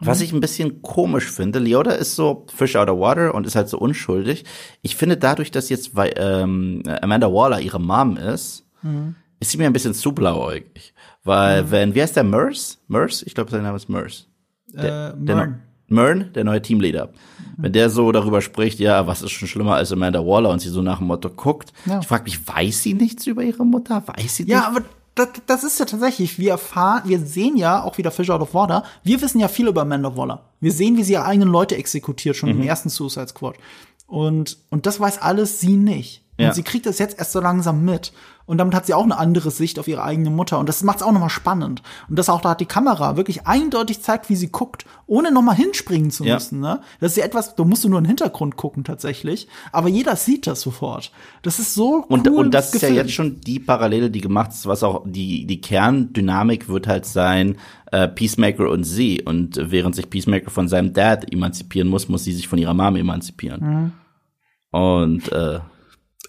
Was 0.00 0.18
Mhm. 0.18 0.24
ich 0.24 0.32
ein 0.32 0.40
bisschen 0.40 0.82
komisch 0.82 1.30
finde, 1.30 1.60
Leoda 1.60 1.92
ist 1.92 2.16
so 2.16 2.44
Fish 2.52 2.74
out 2.74 2.88
of 2.88 2.98
water 2.98 3.32
und 3.34 3.46
ist 3.46 3.54
halt 3.54 3.68
so 3.68 3.78
unschuldig. 3.78 4.44
Ich 4.80 4.96
finde 4.96 5.16
dadurch, 5.16 5.52
dass 5.52 5.68
jetzt 5.68 5.92
ähm, 6.16 6.82
Amanda 7.02 7.32
Waller 7.32 7.60
ihre 7.60 7.78
Mom 7.78 8.16
ist, 8.16 8.66
Mhm. 8.82 9.14
ist 9.38 9.52
sie 9.52 9.58
mir 9.58 9.66
ein 9.66 9.72
bisschen 9.72 9.94
zu 9.94 10.10
blauäugig. 10.12 10.92
Weil 11.22 11.70
wenn, 11.70 11.94
wie 11.94 12.02
heißt 12.02 12.16
der 12.16 12.24
Merce? 12.24 12.78
Merce? 12.88 13.22
Ich 13.22 13.34
glaube, 13.36 13.52
sein 13.52 13.62
Name 13.62 13.76
ist 13.76 13.88
Merce. 13.88 14.26
Äh, 14.74 14.80
Der, 14.82 15.14
Mern. 15.18 15.62
Mern, 15.88 16.32
der 16.34 16.44
neue 16.44 16.62
Teamleader. 16.62 17.10
Wenn 17.58 17.72
der 17.72 17.90
so 17.90 18.10
darüber 18.12 18.40
spricht, 18.40 18.78
ja, 18.80 19.06
was 19.06 19.20
ist 19.22 19.30
schon 19.32 19.46
schlimmer 19.48 19.74
als 19.74 19.92
Amanda 19.92 20.20
Waller 20.26 20.48
und 20.50 20.60
sie 20.60 20.70
so 20.70 20.80
nach 20.82 20.98
dem 20.98 21.06
Motto 21.08 21.28
guckt. 21.28 21.72
Ja. 21.84 22.00
Ich 22.00 22.06
frage 22.06 22.24
mich, 22.24 22.48
weiß 22.48 22.82
sie 22.82 22.94
nichts 22.94 23.26
über 23.26 23.42
ihre 23.42 23.64
Mutter? 23.66 24.02
Weiß 24.06 24.36
sie 24.36 24.44
Ja, 24.46 24.60
nicht? 24.60 24.68
aber 24.68 24.80
das, 25.14 25.28
das 25.46 25.62
ist 25.64 25.78
ja 25.78 25.84
tatsächlich, 25.84 26.38
wir 26.38 26.52
erfahren, 26.52 27.02
wir 27.04 27.18
sehen 27.20 27.58
ja 27.58 27.82
auch 27.82 27.98
wieder 27.98 28.10
Fish 28.10 28.30
Out 28.30 28.40
of 28.40 28.54
Water, 28.54 28.84
wir 29.04 29.20
wissen 29.20 29.38
ja 29.40 29.48
viel 29.48 29.66
über 29.68 29.82
Amanda 29.82 30.16
Waller. 30.16 30.40
Wir 30.60 30.72
sehen, 30.72 30.96
wie 30.96 31.02
sie 31.04 31.12
ihre 31.12 31.26
eigenen 31.26 31.50
Leute 31.50 31.76
exekutiert, 31.76 32.36
schon 32.36 32.48
Mhm. 32.50 32.62
im 32.62 32.66
ersten 32.66 32.88
Suicide 32.88 33.28
Squad. 33.28 33.56
Und, 34.06 34.56
und 34.70 34.86
das 34.86 34.98
weiß 35.00 35.20
alles 35.20 35.60
sie 35.60 35.76
nicht. 35.76 36.21
Und 36.38 36.44
Ja. 36.46 36.52
sie 36.54 36.62
kriegt 36.62 36.86
das 36.86 36.98
jetzt 36.98 37.18
erst 37.18 37.32
so 37.32 37.40
langsam 37.40 37.84
mit. 37.84 38.12
Und 38.46 38.58
damit 38.58 38.74
hat 38.74 38.86
sie 38.86 38.94
auch 38.94 39.04
eine 39.04 39.18
andere 39.18 39.50
Sicht 39.52 39.78
auf 39.78 39.86
ihre 39.86 40.02
eigene 40.02 40.28
Mutter. 40.30 40.58
Und 40.58 40.68
das 40.68 40.82
macht 40.82 40.96
es 40.96 41.02
auch 41.02 41.12
nochmal 41.12 41.30
spannend. 41.30 41.82
Und 42.08 42.18
das 42.18 42.28
auch 42.28 42.40
da 42.40 42.50
hat 42.50 42.60
die 42.60 42.66
Kamera 42.66 43.16
wirklich 43.16 43.46
eindeutig 43.46 44.02
zeigt, 44.02 44.28
wie 44.30 44.34
sie 44.36 44.50
guckt, 44.50 44.84
ohne 45.06 45.30
nochmal 45.30 45.54
hinspringen 45.54 46.10
zu 46.10 46.24
Ja. 46.24 46.34
müssen. 46.34 46.58
Ne? 46.58 46.80
Das 47.00 47.12
ist 47.12 47.18
ja 47.18 47.24
etwas, 47.24 47.54
da 47.54 47.64
musst 47.64 47.84
du 47.84 47.88
nur 47.88 47.98
in 47.98 48.04
den 48.04 48.08
Hintergrund 48.08 48.56
gucken 48.56 48.82
tatsächlich. 48.82 49.46
Aber 49.70 49.88
jeder 49.88 50.16
sieht 50.16 50.46
das 50.46 50.62
sofort. 50.62 51.12
Das 51.42 51.58
ist 51.60 51.74
so 51.74 52.04
Und, 52.08 52.26
cool 52.28 52.34
und 52.46 52.50
das 52.54 52.74
ist 52.74 52.80
ja 52.82 52.88
gefilmt. 52.88 53.06
jetzt 53.08 53.14
schon 53.14 53.40
die 53.42 53.60
Parallele, 53.60 54.10
die 54.10 54.20
gemacht 54.22 54.50
ist, 54.52 54.66
was 54.66 54.82
auch 54.82 55.04
die, 55.06 55.46
die 55.46 55.60
Kerndynamik 55.60 56.68
wird 56.68 56.88
halt 56.88 57.06
sein, 57.06 57.58
äh, 57.92 58.08
Peacemaker 58.08 58.68
und 58.70 58.84
sie. 58.84 59.22
Und 59.22 59.60
während 59.70 59.94
sich 59.94 60.10
Peacemaker 60.10 60.50
von 60.50 60.66
seinem 60.66 60.92
Dad 60.94 61.30
emanzipieren 61.32 61.88
muss, 61.88 62.08
muss 62.08 62.24
sie 62.24 62.32
sich 62.32 62.48
von 62.48 62.58
ihrer 62.58 62.74
Mom 62.74 62.96
emanzipieren. 62.96 63.92
Und 64.72 65.30
äh, 65.30 65.60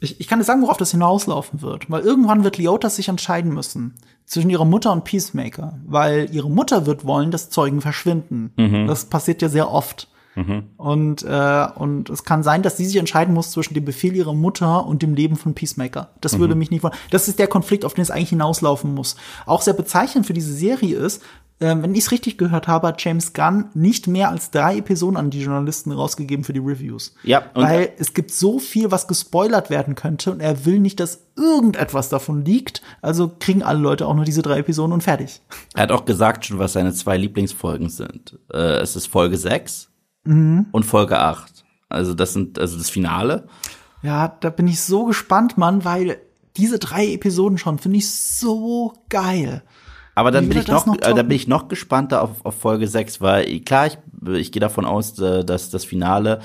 Ich, 0.03 0.19
ich 0.19 0.27
kann 0.27 0.39
dir 0.39 0.45
sagen, 0.45 0.61
worauf 0.61 0.77
das 0.77 0.91
hinauslaufen 0.91 1.61
wird. 1.61 1.89
Weil 1.89 2.03
irgendwann 2.03 2.43
wird 2.43 2.57
Leotas 2.57 2.97
sich 2.97 3.07
entscheiden 3.07 3.53
müssen 3.53 3.93
zwischen 4.25 4.49
ihrer 4.49 4.65
Mutter 4.65 4.91
und 4.91 5.05
Peacemaker. 5.05 5.79
Weil 5.85 6.29
ihre 6.31 6.51
Mutter 6.51 6.85
wird 6.85 7.05
wollen, 7.05 7.31
dass 7.31 7.49
Zeugen 7.49 7.79
verschwinden. 7.79 8.51
Das 8.87 9.05
passiert 9.05 9.41
ja 9.41 9.47
sehr 9.47 9.71
oft. 9.71 10.09
Mhm. 10.35 10.63
Und, 10.77 11.23
äh, 11.23 11.67
und 11.75 12.09
es 12.09 12.23
kann 12.23 12.43
sein, 12.43 12.63
dass 12.63 12.75
sie 12.77 12.85
sich 12.85 12.97
entscheiden 12.97 13.33
muss 13.33 13.51
zwischen 13.51 13.75
dem 13.75 13.85
Befehl 13.85 14.15
ihrer 14.15 14.33
Mutter 14.33 14.85
und 14.85 15.01
dem 15.01 15.13
Leben 15.13 15.35
von 15.35 15.53
Peacemaker. 15.53 16.09
Das 16.21 16.33
mhm. 16.33 16.39
würde 16.39 16.55
mich 16.55 16.71
nicht 16.71 16.83
wundern. 16.83 16.99
Das 17.11 17.27
ist 17.27 17.39
der 17.39 17.47
Konflikt, 17.47 17.85
auf 17.85 17.93
den 17.93 18.01
es 18.01 18.11
eigentlich 18.11 18.29
hinauslaufen 18.29 18.93
muss. 18.93 19.15
Auch 19.45 19.61
sehr 19.61 19.73
bezeichnend 19.73 20.25
für 20.25 20.33
diese 20.33 20.53
Serie 20.53 20.97
ist, 20.97 21.21
äh, 21.63 21.81
wenn 21.81 21.95
ich 21.95 22.01
es 22.01 22.11
richtig 22.11 22.37
gehört 22.37 22.67
habe, 22.67 22.89
hat 22.89 23.03
James 23.03 23.33
Gunn 23.33 23.65
nicht 23.73 24.07
mehr 24.07 24.29
als 24.29 24.51
drei 24.51 24.77
Episoden 24.77 25.15
an 25.15 25.29
die 25.29 25.41
Journalisten 25.41 25.91
rausgegeben 25.91 26.43
für 26.43 26.51
die 26.51 26.59
Reviews. 26.59 27.15
Ja. 27.23 27.43
Weil 27.53 27.93
es 27.97 28.13
gibt 28.13 28.31
so 28.31 28.59
viel, 28.59 28.91
was 28.91 29.07
gespoilert 29.07 29.69
werden 29.69 29.95
könnte 29.95 30.31
und 30.31 30.41
er 30.41 30.65
will 30.65 30.79
nicht, 30.79 30.99
dass 30.99 31.25
irgendetwas 31.37 32.09
davon 32.09 32.43
liegt. 32.43 32.81
Also 33.01 33.31
kriegen 33.39 33.63
alle 33.63 33.79
Leute 33.79 34.07
auch 34.07 34.13
nur 34.13 34.25
diese 34.25 34.41
drei 34.41 34.59
Episoden 34.59 34.91
und 34.91 35.03
fertig. 35.03 35.41
Er 35.73 35.83
hat 35.83 35.91
auch 35.91 36.05
gesagt 36.05 36.45
schon, 36.45 36.59
was 36.59 36.73
seine 36.73 36.93
zwei 36.93 37.17
Lieblingsfolgen 37.17 37.89
sind. 37.89 38.37
Äh, 38.51 38.81
es 38.81 38.95
ist 38.95 39.07
Folge 39.07 39.37
6 39.37 39.89
mhm. 40.25 40.65
und 40.71 40.83
Folge 40.83 41.17
8. 41.17 41.63
Also 41.87 42.13
das 42.13 42.33
sind, 42.33 42.59
also 42.59 42.77
das 42.77 42.89
Finale. 42.89 43.47
Ja, 44.01 44.27
da 44.27 44.49
bin 44.49 44.67
ich 44.67 44.81
so 44.81 45.05
gespannt, 45.05 45.57
Mann, 45.57 45.85
weil 45.85 46.17
diese 46.57 46.77
drei 46.77 47.07
Episoden 47.07 47.57
schon 47.57 47.79
finde 47.79 47.99
ich 47.99 48.11
so 48.11 48.93
geil. 49.09 49.63
Aber 50.15 50.31
dann 50.31 50.47
bin 50.49 50.59
ich 50.59 50.67
noch, 50.67 50.85
noch 50.85 50.95
äh, 50.95 51.13
da 51.13 51.23
bin 51.23 51.35
ich 51.35 51.47
noch 51.47 51.67
gespannter 51.67 52.21
auf, 52.21 52.45
auf 52.45 52.55
Folge 52.55 52.87
6, 52.87 53.21
weil 53.21 53.59
klar, 53.61 53.87
ich, 53.87 53.97
ich 54.27 54.51
gehe 54.51 54.59
davon 54.59 54.85
aus, 54.85 55.17
äh, 55.19 55.43
dass 55.43 55.69
das 55.69 55.85
Finale 55.85 56.39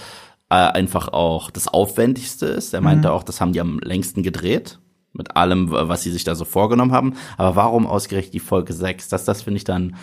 äh, 0.51 0.55
einfach 0.55 1.09
auch 1.09 1.51
das 1.51 1.69
aufwendigste 1.69 2.47
ist. 2.47 2.73
Er 2.73 2.81
meinte 2.81 3.09
mhm. 3.09 3.15
auch, 3.15 3.23
das 3.23 3.40
haben 3.40 3.53
die 3.53 3.61
am 3.61 3.78
längsten 3.81 4.23
gedreht 4.23 4.78
mit 5.12 5.36
allem, 5.36 5.70
was 5.70 6.03
sie 6.03 6.11
sich 6.11 6.24
da 6.24 6.35
so 6.35 6.45
vorgenommen 6.45 6.93
haben. 6.93 7.15
Aber 7.36 7.57
warum 7.57 7.86
ausgerechnet 7.86 8.35
die 8.35 8.40
Folge 8.40 8.73
6? 8.73 9.09
Das, 9.09 9.24
das 9.24 9.43
finde 9.43 9.59
ich 9.59 9.65
dann 9.65 9.97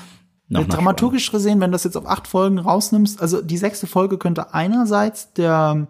noch, 0.48 0.62
noch 0.62 0.76
Dramaturgisch 0.76 1.32
gesehen, 1.32 1.60
wenn 1.60 1.72
du 1.72 1.76
das 1.76 1.86
jetzt 1.86 1.98
auf 1.98 2.08
acht 2.08 2.28
Folgen 2.28 2.60
rausnimmst, 2.60 3.20
also 3.20 3.42
die 3.42 3.58
sechste 3.58 3.88
Folge 3.88 4.18
könnte 4.20 4.54
einerseits 4.54 5.34
der, 5.34 5.88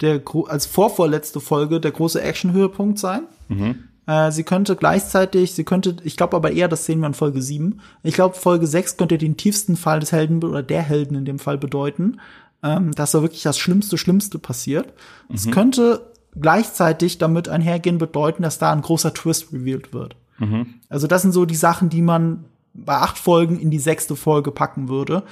der 0.00 0.22
als 0.46 0.66
vorvorletzte 0.66 1.40
Folge 1.40 1.80
der 1.80 1.90
große 1.90 2.20
Action-Höhepunkt 2.20 2.98
sein. 2.98 3.22
Mhm. 3.48 3.88
Äh, 4.06 4.30
sie 4.30 4.44
könnte 4.44 4.76
gleichzeitig, 4.76 5.52
sie 5.52 5.64
könnte, 5.64 5.96
ich 6.04 6.16
glaube 6.16 6.36
aber 6.36 6.52
eher, 6.52 6.68
das 6.68 6.84
sehen 6.84 7.00
wir 7.00 7.06
in 7.08 7.14
Folge 7.14 7.42
7. 7.42 7.80
Ich 8.02 8.14
glaube, 8.14 8.34
Folge 8.36 8.66
6 8.66 8.96
könnte 8.96 9.18
den 9.18 9.36
tiefsten 9.36 9.76
Fall 9.76 10.00
des 10.00 10.12
Helden 10.12 10.42
oder 10.42 10.62
der 10.62 10.82
Helden 10.82 11.16
in 11.16 11.24
dem 11.24 11.38
Fall 11.38 11.58
bedeuten, 11.58 12.20
ähm, 12.62 12.92
dass 12.92 13.12
da 13.12 13.22
wirklich 13.22 13.42
das 13.42 13.58
Schlimmste, 13.58 13.98
Schlimmste 13.98 14.38
passiert. 14.38 14.92
Mhm. 15.28 15.34
Es 15.34 15.50
könnte 15.50 16.12
gleichzeitig 16.40 17.18
damit 17.18 17.48
einhergehen 17.48 17.98
bedeuten, 17.98 18.42
dass 18.42 18.58
da 18.58 18.72
ein 18.72 18.82
großer 18.82 19.12
Twist 19.12 19.52
revealed 19.52 19.92
wird. 19.92 20.16
Mhm. 20.38 20.74
Also 20.88 21.06
das 21.06 21.22
sind 21.22 21.32
so 21.32 21.44
die 21.44 21.56
Sachen, 21.56 21.88
die 21.88 22.02
man 22.02 22.44
bei 22.74 22.96
acht 22.96 23.18
Folgen 23.18 23.58
in 23.58 23.70
die 23.70 23.78
sechste 23.78 24.16
Folge 24.16 24.50
packen 24.50 24.88
würde. 24.88 25.22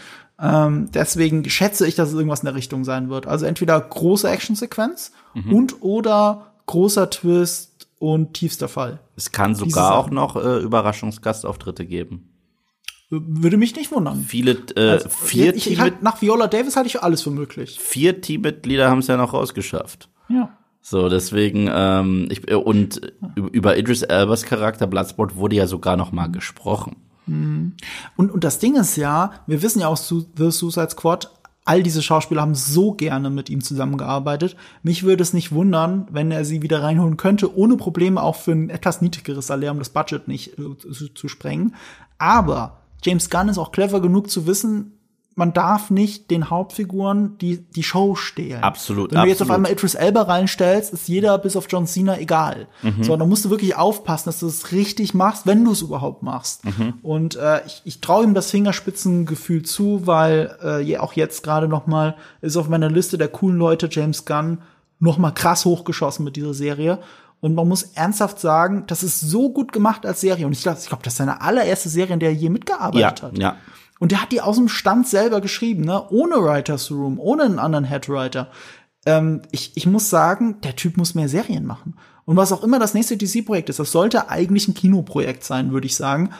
Ähm, 0.40 0.88
deswegen 0.92 1.48
schätze 1.48 1.86
ich, 1.86 1.94
dass 1.94 2.08
es 2.08 2.14
irgendwas 2.14 2.40
in 2.40 2.46
der 2.46 2.54
Richtung 2.54 2.84
sein 2.84 3.08
wird. 3.08 3.26
Also 3.26 3.46
entweder 3.46 3.80
große 3.80 4.28
Actionsequenz 4.28 5.12
mhm. 5.34 5.52
und 5.52 5.82
oder 5.82 6.46
großer 6.66 7.10
Twist 7.10 7.73
und 8.12 8.34
tiefster 8.34 8.68
Fall. 8.68 9.00
Es 9.16 9.32
kann 9.32 9.54
sogar 9.54 9.96
auch 9.96 10.10
noch 10.10 10.36
äh, 10.36 10.58
Überraschungsgastauftritte 10.58 11.86
geben. 11.86 12.28
Würde 13.08 13.56
mich 13.56 13.74
nicht 13.76 13.92
wundern. 13.92 14.24
Viele, 14.24 14.58
äh, 14.76 14.90
also, 14.90 15.08
vier 15.08 15.54
ich, 15.54 15.70
ich 15.70 15.80
halt, 15.80 16.02
nach 16.02 16.20
Viola 16.20 16.46
Davis 16.46 16.76
halte 16.76 16.88
ich 16.88 17.02
alles 17.02 17.22
für 17.22 17.30
möglich. 17.30 17.78
Vier 17.80 18.20
Teammitglieder 18.20 18.90
haben 18.90 18.98
es 18.98 19.06
ja 19.06 19.16
noch 19.16 19.32
rausgeschafft. 19.32 20.10
Ja. 20.28 20.50
So, 20.82 21.08
deswegen, 21.08 21.70
ähm, 21.72 22.28
ich, 22.30 22.52
und 22.52 23.00
über 23.36 23.78
Idris 23.78 24.02
Elbers 24.02 24.42
Charakter 24.44 24.86
Bloodsport 24.86 25.36
wurde 25.36 25.56
ja 25.56 25.66
sogar 25.66 25.96
noch 25.96 26.12
mal 26.12 26.26
gesprochen. 26.26 26.96
Mhm. 27.26 27.72
Und, 28.16 28.30
und 28.30 28.44
das 28.44 28.58
Ding 28.58 28.76
ist 28.76 28.96
ja, 28.96 29.32
wir 29.46 29.62
wissen 29.62 29.80
ja 29.80 29.88
aus 29.88 30.08
The 30.08 30.50
Suicide 30.50 30.90
Squad, 30.90 31.30
all 31.64 31.82
diese 31.82 32.02
Schauspieler 32.02 32.42
haben 32.42 32.54
so 32.54 32.92
gerne 32.92 33.30
mit 33.30 33.48
ihm 33.48 33.62
zusammengearbeitet. 33.62 34.56
Mich 34.82 35.02
würde 35.02 35.22
es 35.22 35.32
nicht 35.32 35.52
wundern, 35.52 36.06
wenn 36.10 36.30
er 36.30 36.44
sie 36.44 36.62
wieder 36.62 36.82
reinholen 36.82 37.16
könnte, 37.16 37.56
ohne 37.56 37.76
Probleme 37.76 38.22
auch 38.22 38.36
für 38.36 38.52
ein 38.52 38.70
etwas 38.70 39.00
niedrigeres 39.00 39.46
Salär, 39.46 39.72
um 39.72 39.78
das 39.78 39.88
Budget 39.88 40.28
nicht 40.28 40.58
äh, 40.58 40.76
zu, 40.76 41.08
zu 41.08 41.28
sprengen. 41.28 41.74
Aber 42.18 42.80
James 43.02 43.30
Gunn 43.30 43.48
ist 43.48 43.58
auch 43.58 43.72
clever 43.72 44.00
genug 44.00 44.30
zu 44.30 44.46
wissen, 44.46 44.92
man 45.36 45.52
darf 45.52 45.90
nicht 45.90 46.30
den 46.30 46.48
Hauptfiguren 46.48 47.36
die, 47.38 47.58
die 47.58 47.82
Show 47.82 48.14
stehlen. 48.14 48.62
Absolut. 48.62 49.10
Wenn 49.10 49.16
du 49.16 49.20
absolut. 49.20 49.28
jetzt 49.28 49.42
auf 49.42 49.50
einmal 49.50 49.72
Idris 49.72 49.94
Elba 49.94 50.22
reinstellst, 50.22 50.92
ist 50.92 51.08
jeder 51.08 51.38
bis 51.38 51.56
auf 51.56 51.66
John 51.68 51.86
Cena 51.86 52.18
egal. 52.18 52.68
Mhm. 52.82 53.02
So, 53.02 53.16
da 53.16 53.24
musst 53.26 53.44
du 53.44 53.50
wirklich 53.50 53.74
aufpassen, 53.76 54.26
dass 54.26 54.40
du 54.40 54.46
es 54.46 54.70
richtig 54.70 55.12
machst, 55.12 55.46
wenn 55.46 55.64
du 55.64 55.72
es 55.72 55.82
überhaupt 55.82 56.22
machst. 56.22 56.64
Mhm. 56.64 56.94
Und 57.02 57.36
äh, 57.36 57.66
ich, 57.66 57.82
ich 57.84 58.00
traue 58.00 58.24
ihm 58.24 58.34
das 58.34 58.50
Fingerspitzengefühl 58.50 59.64
zu, 59.64 60.06
weil 60.06 60.56
äh, 60.62 60.96
auch 60.98 61.14
jetzt 61.14 61.42
gerade 61.42 61.66
noch 61.66 61.86
mal 61.86 62.16
ist 62.40 62.56
auf 62.56 62.68
meiner 62.68 62.90
Liste 62.90 63.18
der 63.18 63.28
coolen 63.28 63.58
Leute 63.58 63.88
James 63.90 64.24
Gunn 64.24 64.58
noch 65.00 65.18
mal 65.18 65.32
krass 65.32 65.64
hochgeschossen 65.64 66.24
mit 66.24 66.36
dieser 66.36 66.54
Serie. 66.54 67.00
Und 67.40 67.54
man 67.54 67.68
muss 67.68 67.82
ernsthaft 67.82 68.40
sagen, 68.40 68.84
das 68.86 69.02
ist 69.02 69.20
so 69.20 69.50
gut 69.50 69.72
gemacht 69.72 70.06
als 70.06 70.20
Serie. 70.20 70.46
Und 70.46 70.52
ich 70.52 70.62
glaube, 70.62 70.78
ich 70.80 70.88
glaub, 70.88 71.02
das 71.02 71.12
ist 71.12 71.18
seine 71.18 71.42
allererste 71.42 71.90
Serie, 71.90 72.14
in 72.14 72.20
der 72.20 72.30
er 72.30 72.34
je 72.34 72.48
mitgearbeitet 72.48 73.20
ja, 73.20 73.26
hat. 73.26 73.38
Ja. 73.38 73.56
Und 74.04 74.12
der 74.12 74.20
hat 74.20 74.32
die 74.32 74.42
aus 74.42 74.56
dem 74.56 74.68
Stand 74.68 75.08
selber 75.08 75.40
geschrieben, 75.40 75.82
ne? 75.82 76.06
Ohne 76.10 76.34
Writers 76.34 76.90
Room, 76.90 77.18
ohne 77.18 77.44
einen 77.44 77.58
anderen 77.58 77.86
Headwriter. 77.86 78.50
Ähm, 79.06 79.40
ich, 79.50 79.72
ich 79.76 79.86
muss 79.86 80.10
sagen, 80.10 80.60
der 80.60 80.76
Typ 80.76 80.98
muss 80.98 81.14
mehr 81.14 81.30
Serien 81.30 81.64
machen. 81.64 81.96
Und 82.26 82.36
was 82.36 82.52
auch 82.52 82.62
immer 82.62 82.78
das 82.78 82.92
nächste 82.92 83.16
DC-Projekt 83.16 83.70
ist, 83.70 83.78
das 83.78 83.92
sollte 83.92 84.28
eigentlich 84.28 84.68
ein 84.68 84.74
Kinoprojekt 84.74 85.42
sein, 85.42 85.72
würde 85.72 85.86
ich 85.86 85.96
sagen. 85.96 86.34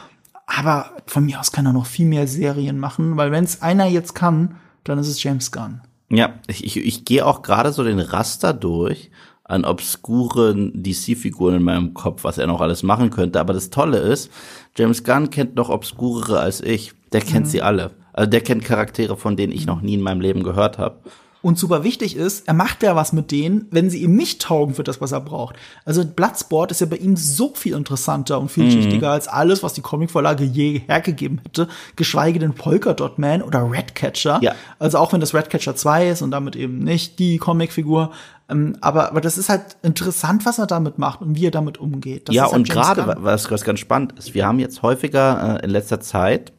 Aber 0.46 0.90
von 1.06 1.24
mir 1.24 1.40
aus 1.40 1.52
kann 1.52 1.64
er 1.64 1.72
noch 1.72 1.86
viel 1.86 2.04
mehr 2.04 2.26
Serien 2.26 2.78
machen, 2.78 3.16
weil 3.16 3.32
wenn 3.32 3.44
es 3.44 3.62
einer 3.62 3.86
jetzt 3.86 4.14
kann, 4.14 4.56
dann 4.84 4.98
ist 4.98 5.08
es 5.08 5.22
James 5.22 5.50
Gunn. 5.50 5.80
Ja, 6.10 6.34
ich, 6.48 6.64
ich, 6.64 6.76
ich 6.76 7.06
gehe 7.06 7.24
auch 7.24 7.40
gerade 7.40 7.72
so 7.72 7.82
den 7.82 7.98
Raster 7.98 8.52
durch 8.52 9.10
an 9.44 9.64
obskuren 9.64 10.72
DC-Figuren 10.82 11.56
in 11.56 11.62
meinem 11.62 11.94
Kopf, 11.94 12.24
was 12.24 12.38
er 12.38 12.46
noch 12.46 12.60
alles 12.60 12.82
machen 12.82 13.10
könnte. 13.10 13.40
Aber 13.40 13.52
das 13.52 13.70
Tolle 13.70 13.98
ist, 13.98 14.30
James 14.76 15.04
Gunn 15.04 15.30
kennt 15.30 15.54
noch 15.54 15.68
obskurere 15.68 16.40
als 16.40 16.60
ich. 16.62 16.92
Der 17.12 17.20
kennt 17.20 17.46
mhm. 17.46 17.50
sie 17.50 17.62
alle. 17.62 17.90
Also 18.12 18.30
der 18.30 18.40
kennt 18.40 18.64
Charaktere, 18.64 19.16
von 19.16 19.36
denen 19.36 19.52
ich 19.52 19.66
noch 19.66 19.82
nie 19.82 19.94
in 19.94 20.00
meinem 20.00 20.20
Leben 20.20 20.42
gehört 20.42 20.78
habe. 20.78 20.96
Und 21.44 21.58
super 21.58 21.84
wichtig 21.84 22.16
ist, 22.16 22.48
er 22.48 22.54
macht 22.54 22.82
ja 22.82 22.96
was 22.96 23.12
mit 23.12 23.30
denen, 23.30 23.66
wenn 23.70 23.90
sie 23.90 24.02
ihm 24.02 24.16
nicht 24.16 24.40
taugen 24.40 24.74
für 24.74 24.82
das, 24.82 25.02
was 25.02 25.12
er 25.12 25.20
braucht. 25.20 25.56
Also 25.84 26.02
Bloodsport 26.02 26.70
ist 26.70 26.80
ja 26.80 26.86
bei 26.86 26.96
ihm 26.96 27.18
so 27.18 27.52
viel 27.54 27.74
interessanter 27.74 28.40
und 28.40 28.50
vielschichtiger 28.50 29.08
mhm. 29.08 29.12
als 29.12 29.28
alles, 29.28 29.62
was 29.62 29.74
die 29.74 29.82
Comicvorlage 29.82 30.42
je 30.42 30.80
hergegeben 30.86 31.42
hätte, 31.44 31.68
geschweige 31.96 32.38
denn 32.38 32.54
Polka 32.54 32.94
Dot 32.94 33.18
Man 33.18 33.42
oder 33.42 33.70
Redcatcher. 33.70 34.38
Ja. 34.40 34.54
Also 34.78 34.96
auch 34.96 35.12
wenn 35.12 35.20
das 35.20 35.34
Redcatcher 35.34 35.76
2 35.76 36.08
ist 36.08 36.22
und 36.22 36.30
damit 36.30 36.56
eben 36.56 36.78
nicht 36.78 37.18
die 37.18 37.36
Comicfigur, 37.36 38.12
ähm, 38.48 38.78
aber, 38.80 39.10
aber 39.10 39.20
das 39.20 39.36
ist 39.36 39.50
halt 39.50 39.76
interessant, 39.82 40.46
was 40.46 40.58
er 40.58 40.66
damit 40.66 40.96
macht 40.96 41.20
und 41.20 41.36
wie 41.36 41.48
er 41.48 41.50
damit 41.50 41.76
umgeht. 41.76 42.30
Das 42.30 42.34
ja, 42.34 42.44
halt 42.44 42.54
und 42.54 42.70
gerade, 42.70 43.16
was, 43.18 43.50
was 43.50 43.64
ganz 43.64 43.80
spannend 43.80 44.14
ist, 44.18 44.32
wir 44.32 44.46
haben 44.46 44.60
jetzt 44.60 44.80
häufiger 44.80 45.60
äh, 45.60 45.64
in 45.64 45.68
letzter 45.68 46.00
Zeit 46.00 46.54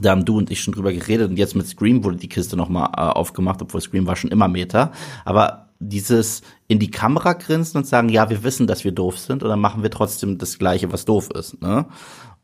da 0.00 0.10
haben 0.10 0.24
du 0.24 0.38
und 0.38 0.50
ich 0.50 0.60
schon 0.60 0.74
drüber 0.74 0.92
geredet 0.92 1.30
und 1.30 1.36
jetzt 1.36 1.54
mit 1.54 1.66
Scream 1.66 2.04
wurde 2.04 2.16
die 2.16 2.28
Kiste 2.28 2.56
noch 2.56 2.68
mal 2.68 2.86
äh, 2.96 3.00
aufgemacht, 3.00 3.62
obwohl 3.62 3.80
Scream 3.80 4.06
war 4.06 4.16
schon 4.16 4.30
immer 4.30 4.48
Meta. 4.48 4.92
Aber 5.24 5.70
dieses 5.80 6.42
in 6.68 6.78
die 6.78 6.90
Kamera 6.90 7.32
grinsen 7.32 7.78
und 7.78 7.86
sagen, 7.86 8.10
ja, 8.10 8.30
wir 8.30 8.44
wissen, 8.44 8.66
dass 8.66 8.84
wir 8.84 8.92
doof 8.92 9.18
sind, 9.18 9.42
und 9.42 9.48
dann 9.48 9.60
machen 9.60 9.82
wir 9.82 9.90
trotzdem 9.90 10.38
das 10.38 10.58
Gleiche, 10.58 10.92
was 10.92 11.06
doof 11.06 11.30
ist. 11.34 11.60
Ne? 11.62 11.86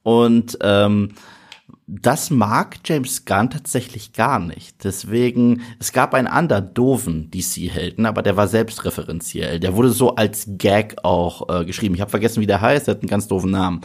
Und 0.02 0.58
ähm, 0.62 1.10
das 1.86 2.30
mag 2.30 2.78
James 2.84 3.24
Gunn 3.24 3.50
tatsächlich 3.50 4.12
gar 4.12 4.40
nicht. 4.40 4.82
Deswegen, 4.82 5.62
es 5.78 5.92
gab 5.92 6.14
einen 6.14 6.26
anderen 6.26 6.74
doofen 6.74 7.30
DC-Helden, 7.30 8.06
aber 8.06 8.22
der 8.22 8.36
war 8.36 8.48
selbstreferenziell. 8.48 9.60
Der 9.60 9.76
wurde 9.76 9.90
so 9.90 10.16
als 10.16 10.46
Gag 10.58 10.96
auch 11.04 11.48
äh, 11.48 11.64
geschrieben. 11.64 11.94
Ich 11.94 12.00
habe 12.00 12.10
vergessen, 12.10 12.40
wie 12.40 12.46
der 12.46 12.60
heißt. 12.60 12.86
Der 12.86 12.94
hat 12.94 13.02
einen 13.02 13.08
ganz 13.08 13.28
doofen 13.28 13.52
Namen. 13.52 13.82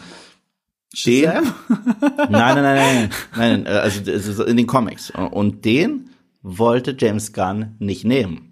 Den, 0.93 1.31
nein, 2.29 2.29
nein, 2.29 2.63
nein, 2.63 3.09
nein, 3.35 3.63
nein, 3.63 3.67
also 3.67 4.43
in 4.43 4.57
den 4.57 4.67
Comics. 4.67 5.11
Und 5.31 5.63
den 5.63 6.09
wollte 6.41 6.95
James 6.97 7.31
Gunn 7.33 7.75
nicht 7.79 8.03
nehmen. 8.03 8.51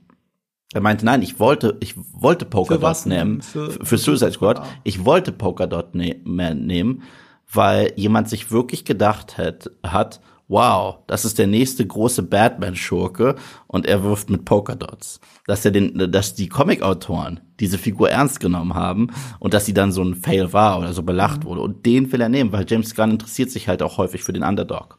Er 0.74 0.82
meinte, 0.82 1.04
nein, 1.04 1.22
ich 1.22 1.40
wollte, 1.40 1.78
ich 1.80 1.96
wollte 1.98 2.46
Polkadot 2.46 3.06
nehmen 3.08 3.42
für, 3.42 3.72
für, 3.72 3.98
Suicide 3.98 4.32
Squad. 4.32 4.62
Ich 4.84 5.04
wollte 5.04 5.32
Polkadot 5.32 5.96
ne 5.96 6.16
nehmen, 6.24 7.04
weil 7.52 7.92
jemand 7.96 8.30
sich 8.30 8.52
wirklich 8.52 8.86
gedacht 8.86 9.38
hat, 9.38 9.72
hat, 9.84 10.22
wow, 10.50 10.98
das 11.08 11.24
ist 11.24 11.38
der 11.38 11.48
nächste 11.48 11.86
große 11.86 12.24
Batman-Schurke 12.24 13.36
und 13.68 13.86
er 13.86 14.04
wirft 14.04 14.30
mit 14.30 14.44
Polkadots. 14.44 15.22
Dass 15.46 15.64
er 15.64 15.72
den, 15.72 16.12
dass 16.12 16.34
die 16.34 16.50
Comic-Autoren 16.50 17.40
diese 17.60 17.78
Figur 17.78 18.10
ernst 18.10 18.40
genommen 18.40 18.74
haben 18.74 19.08
und 19.40 19.54
dass 19.54 19.66
sie 19.66 19.74
dann 19.74 19.92
so 19.92 20.04
ein 20.04 20.16
Fail 20.16 20.52
war 20.52 20.80
oder 20.80 20.92
so 20.92 21.04
belacht 21.04 21.44
mhm. 21.44 21.48
wurde. 21.48 21.62
Und 21.62 21.86
den 21.86 22.12
will 22.12 22.20
er 22.20 22.30
nehmen, 22.30 22.52
weil 22.52 22.66
James 22.68 22.96
Gunn 22.96 23.12
interessiert 23.12 23.52
sich 23.52 23.68
halt 23.68 23.82
auch 23.82 23.98
häufig 23.98 24.24
für 24.24 24.34
den 24.34 24.44
Underdog. 24.44 24.98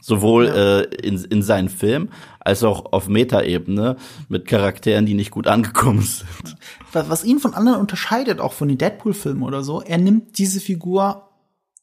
Sowohl 0.00 0.46
ja. 0.46 0.54
äh, 0.54 0.82
in, 1.02 1.16
in 1.24 1.42
seinen 1.42 1.68
Filmen 1.68 2.10
als 2.38 2.62
auch 2.62 2.92
auf 2.92 3.08
Metaebene 3.08 3.96
mit 4.28 4.46
Charakteren, 4.46 5.04
die 5.04 5.14
nicht 5.14 5.32
gut 5.32 5.48
angekommen 5.48 6.02
sind. 6.02 6.56
Was 6.92 7.24
ihn 7.24 7.40
von 7.40 7.54
anderen 7.54 7.80
unterscheidet, 7.80 8.38
auch 8.38 8.52
von 8.52 8.68
den 8.68 8.78
Deadpool-Filmen 8.78 9.42
oder 9.42 9.64
so, 9.64 9.82
er 9.82 9.98
nimmt 9.98 10.38
diese 10.38 10.60
Figur 10.60 11.25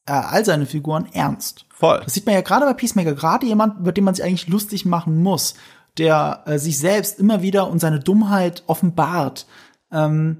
äh, 0.06 0.12
all 0.12 0.44
seine 0.44 0.66
Figuren 0.66 1.06
ernst. 1.12 1.66
Voll. 1.70 2.00
Das 2.04 2.14
sieht 2.14 2.26
man 2.26 2.34
ja 2.34 2.40
gerade 2.40 2.66
bei 2.66 2.74
Peacemaker, 2.74 3.14
gerade 3.14 3.46
jemand, 3.46 3.80
über 3.80 3.92
den 3.92 4.04
man 4.04 4.14
sich 4.14 4.24
eigentlich 4.24 4.48
lustig 4.48 4.84
machen 4.84 5.22
muss. 5.22 5.54
der 5.96 6.42
äh, 6.46 6.58
sich 6.58 6.78
selbst 6.78 7.20
immer 7.20 7.40
wieder 7.42 7.70
und 7.70 7.78
seine 7.78 8.00
Dummheit 8.00 8.64
offenbart. 8.66 9.46
Ähm, 9.92 10.38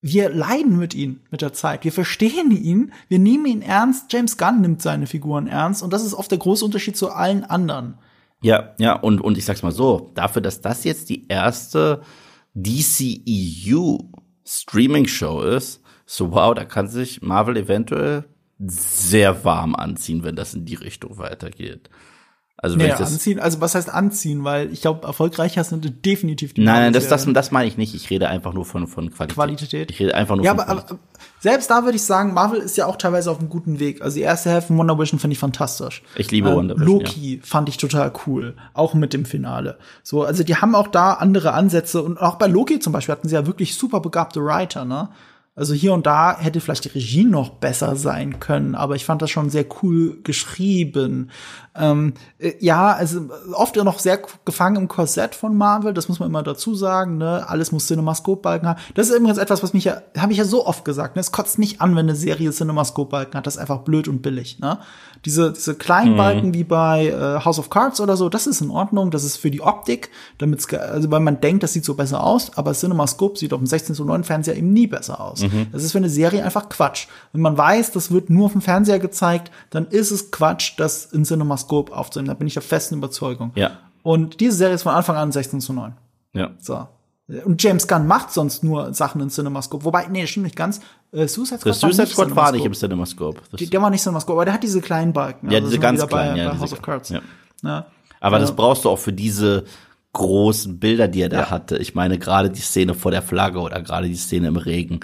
wir 0.00 0.28
leiden 0.30 0.76
mit 0.78 0.94
ihm 0.94 1.20
mit 1.30 1.40
der 1.42 1.52
Zeit. 1.52 1.84
Wir 1.84 1.92
verstehen 1.92 2.50
ihn, 2.50 2.92
wir 3.08 3.20
nehmen 3.20 3.46
ihn 3.46 3.62
ernst. 3.62 4.12
James 4.12 4.36
Gunn 4.36 4.60
nimmt 4.60 4.82
seine 4.82 5.06
Figuren 5.06 5.46
ernst 5.46 5.82
und 5.84 5.92
das 5.92 6.04
ist 6.04 6.14
oft 6.14 6.30
der 6.32 6.38
große 6.38 6.64
Unterschied 6.64 6.96
zu 6.96 7.12
allen 7.12 7.44
anderen. 7.44 7.98
Ja, 8.42 8.74
ja, 8.78 8.94
und, 8.94 9.20
und 9.20 9.38
ich 9.38 9.44
sag's 9.44 9.62
mal 9.62 9.70
so, 9.70 10.10
dafür, 10.14 10.42
dass 10.42 10.60
das 10.60 10.82
jetzt 10.82 11.08
die 11.08 11.28
erste 11.28 12.02
DCEU 12.54 13.98
Streaming-Show 14.44 15.42
ist, 15.42 15.80
so 16.04 16.32
wow, 16.32 16.52
da 16.52 16.64
kann 16.64 16.88
sich 16.88 17.22
Marvel 17.22 17.56
eventuell 17.56 18.24
sehr 18.66 19.44
warm 19.44 19.74
anziehen, 19.74 20.24
wenn 20.24 20.36
das 20.36 20.54
in 20.54 20.64
die 20.64 20.74
Richtung 20.74 21.18
weitergeht. 21.18 21.90
Also 22.62 22.78
wenn 22.78 22.86
nee, 22.86 22.92
ich 22.92 22.98
das 22.98 23.12
anziehen, 23.12 23.40
also 23.40 23.60
was 23.60 23.74
heißt 23.74 23.90
anziehen, 23.90 24.44
weil 24.44 24.72
ich 24.72 24.82
glaube, 24.82 25.04
erfolgreicher 25.04 25.64
sind 25.64 26.06
definitiv 26.06 26.54
die 26.54 26.60
Nein, 26.60 26.82
nein, 26.82 26.92
das, 26.92 27.08
das, 27.08 27.26
das 27.26 27.50
meine 27.50 27.66
ich 27.66 27.76
nicht. 27.76 27.92
Ich 27.92 28.08
rede 28.08 28.28
einfach 28.28 28.52
nur 28.52 28.64
von, 28.64 28.86
von 28.86 29.10
Qualität. 29.10 29.34
Qualität. 29.34 29.90
Ich 29.90 29.98
rede 29.98 30.14
einfach 30.14 30.36
nur 30.36 30.44
ja, 30.44 30.54
von 30.54 30.60
aber, 30.60 30.82
aber 30.82 30.98
selbst 31.40 31.70
da 31.70 31.82
würde 31.82 31.96
ich 31.96 32.04
sagen, 32.04 32.34
Marvel 32.34 32.60
ist 32.60 32.76
ja 32.76 32.86
auch 32.86 32.94
teilweise 32.94 33.32
auf 33.32 33.40
einem 33.40 33.48
guten 33.48 33.80
Weg. 33.80 34.00
Also 34.00 34.14
die 34.14 34.22
erste 34.22 34.50
Hälfte 34.50 34.68
von 34.68 34.78
Wonder 34.78 34.96
Vision 34.96 35.18
finde 35.18 35.32
ich 35.32 35.40
fantastisch. 35.40 36.04
Ich 36.14 36.30
liebe 36.30 36.50
ähm, 36.50 36.54
Wonder 36.54 36.76
Vision. 36.76 37.00
Loki 37.00 37.36
ja. 37.36 37.40
fand 37.42 37.68
ich 37.68 37.78
total 37.78 38.12
cool, 38.28 38.54
auch 38.74 38.94
mit 38.94 39.12
dem 39.12 39.24
Finale. 39.24 39.76
So, 40.04 40.22
also 40.22 40.44
die 40.44 40.54
haben 40.54 40.76
auch 40.76 40.86
da 40.86 41.14
andere 41.14 41.54
Ansätze 41.54 42.00
und 42.00 42.16
auch 42.18 42.36
bei 42.36 42.46
Loki 42.46 42.78
zum 42.78 42.92
Beispiel 42.92 43.12
hatten 43.12 43.28
sie 43.28 43.34
ja 43.34 43.44
wirklich 43.44 43.74
super 43.74 43.98
begabte 43.98 44.40
Writer, 44.40 44.84
ne? 44.84 45.08
Also 45.54 45.74
hier 45.74 45.92
und 45.92 46.06
da 46.06 46.38
hätte 46.38 46.60
vielleicht 46.60 46.84
die 46.84 46.88
Regie 46.88 47.24
noch 47.24 47.50
besser 47.50 47.94
sein 47.94 48.40
können, 48.40 48.74
aber 48.74 48.96
ich 48.96 49.04
fand 49.04 49.20
das 49.20 49.30
schon 49.30 49.50
sehr 49.50 49.66
cool 49.82 50.18
geschrieben. 50.22 51.30
Ähm, 51.74 52.14
äh, 52.38 52.52
ja, 52.60 52.92
also 52.92 53.30
oft 53.54 53.76
noch 53.76 53.98
sehr 53.98 54.20
gefangen 54.44 54.76
im 54.76 54.88
Korsett 54.88 55.34
von 55.34 55.56
Marvel, 55.56 55.94
das 55.94 56.08
muss 56.08 56.20
man 56.20 56.28
immer 56.28 56.42
dazu 56.42 56.74
sagen. 56.74 57.16
Ne? 57.18 57.48
Alles 57.48 57.72
muss 57.72 57.86
Cinemascope-Balken 57.86 58.68
haben. 58.68 58.80
Das 58.94 59.08
ist 59.08 59.16
übrigens 59.16 59.38
etwas, 59.38 59.62
was 59.62 59.72
mich 59.72 59.84
ja, 59.84 60.02
habe 60.16 60.32
ich 60.32 60.38
ja 60.38 60.44
so 60.44 60.66
oft 60.66 60.84
gesagt. 60.84 61.16
Ne? 61.16 61.20
Es 61.20 61.32
kotzt 61.32 61.58
mich 61.58 61.80
an, 61.80 61.92
wenn 61.92 62.06
eine 62.06 62.16
Serie 62.16 62.50
Cinemascope-Balken 62.50 63.34
hat. 63.34 63.46
Das 63.46 63.54
ist 63.56 63.60
einfach 63.60 63.78
blöd 63.78 64.06
und 64.06 64.20
billig. 64.20 64.58
Ne? 64.58 64.78
Diese, 65.24 65.52
diese 65.52 65.74
kleinen 65.74 66.12
mhm. 66.12 66.16
Balken 66.16 66.54
wie 66.54 66.64
bei 66.64 67.06
äh, 67.06 67.44
House 67.44 67.58
of 67.58 67.70
Cards 67.70 68.00
oder 68.00 68.16
so, 68.16 68.28
das 68.28 68.46
ist 68.46 68.60
in 68.60 68.70
Ordnung. 68.70 69.10
Das 69.10 69.24
ist 69.24 69.38
für 69.38 69.50
die 69.50 69.62
Optik, 69.62 70.10
damit 70.38 70.72
also 70.74 71.10
weil 71.10 71.20
man 71.20 71.40
denkt, 71.40 71.62
das 71.62 71.72
sieht 71.72 71.84
so 71.84 71.94
besser 71.94 72.22
aus, 72.22 72.56
aber 72.56 72.74
Cinemascope 72.74 73.38
sieht 73.38 73.52
auf 73.52 73.60
dem 73.60 73.66
16 73.66 73.94
zu 73.94 74.04
9 74.04 74.24
Fernseher 74.24 74.56
eben 74.56 74.72
nie 74.72 74.86
besser 74.86 75.20
aus. 75.20 75.42
Mhm. 75.42 75.68
Das 75.72 75.84
ist 75.84 75.92
für 75.92 75.98
eine 75.98 76.10
Serie 76.10 76.44
einfach 76.44 76.68
Quatsch. 76.68 77.06
Wenn 77.32 77.40
man 77.40 77.56
weiß, 77.56 77.92
das 77.92 78.10
wird 78.10 78.30
nur 78.30 78.46
auf 78.46 78.52
dem 78.52 78.60
Fernseher 78.60 78.98
gezeigt, 78.98 79.50
dann 79.70 79.86
ist 79.86 80.10
es 80.10 80.30
Quatsch, 80.30 80.74
das 80.76 81.06
in 81.06 81.24
Cinemascope 81.24 81.61
aufzunehmen. 81.70 82.28
Da 82.28 82.34
bin 82.34 82.46
ich 82.46 82.54
der 82.54 82.62
festen 82.62 82.96
Überzeugung. 82.96 83.52
Ja. 83.54 83.78
Und 84.02 84.40
diese 84.40 84.56
Serie 84.56 84.74
ist 84.74 84.82
von 84.82 84.94
Anfang 84.94 85.16
an 85.16 85.32
16 85.32 85.60
zu 85.60 85.72
9. 85.72 85.94
Ja. 86.34 86.50
So. 86.58 86.86
Und 87.44 87.62
James 87.62 87.86
Gunn 87.86 88.06
macht 88.06 88.32
sonst 88.32 88.64
nur 88.64 88.92
Sachen 88.92 89.20
in 89.20 89.30
CinemaScope. 89.30 89.84
Wobei, 89.84 90.06
nee, 90.08 90.26
stimmt 90.26 90.44
nicht 90.44 90.56
ganz. 90.56 90.80
Äh, 91.12 91.28
Suicide 91.28 91.60
Squad, 91.60 91.74
Suicide 91.74 92.06
Squad 92.08 92.36
war 92.36 92.52
nicht 92.52 92.64
im 92.64 92.74
CinemaScope. 92.74 93.40
Der, 93.58 93.66
der 93.68 93.82
war 93.82 93.90
nicht 93.90 94.02
CinemaScope, 94.02 94.32
aber 94.32 94.44
der 94.44 94.54
hat 94.54 94.62
diese 94.62 94.80
kleinen 94.80 95.12
Balken. 95.12 95.50
Ja, 95.50 95.58
also 95.58 95.68
diese 95.68 95.78
ganz 95.78 96.06
kleinen, 96.06 96.34
bei, 96.34 96.42
ja, 96.42 96.50
bei 96.50 96.58
House 96.58 96.72
of 96.72 96.82
Cards. 96.82 97.10
Ja. 97.10 97.20
ja. 97.62 97.86
Aber 98.20 98.38
das 98.38 98.54
brauchst 98.54 98.84
du 98.84 98.90
auch 98.90 98.98
für 98.98 99.12
diese 99.12 99.64
großen 100.12 100.78
Bilder, 100.78 101.08
die 101.08 101.22
er 101.22 101.28
da 101.28 101.40
ja. 101.40 101.50
hatte. 101.50 101.78
Ich 101.78 101.94
meine, 101.94 102.18
gerade 102.18 102.50
die 102.50 102.60
Szene 102.60 102.94
vor 102.94 103.10
der 103.10 103.22
Flagge 103.22 103.60
oder 103.60 103.80
gerade 103.80 104.08
die 104.08 104.16
Szene 104.16 104.48
im 104.48 104.56
Regen, 104.56 105.00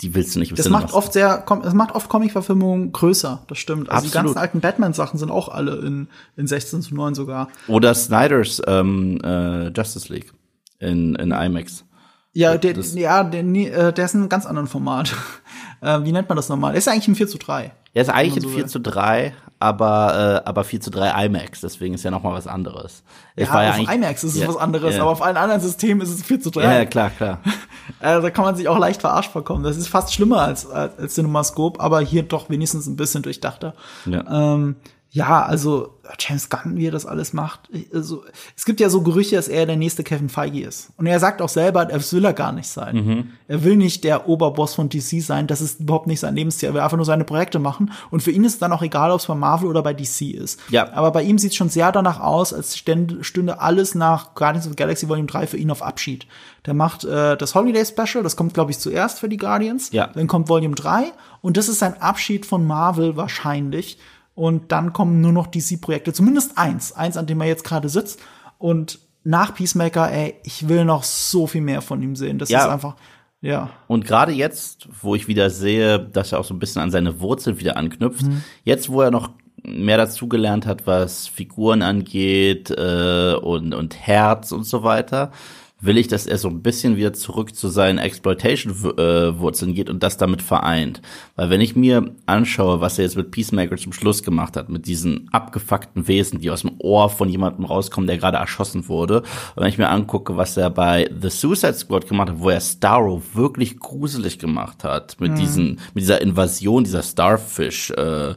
die 0.00 0.14
willst 0.14 0.34
du 0.34 0.38
nicht 0.38 0.50
im 0.50 0.56
Das 0.56 0.68
macht 0.68 0.92
oft 0.92 1.12
sehr, 1.12 1.44
es 1.64 1.74
macht 1.74 1.94
oft 1.94 2.08
Comic-Verfilmungen 2.08 2.92
größer, 2.92 3.44
das 3.48 3.58
stimmt. 3.58 3.90
Also 3.90 4.06
Absolut. 4.06 4.12
die 4.12 4.14
ganzen 4.14 4.38
alten 4.38 4.60
Batman-Sachen 4.60 5.18
sind 5.18 5.30
auch 5.30 5.48
alle 5.48 5.76
in, 5.76 6.08
in 6.36 6.46
16 6.46 6.82
zu 6.82 6.94
9 6.94 7.14
sogar. 7.14 7.48
Oder 7.66 7.94
Snyders 7.94 8.62
ähm, 8.66 9.20
äh, 9.24 9.68
Justice 9.68 10.12
League 10.12 10.32
in, 10.78 11.16
in 11.16 11.32
IMAX. 11.32 11.84
Ja, 12.32 12.56
der, 12.56 12.74
ja 12.94 13.24
der, 13.24 13.40
äh, 13.40 13.92
der 13.92 14.04
ist 14.04 14.14
in 14.14 14.20
einem 14.20 14.28
ganz 14.28 14.46
anderen 14.46 14.68
Format. 14.68 15.14
äh, 15.80 16.04
wie 16.04 16.12
nennt 16.12 16.28
man 16.28 16.36
das 16.36 16.48
nochmal? 16.48 16.76
Ist 16.76 16.86
ja 16.86 16.92
eigentlich 16.92 17.08
ein 17.08 17.16
4 17.16 17.28
zu 17.28 17.38
3. 17.38 17.72
Er 17.94 18.02
ist 18.02 18.10
eigentlich 18.10 18.44
ein 18.44 18.48
4 18.48 18.66
zu 18.68 18.80
3, 18.80 19.34
aber, 19.60 20.42
äh, 20.44 20.48
aber 20.48 20.64
4 20.64 20.80
zu 20.80 20.90
3 20.90 21.26
IMAX, 21.26 21.60
deswegen 21.60 21.94
ist 21.94 22.04
ja 22.04 22.10
nochmal 22.10 22.34
was 22.34 22.46
anderes. 22.46 23.02
Ich 23.34 23.48
ja, 23.48 23.54
war 23.54 23.64
ja 23.64 23.70
auf 23.72 23.92
IMAX 23.92 24.24
ist 24.24 24.34
es 24.34 24.40
ja, 24.40 24.48
was 24.48 24.56
anderes, 24.56 24.96
ja. 24.96 25.02
aber 25.02 25.10
auf 25.10 25.22
allen 25.22 25.36
anderen 25.36 25.60
Systemen 25.60 26.00
ist 26.00 26.10
es 26.10 26.22
4 26.22 26.40
zu 26.40 26.50
3. 26.50 26.62
Ja, 26.62 26.84
klar, 26.84 27.10
klar. 27.10 27.40
also, 28.00 28.22
da 28.22 28.30
kann 28.30 28.44
man 28.44 28.54
sich 28.54 28.68
auch 28.68 28.78
leicht 28.78 29.00
verarscht 29.00 29.32
vorkommen. 29.32 29.64
Das 29.64 29.76
ist 29.76 29.88
fast 29.88 30.14
schlimmer 30.14 30.42
als, 30.42 30.70
als 30.70 31.14
CinemaScope, 31.14 31.80
aber 31.80 32.00
hier 32.00 32.22
doch 32.22 32.50
wenigstens 32.50 32.86
ein 32.86 32.96
bisschen 32.96 33.22
durchdachter. 33.22 33.74
Ja. 34.06 34.54
Ähm, 34.54 34.76
ja, 35.18 35.42
also 35.42 35.94
James 36.18 36.48
Gunn, 36.48 36.76
wie 36.76 36.86
er 36.86 36.92
das 36.92 37.04
alles 37.04 37.32
macht. 37.32 37.68
Also, 37.92 38.24
es 38.56 38.64
gibt 38.64 38.78
ja 38.78 38.88
so 38.88 39.02
Gerüche, 39.02 39.34
dass 39.34 39.48
er 39.48 39.66
der 39.66 39.76
nächste 39.76 40.04
Kevin 40.04 40.28
Feige 40.28 40.60
ist. 40.60 40.90
Und 40.96 41.06
er 41.06 41.18
sagt 41.18 41.42
auch 41.42 41.48
selber, 41.48 41.84
das 41.84 42.12
will 42.12 42.24
er 42.24 42.32
gar 42.32 42.52
nicht 42.52 42.68
sein. 42.68 42.96
Mhm. 42.96 43.30
Er 43.48 43.64
will 43.64 43.76
nicht 43.76 44.04
der 44.04 44.28
Oberboss 44.28 44.74
von 44.74 44.88
DC 44.88 45.20
sein. 45.20 45.48
Das 45.48 45.60
ist 45.60 45.80
überhaupt 45.80 46.06
nicht 46.06 46.20
sein 46.20 46.36
Lebensziel. 46.36 46.68
Er 46.68 46.74
will 46.74 46.80
einfach 46.80 46.96
nur 46.96 47.04
seine 47.04 47.24
Projekte 47.24 47.58
machen. 47.58 47.90
Und 48.10 48.22
für 48.22 48.30
ihn 48.30 48.44
ist 48.44 48.54
es 48.54 48.58
dann 48.60 48.72
auch 48.72 48.82
egal, 48.82 49.10
ob 49.10 49.18
es 49.18 49.26
bei 49.26 49.34
Marvel 49.34 49.68
oder 49.68 49.82
bei 49.82 49.92
DC 49.92 50.34
ist. 50.34 50.60
Ja. 50.70 50.92
Aber 50.92 51.10
bei 51.10 51.22
ihm 51.22 51.36
sieht 51.36 51.50
es 51.50 51.56
schon 51.56 51.68
sehr 51.68 51.90
danach 51.90 52.20
aus, 52.20 52.54
als 52.54 52.78
stünde 52.78 53.60
alles 53.60 53.96
nach 53.96 54.36
Guardians 54.36 54.66
of 54.66 54.72
the 54.72 54.76
Galaxy 54.76 55.08
Volume 55.08 55.26
3 55.26 55.48
für 55.48 55.56
ihn 55.56 55.72
auf 55.72 55.82
Abschied. 55.82 56.28
Der 56.64 56.74
macht 56.74 57.04
äh, 57.04 57.36
das 57.36 57.56
Holiday 57.56 57.84
Special, 57.84 58.22
das 58.22 58.36
kommt, 58.36 58.54
glaube 58.54 58.70
ich, 58.70 58.78
zuerst 58.78 59.18
für 59.18 59.28
die 59.28 59.36
Guardians. 59.36 59.90
Ja. 59.90 60.08
Dann 60.14 60.28
kommt 60.28 60.48
Volume 60.48 60.76
3 60.76 61.12
und 61.40 61.56
das 61.56 61.68
ist 61.68 61.80
sein 61.80 62.00
Abschied 62.00 62.46
von 62.46 62.66
Marvel 62.66 63.16
wahrscheinlich. 63.16 63.98
Und 64.38 64.70
dann 64.70 64.92
kommen 64.92 65.20
nur 65.20 65.32
noch 65.32 65.48
DC-Projekte, 65.48 66.12
zumindest 66.12 66.58
eins, 66.58 66.92
eins, 66.92 67.16
an 67.16 67.26
dem 67.26 67.40
er 67.40 67.48
jetzt 67.48 67.64
gerade 67.64 67.88
sitzt. 67.88 68.20
Und 68.56 69.00
nach 69.24 69.52
Peacemaker, 69.52 70.12
ey, 70.12 70.36
ich 70.44 70.68
will 70.68 70.84
noch 70.84 71.02
so 71.02 71.48
viel 71.48 71.60
mehr 71.60 71.82
von 71.82 72.00
ihm 72.00 72.14
sehen. 72.14 72.38
Das 72.38 72.48
ja. 72.48 72.60
ist 72.60 72.70
einfach, 72.70 72.94
ja. 73.40 73.70
Und 73.88 74.04
gerade 74.04 74.30
jetzt, 74.30 74.88
wo 75.02 75.16
ich 75.16 75.26
wieder 75.26 75.50
sehe, 75.50 75.98
dass 75.98 76.30
er 76.30 76.38
auch 76.38 76.44
so 76.44 76.54
ein 76.54 76.60
bisschen 76.60 76.80
an 76.82 76.92
seine 76.92 77.18
Wurzeln 77.18 77.58
wieder 77.58 77.76
anknüpft, 77.76 78.22
mhm. 78.22 78.44
jetzt, 78.62 78.88
wo 78.90 79.02
er 79.02 79.10
noch 79.10 79.30
mehr 79.64 79.96
dazugelernt 79.96 80.66
hat, 80.66 80.86
was 80.86 81.26
Figuren 81.26 81.82
angeht 81.82 82.70
äh, 82.70 83.34
und, 83.34 83.74
und 83.74 83.98
Herz 83.98 84.52
und 84.52 84.62
so 84.62 84.84
weiter, 84.84 85.32
will 85.80 85.96
ich, 85.96 86.08
dass 86.08 86.26
er 86.26 86.38
so 86.38 86.48
ein 86.48 86.62
bisschen 86.62 86.96
wieder 86.96 87.12
zurück 87.12 87.54
zu 87.54 87.68
seinen 87.68 87.98
Exploitation-Wurzeln 87.98 89.74
geht 89.74 89.88
und 89.88 90.02
das 90.02 90.16
damit 90.16 90.42
vereint. 90.42 91.00
Weil 91.36 91.50
wenn 91.50 91.60
ich 91.60 91.76
mir 91.76 92.14
anschaue, 92.26 92.80
was 92.80 92.98
er 92.98 93.04
jetzt 93.04 93.16
mit 93.16 93.30
Peacemaker 93.30 93.76
zum 93.76 93.92
Schluss 93.92 94.22
gemacht 94.24 94.56
hat, 94.56 94.68
mit 94.68 94.86
diesen 94.86 95.28
abgefuckten 95.32 96.08
Wesen, 96.08 96.40
die 96.40 96.50
aus 96.50 96.62
dem 96.62 96.72
Ohr 96.78 97.08
von 97.10 97.28
jemandem 97.28 97.64
rauskommen, 97.64 98.08
der 98.08 98.18
gerade 98.18 98.38
erschossen 98.38 98.88
wurde, 98.88 99.20
und 99.54 99.62
wenn 99.62 99.68
ich 99.68 99.78
mir 99.78 99.88
angucke, 99.88 100.36
was 100.36 100.56
er 100.56 100.70
bei 100.70 101.08
The 101.20 101.30
Suicide 101.30 101.74
Squad 101.74 102.08
gemacht 102.08 102.30
hat, 102.30 102.40
wo 102.40 102.50
er 102.50 102.60
Starro 102.60 103.22
wirklich 103.34 103.78
gruselig 103.78 104.38
gemacht 104.38 104.82
hat, 104.82 105.20
mit 105.20 105.32
mhm. 105.32 105.36
diesen, 105.36 105.68
mit 105.94 106.02
dieser 106.02 106.20
Invasion 106.20 106.82
dieser 106.82 107.02
Starfish, 107.02 107.90
äh, 107.90 108.34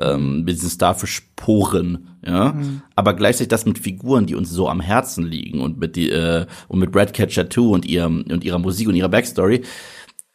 ähm, 0.00 0.44
mit 0.44 0.56
diesen 0.56 0.70
Starfish-Poren, 0.70 2.08
ja. 2.24 2.52
Mhm. 2.52 2.82
Aber 2.94 3.14
gleichzeitig 3.14 3.48
das 3.48 3.66
mit 3.66 3.78
Figuren, 3.78 4.26
die 4.26 4.34
uns 4.34 4.50
so 4.50 4.68
am 4.68 4.80
Herzen 4.80 5.24
liegen 5.24 5.60
und 5.60 5.78
mit 5.78 5.96
die, 5.96 6.10
äh, 6.10 6.46
und 6.68 6.78
mit 6.78 6.94
Redcatcher 6.94 7.48
2 7.48 7.60
und 7.60 7.86
ihrem, 7.86 8.24
und 8.30 8.44
ihrer 8.44 8.58
Musik 8.58 8.88
und 8.88 8.94
ihrer 8.94 9.08
Backstory, 9.08 9.62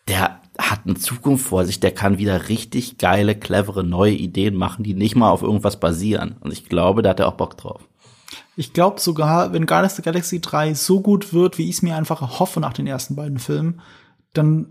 der 0.07 0.41
hat 0.57 0.81
eine 0.85 0.95
Zukunft 0.95 1.45
vor 1.45 1.65
sich, 1.65 1.80
der 1.80 1.91
kann 1.91 2.18
wieder 2.18 2.49
richtig 2.49 2.98
geile, 2.98 3.35
clevere, 3.35 3.84
neue 3.84 4.14
Ideen 4.14 4.56
machen, 4.56 4.84
die 4.84 4.94
nicht 4.94 5.15
mal 5.15 5.31
auf 5.31 5.41
irgendwas 5.41 5.80
basieren. 5.80 6.35
Und 6.41 6.53
ich 6.53 6.69
glaube, 6.69 7.02
da 7.02 7.11
hat 7.11 7.19
er 7.19 7.27
auch 7.27 7.38
Bock 7.38 7.57
drauf. 7.57 7.81
Ich 8.56 8.73
glaube 8.73 8.99
sogar, 8.99 9.52
wenn 9.53 9.65
Guardians 9.65 9.94
of 9.94 9.98
the 9.98 10.02
Galaxy 10.03 10.40
3 10.40 10.76
so 10.76 11.02
gut 11.02 11.34
wird, 11.34 11.57
wie 11.57 11.69
ich 11.69 11.77
es 11.77 11.81
mir 11.81 11.95
einfach 11.95 12.40
hoffe 12.40 12.60
nach 12.60 12.73
den 12.73 12.85
ersten 12.85 13.15
beiden 13.15 13.40
Filmen, 13.40 13.81
dann, 14.34 14.68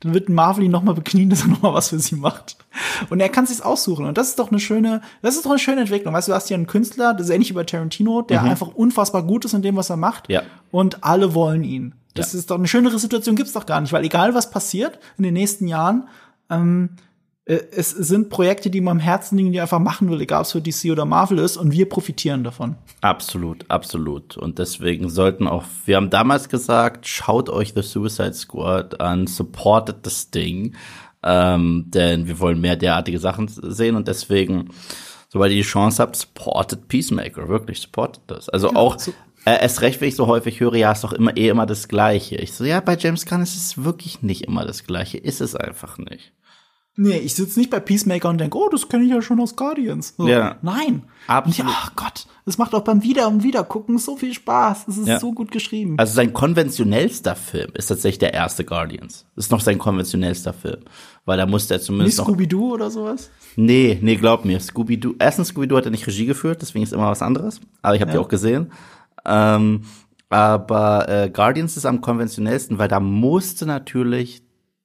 dann 0.00 0.14
wird 0.14 0.28
Marvel 0.28 0.64
ihn 0.64 0.70
noch 0.70 0.82
mal 0.82 0.94
beknien, 0.94 1.30
dass 1.30 1.42
er 1.42 1.48
noch 1.48 1.62
mal 1.62 1.74
was 1.74 1.88
für 1.88 1.98
sie 1.98 2.16
macht. 2.16 2.56
Und 3.08 3.20
er 3.20 3.28
kann 3.28 3.46
sich's 3.46 3.60
aussuchen. 3.60 4.04
Und 4.04 4.18
das 4.18 4.28
ist 4.28 4.38
doch 4.38 4.50
eine 4.50 4.60
schöne, 4.60 5.00
das 5.22 5.36
ist 5.36 5.46
doch 5.46 5.50
eine 5.50 5.58
schöne 5.58 5.82
Entwicklung. 5.82 6.12
Weißt 6.12 6.28
du, 6.28 6.32
du 6.32 6.36
hast 6.36 6.48
hier 6.48 6.56
einen 6.56 6.66
Künstler, 6.66 7.14
das 7.14 7.28
ist 7.28 7.32
ähnlich 7.32 7.50
wie 7.50 7.54
bei 7.54 7.64
Tarantino, 7.64 8.22
der 8.22 8.42
mhm. 8.42 8.50
einfach 8.50 8.68
unfassbar 8.68 9.22
gut 9.22 9.44
ist 9.44 9.54
in 9.54 9.62
dem, 9.62 9.76
was 9.76 9.90
er 9.90 9.96
macht. 9.96 10.28
Ja. 10.28 10.42
Und 10.70 11.04
alle 11.04 11.34
wollen 11.34 11.64
ihn. 11.64 11.94
Das 12.14 12.32
ja. 12.32 12.38
ist 12.40 12.50
doch 12.50 12.58
eine 12.58 12.68
schönere 12.68 12.98
Situation 12.98 13.36
gibt's 13.36 13.52
doch 13.52 13.66
gar 13.66 13.80
nicht, 13.80 13.92
weil 13.92 14.04
egal 14.04 14.34
was 14.34 14.50
passiert 14.50 14.98
in 15.18 15.24
den 15.24 15.34
nächsten 15.34 15.68
Jahren, 15.68 16.08
ähm, 16.50 16.90
äh, 16.90 17.05
es 17.46 17.90
sind 17.90 18.28
Projekte, 18.28 18.70
die 18.70 18.80
man 18.80 18.96
am 18.96 19.00
Herzen 19.00 19.38
liegen, 19.38 19.52
die 19.52 19.60
einfach 19.60 19.78
machen 19.78 20.10
will, 20.10 20.20
egal 20.20 20.40
ob 20.40 20.46
es 20.46 20.52
für 20.52 20.60
DC 20.60 20.90
oder 20.90 21.04
Marvel 21.04 21.38
ist, 21.38 21.56
und 21.56 21.70
wir 21.70 21.88
profitieren 21.88 22.42
davon. 22.42 22.74
Absolut, 23.02 23.64
absolut. 23.70 24.36
Und 24.36 24.58
deswegen 24.58 25.08
sollten 25.08 25.46
auch, 25.46 25.62
wir 25.84 25.96
haben 25.96 26.10
damals 26.10 26.48
gesagt, 26.48 27.06
schaut 27.06 27.48
euch 27.48 27.72
The 27.74 27.82
Suicide 27.82 28.34
Squad 28.34 29.00
an, 29.00 29.28
supportet 29.28 29.98
das 30.02 30.32
Ding, 30.32 30.74
ähm, 31.22 31.84
denn 31.86 32.26
wir 32.26 32.40
wollen 32.40 32.60
mehr 32.60 32.74
derartige 32.74 33.20
Sachen 33.20 33.46
sehen 33.46 33.94
und 33.94 34.08
deswegen, 34.08 34.70
sobald 35.28 35.52
ihr 35.52 35.58
die 35.58 35.62
Chance 35.62 36.02
habt, 36.02 36.16
supportet 36.16 36.88
Peacemaker, 36.88 37.48
wirklich, 37.48 37.80
supportet 37.80 38.24
das. 38.26 38.48
Also 38.48 38.70
ja, 38.70 38.76
auch, 38.76 38.98
so 38.98 39.12
äh, 39.44 39.62
erst 39.62 39.82
recht, 39.82 40.00
wenn 40.00 40.08
ich 40.08 40.16
so 40.16 40.26
häufig 40.26 40.58
höre, 40.58 40.74
ja, 40.74 40.90
ist 40.90 41.04
doch 41.04 41.12
immer 41.12 41.36
eh 41.36 41.48
immer 41.48 41.66
das 41.66 41.86
Gleiche. 41.86 42.34
Ich 42.34 42.54
so, 42.54 42.64
ja, 42.64 42.80
bei 42.80 42.96
James 42.96 43.24
Gunn 43.24 43.42
ist 43.42 43.54
es 43.54 43.84
wirklich 43.84 44.22
nicht 44.22 44.42
immer 44.42 44.64
das 44.64 44.82
Gleiche, 44.82 45.18
ist 45.18 45.40
es 45.40 45.54
einfach 45.54 45.98
nicht. 45.98 46.32
Nee, 46.98 47.18
ich 47.18 47.34
sitze 47.34 47.58
nicht 47.58 47.70
bei 47.70 47.78
Peacemaker 47.78 48.30
und 48.30 48.38
denke, 48.38 48.56
oh, 48.56 48.68
das 48.70 48.88
kenne 48.88 49.04
ich 49.04 49.10
ja 49.10 49.20
schon 49.20 49.38
aus 49.40 49.54
Guardians. 49.54 50.14
So, 50.16 50.26
Ja. 50.26 50.56
Nein. 50.62 51.02
Absolut. 51.26 51.72
Ach 51.74 51.94
Gott, 51.94 52.26
es 52.46 52.56
macht 52.56 52.74
auch 52.74 52.84
beim 52.84 53.02
Wieder 53.02 53.28
und 53.28 53.42
Wieder 53.42 53.64
gucken 53.64 53.98
so 53.98 54.16
viel 54.16 54.32
Spaß. 54.32 54.88
Es 54.88 54.96
ist 54.96 55.06
Ja. 55.08 55.20
so 55.20 55.32
gut 55.32 55.50
geschrieben. 55.50 55.96
Also 55.98 56.14
sein 56.14 56.32
konventionellster 56.32 57.36
Film 57.36 57.70
ist 57.74 57.88
tatsächlich 57.88 58.20
der 58.20 58.32
erste 58.32 58.64
Guardians. 58.64 59.26
Ist 59.36 59.50
noch 59.50 59.60
sein 59.60 59.76
konventionellster 59.78 60.54
Film. 60.54 60.80
Weil 61.26 61.36
da 61.36 61.44
musste 61.44 61.74
er 61.74 61.78
nicht 61.78 61.86
zumindest 61.86 62.18
noch. 62.18 62.24
Scooby-Doo 62.28 62.72
oder 62.74 62.90
sowas? 62.90 63.28
Nee, 63.56 63.98
nee, 64.00 64.16
glaub 64.16 64.44
mir. 64.44 64.58
Scooby-Doo. 64.60 65.16
Erstens, 65.18 65.48
Scooby-Doo 65.48 65.76
hat 65.76 65.84
er 65.84 65.90
nicht 65.90 66.06
Regie 66.06 66.24
geführt, 66.26 66.62
deswegen 66.62 66.82
ist 66.84 66.92
immer 66.94 67.10
was 67.10 67.20
anderes. 67.22 67.60
Aber 67.82 67.94
ich 67.94 68.00
habe 68.00 68.10
die 68.12 68.16
Ja. 68.16 68.22
auch 68.22 68.28
gesehen. 68.28 68.72
Ähm, 69.26 69.82
aber 70.28 71.08
äh, 71.08 71.30
Guardians 71.30 71.76
ist 71.76 71.84
am 71.86 72.00
konventionellsten, 72.00 72.78
weil 72.78 72.88
da 72.88 73.00
musste 73.00 73.66
natürlich 73.66 74.42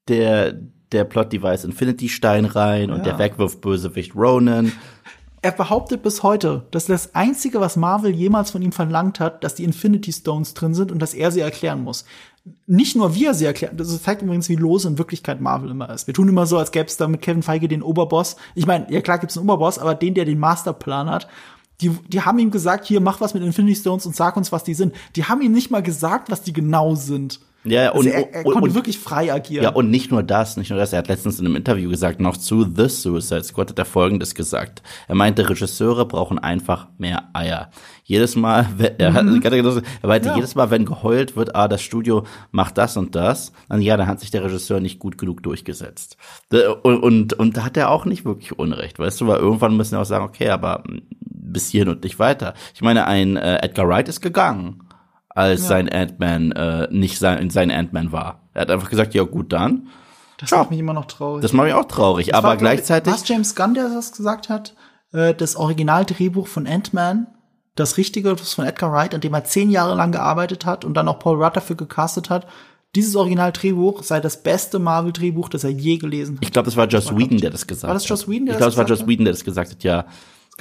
der, 0.08 0.60
der 0.92 1.04
Plot-Device 1.06 1.64
Infinity 1.64 2.10
Stein 2.10 2.46
rein 2.46 2.92
und 2.92 3.00
Ja. 3.00 3.04
der 3.04 3.20
Wegwurf-Bösewicht 3.20 4.16
Ronan. 4.16 4.72
Er 5.44 5.52
behauptet 5.52 6.04
bis 6.04 6.22
heute, 6.22 6.68
dass 6.70 6.86
das 6.86 7.16
Einzige, 7.16 7.60
was 7.60 7.76
Marvel 7.76 8.12
jemals 8.14 8.52
von 8.52 8.62
ihm 8.62 8.72
verlangt 8.72 9.20
hat, 9.20 9.44
dass 9.44 9.56
die 9.56 9.64
Infinity 9.64 10.14
Stones 10.14 10.54
drin 10.54 10.76
sind 10.76 10.92
und 10.92 11.00
dass 11.00 11.16
er 11.16 11.32
sie 11.32 11.40
erklären 11.40 11.84
muss. 11.84 12.06
Nicht 12.68 12.96
nur 12.96 13.16
wir 13.16 13.34
sie 13.34 13.46
erklären, 13.46 13.76
das 13.76 14.04
zeigt 14.04 14.22
übrigens, 14.22 14.50
wie 14.50 14.56
lose 14.56 14.88
in 14.88 15.00
Wirklichkeit 15.00 15.42
Marvel 15.42 15.72
immer 15.72 15.90
ist. 15.90 16.06
Wir 16.06 16.14
tun 16.14 16.30
immer 16.30 16.46
so, 16.46 16.60
als 16.60 16.72
gäbe 16.72 16.86
es 16.86 16.98
da 16.98 17.08
mit 17.08 17.24
Kevin 17.24 17.42
Feige 17.42 17.68
den 17.68 17.82
Oberboss. 17.82 18.36
Ich 18.54 18.68
meine, 18.68 18.86
ja 18.92 19.02
klar 19.02 19.18
gibt 19.18 19.32
es 19.32 19.38
einen 19.40 19.50
Oberboss, 19.50 19.80
aber 19.80 19.96
den, 19.96 20.14
der 20.14 20.26
den 20.26 20.38
Masterplan 20.38 21.10
hat, 21.10 21.28
die, 21.82 21.90
die 21.90 22.22
haben 22.22 22.38
ihm 22.38 22.52
gesagt, 22.52 22.86
hier, 22.86 23.02
mach 23.02 23.20
was 23.20 23.34
mit 23.34 23.42
Infinity 23.42 23.76
Stones 23.76 24.06
und 24.06 24.16
sag 24.16 24.38
uns, 24.38 24.52
was 24.52 24.64
die 24.64 24.76
sind. 24.76 24.94
Die 25.16 25.26
haben 25.26 25.42
ihm 25.42 25.54
nicht 25.54 25.72
mal 25.72 25.82
gesagt, 25.82 26.30
was 26.30 26.44
die 26.44 26.54
genau 26.54 26.94
sind. 26.94 27.40
Ja, 27.64 27.90
Also 27.92 28.00
und, 28.00 28.08
er, 28.08 28.34
er 28.34 28.46
und, 28.46 28.54
konnte 28.54 28.70
und, 28.70 28.76
wirklich 28.76 28.98
frei 28.98 29.32
agieren. 29.32 29.64
ja, 29.64 29.70
und 29.70 29.90
nicht 29.92 30.10
nur 30.12 30.24
das, 30.24 30.58
nicht 30.58 30.70
nur 30.72 30.80
das. 30.80 30.94
Er 30.94 31.00
hat 31.00 31.08
letztens 31.08 31.40
in 31.40 31.46
einem 31.46 31.56
Interview 31.56 31.90
gesagt, 31.90 32.20
noch 32.20 32.36
zu 32.38 32.64
The 32.64 32.88
Suicide 32.90 33.44
Squad 33.44 33.70
hat 33.70 33.78
er 33.80 33.86
Folgendes 33.86 34.34
gesagt. 34.34 34.82
Er 35.08 35.14
meinte, 35.16 35.48
Regisseure 35.48 36.06
brauchen 36.08 36.40
einfach 36.40 36.88
mehr 36.98 37.30
Eier. 37.34 37.70
Jedes 38.04 38.36
Mal, 38.36 38.68
wenn- 38.78 38.98
er 38.98 39.14
hat, 39.14 39.26
er 39.26 40.08
meinte, 40.08 40.30
Ja. 40.30 40.36
jedes 40.36 40.56
Mal, 40.56 40.72
wenn 40.72 40.86
geheult 40.86 41.36
wird, 41.36 41.56
ah, 41.56 41.68
das 41.68 41.82
Studio 41.84 42.26
macht 42.52 42.78
das 42.80 42.98
und 42.98 43.16
das, 43.16 43.52
dann 43.70 43.82
ja, 43.82 43.96
dann 43.96 44.08
hat 44.08 44.20
sich 44.20 44.32
der 44.32 44.44
Regisseur 44.44 44.80
nicht 44.80 44.98
gut 45.00 45.18
genug 45.20 45.44
durchgesetzt. 45.44 46.18
Und, 46.84 47.04
und, 47.04 47.34
und 47.34 47.58
da 47.58 47.64
hat 47.66 47.78
er 47.78 47.90
auch 47.92 48.06
nicht 48.06 48.26
wirklich 48.26 48.58
Unrecht, 48.58 48.98
weißt 48.98 49.22
du, 49.22 49.28
weil 49.28 49.38
irgendwann 49.38 49.78
müssen 49.78 49.92
wir 49.92 50.02
auch 50.02 50.06
sagen, 50.06 50.26
okay, 50.26 50.50
aber 50.50 50.84
mm, 50.88 51.02
bis 51.24 51.70
hierhin 51.70 51.90
und 51.90 52.04
nicht 52.04 52.18
weiter. 52.18 52.54
Ich 52.74 52.82
meine, 52.82 53.06
ein 53.08 53.36
äh, 53.38 53.58
Edgar 53.62 53.88
Wright 53.88 54.10
ist 54.10 54.22
gegangen 54.22 54.82
als 55.36 55.62
Ja. 55.62 55.68
sein 55.68 55.90
Ant-Man 55.90 56.52
äh, 56.52 56.88
nicht 56.92 57.18
sein, 57.20 57.50
sein 57.50 57.72
Ant-Man 57.72 58.12
war. 58.12 58.42
Er 58.54 58.62
hat 58.62 58.72
einfach 58.72 58.90
gesagt, 58.90 59.14
ja 59.14 59.24
gut, 59.24 59.52
dann. 59.54 59.88
das 60.38 60.50
Ciao. 60.50 60.60
macht 60.62 60.72
mich 60.72 60.80
immer 60.80 60.94
noch 60.94 61.06
traurig. 61.06 61.42
Das 61.42 61.54
macht 61.54 61.66
mich 61.68 61.74
auch 61.76 61.86
traurig. 61.86 62.28
Das 62.28 62.36
aber 62.36 62.48
war, 62.50 62.54
ich, 62.56 62.60
gleichzeitig. 62.60 63.14
Was 63.14 63.28
James 63.28 63.56
Gunn, 63.56 63.74
der 63.74 63.90
das 63.90 64.12
gesagt 64.12 64.50
hat, 64.50 64.76
äh, 65.14 65.34
das 65.34 65.56
Originaldrehbuch 65.56 66.48
von 66.48 66.68
Ant-Man, 66.68 67.28
das 67.76 67.98
richtige, 67.98 68.36
das 68.36 68.54
von 68.54 68.66
Edgar 68.66 68.92
Wright, 68.92 69.16
an 69.16 69.22
dem 69.22 69.34
er 69.34 69.46
zehn 69.46 69.70
Jahre 69.72 69.96
lang 69.96 70.12
gearbeitet 70.12 70.66
hat 70.66 70.84
und 70.84 70.94
dann 70.96 71.08
auch 71.08 71.20
Paul 71.20 71.42
Rudd 71.42 71.56
dafür 71.56 71.78
gecastet 71.78 72.30
hat, 72.30 72.46
dieses 72.96 73.16
Originaldrehbuch 73.16 74.04
sei 74.04 74.20
das 74.20 74.44
beste 74.44 74.78
Marvel-Drehbuch, 74.78 75.48
das 75.48 75.64
er 75.64 75.70
je 75.70 75.98
gelesen 75.98 76.36
hat. 76.36 76.44
Ich 76.44 76.52
glaube, 76.52 76.66
das 76.66 76.76
war 76.76 76.88
Joss 76.88 77.16
Whedon, 77.16 77.38
der 77.38 77.50
das 77.50 77.66
gesagt 77.66 77.84
hat. 77.84 77.88
War 77.88 77.94
das 77.94 78.10
Joss 78.10 78.28
Whedon, 78.28 78.48
der 78.48 78.56
Ich 78.56 78.60
das 78.60 78.60
glaube, 78.60 78.72
es 78.72 78.78
war 78.78 78.84
gesagt 78.84 78.90
Joss 78.90 79.00
hat? 79.04 79.08
Whedon, 79.08 79.26
der 79.26 79.34
das 79.34 79.44
gesagt 79.46 79.72
hat, 79.72 79.84
ja. 79.86 80.06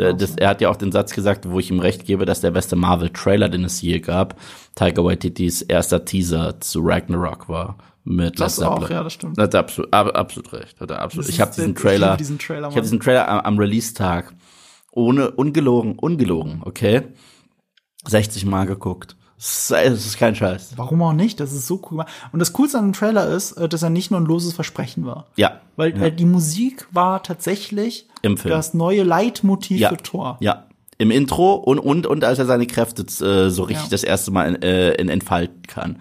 Der, 0.00 0.14
das, 0.14 0.34
er 0.36 0.48
hat 0.48 0.60
ja 0.60 0.70
auch 0.70 0.76
den 0.76 0.90
Satz 0.92 1.12
gesagt, 1.12 1.50
wo 1.50 1.58
ich 1.58 1.70
ihm 1.70 1.78
recht 1.78 2.06
gebe, 2.06 2.24
dass 2.24 2.40
der 2.40 2.50
beste 2.50 2.74
Marvel-Trailer, 2.74 3.48
den 3.50 3.64
es 3.64 3.82
je 3.82 4.00
gab, 4.00 4.40
Tiger 4.74 5.04
Waititis 5.04 5.62
erster 5.62 6.04
Teaser 6.04 6.58
zu 6.60 6.80
Ragnarok 6.82 7.48
war. 7.48 7.76
Mit 8.02 8.40
Das 8.40 8.58
auch, 8.60 8.78
Zeppelin. 8.78 8.96
ja, 8.96 9.04
das 9.04 9.12
stimmt. 9.12 9.38
Hat 9.38 9.52
er 9.52 9.60
absolut, 9.60 9.92
ab, 9.92 10.16
absolut 10.16 10.52
recht. 10.54 10.80
Hat 10.80 10.90
er 10.90 11.02
absolut. 11.02 11.28
Das 11.28 11.34
Ich 11.34 11.40
habe 11.40 11.52
diesen 11.54 11.74
Trailer, 11.74 12.16
diesen 12.16 12.38
Trailer, 12.38 12.68
ich 12.68 12.74
habe 12.74 12.82
diesen 12.82 12.98
Trailer 12.98 13.28
am, 13.28 13.40
am 13.40 13.58
Release-Tag 13.58 14.34
ohne 14.92 15.30
ungelogen, 15.32 15.98
ungelogen, 15.98 16.62
okay, 16.64 17.02
60 18.06 18.46
Mal 18.46 18.64
geguckt. 18.64 19.16
Es 19.42 19.70
ist, 19.70 20.18
kein 20.18 20.34
Scheiß. 20.34 20.74
Warum 20.76 21.00
auch 21.00 21.14
nicht? 21.14 21.40
Das 21.40 21.52
ist 21.52 21.66
so 21.66 21.80
cool. 21.90 22.04
Und 22.30 22.40
das 22.40 22.52
Coolste 22.52 22.78
an 22.78 22.88
dem 22.88 22.92
Trailer 22.92 23.26
ist, 23.28 23.52
äh, 23.52 23.70
dass 23.70 23.82
er 23.82 23.88
nicht 23.88 24.10
nur 24.10 24.20
ein 24.20 24.26
loses 24.26 24.52
Versprechen 24.52 25.06
war. 25.06 25.28
Ja. 25.36 25.62
Weil 25.76 25.96
ja. 25.96 26.06
äh, 26.06 26.12
die 26.12 26.26
Musik 26.26 26.86
war 26.92 27.22
tatsächlich 27.22 28.06
Im 28.20 28.36
Film. 28.36 28.52
das 28.54 28.74
neue 28.74 29.02
Leitmotiv 29.02 29.80
ja. 29.80 29.88
für 29.88 29.96
Thor. 29.96 30.36
Ja. 30.40 30.66
Im 30.98 31.10
Intro 31.10 31.54
und, 31.54 31.78
und, 31.78 32.06
und 32.06 32.22
als 32.22 32.38
er 32.38 32.44
seine 32.44 32.66
Kräfte 32.66 33.02
äh, 33.24 33.48
so 33.48 33.62
richtig 33.62 33.86
Ja. 33.86 33.90
das 33.90 34.04
erste 34.04 34.30
Mal 34.30 34.54
in, 34.54 34.62
äh, 34.62 34.92
in 34.92 35.08
entfalten 35.08 35.62
kann. 35.62 35.96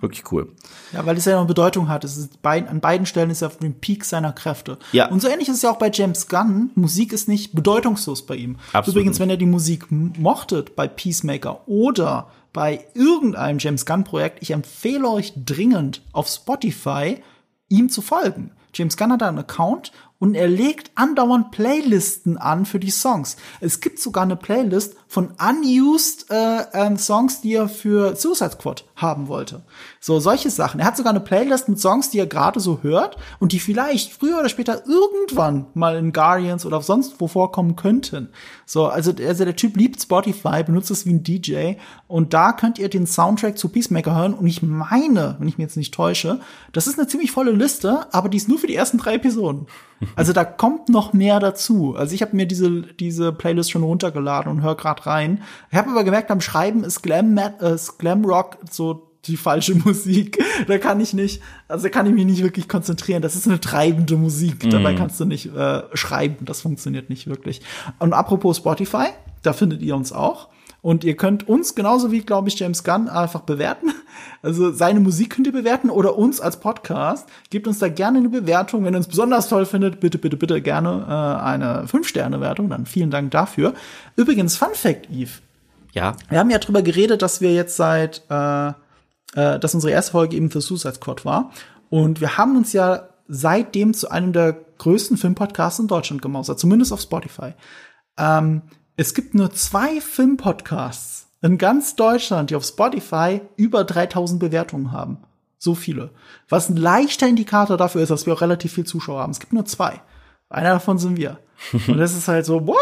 Wirklich 0.00 0.30
cool. 0.30 0.52
Ja, 0.92 1.04
weil 1.04 1.16
es 1.16 1.24
ja 1.24 1.40
noch 1.40 1.48
Bedeutung 1.48 1.88
hat. 1.88 2.04
Es 2.04 2.16
ist 2.16 2.42
bei, 2.42 2.64
an 2.68 2.80
beiden 2.80 3.06
Stellen 3.06 3.30
ist 3.30 3.42
er 3.42 3.48
auf 3.48 3.56
dem 3.56 3.74
Peak 3.74 4.04
seiner 4.04 4.32
Kräfte. 4.32 4.78
Ja. 4.92 5.08
Und 5.08 5.20
so 5.20 5.26
ähnlich 5.26 5.48
ist 5.48 5.56
es 5.56 5.62
ja 5.62 5.70
auch 5.70 5.78
bei 5.78 5.90
James 5.92 6.28
Gunn. 6.28 6.70
Musik 6.76 7.12
ist 7.12 7.26
nicht 7.26 7.54
bedeutungslos 7.54 8.24
bei 8.24 8.36
ihm. 8.36 8.56
Absolut 8.72 8.94
Übrigens, 8.94 9.18
wenn 9.18 9.30
ihr 9.30 9.36
die 9.36 9.46
Musik 9.46 9.86
mochtet 9.90 10.76
bei 10.76 10.86
Peacemaker 10.86 11.66
oder 11.66 12.28
bei 12.54 12.86
irgendeinem 12.94 13.58
James 13.58 13.84
Gunn 13.84 14.04
Projekt, 14.04 14.38
ich 14.40 14.52
empfehle 14.52 15.06
euch 15.10 15.34
dringend 15.44 16.02
auf 16.12 16.28
Spotify 16.28 17.20
ihm 17.68 17.90
zu 17.90 18.00
folgen. 18.00 18.52
James 18.72 18.96
Gunn 18.96 19.12
hat 19.12 19.22
einen 19.22 19.40
Account 19.40 19.92
und 20.18 20.34
er 20.34 20.48
legt 20.48 20.92
andauernd 20.94 21.50
Playlisten 21.50 22.38
an 22.38 22.64
für 22.64 22.78
die 22.78 22.90
Songs. 22.90 23.36
Es 23.60 23.80
gibt 23.80 23.98
sogar 23.98 24.22
eine 24.22 24.36
Playlist 24.36 24.96
von 25.14 25.30
unused 25.38 26.26
äh, 26.28 26.64
ähm, 26.72 26.96
Songs, 26.96 27.40
die 27.40 27.54
er 27.54 27.68
für 27.68 28.16
Suicide 28.16 28.50
Squad 28.50 28.84
haben 28.96 29.28
wollte. 29.28 29.62
So 30.00 30.18
solche 30.18 30.50
Sachen. 30.50 30.80
Er 30.80 30.86
hat 30.86 30.96
sogar 30.96 31.12
eine 31.12 31.20
Playlist 31.20 31.68
mit 31.68 31.78
Songs, 31.78 32.10
die 32.10 32.18
er 32.18 32.26
gerade 32.26 32.58
so 32.58 32.80
hört 32.82 33.16
und 33.38 33.52
die 33.52 33.60
vielleicht 33.60 34.12
früher 34.12 34.40
oder 34.40 34.48
später 34.48 34.82
irgendwann 34.88 35.66
mal 35.74 35.96
in 35.96 36.12
Guardians 36.12 36.66
oder 36.66 36.82
sonst 36.82 37.20
wo 37.20 37.28
vorkommen 37.28 37.76
könnten. 37.76 38.30
So, 38.66 38.86
also, 38.86 39.12
also 39.12 39.44
der 39.44 39.54
Typ 39.54 39.76
liebt 39.76 40.02
Spotify, 40.02 40.64
benutzt 40.64 40.90
es 40.90 41.06
wie 41.06 41.12
ein 41.12 41.22
DJ 41.22 41.74
und 42.08 42.34
da 42.34 42.52
könnt 42.52 42.80
ihr 42.80 42.88
den 42.88 43.06
Soundtrack 43.06 43.56
zu 43.56 43.68
Peacemaker 43.68 44.16
hören 44.16 44.34
und 44.34 44.48
ich 44.48 44.62
meine, 44.62 45.36
wenn 45.38 45.46
ich 45.46 45.58
mich 45.58 45.66
jetzt 45.66 45.76
nicht 45.76 45.94
täusche, 45.94 46.40
das 46.72 46.88
ist 46.88 46.98
eine 46.98 47.06
ziemlich 47.06 47.30
volle 47.30 47.52
Liste, 47.52 48.12
aber 48.12 48.28
die 48.28 48.38
ist 48.38 48.48
nur 48.48 48.58
für 48.58 48.66
die 48.66 48.74
ersten 48.74 48.98
drei 48.98 49.14
Episoden. 49.14 49.68
Also 50.16 50.32
da 50.32 50.44
kommt 50.44 50.88
noch 50.88 51.12
mehr 51.12 51.40
dazu. 51.40 51.94
Also 51.96 52.14
ich 52.14 52.22
habe 52.22 52.36
mir 52.36 52.46
diese 52.46 52.82
diese 52.82 53.32
Playlist 53.32 53.70
schon 53.70 53.82
runtergeladen 53.82 54.50
und 54.50 54.62
höre 54.62 54.74
gerade 54.74 55.03
rein. 55.06 55.42
Ich 55.70 55.78
habe 55.78 55.90
aber 55.90 56.04
gemerkt, 56.04 56.28
beim 56.28 56.40
Schreiben 56.40 56.84
ist 56.84 57.02
Glam, 57.02 57.36
äh, 57.38 57.76
Glam 57.98 58.24
Rock 58.24 58.58
so 58.70 59.10
die 59.26 59.36
falsche 59.36 59.74
Musik. 59.84 60.42
Da 60.66 60.78
kann 60.78 61.00
ich 61.00 61.14
nicht, 61.14 61.42
also 61.68 61.84
da 61.84 61.88
kann 61.88 62.06
ich 62.06 62.12
mich 62.12 62.26
nicht 62.26 62.42
wirklich 62.42 62.68
konzentrieren. 62.68 63.22
Das 63.22 63.36
ist 63.36 63.46
eine 63.46 63.60
treibende 63.60 64.16
Musik. 64.16 64.68
Dabei 64.70 64.94
kannst 64.94 65.18
du 65.20 65.24
nicht 65.24 65.54
äh, 65.54 65.82
schreiben. 65.94 66.44
Das 66.44 66.60
funktioniert 66.60 67.10
nicht 67.10 67.26
wirklich. 67.26 67.60
Und 67.98 68.12
apropos 68.12 68.58
Spotify, 68.58 69.08
da 69.42 69.52
findet 69.52 69.82
ihr 69.82 69.96
uns 69.96 70.12
auch. 70.12 70.48
Und 70.84 71.02
ihr 71.02 71.16
könnt 71.16 71.48
uns 71.48 71.74
genauso 71.74 72.12
wie, 72.12 72.20
glaube 72.20 72.50
ich, 72.50 72.58
James 72.58 72.84
Gunn 72.84 73.08
einfach 73.08 73.40
bewerten. 73.40 73.86
Also 74.42 74.70
seine 74.70 75.00
Musik 75.00 75.30
könnt 75.30 75.46
ihr 75.46 75.52
bewerten 75.54 75.88
oder 75.88 76.18
uns 76.18 76.38
als 76.38 76.60
Podcast. 76.60 77.26
Gebt 77.48 77.66
uns 77.66 77.78
da 77.78 77.88
gerne 77.88 78.18
eine 78.18 78.28
Bewertung. 78.28 78.84
Wenn 78.84 78.92
ihr 78.92 78.98
uns 78.98 79.08
besonders 79.08 79.48
toll 79.48 79.64
findet, 79.64 79.98
bitte, 79.98 80.18
bitte, 80.18 80.36
bitte 80.36 80.60
gerne 80.60 81.06
äh, 81.08 81.42
eine 81.42 81.86
5-Sterne-Wertung. 81.86 82.68
Dann 82.68 82.84
vielen 82.84 83.10
Dank 83.10 83.30
dafür. 83.30 83.72
Übrigens, 84.14 84.58
Fun 84.58 84.74
Fact, 84.74 85.08
Eve. 85.10 85.30
Ja. 85.92 86.14
Wir 86.28 86.38
haben 86.38 86.50
ja 86.50 86.58
drüber 86.58 86.82
geredet, 86.82 87.22
dass 87.22 87.40
wir 87.40 87.54
jetzt 87.54 87.76
seit, 87.76 88.22
äh, 88.28 88.68
äh, 88.68 89.58
dass 89.58 89.74
unsere 89.74 89.90
erste 89.90 90.12
Folge 90.12 90.36
eben 90.36 90.50
The 90.50 90.60
Suicide 90.60 90.96
Squad 90.96 91.24
war. 91.24 91.50
Und 91.88 92.20
wir 92.20 92.36
haben 92.36 92.58
uns 92.58 92.74
ja 92.74 93.08
seitdem 93.26 93.94
zu 93.94 94.10
einem 94.10 94.34
der 94.34 94.58
größten 94.76 95.16
Filmpodcasts 95.16 95.80
in 95.80 95.88
Deutschland 95.88 96.20
gemausert, 96.20 96.60
zumindest 96.60 96.92
auf 96.92 97.00
Spotify. 97.00 97.54
Ähm, 98.18 98.60
es 98.96 99.14
gibt 99.14 99.34
nur 99.34 99.52
zwei 99.52 100.00
Filmpodcasts 100.00 101.26
in 101.42 101.58
ganz 101.58 101.96
Deutschland, 101.96 102.50
die 102.50 102.56
auf 102.56 102.64
Spotify 102.64 103.40
über 103.56 103.84
3000 103.84 104.40
Bewertungen 104.40 104.92
haben. 104.92 105.18
So 105.58 105.74
viele. 105.74 106.10
Was 106.48 106.68
ein 106.68 106.76
leichter 106.76 107.26
Indikator 107.26 107.76
dafür 107.76 108.02
ist, 108.02 108.10
dass 108.10 108.26
wir 108.26 108.34
auch 108.34 108.40
relativ 108.40 108.72
viel 108.72 108.84
Zuschauer 108.86 109.20
haben. 109.20 109.32
Es 109.32 109.40
gibt 109.40 109.52
nur 109.52 109.64
zwei. 109.64 110.00
Einer 110.48 110.70
davon 110.70 110.98
sind 110.98 111.16
wir. 111.16 111.38
Und 111.72 111.98
das 111.98 112.14
ist 112.14 112.28
halt 112.28 112.46
so, 112.46 112.66
wow, 112.66 112.76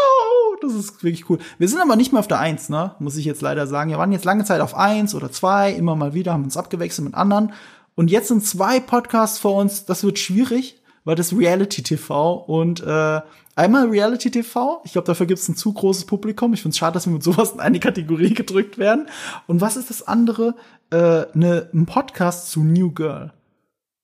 das 0.61 0.73
ist 0.73 1.03
wirklich 1.03 1.29
cool. 1.29 1.39
Wir 1.57 1.67
sind 1.67 1.81
aber 1.81 1.95
nicht 1.95 2.11
mehr 2.11 2.19
auf 2.19 2.27
der 2.27 2.39
Eins, 2.39 2.69
ne? 2.69 2.95
Muss 2.99 3.17
ich 3.17 3.25
jetzt 3.25 3.41
leider 3.41 3.67
sagen. 3.67 3.89
Wir 3.89 3.97
waren 3.97 4.11
jetzt 4.11 4.25
lange 4.25 4.45
Zeit 4.45 4.61
auf 4.61 4.75
Eins 4.75 5.15
oder 5.15 5.31
zwei, 5.31 5.71
immer 5.71 5.95
mal 5.95 6.13
wieder, 6.13 6.33
haben 6.33 6.43
uns 6.43 6.57
abgewechselt 6.57 7.05
mit 7.05 7.15
anderen. 7.15 7.53
Und 7.95 8.11
jetzt 8.11 8.27
sind 8.27 8.45
zwei 8.45 8.79
Podcasts 8.79 9.39
vor 9.39 9.55
uns. 9.55 9.85
Das 9.85 10.03
wird 10.03 10.19
schwierig, 10.19 10.81
weil 11.05 11.15
das 11.15 11.35
Reality 11.35 11.83
TV 11.83 12.33
und 12.33 12.81
äh, 12.81 13.21
einmal 13.55 13.87
Reality 13.89 14.31
TV. 14.31 14.81
Ich 14.83 14.93
glaube, 14.93 15.05
dafür 15.05 15.25
gibt 15.25 15.39
es 15.39 15.47
ein 15.49 15.55
zu 15.55 15.73
großes 15.73 16.05
Publikum. 16.05 16.53
Ich 16.53 16.61
finde 16.61 16.73
es 16.73 16.77
schade, 16.77 16.93
dass 16.93 17.05
wir 17.05 17.13
mit 17.13 17.23
sowas 17.23 17.51
in 17.51 17.59
eine 17.59 17.79
Kategorie 17.79 18.33
gedrückt 18.33 18.77
werden. 18.77 19.07
Und 19.47 19.61
was 19.61 19.77
ist 19.77 19.89
das 19.89 20.07
andere? 20.07 20.55
Äh, 20.91 21.25
ne, 21.33 21.69
ein 21.73 21.85
Podcast 21.85 22.51
zu 22.51 22.63
New 22.63 22.91
Girl 22.91 23.33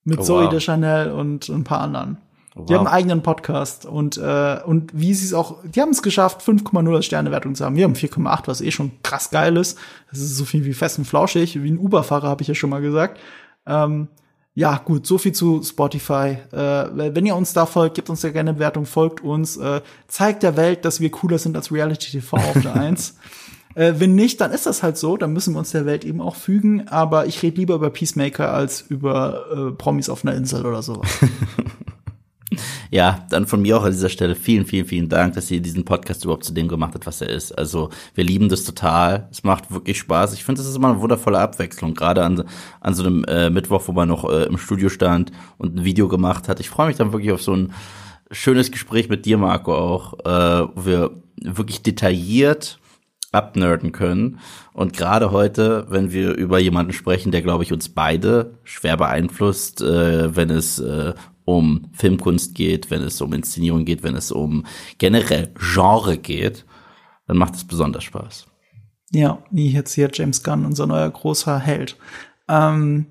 mit 0.03 0.19
Oh, 0.19 0.23
Zoe 0.23 0.43
wow. 0.45 0.49
de 0.49 0.59
Chanel 0.59 1.11
und 1.11 1.49
ein 1.49 1.63
paar 1.63 1.81
anderen. 1.81 2.17
Oh, 2.55 2.63
Die 2.63 2.73
haben 2.73 2.81
wow. 2.81 2.88
einen 2.88 2.95
eigenen 2.95 3.21
Podcast 3.21 3.85
und 3.85 4.17
äh, 4.17 4.59
und 4.65 4.91
wie 4.93 5.13
sie 5.13 5.26
es 5.26 5.34
auch, 5.34 5.57
die 5.63 5.81
haben 5.81 5.91
es 5.91 6.01
geschafft, 6.01 6.41
5,0 6.41 7.01
Sterne 7.03 7.31
Wertung 7.31 7.53
zu 7.55 7.63
haben. 7.63 7.76
Wir 7.76 7.84
haben 7.84 7.93
4,8, 7.93 8.47
was 8.47 8.61
eh 8.61 8.71
schon 8.71 8.91
krass 9.03 9.30
geil 9.30 9.55
ist. 9.57 9.77
Das 10.09 10.19
ist 10.19 10.35
so 10.35 10.45
viel 10.45 10.65
wie 10.65 10.73
fest 10.73 10.97
und 10.97 11.05
flauschig, 11.05 11.61
wie 11.61 11.69
ein 11.69 11.77
Uber-Fahrer, 11.77 12.27
habe 12.27 12.41
ich 12.41 12.47
ja 12.47 12.55
schon 12.55 12.71
mal 12.71 12.81
gesagt. 12.81 13.19
Ähm, 13.67 14.07
ja, 14.55 14.77
gut, 14.77 15.07
so 15.07 15.17
viel 15.17 15.31
zu 15.31 15.61
Spotify. 15.63 16.38
Äh, 16.51 17.13
wenn 17.13 17.26
ihr 17.26 17.35
uns 17.35 17.53
da 17.53 17.65
folgt, 17.65 17.95
gebt 17.95 18.09
uns 18.09 18.23
ja 18.23 18.30
gerne 18.30 18.51
eine 18.51 18.59
Wertung, 18.59 18.85
folgt 18.85 19.21
uns, 19.21 19.57
äh, 19.57 19.81
zeigt 20.07 20.43
der 20.43 20.57
Welt, 20.57 20.85
dass 20.85 20.99
wir 20.99 21.11
cooler 21.11 21.38
sind 21.38 21.55
als 21.55 21.71
Reality 21.71 22.11
TV 22.11 22.38
auf 22.38 22.61
der 22.61 22.76
Eins. 22.80 23.15
Äh, 23.76 23.93
wenn 23.97 24.15
nicht, 24.15 24.41
dann 24.41 24.51
ist 24.51 24.65
das 24.65 24.84
halt 24.84 24.97
so, 24.97 25.15
dann 25.15 25.31
müssen 25.31 25.53
wir 25.53 25.59
uns 25.59 25.71
der 25.71 25.85
Welt 25.85 26.03
eben 26.03 26.19
auch 26.19 26.35
fügen. 26.35 26.88
Aber 26.88 27.27
ich 27.27 27.41
rede 27.41 27.57
lieber 27.57 27.76
über 27.76 27.89
Peacemaker 27.89 28.51
als 28.51 28.81
über 28.81 29.45
äh, 29.51 29.71
Promis 29.71 30.09
auf 30.09 30.26
einer 30.26 30.35
Insel 30.35 30.65
oder 30.65 30.81
sowas. 30.81 31.09
Ja, 32.89 33.26
dann 33.30 33.45
von 33.45 33.61
mir 33.61 33.77
auch 33.77 33.84
an 33.84 33.91
dieser 33.91 34.09
Stelle 34.09 34.35
vielen, 34.35 34.65
vielen, 34.65 34.85
vielen 34.85 35.09
Dank, 35.09 35.35
dass 35.35 35.51
ihr 35.51 35.61
diesen 35.61 35.85
Podcast 35.85 36.23
überhaupt 36.23 36.43
zu 36.43 36.53
dem 36.53 36.67
gemacht 36.67 36.93
habt, 36.95 37.05
was 37.05 37.21
er 37.21 37.30
ist. 37.30 37.51
Also 37.51 37.89
wir 38.15 38.23
lieben 38.23 38.49
das 38.49 38.63
total. 38.63 39.27
Es 39.31 39.43
macht 39.43 39.71
wirklich 39.71 39.99
Spaß. 39.99 40.34
Ich 40.34 40.43
finde, 40.43 40.61
es 40.61 40.67
ist 40.67 40.76
immer 40.76 40.89
eine 40.89 41.01
wundervolle 41.01 41.39
Abwechslung, 41.39 41.93
gerade 41.93 42.23
an, 42.23 42.43
an 42.81 42.93
so 42.95 43.03
einem 43.03 43.23
äh, 43.26 43.49
Mittwoch, 43.49 43.84
wo 43.85 43.91
man 43.91 44.07
noch 44.07 44.30
äh, 44.30 44.45
im 44.45 44.57
Studio 44.57 44.89
stand 44.89 45.31
und 45.57 45.76
ein 45.76 45.85
Video 45.85 46.07
gemacht 46.07 46.47
hat. 46.47 46.59
Ich 46.59 46.69
freue 46.69 46.88
mich 46.88 46.97
dann 46.97 47.11
wirklich 47.13 47.31
auf 47.31 47.41
so 47.41 47.53
ein 47.53 47.73
schönes 48.31 48.71
Gespräch 48.71 49.09
mit 49.09 49.26
dir, 49.26 49.38
Marco, 49.38 49.76
auch, 49.76 50.13
äh, 50.26 50.67
wo 50.76 50.85
wir 50.85 51.11
wirklich 51.41 51.84
detailliert 51.84 52.80
abnerden 53.31 53.91
können. 53.91 54.39
Und 54.73 54.93
gerade 54.97 55.31
heute, 55.31 55.85
wenn 55.89 56.11
wir 56.11 56.34
über 56.34 56.59
jemanden 56.59 56.93
sprechen, 56.93 57.31
der, 57.31 57.41
glaube 57.41 57.63
ich, 57.63 57.71
uns 57.71 57.89
beide 57.89 58.57
schwer 58.63 58.97
beeinflusst, 58.97 59.81
äh, 59.81 60.35
wenn 60.35 60.49
es 60.49 60.80
äh, 60.80 61.13
um 61.57 61.89
Filmkunst 61.93 62.55
geht, 62.55 62.91
wenn 62.91 63.01
es 63.01 63.19
um 63.21 63.34
Inszenierung 63.34 63.85
geht, 63.85 64.03
wenn 64.03 64.15
es 64.15 64.31
um 64.31 64.65
generell 64.97 65.51
Genre 65.55 66.17
geht, 66.17 66.65
dann 67.27 67.38
macht 67.38 67.55
es 67.55 67.63
besonders 67.63 68.03
Spaß. 68.03 68.45
Ja, 69.11 69.41
wie 69.49 69.71
jetzt 69.71 69.93
hier 69.93 70.09
James 70.13 70.43
Gunn, 70.43 70.65
unser 70.65 70.85
neuer 70.85 71.09
großer 71.09 71.59
Held. 71.59 71.97
Ähm, 72.47 73.07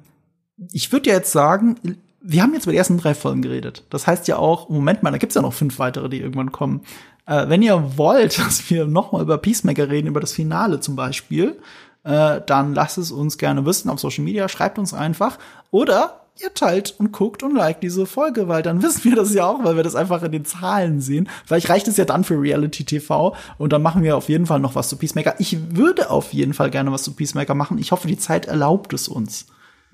ich 0.72 0.92
würde 0.92 1.10
ja 1.10 1.16
jetzt 1.16 1.32
sagen, 1.32 1.76
wir 2.20 2.42
haben 2.42 2.54
jetzt 2.54 2.64
über 2.64 2.72
die 2.72 2.78
ersten 2.78 2.98
drei 2.98 3.14
Folgen 3.14 3.42
geredet. 3.42 3.84
Das 3.90 4.06
heißt 4.06 4.28
ja 4.28 4.36
auch, 4.36 4.68
Moment 4.68 5.02
mal, 5.02 5.10
da 5.10 5.18
gibt's 5.18 5.34
ja 5.34 5.42
noch 5.42 5.52
fünf 5.52 5.78
weitere, 5.78 6.08
die 6.08 6.20
irgendwann 6.20 6.52
kommen. 6.52 6.82
Äh, 7.26 7.48
wenn 7.48 7.62
ihr 7.62 7.96
wollt, 7.96 8.38
dass 8.46 8.70
wir 8.70 8.86
noch 8.86 9.12
mal 9.12 9.22
über 9.22 9.38
Peacemaker 9.38 9.88
reden, 9.90 10.08
über 10.08 10.20
das 10.20 10.32
Finale 10.32 10.78
zum 10.80 10.94
Beispiel, 10.94 11.58
äh, 12.04 12.40
dann 12.46 12.74
lasst 12.74 12.98
es 12.98 13.10
uns 13.10 13.38
gerne 13.38 13.66
wissen 13.66 13.90
auf 13.90 13.98
Social 14.00 14.24
Media, 14.24 14.48
schreibt 14.48 14.78
uns 14.78 14.94
einfach. 14.94 15.38
Oder 15.70 16.27
ihr 16.40 16.54
teilt 16.54 16.94
und 16.98 17.12
guckt 17.12 17.42
und 17.42 17.54
liked 17.54 17.82
diese 17.82 18.06
Folge, 18.06 18.48
weil 18.48 18.62
dann 18.62 18.82
wissen 18.82 19.04
wir 19.04 19.16
das 19.16 19.34
ja 19.34 19.46
auch, 19.46 19.64
weil 19.64 19.76
wir 19.76 19.82
das 19.82 19.94
einfach 19.94 20.22
in 20.22 20.32
den 20.32 20.44
Zahlen 20.44 21.00
sehen. 21.00 21.28
Vielleicht 21.44 21.68
reicht 21.68 21.88
es 21.88 21.96
ja 21.96 22.04
dann 22.04 22.24
für 22.24 22.40
Reality 22.40 22.84
TV 22.84 23.34
und 23.58 23.72
dann 23.72 23.82
machen 23.82 24.02
wir 24.02 24.16
auf 24.16 24.28
jeden 24.28 24.46
Fall 24.46 24.60
noch 24.60 24.74
was 24.74 24.88
zu 24.88 24.96
Peacemaker. 24.96 25.34
Ich 25.38 25.74
würde 25.76 26.10
auf 26.10 26.32
jeden 26.32 26.54
Fall 26.54 26.70
gerne 26.70 26.92
was 26.92 27.02
zu 27.02 27.12
Peacemaker 27.14 27.54
machen. 27.54 27.78
Ich 27.78 27.92
hoffe, 27.92 28.08
die 28.08 28.18
Zeit 28.18 28.46
erlaubt 28.46 28.92
es 28.92 29.08
uns. 29.08 29.46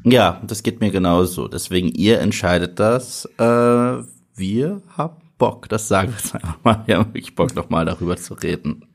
Ja, 0.02 0.40
das 0.46 0.62
geht 0.62 0.80
mir 0.80 0.90
genauso. 0.90 1.48
Deswegen, 1.48 1.88
ihr 1.88 2.20
entscheidet 2.20 2.78
das. 2.78 3.26
Äh, 3.38 4.02
wir 4.36 4.82
haben 4.96 5.16
Bock. 5.38 5.68
Das 5.68 5.88
sagen 5.88 6.08
wir 6.08 6.16
jetzt 6.16 6.34
einfach 6.34 6.58
mal. 6.64 6.82
Wir 6.86 6.98
haben 6.98 7.14
wirklich 7.14 7.34
Bock, 7.34 7.54
noch 7.54 7.70
mal 7.70 7.84
darüber 7.84 8.16
zu 8.16 8.34
reden. 8.34 8.86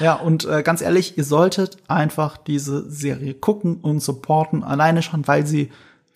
Ja, 0.00 0.14
und 0.14 0.44
äh, 0.44 0.62
ganz 0.62 0.82
ehrlich, 0.82 1.16
ihr 1.16 1.24
solltet 1.24 1.76
einfach 1.88 2.36
diese 2.36 2.90
Serie 2.90 3.34
gucken 3.34 3.76
und 3.76 4.00
supporten. 4.00 4.64
Alleine 4.64 5.02
schon, 5.02 5.26
weil 5.26 5.46
sie 5.46 5.70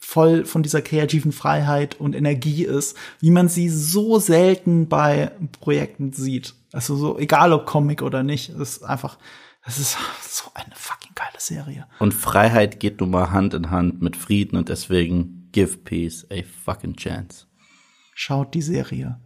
voll 0.07 0.45
von 0.45 0.63
dieser 0.63 0.83
kreativen 0.83 1.33
Freiheit 1.33 1.97
und 2.01 2.15
Energie 2.15 2.65
ist, 2.65 2.97
wie 3.19 3.33
man 3.33 3.49
sie 3.49 3.69
so 3.69 4.21
selten 4.21 4.89
bei 4.89 5.33
Projekten 5.61 6.13
sieht. 6.13 6.55
Also 6.73 6.95
so, 6.95 7.19
egal 7.19 7.53
ob 7.53 7.67
Comic 7.67 8.03
oder 8.03 8.23
nicht, 8.23 8.51
ist 8.51 8.85
einfach, 8.85 9.19
das 9.65 9.81
ist 9.81 9.99
so 10.23 10.49
eine 10.55 10.73
fucking 10.77 11.11
geile 11.17 11.39
Serie. 11.39 11.89
Und 11.99 12.15
Freiheit 12.15 12.79
geht 12.79 13.01
nun 13.01 13.11
mal 13.11 13.33
Hand 13.33 13.53
in 13.53 13.71
Hand 13.73 14.01
mit 14.01 14.17
Frieden 14.17 14.57
und 14.57 14.69
deswegen 14.69 15.49
give 15.51 15.79
peace 15.79 16.25
a 16.31 16.43
fucking 16.65 16.95
chance. 16.95 17.47
Schaut 18.15 18.55
die 18.55 18.63
Serie. 18.63 19.19